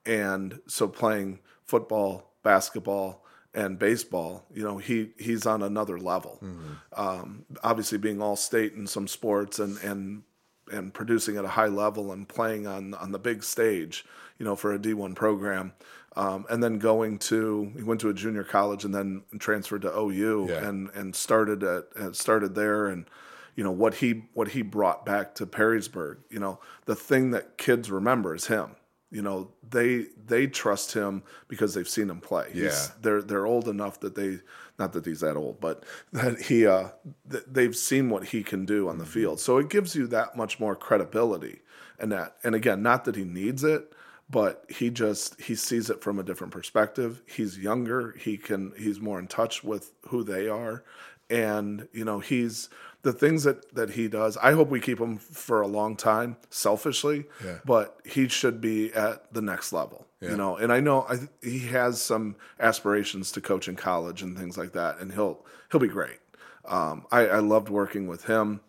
and 0.06 0.60
so 0.68 0.90
playing 0.90 1.40
football 1.66 2.34
basketball 2.44 3.24
and 3.54 3.80
baseball, 3.80 4.46
you 4.54 4.64
know, 4.64 4.78
he 4.78 5.12
he's 5.18 5.46
on 5.46 5.64
another 5.64 5.98
level. 5.98 6.40
Mm-hmm. 6.44 6.74
Um, 6.96 7.46
obviously, 7.64 7.98
being 7.98 8.22
all 8.22 8.36
state 8.36 8.74
in 8.74 8.88
some 8.88 9.08
sports 9.08 9.60
and 9.60 9.78
and 9.80 10.24
and 10.72 10.94
producing 10.94 11.38
at 11.38 11.46
a 11.46 11.50
high 11.50 11.68
level 11.68 12.12
and 12.12 12.28
playing 12.28 12.68
on 12.68 12.94
on 12.94 13.12
the 13.12 13.20
big 13.20 13.44
stage, 13.44 14.06
you 14.38 14.46
know, 14.46 14.56
for 14.56 14.74
a 14.74 14.80
D 14.80 14.94
one 14.94 15.16
program, 15.16 15.74
um, 16.16 16.46
and 16.50 16.62
then 16.62 16.78
going 16.78 17.18
to 17.20 17.72
he 17.76 17.84
went 17.84 18.02
to 18.02 18.10
a 18.10 18.14
junior 18.14 18.44
college 18.44 18.84
and 18.86 18.94
then 18.94 19.24
transferred 19.40 19.82
to 19.84 19.98
OU 19.98 20.48
yeah. 20.50 20.68
and 20.68 20.90
and 20.92 21.16
started 21.16 21.64
at 21.64 22.16
started 22.16 22.54
there 22.56 22.88
and 22.88 23.06
you 23.56 23.64
know 23.64 23.72
what 23.72 23.96
he 23.96 24.26
what 24.34 24.50
he 24.50 24.62
brought 24.62 25.06
back 25.06 25.36
to 25.36 25.46
Perrysburg. 25.46 26.18
You 26.30 26.40
know, 26.40 26.60
the 26.86 26.96
thing 26.96 27.32
that 27.32 27.58
kids 27.58 27.90
remember 27.90 28.36
is 28.36 28.48
him 28.48 28.76
you 29.12 29.22
know 29.22 29.52
they 29.70 30.06
they 30.26 30.48
trust 30.48 30.94
him 30.94 31.24
because 31.48 31.74
they've 31.74 31.88
seen 31.88 32.10
him 32.10 32.20
play. 32.20 32.52
Yeah, 32.54 32.66
he's, 32.66 32.90
they're 33.02 33.22
they're 33.22 33.46
old 33.46 33.68
enough 33.68 34.00
that 34.02 34.16
they 34.16 34.40
not 34.78 34.94
that 34.94 35.06
he's 35.06 35.22
that 35.22 35.36
old, 35.36 35.60
but 35.60 35.84
that 36.12 36.42
he 36.42 36.68
uh, 36.68 36.90
th- 37.30 37.46
they've 37.48 37.76
seen 37.76 38.10
what 38.10 38.26
he 38.26 38.44
can 38.44 38.66
do 38.66 38.88
on 38.90 38.98
the 38.98 39.04
mm-hmm. 39.04 39.14
field. 39.14 39.40
So 39.40 39.58
it 39.58 39.70
gives 39.70 39.96
you 39.96 40.08
that 40.08 40.36
much 40.36 40.60
more 40.60 40.76
credibility. 40.76 41.62
And 42.00 42.12
that 42.12 42.36
and 42.44 42.54
again, 42.54 42.84
not 42.84 43.06
that 43.06 43.16
he 43.16 43.24
needs 43.24 43.64
it, 43.64 43.92
but 44.30 44.66
he 44.70 44.90
just 44.90 45.40
he 45.42 45.56
sees 45.56 45.90
it 45.90 46.02
from 46.02 46.20
a 46.20 46.24
different 46.24 46.54
perspective. 46.54 47.24
He's 47.26 47.58
younger. 47.58 48.14
He 48.20 48.38
can 48.38 48.74
he's 48.78 49.00
more 49.00 49.20
in 49.20 49.28
touch 49.28 49.64
with 49.64 49.94
who 50.10 50.24
they 50.24 50.48
are, 50.48 50.84
and 51.30 51.88
you 51.92 52.06
know 52.06 52.20
he's 52.20 52.70
the 53.04 53.14
things 53.14 53.44
that 53.44 53.74
that 53.76 53.92
he 53.92 54.08
does. 54.08 54.38
I 54.38 54.54
hope 54.54 54.70
we 54.70 54.80
keep 54.80 55.00
him 55.00 55.18
for 55.18 55.62
a 55.62 55.68
long 55.68 55.96
time, 55.96 56.38
selfishly. 56.50 57.26
Yeah. 57.44 57.60
But 57.66 58.00
he 58.06 58.28
should 58.28 58.60
be 58.62 58.94
at 58.94 59.34
the 59.34 59.42
next 59.42 59.72
level, 59.72 60.08
yeah. 60.22 60.32
you 60.32 60.38
know. 60.38 60.58
And 60.58 60.72
I 60.72 60.80
know 60.80 61.06
I, 61.10 61.18
he 61.42 61.60
has 61.68 62.02
some 62.02 62.36
aspirations 62.60 63.32
to 63.34 63.42
coach 63.42 63.68
in 63.68 63.76
college 63.76 64.22
and 64.22 64.38
things 64.38 64.58
like 64.58 64.74
that, 64.74 65.00
and 65.00 65.14
he'll 65.14 65.46
he'll 65.72 65.82
be 65.82 65.88
great. 65.88 66.20
Um, 66.66 67.06
I, 67.12 67.28
I 67.28 67.40
loved 67.40 67.70
working 67.70 68.08
with 68.08 68.26
him, 68.26 68.60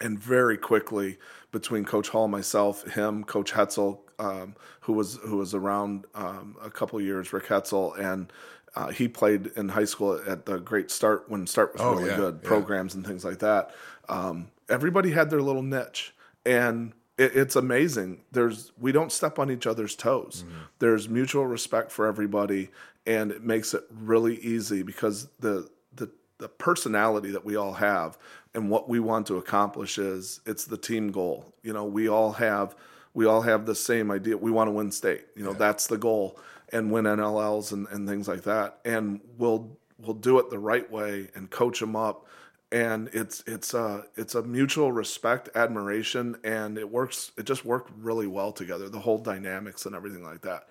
and 0.00 0.18
very 0.18 0.58
quickly 0.58 1.18
between 1.50 1.84
Coach 1.84 2.08
Hall, 2.08 2.28
myself, 2.28 2.86
him, 2.92 3.24
Coach 3.24 3.52
Hetzel, 3.52 4.00
um, 4.18 4.54
who 4.80 4.92
was 4.92 5.18
who 5.24 5.36
was 5.36 5.54
around 5.54 6.06
um, 6.14 6.56
a 6.62 6.70
couple 6.70 7.00
years, 7.00 7.32
Rick 7.32 7.46
Hetzel, 7.46 7.98
and 7.98 8.32
Uh, 8.74 8.88
he 8.88 9.06
played 9.06 9.48
in 9.56 9.68
high 9.68 9.84
school 9.84 10.20
at 10.26 10.46
the 10.46 10.58
Great 10.58 10.90
Start 10.90 11.24
when 11.28 11.46
Start 11.46 11.74
was 11.74 11.82
Oh, 11.82 11.94
really 11.94 12.10
yeah, 12.10 12.16
good, 12.16 12.40
yeah. 12.42 12.48
programs 12.48 12.94
and 12.94 13.06
things 13.06 13.24
like 13.24 13.38
that. 13.40 13.70
Um, 14.08 14.48
everybody 14.68 15.10
had 15.10 15.28
their 15.30 15.42
little 15.42 15.62
niche, 15.62 16.14
and 16.46 16.92
it, 17.18 17.36
it's 17.36 17.54
amazing. 17.56 18.22
There's 18.32 18.72
we 18.78 18.90
don't 18.92 19.12
step 19.12 19.38
on 19.38 19.50
each 19.50 19.66
other's 19.66 19.94
toes. 19.94 20.44
Mm-hmm. 20.46 20.56
There's 20.78 21.08
mutual 21.08 21.46
respect 21.46 21.92
for 21.92 22.06
everybody, 22.06 22.70
and 23.06 23.30
it 23.30 23.42
makes 23.42 23.74
it 23.74 23.84
really 23.90 24.36
easy 24.36 24.82
because 24.82 25.28
the 25.40 25.68
the 25.94 26.10
the 26.38 26.48
personality 26.48 27.30
that 27.30 27.44
we 27.44 27.56
all 27.56 27.74
have 27.74 28.18
and 28.54 28.68
what 28.70 28.88
we 28.88 28.98
want 29.00 29.26
to 29.26 29.36
accomplish 29.36 29.98
is 29.98 30.40
it's 30.46 30.64
the 30.64 30.76
team 30.78 31.12
goal. 31.12 31.52
You 31.62 31.72
know, 31.74 31.84
we 31.84 32.08
all 32.08 32.32
have 32.32 32.74
we 33.14 33.26
all 33.26 33.42
have 33.42 33.66
the 33.66 33.74
same 33.74 34.10
idea. 34.10 34.36
We 34.38 34.50
want 34.50 34.68
to 34.68 34.72
win 34.72 34.90
state. 34.90 35.26
You 35.36 35.44
know, 35.44 35.52
that's 35.52 35.86
the 35.86 35.98
goal 35.98 36.38
and 36.72 36.90
win 36.90 37.04
NLLs 37.04 37.72
and, 37.72 37.86
and 37.88 38.08
things 38.08 38.28
like 38.28 38.42
that. 38.42 38.78
And 38.84 39.20
we'll 39.38 39.76
we'll 39.98 40.14
do 40.14 40.38
it 40.38 40.50
the 40.50 40.58
right 40.58 40.90
way 40.90 41.28
and 41.34 41.50
coach 41.50 41.80
them 41.80 41.94
up. 41.94 42.26
And 42.70 43.10
it's 43.12 43.44
it's 43.46 43.74
a 43.74 44.06
it's 44.16 44.34
a 44.34 44.42
mutual 44.42 44.92
respect, 44.92 45.50
admiration, 45.54 46.36
and 46.42 46.78
it 46.78 46.90
works. 46.90 47.32
It 47.36 47.44
just 47.44 47.64
worked 47.64 47.90
really 47.98 48.26
well 48.26 48.50
together. 48.50 48.88
The 48.88 49.00
whole 49.00 49.18
dynamics 49.18 49.84
and 49.84 49.94
everything 49.94 50.24
like 50.24 50.40
that. 50.42 50.68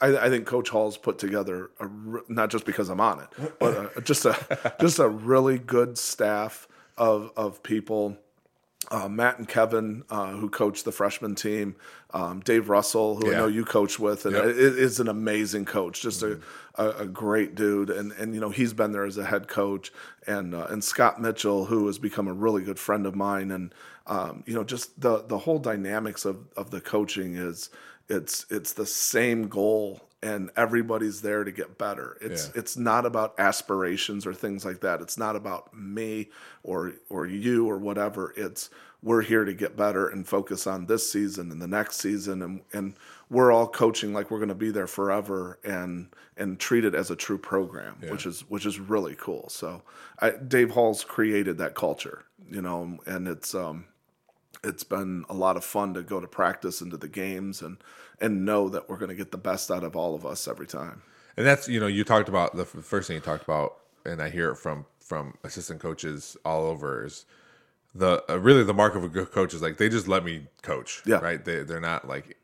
I, 0.00 0.16
I 0.16 0.28
think 0.30 0.46
Coach 0.46 0.68
Hall's 0.68 0.96
put 0.96 1.18
together 1.18 1.70
a 1.80 1.88
not 2.28 2.50
just 2.50 2.64
because 2.64 2.88
I'm 2.88 3.00
on 3.00 3.20
it, 3.20 3.52
but 3.58 3.96
a, 3.96 4.00
just 4.00 4.24
a 4.26 4.74
just 4.80 5.00
a 5.00 5.08
really 5.08 5.58
good 5.58 5.98
staff 5.98 6.68
of 6.96 7.32
of 7.36 7.62
people. 7.64 8.16
Uh, 8.92 9.08
Matt 9.08 9.38
and 9.38 9.46
Kevin, 9.46 10.02
uh, 10.10 10.32
who 10.32 10.50
coach 10.50 10.82
the 10.82 10.90
freshman 10.90 11.36
team, 11.36 11.76
um, 12.12 12.40
Dave 12.40 12.68
Russell, 12.68 13.16
who 13.16 13.30
I 13.32 13.36
know 13.36 13.46
you 13.46 13.64
coach 13.64 14.00
with, 14.00 14.26
and 14.26 14.34
Yep. 14.34 14.46
is 14.46 14.98
an 14.98 15.06
amazing 15.06 15.64
coach, 15.64 16.02
just 16.02 16.24
a, 16.24 16.40
a, 16.74 16.88
a 16.90 17.06
great 17.06 17.54
dude, 17.54 17.88
and 17.88 18.10
and 18.12 18.34
you 18.34 18.40
know 18.40 18.50
he's 18.50 18.72
been 18.72 18.90
there 18.90 19.04
as 19.04 19.16
a 19.16 19.24
head 19.26 19.46
coach, 19.46 19.92
and 20.26 20.54
uh, 20.54 20.66
and 20.68 20.82
Scott 20.82 21.22
Mitchell, 21.22 21.66
who 21.66 21.86
has 21.86 21.98
become 22.00 22.26
a 22.26 22.32
really 22.32 22.62
good 22.62 22.80
friend 22.80 23.06
of 23.06 23.14
mine, 23.14 23.52
and 23.52 23.72
um, 24.08 24.42
you 24.44 24.54
know 24.54 24.64
just 24.64 25.00
the 25.00 25.22
the 25.22 25.38
whole 25.38 25.60
dynamics 25.60 26.24
of 26.24 26.48
of 26.56 26.72
the 26.72 26.80
coaching 26.80 27.36
is 27.36 27.70
it's 28.08 28.44
it's 28.50 28.72
the 28.72 28.86
same 28.86 29.46
goal 29.46 30.00
and 30.22 30.50
everybody's 30.56 31.22
there 31.22 31.44
to 31.44 31.50
get 31.52 31.78
better. 31.78 32.18
It's 32.20 32.46
Yeah. 32.48 32.60
it's 32.60 32.76
not 32.76 33.06
about 33.06 33.34
aspirations 33.38 34.26
or 34.26 34.34
things 34.34 34.64
like 34.64 34.80
that. 34.80 35.00
It's 35.00 35.16
not 35.18 35.36
about 35.36 35.74
me 35.74 36.30
or 36.62 36.92
or 37.08 37.26
you 37.26 37.66
or 37.68 37.78
whatever. 37.78 38.32
It's 38.36 38.70
we're 39.02 39.22
here 39.22 39.46
to 39.46 39.54
get 39.54 39.78
better 39.78 40.06
and 40.08 40.28
focus 40.28 40.66
on 40.66 40.84
this 40.84 41.10
season 41.10 41.50
and 41.50 41.62
the 41.62 41.66
next 41.66 41.96
season. 41.96 42.42
And 42.42 42.60
and 42.72 42.94
we're 43.30 43.50
all 43.50 43.66
coaching 43.66 44.12
like 44.12 44.30
we're 44.30 44.38
going 44.38 44.48
to 44.50 44.54
be 44.54 44.70
there 44.70 44.86
forever 44.86 45.58
and 45.64 46.08
and 46.36 46.58
treat 46.60 46.84
it 46.84 46.94
as 46.94 47.10
a 47.10 47.16
true 47.16 47.38
program 47.38 47.96
which 48.10 48.26
is 48.26 48.40
which 48.50 48.66
is 48.66 48.78
really 48.78 49.14
cool. 49.18 49.48
So 49.48 49.82
I, 50.20 50.30
Dave 50.32 50.72
Hall's 50.72 51.02
created 51.04 51.56
that 51.58 51.74
culture 51.74 52.24
you 52.50 52.60
know 52.60 52.98
and 53.06 53.26
it's 53.26 53.54
um 53.54 53.86
it's 54.62 54.84
been 54.84 55.24
a 55.30 55.34
lot 55.34 55.56
of 55.56 55.64
fun 55.64 55.94
to 55.94 56.02
go 56.02 56.20
to 56.20 56.26
practice 56.26 56.82
and 56.82 56.90
to 56.90 56.98
the 56.98 57.08
games 57.08 57.62
and 57.62 57.78
and 58.20 58.44
know 58.44 58.68
that 58.68 58.88
we're 58.88 58.98
going 58.98 59.08
to 59.10 59.14
get 59.14 59.30
the 59.32 59.38
best 59.38 59.70
out 59.70 59.84
of 59.84 59.96
all 59.96 60.14
of 60.14 60.24
us 60.26 60.46
every 60.48 60.66
time. 60.66 61.02
And 61.36 61.46
that's 61.46 61.68
you 61.68 61.80
know 61.80 61.86
you 61.86 62.04
talked 62.04 62.28
about 62.28 62.56
the 62.56 62.64
first 62.64 63.06
thing 63.08 63.14
you 63.14 63.20
talked 63.20 63.44
about, 63.44 63.76
and 64.04 64.20
I 64.20 64.28
hear 64.30 64.50
it 64.50 64.56
from 64.56 64.86
from 65.00 65.34
assistant 65.44 65.80
coaches 65.80 66.36
all 66.44 66.66
over 66.66 67.04
is 67.04 67.24
the 67.94 68.22
uh, 68.30 68.38
really 68.38 68.62
the 68.62 68.74
mark 68.74 68.94
of 68.94 69.02
a 69.04 69.08
good 69.08 69.32
coach 69.32 69.54
is 69.54 69.62
like 69.62 69.76
they 69.78 69.88
just 69.88 70.06
let 70.08 70.24
me 70.24 70.46
coach. 70.62 71.02
Yeah. 71.06 71.16
right. 71.16 71.44
They 71.44 71.62
they're 71.62 71.80
not 71.80 72.06
like 72.06 72.36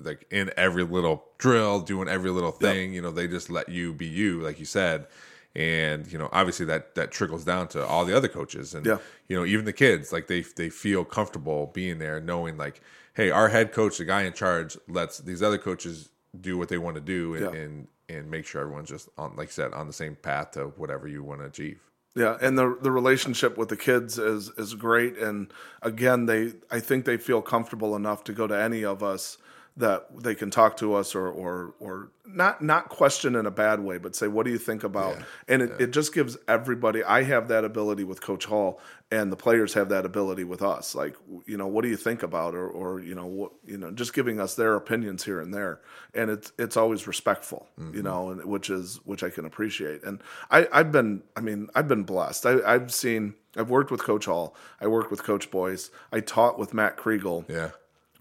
like 0.00 0.26
in 0.30 0.50
every 0.56 0.82
little 0.82 1.24
drill, 1.38 1.80
doing 1.80 2.08
every 2.08 2.30
little 2.30 2.50
thing. 2.52 2.92
You 2.94 3.02
know, 3.02 3.10
they 3.10 3.28
just 3.28 3.50
let 3.50 3.68
you 3.68 3.92
be 3.92 4.06
you, 4.06 4.40
like 4.40 4.58
you 4.58 4.64
said. 4.64 5.06
And 5.54 6.10
you 6.10 6.16
know, 6.18 6.28
obviously 6.32 6.66
that 6.66 6.94
that 6.94 7.10
trickles 7.12 7.44
down 7.44 7.68
to 7.68 7.84
all 7.84 8.04
the 8.04 8.16
other 8.16 8.28
coaches, 8.28 8.74
and 8.74 8.86
Yeah. 8.86 8.98
you 9.28 9.36
know, 9.36 9.44
even 9.44 9.64
the 9.64 9.72
kids. 9.72 10.12
Like 10.12 10.26
they 10.26 10.40
they 10.42 10.70
feel 10.70 11.04
comfortable 11.04 11.70
being 11.74 11.98
there, 11.98 12.20
knowing 12.20 12.56
like, 12.56 12.80
hey, 13.20 13.30
our 13.30 13.48
head 13.50 13.70
coach, 13.72 13.98
the 13.98 14.04
guy 14.06 14.22
in 14.22 14.32
charge, 14.32 14.78
lets 14.88 15.18
these 15.18 15.42
other 15.42 15.58
coaches 15.58 16.08
do 16.40 16.56
what 16.56 16.68
they 16.70 16.78
want 16.78 16.94
to 16.94 17.00
do, 17.02 17.34
and 17.34 17.42
Yeah. 17.54 17.60
and, 17.60 17.88
and 18.08 18.30
make 18.30 18.46
sure 18.46 18.62
everyone's 18.62 18.88
just 18.88 19.08
on, 19.18 19.36
like 19.36 19.48
you 19.48 19.52
said, 19.52 19.72
on 19.74 19.86
the 19.86 19.92
same 19.92 20.16
path 20.16 20.52
to 20.52 20.68
whatever 20.76 21.06
you 21.06 21.22
want 21.22 21.40
to 21.40 21.46
achieve. 21.46 21.78
Yeah, 22.16 22.38
and 22.40 22.58
the 22.58 22.76
the 22.80 22.90
relationship 22.90 23.56
with 23.58 23.68
the 23.68 23.76
kids 23.76 24.18
is 24.18 24.48
is 24.58 24.74
great 24.74 25.16
and 25.16 25.52
again 25.80 26.26
they 26.26 26.54
I 26.70 26.80
think 26.80 27.04
they 27.04 27.16
feel 27.18 27.40
comfortable 27.40 27.94
enough 27.94 28.24
to 28.24 28.32
go 28.32 28.48
to 28.48 28.54
any 28.68 28.84
of 28.84 29.02
us 29.02 29.38
that 29.80 30.22
they 30.22 30.34
can 30.34 30.50
talk 30.50 30.76
to 30.78 30.94
us 30.94 31.14
or 31.14 31.28
or 31.28 31.74
or 31.80 32.10
not 32.26 32.62
not 32.62 32.88
question 32.88 33.34
in 33.34 33.46
a 33.46 33.50
bad 33.50 33.80
way 33.80 33.98
but 33.98 34.14
say 34.14 34.28
what 34.28 34.46
do 34.46 34.52
you 34.52 34.58
think 34.58 34.84
about? 34.84 35.18
And 35.48 35.62
it, 35.62 35.80
it 35.80 35.90
just 35.90 36.14
gives 36.14 36.36
everybody 36.46 37.02
I 37.02 37.24
have 37.24 37.48
that 37.48 37.64
ability 37.64 38.04
with 38.04 38.20
coach 38.20 38.44
Hall 38.44 38.80
and 39.10 39.32
the 39.32 39.36
players 39.36 39.74
have 39.74 39.88
that 39.88 40.06
ability 40.06 40.44
with 40.44 40.62
us. 40.62 40.94
Like 40.94 41.16
you 41.46 41.56
know 41.56 41.66
what 41.66 41.82
do 41.82 41.88
you 41.88 41.96
think 41.96 42.22
about 42.22 42.54
or 42.54 42.68
or 42.68 43.00
you 43.00 43.14
know 43.14 43.26
what 43.26 43.52
you 43.64 43.76
know 43.76 43.90
just 43.90 44.14
giving 44.14 44.40
us 44.40 44.54
their 44.54 44.76
opinions 44.76 45.24
here 45.24 45.40
and 45.40 45.52
there. 45.52 45.80
And 46.14 46.30
it's 46.30 46.52
it's 46.58 46.76
always 46.76 47.06
respectful 47.06 47.66
you 47.76 47.84
mm-hmm. 47.84 48.02
know 48.02 48.30
and 48.30 48.44
which 48.44 48.70
is 48.70 49.00
which 49.04 49.22
I 49.22 49.30
can 49.30 49.44
appreciate. 49.44 50.04
And 50.04 50.22
I 50.50 50.68
I've 50.72 50.92
been 50.92 51.22
I 51.36 51.40
mean 51.40 51.68
I've 51.74 51.88
been 51.88 52.04
blessed. 52.04 52.46
I, 52.46 52.60
I've 52.64 52.92
seen 52.92 53.34
I've 53.56 53.70
worked 53.70 53.90
with 53.90 54.02
Coach 54.02 54.26
Hall. 54.26 54.54
I 54.80 54.86
worked 54.86 55.10
with 55.10 55.24
Coach 55.24 55.50
Boyce. 55.50 55.90
I 56.12 56.20
taught 56.20 56.58
with 56.58 56.72
Matt 56.72 56.96
Kriegel. 56.96 57.48
Yeah, 57.48 57.70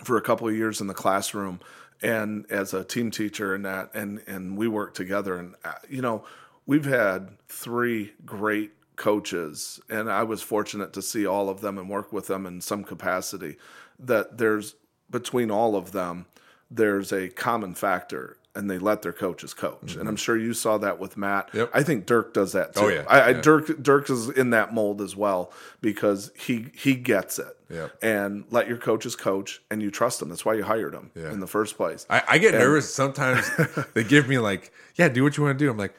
for 0.03 0.17
a 0.17 0.21
couple 0.21 0.47
of 0.47 0.55
years 0.55 0.81
in 0.81 0.87
the 0.87 0.93
classroom 0.93 1.59
and 2.01 2.45
as 2.49 2.73
a 2.73 2.83
team 2.83 3.11
teacher 3.11 3.53
and 3.53 3.65
that 3.65 3.93
and 3.93 4.21
and 4.27 4.57
we 4.57 4.67
worked 4.67 4.95
together. 4.95 5.37
And 5.37 5.55
uh, 5.63 5.73
you 5.89 6.01
know 6.01 6.23
we've 6.65 6.85
had 6.85 7.29
three 7.47 8.13
great 8.25 8.71
coaches 8.95 9.79
and 9.89 10.11
I 10.11 10.23
was 10.23 10.41
fortunate 10.41 10.91
to 10.93 11.01
see 11.01 11.25
all 11.25 11.49
of 11.49 11.61
them 11.61 11.77
and 11.77 11.89
work 11.89 12.11
with 12.11 12.27
them 12.27 12.45
in 12.45 12.59
some 12.59 12.83
capacity 12.83 13.55
that 13.97 14.37
there's 14.37 14.75
between 15.09 15.49
all 15.49 15.75
of 15.75 15.93
them 15.93 16.25
there's 16.69 17.11
a 17.13 17.29
common 17.29 17.73
factor 17.73 18.37
and 18.55 18.69
they 18.69 18.79
let 18.79 19.03
their 19.03 19.13
coaches 19.13 19.53
coach 19.53 19.95
and 19.95 20.09
I'm 20.09 20.15
sure 20.15 20.35
you 20.35 20.53
saw 20.53 20.77
that 20.79 20.99
with 20.99 21.15
Matt 21.17 21.47
Mm-hmm. 21.49 21.57
Yep. 21.59 21.71
I 21.73 21.83
think 21.83 22.05
Dirk 22.07 22.33
does 22.33 22.53
that 22.53 22.73
too 22.75 22.81
Oh, 22.81 22.87
yeah. 22.87 23.03
I, 23.07 23.19
I 23.19 23.29
Yeah. 23.29 23.41
Dirk 23.41 23.81
Dirk 23.81 24.09
is 24.09 24.29
in 24.29 24.49
that 24.49 24.73
mold 24.73 25.01
as 25.01 25.15
well 25.15 25.51
because 25.81 26.31
he 26.35 26.67
he 26.73 26.95
gets 26.95 27.37
it 27.39 27.55
Yep. 27.69 27.97
and 28.01 28.45
let 28.49 28.67
your 28.67 28.77
coaches 28.77 29.15
coach 29.15 29.61
and 29.69 29.81
you 29.83 29.91
trust 29.91 30.19
them. 30.19 30.29
That's 30.29 30.43
why 30.43 30.55
you 30.55 30.63
hired 30.63 30.93
them 30.93 31.11
Yeah. 31.15 31.31
in 31.31 31.39
the 31.39 31.47
first 31.47 31.77
place. 31.77 32.07
I, 32.09 32.23
I 32.27 32.37
get 32.39 32.53
nervous 32.55 32.91
sometimes. 32.93 33.47
they 33.93 34.03
give 34.03 34.27
me 34.27 34.39
like, 34.39 34.71
yeah, 34.95 35.07
do 35.09 35.23
what 35.23 35.37
you 35.37 35.43
want 35.43 35.57
to 35.59 35.63
do. 35.65 35.69
I'm 35.69 35.77
like, 35.77 35.93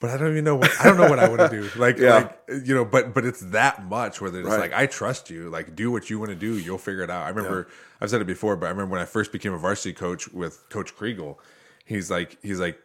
but 0.00 0.10
I 0.10 0.16
don't 0.16 0.30
even 0.30 0.44
know 0.44 0.54
what 0.54 0.70
I 0.80 0.84
don't 0.84 0.96
know 0.96 1.08
what 1.10 1.18
I 1.18 1.28
want 1.28 1.50
to 1.50 1.60
do. 1.62 1.68
Like, 1.76 1.98
Yeah. 1.98 2.14
like 2.14 2.64
you 2.64 2.74
know, 2.76 2.84
but 2.84 3.12
but 3.12 3.24
it's 3.24 3.40
that 3.50 3.84
much 3.86 4.20
where 4.20 4.30
they're 4.30 4.42
just 4.42 4.52
Right. 4.56 4.70
like, 4.70 4.80
I 4.80 4.86
trust 4.86 5.28
you. 5.30 5.50
Like, 5.50 5.74
do 5.74 5.90
what 5.90 6.08
you 6.08 6.20
want 6.20 6.30
to 6.30 6.36
do. 6.36 6.56
You'll 6.56 6.78
figure 6.78 7.02
it 7.02 7.10
out. 7.10 7.24
I 7.26 7.30
remember 7.30 7.66
I've 8.00 8.08
said 8.10 8.20
it 8.20 8.26
before, 8.28 8.54
but 8.56 8.66
I 8.66 8.70
remember 8.70 8.92
when 8.92 9.00
I 9.02 9.06
first 9.06 9.32
became 9.32 9.52
a 9.52 9.58
varsity 9.58 9.92
coach 9.92 10.28
with 10.28 10.68
Coach 10.68 10.96
Kriegel. 10.96 11.36
He's 11.88 12.10
like, 12.10 12.38
he's 12.42 12.60
like. 12.60 12.78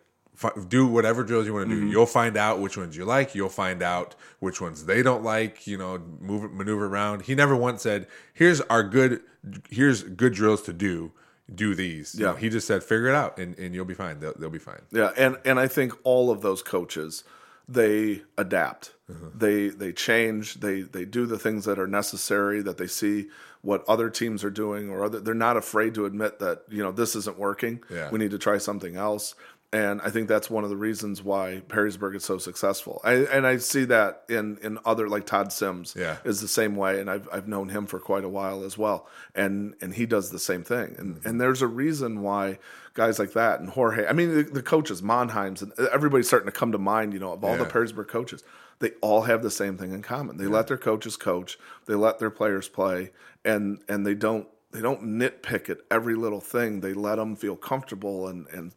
Do 0.67 0.87
whatever 0.87 1.23
drills 1.23 1.45
you 1.45 1.53
want 1.53 1.69
to 1.69 1.75
do. 1.75 1.81
Mm-hmm. 1.81 1.91
You'll 1.91 2.07
find 2.07 2.35
out 2.37 2.59
which 2.59 2.75
ones 2.75 2.97
you 2.97 3.05
like. 3.05 3.35
You'll 3.35 3.49
find 3.49 3.83
out 3.83 4.15
which 4.39 4.59
ones 4.59 4.85
they 4.85 5.03
don't 5.03 5.23
like. 5.23 5.67
You 5.67 5.77
know, 5.77 5.99
move 6.19 6.51
maneuver 6.51 6.87
around. 6.87 7.21
He 7.21 7.35
never 7.35 7.55
once 7.55 7.83
said, 7.83 8.07
"Here's 8.33 8.59
our 8.61 8.81
good. 8.81 9.21
Here's 9.69 10.01
good 10.01 10.33
drills 10.33 10.63
to 10.63 10.73
do. 10.73 11.11
Do 11.53 11.75
these." 11.75 12.15
You 12.15 12.25
Yeah. 12.25 12.31
know, 12.31 12.37
he 12.37 12.49
just 12.49 12.65
said, 12.65 12.83
"Figure 12.83 13.09
it 13.09 13.15
out, 13.15 13.37
and, 13.37 13.57
and 13.59 13.75
you'll 13.75 13.85
be 13.85 13.93
fine. 13.93 14.19
They'll, 14.19 14.33
they'll 14.33 14.49
be 14.49 14.57
fine." 14.57 14.81
Yeah, 14.91 15.11
and 15.15 15.37
and 15.45 15.59
I 15.59 15.67
think 15.67 15.93
all 16.03 16.31
of 16.31 16.41
those 16.41 16.63
coaches 16.63 17.23
they 17.69 18.23
adapt. 18.35 18.95
Mm-hmm. 19.11 19.37
They 19.37 19.69
they 19.69 19.91
change. 19.93 20.55
They 20.61 20.81
they 20.81 21.05
do 21.05 21.27
the 21.27 21.37
things 21.37 21.65
that 21.65 21.77
are 21.77 21.87
necessary. 21.87 22.63
That 22.63 22.77
they 22.79 22.87
see 22.87 23.27
what 23.63 23.83
other 23.87 24.09
teams 24.09 24.43
are 24.43 24.51
doing, 24.51 24.89
or 24.89 25.05
other. 25.05 25.19
They're 25.19 25.33
not 25.33 25.57
afraid 25.57 25.95
to 25.95 26.05
admit 26.05 26.39
that 26.39 26.63
you 26.69 26.83
know 26.83 26.91
this 26.91 27.15
isn't 27.15 27.39
working. 27.39 27.81
Yeah. 27.89 28.11
We 28.11 28.19
need 28.19 28.31
to 28.31 28.37
try 28.37 28.59
something 28.59 28.95
else. 28.95 29.33
And 29.71 30.01
I 30.03 30.11
think 30.11 30.27
that's 30.27 30.51
one 30.51 30.63
of 30.63 30.69
the 30.69 30.77
reasons 30.77 31.23
why 31.23 31.63
Perrysburg 31.67 32.15
is 32.15 32.23
so 32.23 32.37
successful. 32.37 33.01
I, 33.03 33.13
and 33.13 33.47
I 33.47 33.57
see 33.57 33.85
that 33.85 34.21
in, 34.29 34.59
in 34.61 34.77
other 34.85 35.09
like 35.09 35.25
Todd 35.25 35.51
Sims 35.51 35.95
Yeah. 35.97 36.17
is 36.23 36.41
the 36.41 36.47
same 36.47 36.75
way, 36.75 37.01
and 37.01 37.09
I've 37.09 37.27
I've 37.33 37.47
known 37.47 37.69
him 37.69 37.87
for 37.87 37.99
quite 37.99 38.23
a 38.23 38.29
while 38.29 38.63
as 38.63 38.77
well. 38.77 39.07
And 39.33 39.73
and 39.81 39.95
he 39.95 40.05
does 40.05 40.29
the 40.29 40.37
same 40.37 40.63
thing. 40.63 40.95
And 40.99 41.15
mm-hmm. 41.15 41.27
and 41.27 41.41
there's 41.41 41.63
a 41.63 41.67
reason 41.67 42.21
why 42.21 42.59
guys 42.93 43.17
like 43.17 43.33
that 43.33 43.61
and 43.61 43.69
Jorge. 43.69 44.05
I 44.05 44.13
mean, 44.13 44.35
the, 44.35 44.43
the 44.43 44.61
coaches, 44.61 45.01
Monheim's, 45.01 45.63
and 45.63 45.71
everybody's 45.91 46.27
starting 46.27 46.45
to 46.51 46.51
come 46.59 46.71
to 46.71 46.77
mind. 46.77 47.11
You 47.13 47.19
know, 47.19 47.33
of 47.33 47.43
all 47.43 47.57
the 47.57 47.63
Yeah. 47.63 47.69
Perrysburg 47.71 48.09
coaches, 48.09 48.43
they 48.83 48.91
all 48.99 49.21
have 49.21 49.41
the 49.41 49.49
same 49.49 49.77
thing 49.77 49.93
in 49.93 50.01
common. 50.01 50.35
They 50.35 50.45
let 50.45 50.67
their 50.67 50.77
coaches 50.77 51.15
coach. 51.15 51.57
They 51.85 51.95
let 51.95 52.19
their 52.19 52.29
players 52.29 52.67
play, 52.67 53.11
and 53.45 53.79
and 53.87 54.05
they 54.05 54.13
don't 54.13 54.45
they 54.71 54.81
don't 54.81 55.03
nitpick 55.03 55.69
at 55.69 55.77
every 55.89 56.15
little 56.15 56.41
thing. 56.41 56.81
They 56.81 56.93
let 56.93 57.15
them 57.15 57.37
feel 57.37 57.55
comfortable, 57.55 58.27
and 58.27 58.45
and 58.47 58.73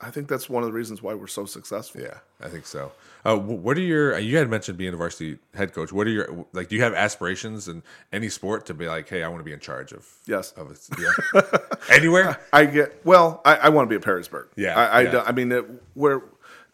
I 0.00 0.10
think 0.10 0.26
that's 0.26 0.50
one 0.50 0.64
of 0.64 0.68
the 0.68 0.72
reasons 0.72 1.02
why 1.02 1.14
we're 1.14 1.28
so 1.28 1.46
successful. 1.46 2.00
Yeah, 2.00 2.18
I 2.40 2.48
think 2.48 2.66
so. 2.66 2.90
Uh, 3.24 3.36
what 3.36 3.78
are 3.78 3.82
your? 3.82 4.18
You 4.18 4.38
had 4.38 4.50
mentioned 4.50 4.76
being 4.76 4.92
a 4.92 4.96
varsity 4.96 5.38
head 5.54 5.72
coach. 5.72 5.92
What 5.92 6.08
are 6.08 6.10
your 6.10 6.46
like? 6.52 6.68
Do 6.68 6.74
you 6.74 6.82
have 6.82 6.92
aspirations 6.92 7.68
in 7.68 7.84
any 8.12 8.30
sport 8.30 8.66
to 8.66 8.74
be 8.74 8.88
like, 8.88 9.08
hey, 9.08 9.22
I 9.22 9.28
want 9.28 9.38
to 9.38 9.44
be 9.44 9.52
in 9.52 9.60
charge 9.60 9.92
of? 9.92 10.04
Yes. 10.26 10.50
Of 10.52 10.72
it, 10.72 10.80
yeah. 10.98 11.42
Anywhere. 11.90 12.40
I 12.52 12.66
get 12.66 13.00
well. 13.04 13.40
I, 13.44 13.54
I 13.54 13.68
want 13.68 13.88
to 13.88 13.90
be 13.90 13.96
at 13.96 14.02
Perrysburg. 14.02 14.48
Yeah, 14.56 14.74
I, 14.76 14.84
I, 14.84 15.00
yeah. 15.02 15.22
I 15.24 15.30
mean, 15.30 15.52
it, 15.52 15.64
where 15.94 16.22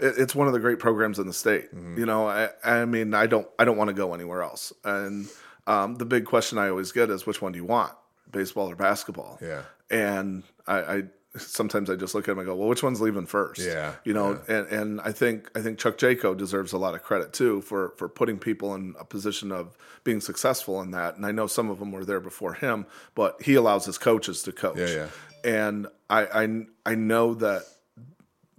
it's 0.01 0.35
one 0.35 0.47
of 0.47 0.53
the 0.53 0.61
great 0.61 0.79
programs 0.79 1.19
in 1.19 1.27
the 1.27 1.33
state. 1.33 1.75
Mm-hmm. 1.75 1.99
You 1.99 2.07
know, 2.07 2.27
I, 2.27 2.49
I 2.65 2.85
mean, 2.85 3.15
I 3.15 3.27
don't 3.27 3.47
I 3.59 3.65
don't 3.65 3.77
want 3.77 3.89
to 3.89 3.95
go 3.95 4.15
anywhere 4.15 4.43
else. 4.43 4.73
And 4.85 5.29
um, 5.67 5.97
the 5.97 6.05
big 6.05 6.25
question 6.25 6.59
I 6.59 6.69
always 6.69 6.93
get 6.93 7.11
is, 7.11 7.27
which 7.27 7.41
one 7.41 7.53
do 7.53 7.59
you 7.59 7.65
want, 7.65 7.93
baseball 8.31 8.71
or 8.71 8.77
basketball? 8.77 9.39
Yeah. 9.41 9.63
And 9.91 10.43
I, 10.67 10.79
I 10.81 11.03
sometimes 11.37 11.89
I 11.91 11.97
just 11.97 12.15
look 12.15 12.29
at 12.29 12.33
him 12.33 12.39
and 12.39 12.47
go, 12.47 12.57
well, 12.57 12.69
which 12.69 12.83
one's 12.83 13.01
leaving 13.01 13.27
first? 13.27 13.61
Yeah, 13.61 13.95
You 14.05 14.13
know, 14.13 14.41
and, 14.49 14.67
and 14.67 15.01
I 15.01 15.13
think 15.13 15.51
I 15.57 15.61
think 15.61 15.79
Chuck 15.79 15.97
Jaco 15.99 16.37
deserves 16.37 16.73
a 16.73 16.79
lot 16.79 16.95
of 16.95 17.03
credit 17.03 17.33
too 17.33 17.61
for 17.63 17.95
for 17.97 18.09
putting 18.09 18.39
people 18.39 18.75
in 18.75 18.95
a 18.99 19.05
position 19.05 19.53
of 19.53 19.77
being 20.05 20.21
successful 20.21 20.81
in 20.81 20.91
that. 20.93 21.17
And 21.17 21.25
I 21.25 21.33
know 21.33 21.47
some 21.47 21.71
of 21.71 21.79
them 21.79 21.93
were 21.93 22.05
there 22.05 22.21
before 22.21 22.55
him, 22.55 22.87
but 23.15 23.43
he 23.43 23.55
allows 23.55 23.87
his 23.87 23.99
coaches 23.99 24.43
to 24.45 24.53
coach. 24.53 24.79
Yeah, 24.79 24.87
yeah. 24.89 25.09
And 25.45 25.87
I 26.09 26.27
I, 26.27 26.67
I 26.87 26.95
know 26.95 27.35
that 27.35 27.63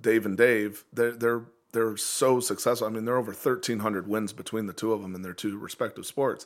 Dave 0.01 0.25
and 0.25 0.37
Dave, 0.37 0.83
they're 0.93 1.11
they're 1.11 1.41
they're 1.73 1.95
so 1.95 2.39
successful. 2.41 2.85
I 2.87 2.89
mean, 2.89 3.05
they're 3.05 3.17
over 3.17 3.33
thirteen 3.33 3.79
hundred 3.79 4.07
wins 4.07 4.33
between 4.33 4.67
the 4.67 4.73
two 4.73 4.91
of 4.93 5.01
them 5.01 5.15
in 5.15 5.21
their 5.21 5.33
two 5.33 5.57
respective 5.57 6.05
sports, 6.05 6.45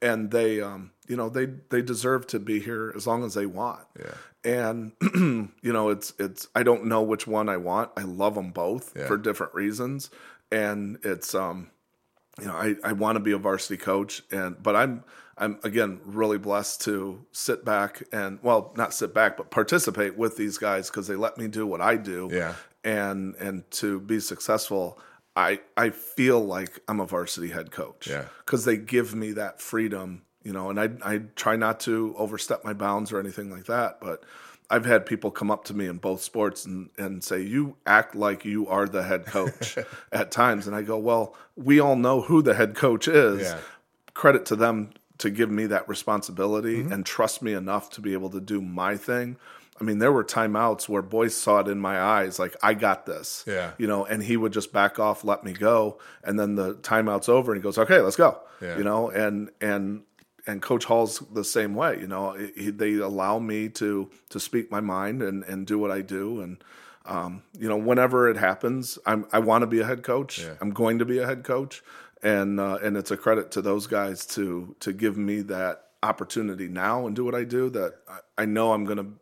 and 0.00 0.30
they, 0.30 0.60
um, 0.62 0.92
you 1.06 1.16
know, 1.16 1.28
they 1.28 1.46
they 1.68 1.82
deserve 1.82 2.26
to 2.28 2.38
be 2.38 2.58
here 2.60 2.92
as 2.96 3.06
long 3.06 3.22
as 3.24 3.34
they 3.34 3.46
want. 3.46 3.80
Yeah. 3.98 4.14
And 4.44 4.92
you 5.62 5.72
know, 5.72 5.90
it's 5.90 6.14
it's 6.18 6.48
I 6.54 6.62
don't 6.62 6.86
know 6.86 7.02
which 7.02 7.26
one 7.26 7.48
I 7.48 7.58
want. 7.58 7.90
I 7.96 8.02
love 8.02 8.34
them 8.34 8.50
both 8.50 8.92
Yeah. 8.96 9.06
for 9.06 9.16
different 9.18 9.54
reasons, 9.54 10.10
and 10.50 10.98
it's 11.04 11.34
um, 11.34 11.70
you 12.40 12.46
know, 12.46 12.54
I, 12.54 12.76
I 12.82 12.92
want 12.92 13.16
to 13.16 13.20
be 13.20 13.32
a 13.32 13.38
varsity 13.38 13.76
coach 13.76 14.22
and 14.30 14.60
but 14.62 14.74
I'm 14.74 15.04
I'm 15.36 15.58
again 15.64 16.00
really 16.04 16.38
blessed 16.38 16.80
to 16.82 17.26
sit 17.30 17.62
back 17.64 18.02
and 18.10 18.38
well 18.42 18.72
not 18.76 18.94
sit 18.94 19.12
back 19.12 19.36
but 19.36 19.50
participate 19.50 20.16
with 20.16 20.36
these 20.38 20.56
guys 20.58 20.88
because 20.88 21.06
they 21.08 21.14
let 21.16 21.36
me 21.36 21.46
do 21.46 21.66
what 21.66 21.80
I 21.82 21.96
do 21.96 22.30
Yeah. 22.32 22.54
And 22.84 23.34
and 23.36 23.70
to 23.72 24.00
be 24.00 24.20
successful 24.20 24.98
I 25.36 25.60
I 25.76 25.90
feel 25.90 26.40
like 26.40 26.80
I'm 26.88 27.00
a 27.00 27.06
varsity 27.06 27.48
head 27.48 27.70
coach 27.70 28.06
Yeah. 28.08 28.24
because 28.44 28.64
they 28.64 28.76
give 28.76 29.14
me 29.14 29.32
that 29.32 29.60
freedom 29.60 30.22
you 30.42 30.52
know 30.52 30.70
and 30.70 30.78
I 30.80 30.90
I 31.04 31.18
try 31.36 31.56
not 31.56 31.80
to 31.80 32.14
overstep 32.18 32.64
my 32.64 32.72
bounds 32.72 33.12
or 33.12 33.20
anything 33.20 33.50
like 33.50 33.64
that 33.66 34.00
but 34.00 34.24
I've 34.70 34.86
had 34.86 35.04
people 35.04 35.30
come 35.30 35.50
up 35.50 35.64
to 35.64 35.74
me 35.74 35.86
in 35.86 35.98
both 35.98 36.22
sports 36.22 36.64
and, 36.64 36.88
and 36.96 37.22
say, 37.22 37.42
You 37.42 37.76
act 37.84 38.14
like 38.14 38.46
you 38.46 38.66
are 38.68 38.86
the 38.88 39.02
head 39.02 39.26
coach 39.26 39.76
at 40.12 40.30
times. 40.30 40.66
And 40.66 40.74
I 40.74 40.80
go, 40.80 40.96
Well, 40.96 41.34
we 41.56 41.78
all 41.78 41.94
know 41.96 42.22
who 42.22 42.40
the 42.40 42.54
head 42.54 42.74
coach 42.74 43.06
is. 43.06 43.42
Yeah. 43.42 43.58
Credit 44.14 44.46
to 44.46 44.56
them 44.56 44.92
to 45.18 45.28
give 45.28 45.50
me 45.50 45.66
that 45.66 45.86
responsibility 45.90 46.76
Mm-hmm. 46.78 46.92
and 46.92 47.04
trust 47.04 47.42
me 47.42 47.52
enough 47.52 47.90
to 47.90 48.00
be 48.00 48.14
able 48.14 48.30
to 48.30 48.40
do 48.40 48.62
my 48.62 48.96
thing. 48.96 49.36
I 49.82 49.84
mean, 49.84 49.98
there 49.98 50.12
were 50.12 50.22
timeouts 50.22 50.88
where 50.88 51.02
Boyce 51.02 51.34
saw 51.34 51.58
it 51.58 51.66
in 51.66 51.80
my 51.80 52.00
eyes, 52.00 52.38
like, 52.38 52.54
I 52.62 52.74
got 52.74 53.04
this. 53.04 53.42
Yeah. 53.48 53.72
You 53.78 53.88
know, 53.88 54.04
and 54.04 54.22
he 54.22 54.36
would 54.36 54.52
just 54.52 54.72
back 54.72 55.00
off, 55.00 55.24
let 55.24 55.42
me 55.42 55.52
go. 55.52 55.98
And 56.22 56.38
then 56.38 56.54
the 56.54 56.76
timeout's 56.76 57.28
over 57.28 57.50
and 57.50 57.60
he 57.60 57.62
goes, 57.62 57.78
Okay, 57.78 57.98
let's 57.98 58.14
go. 58.14 58.38
Yeah. 58.60 58.78
You 58.78 58.84
know, 58.84 59.10
and, 59.10 59.50
and, 59.60 60.04
and 60.46 60.62
Coach 60.62 60.84
Hall's 60.84 61.18
the 61.32 61.42
same 61.42 61.74
way. 61.74 61.98
You 61.98 62.06
know, 62.06 62.32
he, 62.32 62.70
they 62.70 62.94
allow 62.94 63.40
me 63.40 63.68
to 63.70 64.08
to 64.30 64.40
speak 64.40 64.70
my 64.70 64.80
mind 64.80 65.22
and 65.22 65.44
and 65.44 65.66
do 65.66 65.78
what 65.78 65.90
I 65.90 66.00
do. 66.00 66.40
And 66.40 66.62
um, 67.04 67.42
you 67.58 67.68
know, 67.68 67.76
whenever 67.76 68.28
it 68.28 68.36
happens, 68.36 68.98
I'm 69.06 69.26
I 69.32 69.38
want 69.38 69.62
to 69.62 69.66
be 69.66 69.80
a 69.80 69.86
head 69.86 70.02
coach. 70.02 70.40
Yeah. 70.40 70.54
I'm 70.60 70.70
going 70.70 70.98
to 70.98 71.04
be 71.04 71.18
a 71.18 71.26
head 71.26 71.44
coach, 71.44 71.82
and 72.22 72.58
uh, 72.58 72.78
and 72.82 72.96
it's 72.96 73.10
a 73.10 73.16
credit 73.16 73.52
to 73.52 73.62
those 73.62 73.86
guys 73.86 74.26
to 74.34 74.74
to 74.80 74.92
give 74.92 75.16
me 75.16 75.42
that 75.42 75.84
opportunity 76.02 76.66
now 76.66 77.06
and 77.06 77.14
do 77.14 77.24
what 77.24 77.36
I 77.36 77.44
do. 77.44 77.70
That 77.70 77.94
I, 78.08 78.42
I 78.42 78.44
know 78.44 78.72
I'm 78.72 78.84
gonna 78.84 79.12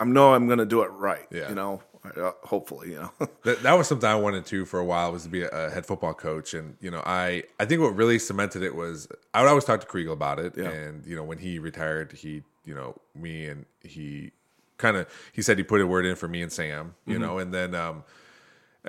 I 0.00 0.04
know 0.04 0.34
I'm 0.34 0.48
gonna 0.48 0.66
do 0.66 0.82
it 0.82 0.88
right. 0.88 1.26
Yeah. 1.30 1.50
You 1.50 1.54
know, 1.54 1.82
uh, 2.04 2.32
hopefully, 2.42 2.90
you 2.90 2.96
know. 2.96 3.10
that, 3.44 3.62
that 3.62 3.74
was 3.74 3.86
something 3.86 4.08
I 4.08 4.14
wanted 4.16 4.46
to 4.46 4.64
for 4.64 4.80
a 4.80 4.84
while 4.84 5.12
was 5.12 5.24
to 5.24 5.28
be 5.28 5.42
a, 5.42 5.48
a 5.50 5.70
head 5.70 5.84
football 5.86 6.14
coach, 6.14 6.54
and 6.54 6.76
you 6.80 6.90
know, 6.90 7.02
I 7.04 7.44
I 7.60 7.66
think 7.66 7.80
what 7.82 7.94
really 7.94 8.18
cemented 8.18 8.62
it 8.62 8.74
was 8.74 9.06
I 9.34 9.42
would 9.42 9.48
always 9.48 9.64
talk 9.64 9.80
to 9.82 9.86
Kriegel 9.86 10.12
about 10.12 10.38
it, 10.38 10.54
Yeah. 10.56 10.70
and 10.70 11.06
you 11.06 11.14
know, 11.14 11.22
when 11.24 11.38
he 11.38 11.58
retired, 11.58 12.12
he 12.12 12.42
you 12.64 12.74
know 12.74 12.96
me 13.14 13.46
and 13.46 13.66
he 13.82 14.32
kind 14.78 14.96
of 14.96 15.06
he 15.32 15.42
said 15.42 15.58
he 15.58 15.64
put 15.64 15.80
a 15.82 15.86
word 15.86 16.06
in 16.06 16.16
for 16.16 16.26
me 16.28 16.40
and 16.42 16.50
Sam, 16.50 16.94
you 17.06 17.14
Mm-hmm. 17.14 17.22
know, 17.22 17.38
and 17.38 17.52
then 17.52 17.74
um 17.74 18.02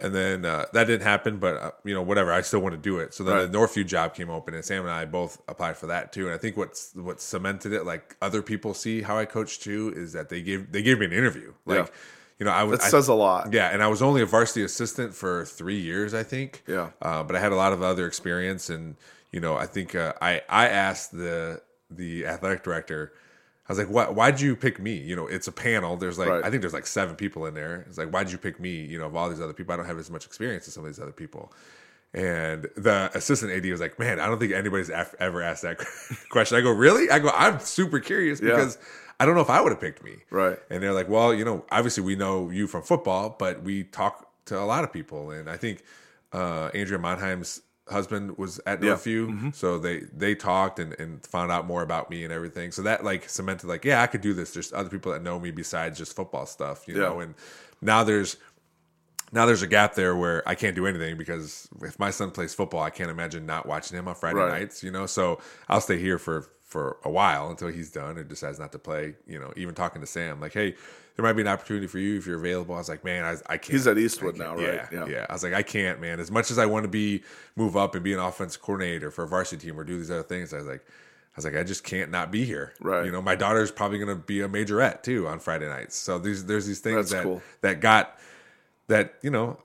and 0.02 0.14
then 0.16 0.46
uh, 0.46 0.66
that 0.74 0.86
didn't 0.86 1.04
happen, 1.04 1.38
but 1.38 1.56
uh, 1.58 1.72
you 1.84 1.94
know, 1.94 2.02
whatever. 2.02 2.32
I 2.32 2.42
still 2.42 2.60
want 2.62 2.74
to 2.74 2.78
do 2.82 3.00
it. 3.00 3.14
So 3.14 3.24
then 3.24 3.36
Right. 3.36 3.52
the 3.52 3.58
Northview 3.58 3.86
job 3.86 4.14
came 4.16 4.30
open, 4.30 4.54
and 4.54 4.64
Sam 4.64 4.84
and 4.84 4.92
I 4.92 5.06
both 5.06 5.42
applied 5.48 5.78
for 5.78 5.88
that 5.88 6.14
too. 6.14 6.26
And 6.28 6.34
I 6.34 6.38
think 6.38 6.56
what's 6.58 6.94
what 6.96 7.20
cemented 7.22 7.74
it, 7.74 7.86
like 7.86 8.16
other 8.22 8.42
people 8.42 8.74
see 8.74 9.02
how 9.02 9.18
I 9.18 9.26
coach 9.26 9.60
too, 9.60 9.92
is 9.96 10.14
that 10.14 10.30
they 10.30 10.42
gave 10.42 10.72
they 10.72 10.82
gave 10.82 11.00
me 11.00 11.06
an 11.08 11.14
interview. 11.14 11.54
Like, 11.66 11.80
Yeah. 11.88 11.94
you 12.40 12.46
know, 12.46 12.52
I 12.52 12.64
was 12.64 12.80
That 12.80 12.90
says 12.92 13.08
a 13.08 13.14
lot. 13.14 13.52
yeah, 13.54 13.70
and 13.70 13.84
I 13.84 13.88
was 13.88 14.02
only 14.02 14.22
a 14.22 14.26
varsity 14.26 14.64
assistant 14.64 15.14
for 15.14 15.46
three 15.46 15.80
years, 15.80 16.14
I 16.14 16.24
think. 16.24 16.64
Yeah. 16.68 16.92
uh, 17.02 17.24
but 17.24 17.36
I 17.36 17.40
had 17.40 17.52
a 17.52 17.56
lot 17.58 17.74
of 17.74 17.82
other 17.84 18.08
experience, 18.08 18.70
and 18.70 18.96
you 19.32 19.40
know, 19.40 19.56
I 19.58 19.66
think 19.66 19.94
uh, 19.96 20.14
I 20.22 20.42
I 20.50 20.68
asked 20.70 21.12
the 21.12 21.62
the 21.90 22.26
athletic 22.26 22.64
director. 22.64 23.12
I 23.70 23.72
was 23.72 23.78
like, 23.80 23.88
"Why? 23.90 24.06
Why'd 24.10 24.42
you 24.42 24.56
pick 24.56 24.80
me? 24.80 24.94
You 24.98 25.16
know, 25.16 25.28
it's 25.28 25.48
a 25.48 25.52
panel. 25.52 25.96
There's 25.96 26.18
like, 26.20 26.30
Right. 26.30 26.44
I 26.44 26.50
think 26.50 26.62
there's 26.62 26.74
like 26.74 26.88
seven 26.88 27.16
people 27.16 27.46
in 27.46 27.54
there. 27.54 27.86
It's 27.88 27.98
like, 27.98 28.10
why'd 28.10 28.32
you 28.32 28.38
pick 28.38 28.60
me? 28.60 28.84
You 28.86 29.00
know, 29.00 29.06
of 29.06 29.16
all 29.16 29.30
these 29.30 29.40
other 29.42 29.54
people, 29.54 29.74
I 29.74 29.78
don't 29.78 29.86
have 29.86 30.00
as 30.00 30.10
much 30.10 30.26
experience 30.26 30.68
as 30.68 30.74
some 30.74 30.84
of 30.84 30.90
these 30.90 31.00
other 31.02 31.12
people." 31.12 31.54
And 32.14 32.64
the 32.76 33.10
assistant 33.14 33.52
AD 33.54 33.66
was 33.72 33.80
like, 33.80 33.98
"Man, 33.98 34.20
I 34.20 34.26
don't 34.28 34.38
think 34.40 34.52
anybody's 34.52 34.90
af- 34.90 35.16
ever 35.20 35.42
asked 35.42 35.62
that 35.64 35.78
question." 36.30 36.58
I 36.58 36.62
go, 36.62 36.72
"Really?" 36.72 37.10
I 37.10 37.20
go, 37.20 37.30
"I'm 37.34 37.60
super 37.60 38.00
curious 38.00 38.42
Yeah. 38.42 38.50
because 38.50 38.78
I 39.20 39.26
don't 39.26 39.36
know 39.36 39.42
if 39.42 39.50
I 39.50 39.62
would 39.62 39.72
have 39.72 39.80
picked 39.80 40.04
me." 40.04 40.18
Right. 40.30 40.60
And 40.70 40.84
they're 40.84 40.92
like, 40.94 41.08
well, 41.08 41.34
you 41.34 41.46
know, 41.46 41.64
obviously 41.72 42.04
we 42.04 42.16
know 42.18 42.50
you 42.50 42.68
from 42.68 42.82
football, 42.82 43.36
but 43.40 43.64
we 43.64 43.84
talk 43.86 44.28
to 44.46 44.60
a 44.60 44.66
lot 44.66 44.84
of 44.84 44.92
people. 44.92 45.32
And 45.32 45.50
I 45.50 45.56
think 45.56 45.84
uh, 46.34 46.70
Andrea 46.74 47.00
Monheim's 47.00 47.62
husband 47.92 48.38
was 48.38 48.60
at 48.66 48.82
Yeah. 48.82 48.94
Northview. 48.94 49.28
Mm-hmm. 49.30 49.50
So 49.54 49.78
they, 49.78 50.02
they 50.16 50.36
talked 50.36 50.80
and, 50.80 51.00
and 51.00 51.26
found 51.26 51.52
out 51.52 51.66
more 51.68 51.82
about 51.84 52.10
me 52.10 52.24
and 52.24 52.34
everything. 52.34 52.72
So 52.72 52.82
that 52.84 53.04
like 53.04 53.30
cemented 53.30 53.68
like, 53.68 53.86
yeah, 53.86 54.02
I 54.02 54.08
could 54.08 54.22
do 54.22 54.34
this. 54.34 54.52
There's 54.54 54.74
other 54.74 54.90
people 54.90 55.12
that 55.12 55.22
know 55.24 55.40
me 55.40 55.52
besides 55.52 55.98
just 55.98 56.16
football 56.16 56.46
stuff, 56.46 56.88
you 56.88 56.96
Yeah. 56.96 57.02
know? 57.10 57.20
And 57.20 57.36
now 57.82 58.04
there's, 58.04 58.38
now 59.34 59.46
there's 59.46 59.62
a 59.62 59.68
gap 59.68 59.96
there 59.96 60.16
where 60.16 60.48
I 60.48 60.56
can't 60.56 60.76
do 60.76 60.86
anything 60.88 61.18
because 61.18 61.70
if 61.82 61.98
my 62.00 62.10
son 62.12 62.32
plays 62.32 62.54
football, 62.54 62.82
I 62.82 62.90
can't 62.90 63.10
imagine 63.10 63.46
not 63.46 63.66
watching 63.66 63.98
him 63.98 64.08
on 64.08 64.16
Friday 64.16 64.40
Right. 64.40 64.60
nights, 64.62 64.84
you 64.84 64.92
know? 64.92 65.06
So 65.06 65.40
I'll 65.70 65.80
stay 65.82 65.98
here 66.00 66.18
for, 66.18 66.50
for 66.66 66.98
a 67.04 67.10
while 67.10 67.50
until 67.50 67.68
he's 67.70 67.92
done 67.92 68.18
or 68.18 68.24
decides 68.24 68.60
not 68.60 68.72
to 68.74 68.80
play, 68.80 69.16
you 69.28 69.40
know, 69.40 69.54
even 69.56 69.74
talking 69.76 70.02
to 70.02 70.08
Sam, 70.08 70.40
like, 70.42 70.54
Hey, 70.54 70.76
there 71.16 71.24
might 71.24 71.34
be 71.34 71.42
an 71.42 71.48
opportunity 71.48 71.88
for 71.88 72.00
you 72.00 72.18
if 72.18 72.26
you're 72.26 72.40
available. 72.40 72.76
I 72.76 72.78
was 72.80 72.90
like, 72.90 73.04
man, 73.04 73.24
I, 73.24 73.32
I 73.54 73.58
can't. 73.58 73.74
He's 73.74 73.88
at 73.88 73.98
Eastwood 73.98 74.38
now, 74.38 74.56
right? 74.56 74.62
Yeah, 74.64 74.88
Yeah. 74.92 75.06
yeah. 75.08 75.26
I 75.30 75.34
was 75.34 75.44
like, 75.44 75.54
I 75.54 75.62
can't, 75.64 76.00
man. 76.00 76.20
As 76.20 76.32
much 76.32 76.52
as 76.52 76.58
I 76.58 76.66
want 76.66 76.84
to 76.84 76.90
be, 76.90 77.24
move 77.56 77.76
up 77.76 77.96
and 77.96 78.04
be 78.04 78.14
an 78.14 78.20
offensive 78.20 78.62
coordinator 78.62 79.12
for 79.12 79.24
a 79.24 79.28
varsity 79.28 79.68
team 79.68 79.80
or 79.80 79.84
do 79.84 79.98
these 79.98 80.10
other 80.12 80.24
things, 80.24 80.54
I 80.54 80.58
was 80.58 80.68
like, 80.68 80.86
I 80.86 81.34
was 81.38 81.46
like, 81.46 81.56
I 81.56 81.64
just 81.64 81.84
can't 81.84 82.12
not 82.12 82.32
be 82.32 82.44
here. 82.46 82.74
Right. 82.82 83.06
You 83.06 83.12
know, 83.12 83.22
my 83.22 83.36
daughter's 83.36 83.72
probably 83.72 83.98
going 84.00 84.10
to 84.10 84.22
be 84.24 84.42
a 84.42 84.50
majorette 84.50 85.04
too 85.04 85.28
on 85.28 85.40
Friday 85.40 85.68
nights. 85.68 85.96
So 85.96 86.18
these, 86.20 86.46
there's 86.46 86.66
these 86.68 86.80
things 86.80 86.96
That's 86.96 87.12
that, 87.12 87.24
cool. 87.24 87.42
that 87.62 87.80
got, 87.80 88.18
that, 88.88 89.16
you 89.22 89.30
know, 89.30 89.58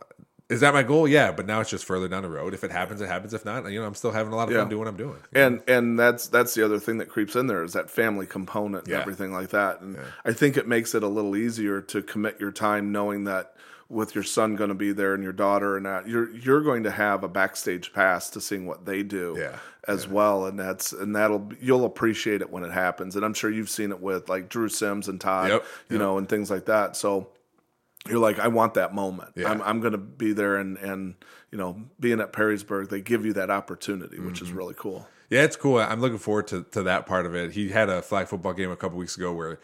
is 0.48 0.60
that 0.60 0.72
my 0.72 0.82
goal? 0.84 1.08
Yeah, 1.08 1.32
but 1.32 1.46
now 1.46 1.60
it's 1.60 1.70
just 1.70 1.84
further 1.84 2.06
down 2.06 2.22
the 2.22 2.28
road. 2.28 2.54
If 2.54 2.62
it 2.62 2.70
happens, 2.70 3.00
it 3.00 3.08
happens. 3.08 3.34
If 3.34 3.44
not, 3.44 3.70
you 3.70 3.80
know, 3.80 3.86
I'm 3.86 3.94
still 3.96 4.12
having 4.12 4.32
a 4.32 4.36
lot 4.36 4.48
of 4.48 4.54
Yeah. 4.54 4.60
fun 4.60 4.68
doing 4.68 4.78
what 4.78 4.88
I'm 4.88 4.96
doing. 4.96 5.16
and 5.34 5.60
and 5.66 5.98
that's 5.98 6.28
that's 6.28 6.54
the 6.54 6.64
other 6.64 6.78
thing 6.78 6.98
that 6.98 7.08
creeps 7.08 7.34
in 7.34 7.46
there 7.48 7.64
is 7.64 7.72
that 7.72 7.90
family 7.90 8.26
component 8.26 8.84
and 8.84 8.92
Yeah. 8.92 9.00
everything 9.00 9.32
like 9.32 9.48
that 9.50 9.80
and 9.80 9.98
i 10.24 10.32
think 10.32 10.56
it 10.56 10.68
makes 10.68 10.94
it 10.94 11.02
a 11.02 11.08
little 11.08 11.34
easier 11.36 11.80
to 11.80 12.00
commit 12.02 12.38
your 12.40 12.52
time 12.52 12.92
knowing 12.92 13.24
that 13.24 13.54
with 13.88 14.14
your 14.16 14.24
son 14.24 14.56
going 14.56 14.68
to 14.68 14.74
be 14.74 14.90
there 14.92 15.14
and 15.14 15.22
your 15.22 15.32
daughter 15.32 15.76
and 15.76 15.86
that 15.86 16.08
you're 16.08 16.30
you're 16.30 16.60
going 16.60 16.82
to 16.84 16.90
have 16.90 17.22
a 17.24 17.28
backstage 17.28 17.92
pass 17.92 18.30
to 18.30 18.40
seeing 18.40 18.66
what 18.66 18.84
they 18.86 19.02
do 19.02 19.36
Yeah. 19.38 19.56
as 19.88 20.06
well 20.08 20.46
and 20.46 20.58
that's 20.58 20.92
and 20.92 21.14
that'll 21.16 21.50
you'll 21.60 21.84
appreciate 21.84 22.40
it 22.40 22.50
when 22.50 22.62
it 22.64 22.72
happens 22.72 23.14
and 23.16 23.24
i'm 23.24 23.34
sure 23.34 23.50
you've 23.50 23.70
seen 23.70 23.90
it 23.90 24.00
with 24.00 24.28
like 24.28 24.48
drew 24.48 24.68
sims 24.68 25.08
and 25.08 25.20
todd 25.20 25.50
Yep, 25.50 25.64
you 25.90 25.96
yep. 25.96 26.00
know 26.00 26.18
and 26.18 26.28
things 26.28 26.50
like 26.50 26.66
that 26.66 26.96
so 26.96 27.28
you're 28.08 28.18
like, 28.18 28.38
I 28.38 28.48
want 28.48 28.74
that 28.74 28.94
moment. 28.94 29.32
Yeah. 29.36 29.50
I'm, 29.50 29.60
I'm 29.62 29.80
going 29.80 29.92
to 29.92 29.98
be 29.98 30.32
there, 30.32 30.56
and 30.56 30.76
and 30.78 31.14
you 31.50 31.58
know, 31.58 31.82
being 32.00 32.20
at 32.20 32.32
Perrysburg, 32.32 32.88
they 32.90 33.00
give 33.00 33.24
you 33.24 33.32
that 33.34 33.50
opportunity, 33.50 34.18
which 34.18 34.36
Mm-hmm. 34.36 34.44
is 34.46 34.52
really 34.52 34.74
cool. 34.76 35.08
Yeah, 35.30 35.42
it's 35.42 35.56
cool. 35.56 35.78
I'm 35.78 36.00
looking 36.00 36.18
forward 36.18 36.46
to, 36.48 36.62
to 36.72 36.82
that 36.84 37.06
part 37.06 37.26
of 37.26 37.34
it. 37.34 37.52
He 37.52 37.70
had 37.70 37.88
a 37.88 38.00
flag 38.02 38.28
football 38.28 38.52
game 38.52 38.70
a 38.70 38.76
couple 38.76 38.96
weeks 38.98 39.16
ago 39.16 39.32
where 39.32 39.58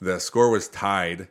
the 0.00 0.18
score 0.18 0.50
was 0.50 0.66
tied 0.68 1.28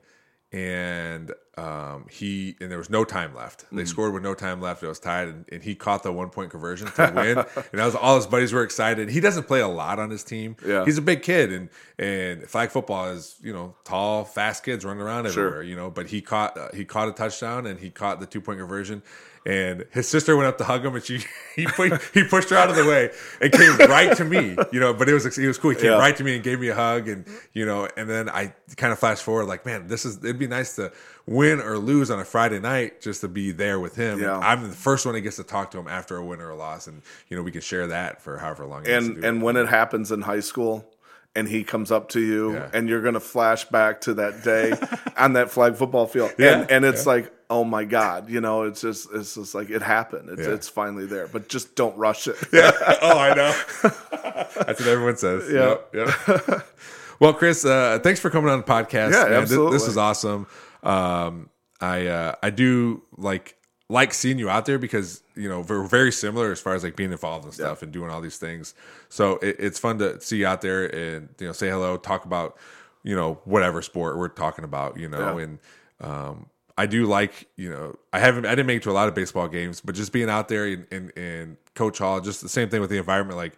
and 0.51 1.33
um, 1.57 2.05
he 2.09 2.55
and 2.59 2.69
there 2.69 2.77
was 2.77 2.89
no 2.89 3.05
time 3.05 3.33
left. 3.33 3.65
Mm. 3.71 3.77
They 3.77 3.85
scored 3.85 4.13
with 4.13 4.23
no 4.23 4.33
time 4.33 4.61
left. 4.61 4.83
It 4.83 4.87
was 4.87 4.99
tied, 4.99 5.29
and, 5.29 5.45
and 5.51 5.63
he 5.63 5.73
caught 5.75 6.03
the 6.03 6.11
one 6.11 6.29
point 6.29 6.51
conversion 6.51 6.87
to 6.87 7.11
win. 7.15 7.37
and 7.55 7.79
that 7.79 7.85
was 7.85 7.95
all 7.95 8.17
his 8.17 8.27
buddies 8.27 8.51
were 8.51 8.63
excited. 8.63 9.09
He 9.09 9.21
doesn't 9.21 9.47
play 9.47 9.61
a 9.61 9.67
lot 9.67 9.97
on 9.97 10.09
his 10.09 10.23
team. 10.23 10.57
Yeah. 10.65 10.83
he's 10.83 10.97
a 10.97 11.01
big 11.01 11.23
kid, 11.23 11.51
and 11.51 11.69
and 11.97 12.43
flag 12.43 12.71
football 12.71 13.09
is 13.09 13.37
you 13.41 13.53
know 13.53 13.75
tall, 13.85 14.25
fast 14.25 14.63
kids 14.63 14.83
running 14.83 15.01
around 15.01 15.27
everywhere. 15.27 15.63
You 15.63 15.75
know, 15.75 15.89
but 15.89 16.07
he 16.07 16.21
caught 16.21 16.57
uh, 16.57 16.69
he 16.73 16.83
caught 16.83 17.07
a 17.07 17.13
touchdown 17.13 17.65
and 17.65 17.79
he 17.79 17.89
caught 17.89 18.19
the 18.19 18.25
two 18.25 18.41
point 18.41 18.59
conversion. 18.59 19.01
And 19.45 19.85
his 19.91 20.07
sister 20.07 20.35
went 20.35 20.47
up 20.47 20.57
to 20.57 20.63
hug 20.63 20.85
him, 20.85 20.95
and 20.95 21.03
she 21.03 21.19
he 21.55 21.65
put, 21.67 22.01
he 22.13 22.23
pushed 22.23 22.49
her 22.49 22.55
out 22.57 22.69
of 22.69 22.75
the 22.75 22.85
way 22.85 23.11
and 23.41 23.51
came 23.51 23.77
right 23.89 24.15
to 24.17 24.25
me, 24.25 24.55
you 24.71 24.79
know. 24.79 24.93
But 24.93 25.07
it 25.09 25.13
was 25.13 25.25
it 25.37 25.47
was 25.47 25.57
cool. 25.57 25.71
He 25.71 25.75
came 25.77 25.91
Yeah. 25.91 25.97
right 25.99 26.15
to 26.17 26.23
me 26.23 26.35
and 26.35 26.43
gave 26.43 26.59
me 26.59 26.69
a 26.69 26.75
hug, 26.75 27.07
and 27.07 27.25
you 27.53 27.65
know, 27.65 27.87
and 27.95 28.09
then 28.09 28.29
I 28.29 28.53
kind 28.77 28.91
of 28.91 28.99
flash 28.99 29.19
forward, 29.19 29.45
like, 29.45 29.65
man, 29.65 29.87
this 29.87 30.05
is 30.05 30.17
it'd 30.23 30.39
be 30.39 30.47
nice 30.47 30.75
to 30.77 30.91
win 31.27 31.59
or 31.59 31.77
lose 31.77 32.11
on 32.11 32.19
a 32.19 32.25
Friday 32.25 32.59
night 32.59 33.01
just 33.01 33.21
to 33.21 33.27
be 33.27 33.51
there 33.51 33.79
with 33.79 33.95
him. 33.95 34.19
Yeah. 34.19 34.37
I'm 34.37 34.63
the 34.69 34.75
first 34.75 35.05
one 35.05 35.15
that 35.15 35.21
gets 35.21 35.37
to 35.37 35.43
talk 35.43 35.71
to 35.71 35.79
him 35.79 35.87
after 35.87 36.17
a 36.17 36.25
win 36.25 36.41
or 36.41 36.49
a 36.49 36.55
loss, 36.55 36.87
and 36.87 37.01
you 37.29 37.37
know, 37.37 37.43
we 37.43 37.51
can 37.51 37.61
share 37.61 37.87
that 37.87 38.21
for 38.21 38.37
however 38.37 38.65
long. 38.65 38.85
he 38.85 38.91
wants 38.91 39.07
to 39.07 39.13
and 39.15 39.23
and 39.25 39.41
when 39.43 39.57
it 39.57 39.67
happens 39.67 40.11
in 40.11 40.21
high 40.21 40.39
school 40.39 40.85
and 41.35 41.47
he 41.47 41.63
comes 41.63 41.91
up 41.91 42.09
to 42.09 42.19
you 42.19 42.53
Yeah. 42.53 42.69
and 42.73 42.87
you're 42.89 43.01
gonna 43.01 43.19
flash 43.19 43.65
back 43.65 44.01
to 44.01 44.13
that 44.15 44.43
day 44.43 44.73
on 45.17 45.33
that 45.33 45.51
flag 45.51 45.75
football 45.75 46.07
field 46.07 46.33
Yeah, 46.37 46.61
and, 46.61 46.71
and 46.71 46.85
it's 46.85 47.05
like 47.05 47.31
oh 47.49 47.63
my 47.63 47.83
god 47.85 48.29
you 48.29 48.41
know 48.41 48.63
it's 48.63 48.81
just 48.81 49.07
it's 49.13 49.35
just 49.35 49.53
like 49.53 49.69
it 49.69 49.81
happened 49.81 50.29
it's, 50.29 50.47
Yeah. 50.47 50.53
it's 50.53 50.67
finally 50.67 51.05
there 51.05 51.27
but 51.27 51.47
just 51.49 51.75
don't 51.75 51.95
rush 51.97 52.27
it 52.27 52.37
yeah. 52.51 52.71
oh, 53.01 53.17
I 53.19 53.33
know. 53.35 53.53
That's 53.81 54.79
what 54.79 54.87
everyone 54.87 55.17
says. 55.17 55.51
Yeah. 55.51 56.61
Well, 57.17 57.33
Chris, 57.33 57.63
uh, 57.63 57.99
thanks 58.03 58.19
for 58.19 58.29
coming 58.29 58.49
on 58.51 58.57
the 58.59 58.65
podcast. 58.65 59.11
Yeah, 59.13 59.23
man. 59.29 59.33
Absolutely. 59.43 59.71
This, 59.71 59.87
is 59.87 59.95
awesome. 59.95 60.47
Um, 60.83 61.49
I 61.79 62.07
uh, 62.07 62.35
I 62.43 62.49
do 62.49 63.03
like 63.15 63.55
like 63.87 64.13
seeing 64.13 64.37
you 64.37 64.49
out 64.49 64.65
there 64.65 64.77
because 64.77 65.21
you 65.35 65.49
know 65.49 65.61
we're 65.61 65.83
very 65.83 66.11
similar 66.11 66.51
as 66.51 66.59
far 66.59 66.73
as 66.75 66.83
like 66.83 66.95
being 66.95 67.11
involved 67.11 67.45
and 67.45 67.53
stuff 67.53 67.81
and 67.83 67.91
doing 67.91 68.09
all 68.09 68.21
these 68.21 68.37
things. 68.37 68.73
So 69.09 69.37
it, 69.37 69.55
it's 69.59 69.79
fun 69.79 69.97
to 69.99 70.19
see 70.21 70.37
you 70.37 70.47
out 70.47 70.61
there 70.61 70.85
and 70.85 71.29
you 71.39 71.47
know 71.47 71.53
say 71.53 71.69
hello, 71.69 71.97
talk 71.97 72.25
about 72.25 72.57
you 73.03 73.15
know 73.15 73.39
whatever 73.45 73.81
sport 73.81 74.17
we're 74.17 74.29
talking 74.29 74.63
about, 74.65 74.97
you 74.99 75.07
know, 75.07 75.37
Yeah. 75.37 75.43
and 75.43 75.59
um, 76.01 76.45
I 76.77 76.85
do 76.87 77.05
like 77.05 77.47
you 77.55 77.69
know 77.69 77.97
I 78.11 78.19
haven't 78.19 78.45
I 78.45 78.51
didn't 78.51 78.67
make 78.67 78.77
it 78.77 78.83
to 78.83 78.91
a 78.91 78.93
lot 78.93 79.07
of 79.07 79.15
baseball 79.15 79.47
games, 79.47 79.81
but 79.81 79.95
just 79.95 80.11
being 80.11 80.29
out 80.29 80.47
there 80.49 80.67
in 80.67 80.87
in, 80.91 81.09
in 81.11 81.57
Coach 81.73 81.97
Hall, 81.99 82.19
just 82.21 82.41
the 82.41 82.49
same 82.49 82.69
thing 82.69 82.81
with 82.81 82.89
the 82.89 82.97
environment, 82.97 83.37
like 83.37 83.53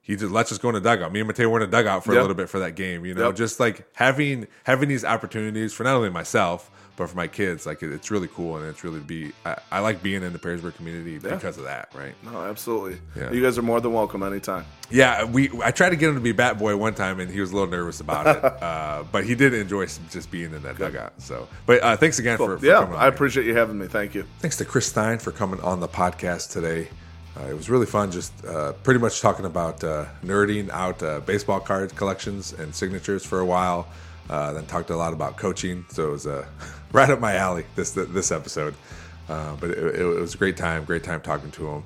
he 0.00 0.16
just 0.16 0.32
let's 0.32 0.48
just 0.48 0.62
go 0.62 0.68
in 0.70 0.74
the 0.74 0.80
dugout. 0.80 1.12
Me 1.12 1.20
and 1.20 1.26
Mateo 1.26 1.48
were 1.50 1.60
in 1.60 1.68
a 1.68 1.70
dugout 1.70 2.04
for 2.04 2.12
a 2.12 2.20
little 2.20 2.34
bit 2.34 2.48
for 2.48 2.58
that 2.60 2.74
game. 2.76 3.04
You 3.04 3.14
know, 3.14 3.26
Yep. 3.26 3.36
just 3.36 3.60
like 3.60 3.86
having 3.94 4.46
having 4.64 4.88
these 4.88 5.04
opportunities 5.04 5.74
for 5.74 5.84
not 5.84 5.94
only 5.96 6.08
myself 6.10 6.70
but 6.98 7.08
for 7.08 7.16
my 7.16 7.28
kids. 7.28 7.64
Like 7.64 7.82
it, 7.82 7.92
it's 7.92 8.10
really 8.10 8.28
cool 8.28 8.56
and 8.56 8.66
it's 8.66 8.84
really 8.84 9.00
be. 9.00 9.32
I, 9.46 9.56
I 9.70 9.78
like 9.80 10.02
being 10.02 10.22
in 10.22 10.32
the 10.32 10.38
Perrysburg 10.38 10.74
community 10.74 11.18
because 11.18 11.56
of 11.56 11.64
that. 11.64 11.88
Right. 11.94 12.14
no 12.24 12.42
absolutely 12.44 12.98
Yeah. 13.16 13.30
you 13.32 13.42
guys 13.42 13.56
are 13.56 13.62
more 13.62 13.80
than 13.80 13.92
welcome 13.92 14.22
anytime 14.22 14.66
Yeah, 14.90 15.24
we. 15.24 15.50
I 15.62 15.70
tried 15.70 15.90
to 15.90 15.96
get 15.96 16.08
him 16.10 16.16
to 16.16 16.20
be 16.20 16.32
bat 16.32 16.58
boy 16.58 16.76
one 16.76 16.94
time, 16.94 17.20
and 17.20 17.30
he 17.30 17.40
was 17.40 17.52
a 17.52 17.54
little 17.54 17.70
nervous 17.70 18.00
about 18.00 18.26
it. 18.26 18.44
uh, 18.62 19.04
but 19.12 19.24
he 19.24 19.34
did 19.34 19.54
enjoy 19.54 19.86
just 20.10 20.30
being 20.30 20.52
in 20.52 20.62
that 20.62 20.76
dugout. 20.78 21.12
So, 21.18 21.48
but 21.66 21.82
uh, 21.82 21.96
thanks 21.96 22.18
again 22.18 22.36
for, 22.36 22.58
for 22.58 22.66
yeah 22.66 22.80
coming 22.80 22.94
on 22.94 22.98
i 23.00 23.04
here. 23.04 23.12
appreciate 23.14 23.46
you 23.46 23.54
having 23.54 23.78
me 23.78 23.86
thank 23.86 24.14
you 24.14 24.24
Thanks 24.40 24.56
to 24.58 24.64
Chris 24.64 24.86
Stein 24.86 25.18
for 25.18 25.30
coming 25.32 25.60
on 25.60 25.80
the 25.80 25.88
podcast 25.88 26.50
today. 26.52 26.88
Uh, 27.38 27.44
it 27.50 27.54
was 27.54 27.70
really 27.70 27.86
fun, 27.86 28.10
just 28.10 28.32
uh, 28.44 28.72
pretty 28.82 28.98
much 28.98 29.20
talking 29.20 29.44
about 29.44 29.84
uh, 29.84 30.06
nerding 30.24 30.68
out 30.70 31.00
uh, 31.04 31.20
baseball 31.20 31.60
card 31.60 31.94
collections 31.94 32.52
and 32.52 32.74
signatures 32.74 33.24
for 33.24 33.38
a 33.38 33.46
while. 33.46 33.86
Uh, 34.28 34.52
then 34.52 34.66
talked 34.66 34.90
a 34.90 34.96
lot 34.96 35.12
about 35.12 35.36
coaching, 35.36 35.84
so 35.88 36.08
it 36.08 36.10
was 36.12 36.26
uh, 36.26 36.46
right 36.92 37.08
up 37.10 37.20
my 37.20 37.36
alley 37.36 37.64
this 37.76 37.92
this 37.92 38.30
episode. 38.30 38.74
Uh, 39.28 39.56
but 39.56 39.70
it, 39.70 40.00
it 40.00 40.04
was 40.04 40.34
a 40.34 40.38
great 40.38 40.56
time, 40.56 40.84
great 40.84 41.04
time 41.04 41.20
talking 41.20 41.50
to 41.50 41.66
him. 41.66 41.84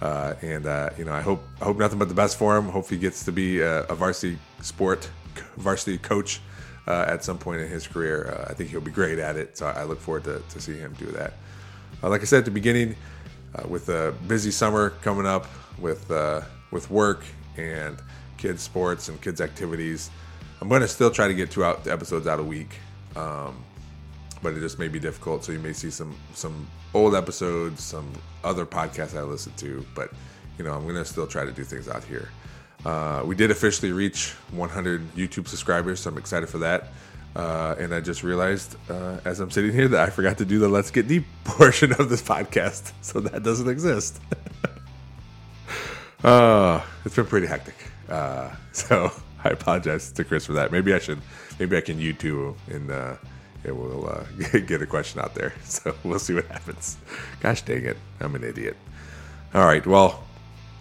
Uh, 0.00 0.34
and 0.42 0.66
uh, 0.66 0.90
you 0.96 1.04
know, 1.04 1.12
I 1.12 1.20
hope 1.20 1.42
I 1.60 1.64
hope 1.64 1.76
nothing 1.78 1.98
but 1.98 2.08
the 2.08 2.14
best 2.14 2.36
for 2.36 2.56
him. 2.56 2.68
Hope 2.68 2.88
he 2.88 2.96
gets 2.96 3.24
to 3.24 3.32
be 3.32 3.60
a, 3.60 3.82
a 3.84 3.94
varsity 3.94 4.38
sport, 4.60 5.10
varsity 5.56 5.98
coach 5.98 6.40
uh, 6.86 7.04
at 7.06 7.24
some 7.24 7.38
point 7.38 7.60
in 7.60 7.68
his 7.68 7.86
career. 7.86 8.32
Uh, 8.32 8.50
I 8.50 8.54
think 8.54 8.70
he'll 8.70 8.80
be 8.80 8.90
great 8.90 9.18
at 9.18 9.36
it. 9.36 9.58
So 9.58 9.66
I 9.66 9.84
look 9.84 10.00
forward 10.00 10.24
to, 10.24 10.42
to 10.48 10.60
seeing 10.60 10.78
him 10.78 10.94
do 10.98 11.06
that. 11.06 11.34
Uh, 12.02 12.08
like 12.08 12.22
I 12.22 12.24
said 12.24 12.40
at 12.40 12.44
the 12.44 12.50
beginning, 12.50 12.96
uh, 13.54 13.66
with 13.68 13.88
a 13.88 14.14
busy 14.26 14.50
summer 14.50 14.90
coming 15.02 15.26
up, 15.26 15.46
with 15.78 16.10
uh, 16.10 16.42
with 16.70 16.90
work 16.90 17.24
and 17.56 17.98
kids 18.36 18.62
sports 18.62 19.08
and 19.08 19.20
kids 19.20 19.40
activities, 19.40 20.10
I'm 20.60 20.68
going 20.68 20.82
to 20.82 20.88
still 20.88 21.10
try 21.10 21.28
to 21.28 21.34
get 21.34 21.50
two 21.50 21.64
out 21.64 21.86
episodes 21.86 22.26
out 22.26 22.40
a 22.40 22.44
week. 22.44 22.78
Um, 23.16 23.64
but 24.42 24.54
it 24.54 24.60
just 24.60 24.78
may 24.78 24.88
be 24.88 24.98
difficult. 24.98 25.44
So 25.44 25.52
you 25.52 25.58
may 25.58 25.72
see 25.72 25.90
some 25.90 26.16
some 26.34 26.68
old 26.94 27.14
episodes, 27.14 27.82
some 27.82 28.10
other 28.44 28.66
podcasts 28.66 29.16
I 29.16 29.22
listen 29.22 29.52
to. 29.58 29.84
But 29.94 30.12
you 30.58 30.64
know, 30.64 30.72
I'm 30.72 30.86
gonna 30.86 31.04
still 31.04 31.26
try 31.26 31.44
to 31.44 31.52
do 31.52 31.64
things 31.64 31.88
out 31.88 32.04
here. 32.04 32.28
Uh, 32.84 33.22
we 33.24 33.34
did 33.34 33.50
officially 33.50 33.90
reach 33.90 34.34
100 34.52 35.14
YouTube 35.14 35.48
subscribers, 35.48 36.00
so 36.00 36.10
I'm 36.10 36.18
excited 36.18 36.48
for 36.48 36.58
that. 36.58 36.88
Uh, 37.34 37.74
and 37.78 37.94
I 37.94 38.00
just 38.00 38.22
realized 38.22 38.76
uh, 38.88 39.18
as 39.24 39.40
I'm 39.40 39.50
sitting 39.50 39.72
here 39.72 39.88
that 39.88 40.00
I 40.00 40.10
forgot 40.10 40.38
to 40.38 40.44
do 40.44 40.58
the 40.58 40.68
Let's 40.68 40.90
Get 40.90 41.08
Deep 41.08 41.24
portion 41.44 41.92
of 41.92 42.08
this 42.08 42.22
podcast, 42.22 42.92
so 43.00 43.20
that 43.20 43.42
doesn't 43.42 43.68
exist. 43.68 44.20
uh, 46.24 46.80
it's 47.04 47.16
been 47.16 47.26
pretty 47.26 47.46
hectic. 47.46 47.76
Uh, 48.08 48.50
so 48.72 49.12
I 49.44 49.50
apologize 49.50 50.12
to 50.12 50.24
Chris 50.24 50.46
for 50.46 50.54
that. 50.54 50.72
Maybe 50.72 50.92
I 50.92 50.98
should, 50.98 51.20
maybe 51.58 51.76
I 51.76 51.80
can 51.80 51.98
YouTube 51.98 52.56
and 52.70 52.90
uh, 52.90 53.14
it 53.64 53.72
will 53.72 54.08
uh, 54.08 54.24
get 54.66 54.82
a 54.82 54.86
question 54.86 55.20
out 55.20 55.34
there. 55.34 55.52
So 55.64 55.94
we'll 56.04 56.18
see 56.18 56.34
what 56.34 56.46
happens. 56.46 56.96
Gosh 57.40 57.62
dang 57.62 57.84
it, 57.84 57.96
I'm 58.20 58.34
an 58.34 58.44
idiot. 58.44 58.76
All 59.54 59.64
right, 59.64 59.86
well, 59.86 60.24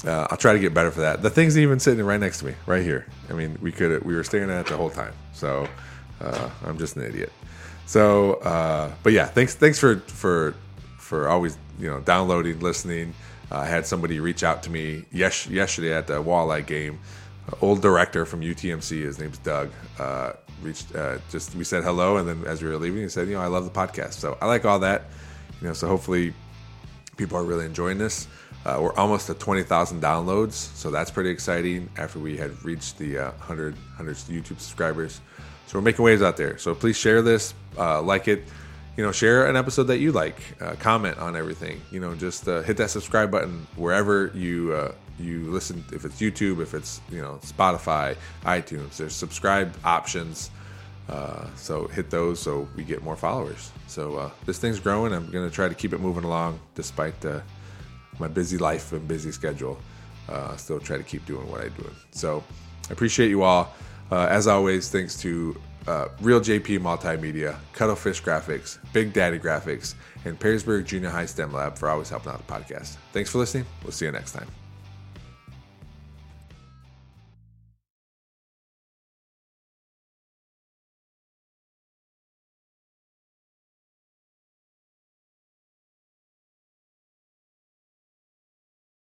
uh, 0.06 0.28
I'll 0.30 0.38
try 0.38 0.54
to 0.54 0.60
get 0.60 0.74
better 0.74 0.92
for 0.92 1.02
that. 1.02 1.22
The 1.22 1.30
thing's 1.30 1.58
even 1.58 1.80
sitting 1.80 2.04
right 2.06 2.20
next 2.20 2.40
to 2.40 2.46
me, 2.46 2.54
right 2.66 2.84
here. 2.84 3.08
I 3.30 3.34
mean, 3.34 3.58
we 3.62 3.72
could 3.72 4.04
we 4.04 4.16
were 4.16 4.24
staring 4.24 4.50
at 4.50 4.62
it 4.62 4.68
the 4.68 4.78
whole 4.78 4.90
time. 4.90 5.14
So 5.34 5.68
uh, 6.22 6.50
I'm 6.66 6.78
just 6.78 6.96
an 6.96 7.04
idiot. 7.04 7.32
So, 7.86 8.34
uh, 8.36 8.92
but 9.04 9.14
yeah, 9.14 9.26
thanks 9.26 9.56
thanks 9.56 9.80
for 9.80 9.98
for 10.08 10.54
for 10.98 11.30
always 11.30 11.58
you 11.80 11.90
know 11.90 12.00
downloading, 12.02 12.60
listening. 12.60 13.14
Uh, 13.52 13.60
I 13.60 13.66
had 13.66 13.86
somebody 13.86 14.20
reach 14.20 14.44
out 14.44 14.64
to 14.64 14.70
me 14.70 15.06
yes, 15.12 15.48
yesterday 15.48 15.94
at 15.94 16.08
the 16.08 16.22
Walleye 16.22 16.66
game. 16.66 17.00
Old 17.62 17.82
director 17.82 18.26
from 18.26 18.42
UTMC, 18.42 19.04
his 19.04 19.20
name's 19.20 19.38
Doug. 19.40 19.72
Uh, 19.98 20.34
reached 20.62 20.96
uh, 20.96 21.18
just 21.30 21.56
we 21.56 21.64
said 21.64 21.84
hello, 21.84 22.18
and 22.18 22.28
then 22.28 22.44
as 22.46 22.62
we 22.62 22.70
were 22.70 22.78
leaving, 22.78 23.02
he 23.02 23.10
said, 23.10 23.28
you 23.28 23.36
know, 23.36 23.42
I 23.42 23.48
love 23.48 23.64
the 23.64 23.72
podcast. 23.72 24.14
So 24.14 24.38
I 24.42 24.48
like 24.48 24.66
all 24.66 24.80
that. 24.80 25.06
You 25.62 25.68
know, 25.68 25.74
so 25.74 25.88
hopefully 25.88 26.34
people 27.16 27.38
are 27.38 27.44
really 27.44 27.66
enjoying 27.66 27.98
this. 27.98 28.28
Uh, 28.66 28.80
we're 28.82 28.94
almost 28.96 29.30
at 29.30 29.40
20,000 29.40 30.02
downloads, 30.02 30.52
so 30.52 30.92
that's 30.92 31.10
pretty 31.10 31.30
exciting 31.30 31.90
after 31.98 32.20
we 32.20 32.36
had 32.36 32.64
reached 32.66 32.98
the 32.98 33.18
uh, 33.18 33.32
100, 33.32 33.74
100 33.76 34.16
YouTube 34.16 34.60
subscribers. 34.60 35.22
So 35.68 35.78
we're 35.78 35.84
making 35.84 36.04
waves 36.04 36.22
out 36.22 36.38
there. 36.38 36.58
So 36.58 36.76
please 36.76 36.98
share 36.98 37.22
this, 37.22 37.54
uh, 37.78 38.02
like 38.02 38.28
it, 38.28 38.44
you 38.98 39.04
know, 39.04 39.12
share 39.12 39.46
an 39.48 39.56
episode 39.56 39.84
that 39.84 40.00
you 40.00 40.12
like, 40.12 40.42
uh, 40.60 40.76
comment 40.80 41.20
on 41.20 41.36
everything. 41.36 41.80
You 41.92 42.00
know, 42.00 42.16
just 42.16 42.48
uh, 42.48 42.64
hit 42.64 42.78
that 42.78 42.90
subscribe 42.90 43.30
button 43.30 43.68
wherever 43.76 44.32
you 44.34 44.74
uh, 44.74 44.92
you 45.20 45.52
listen. 45.52 45.86
If 45.94 46.04
it's 46.04 46.20
YouTube, 46.20 46.62
if 46.62 46.74
it's 46.74 47.00
you 47.12 47.22
know 47.22 47.40
Spotify, 47.44 48.18
iTunes, 48.44 48.98
there's 48.98 49.14
subscribe 49.14 49.74
options. 49.84 50.50
Uh, 51.08 51.46
so 51.56 51.88
hit 51.88 52.10
those 52.10 52.38
so 52.38 52.68
we 52.76 52.84
get 52.84 53.02
more 53.04 53.16
followers. 53.16 53.72
So 53.86 54.18
uh, 54.18 54.32
this 54.46 54.58
thing's 54.58 54.80
growing. 54.80 55.14
I'm 55.14 55.30
gonna 55.30 55.52
try 55.52 55.70
to 55.70 55.76
keep 55.76 55.94
it 55.94 56.00
moving 56.00 56.24
along 56.24 56.60
despite 56.74 57.24
uh, 57.24 57.42
my 58.20 58.28
busy 58.28 58.58
life 58.58 58.92
and 58.94 59.08
busy 59.08 59.32
schedule. 59.32 59.78
Still 60.58 60.80
try 60.80 60.98
to 60.98 61.04
keep 61.04 61.26
doing 61.26 61.50
what 61.50 61.62
I'm 61.62 61.74
doing. 61.74 61.96
So 62.12 62.44
I 62.90 62.94
appreciate 62.94 63.30
you 63.30 63.44
all. 63.44 63.74
As 64.12 64.48
always, 64.48 64.90
thanks 64.90 65.16
to 65.22 65.56
uh, 65.88 66.10
Real 66.22 66.40
JP 66.40 66.80
Multimedia, 66.80 67.56
Cuttlefish 67.74 68.22
Graphics, 68.22 68.78
Big 68.94 69.14
Daddy 69.14 69.40
Graphics, 69.40 69.96
and 70.26 70.40
Perrysburg 70.40 70.86
Junior 70.86 71.10
High 71.10 71.26
STEM 71.26 71.54
Lab 71.54 71.78
for 71.78 71.90
always 71.90 72.10
helping 72.10 72.32
out 72.32 72.46
the 72.46 72.54
podcast. 72.54 72.98
Thanks 73.14 73.30
for 73.30 73.40
listening. 73.40 73.66
We'll 73.84 73.92
see 73.92 74.06
you 74.06 74.12
next 74.12 74.34
time. 74.34 74.57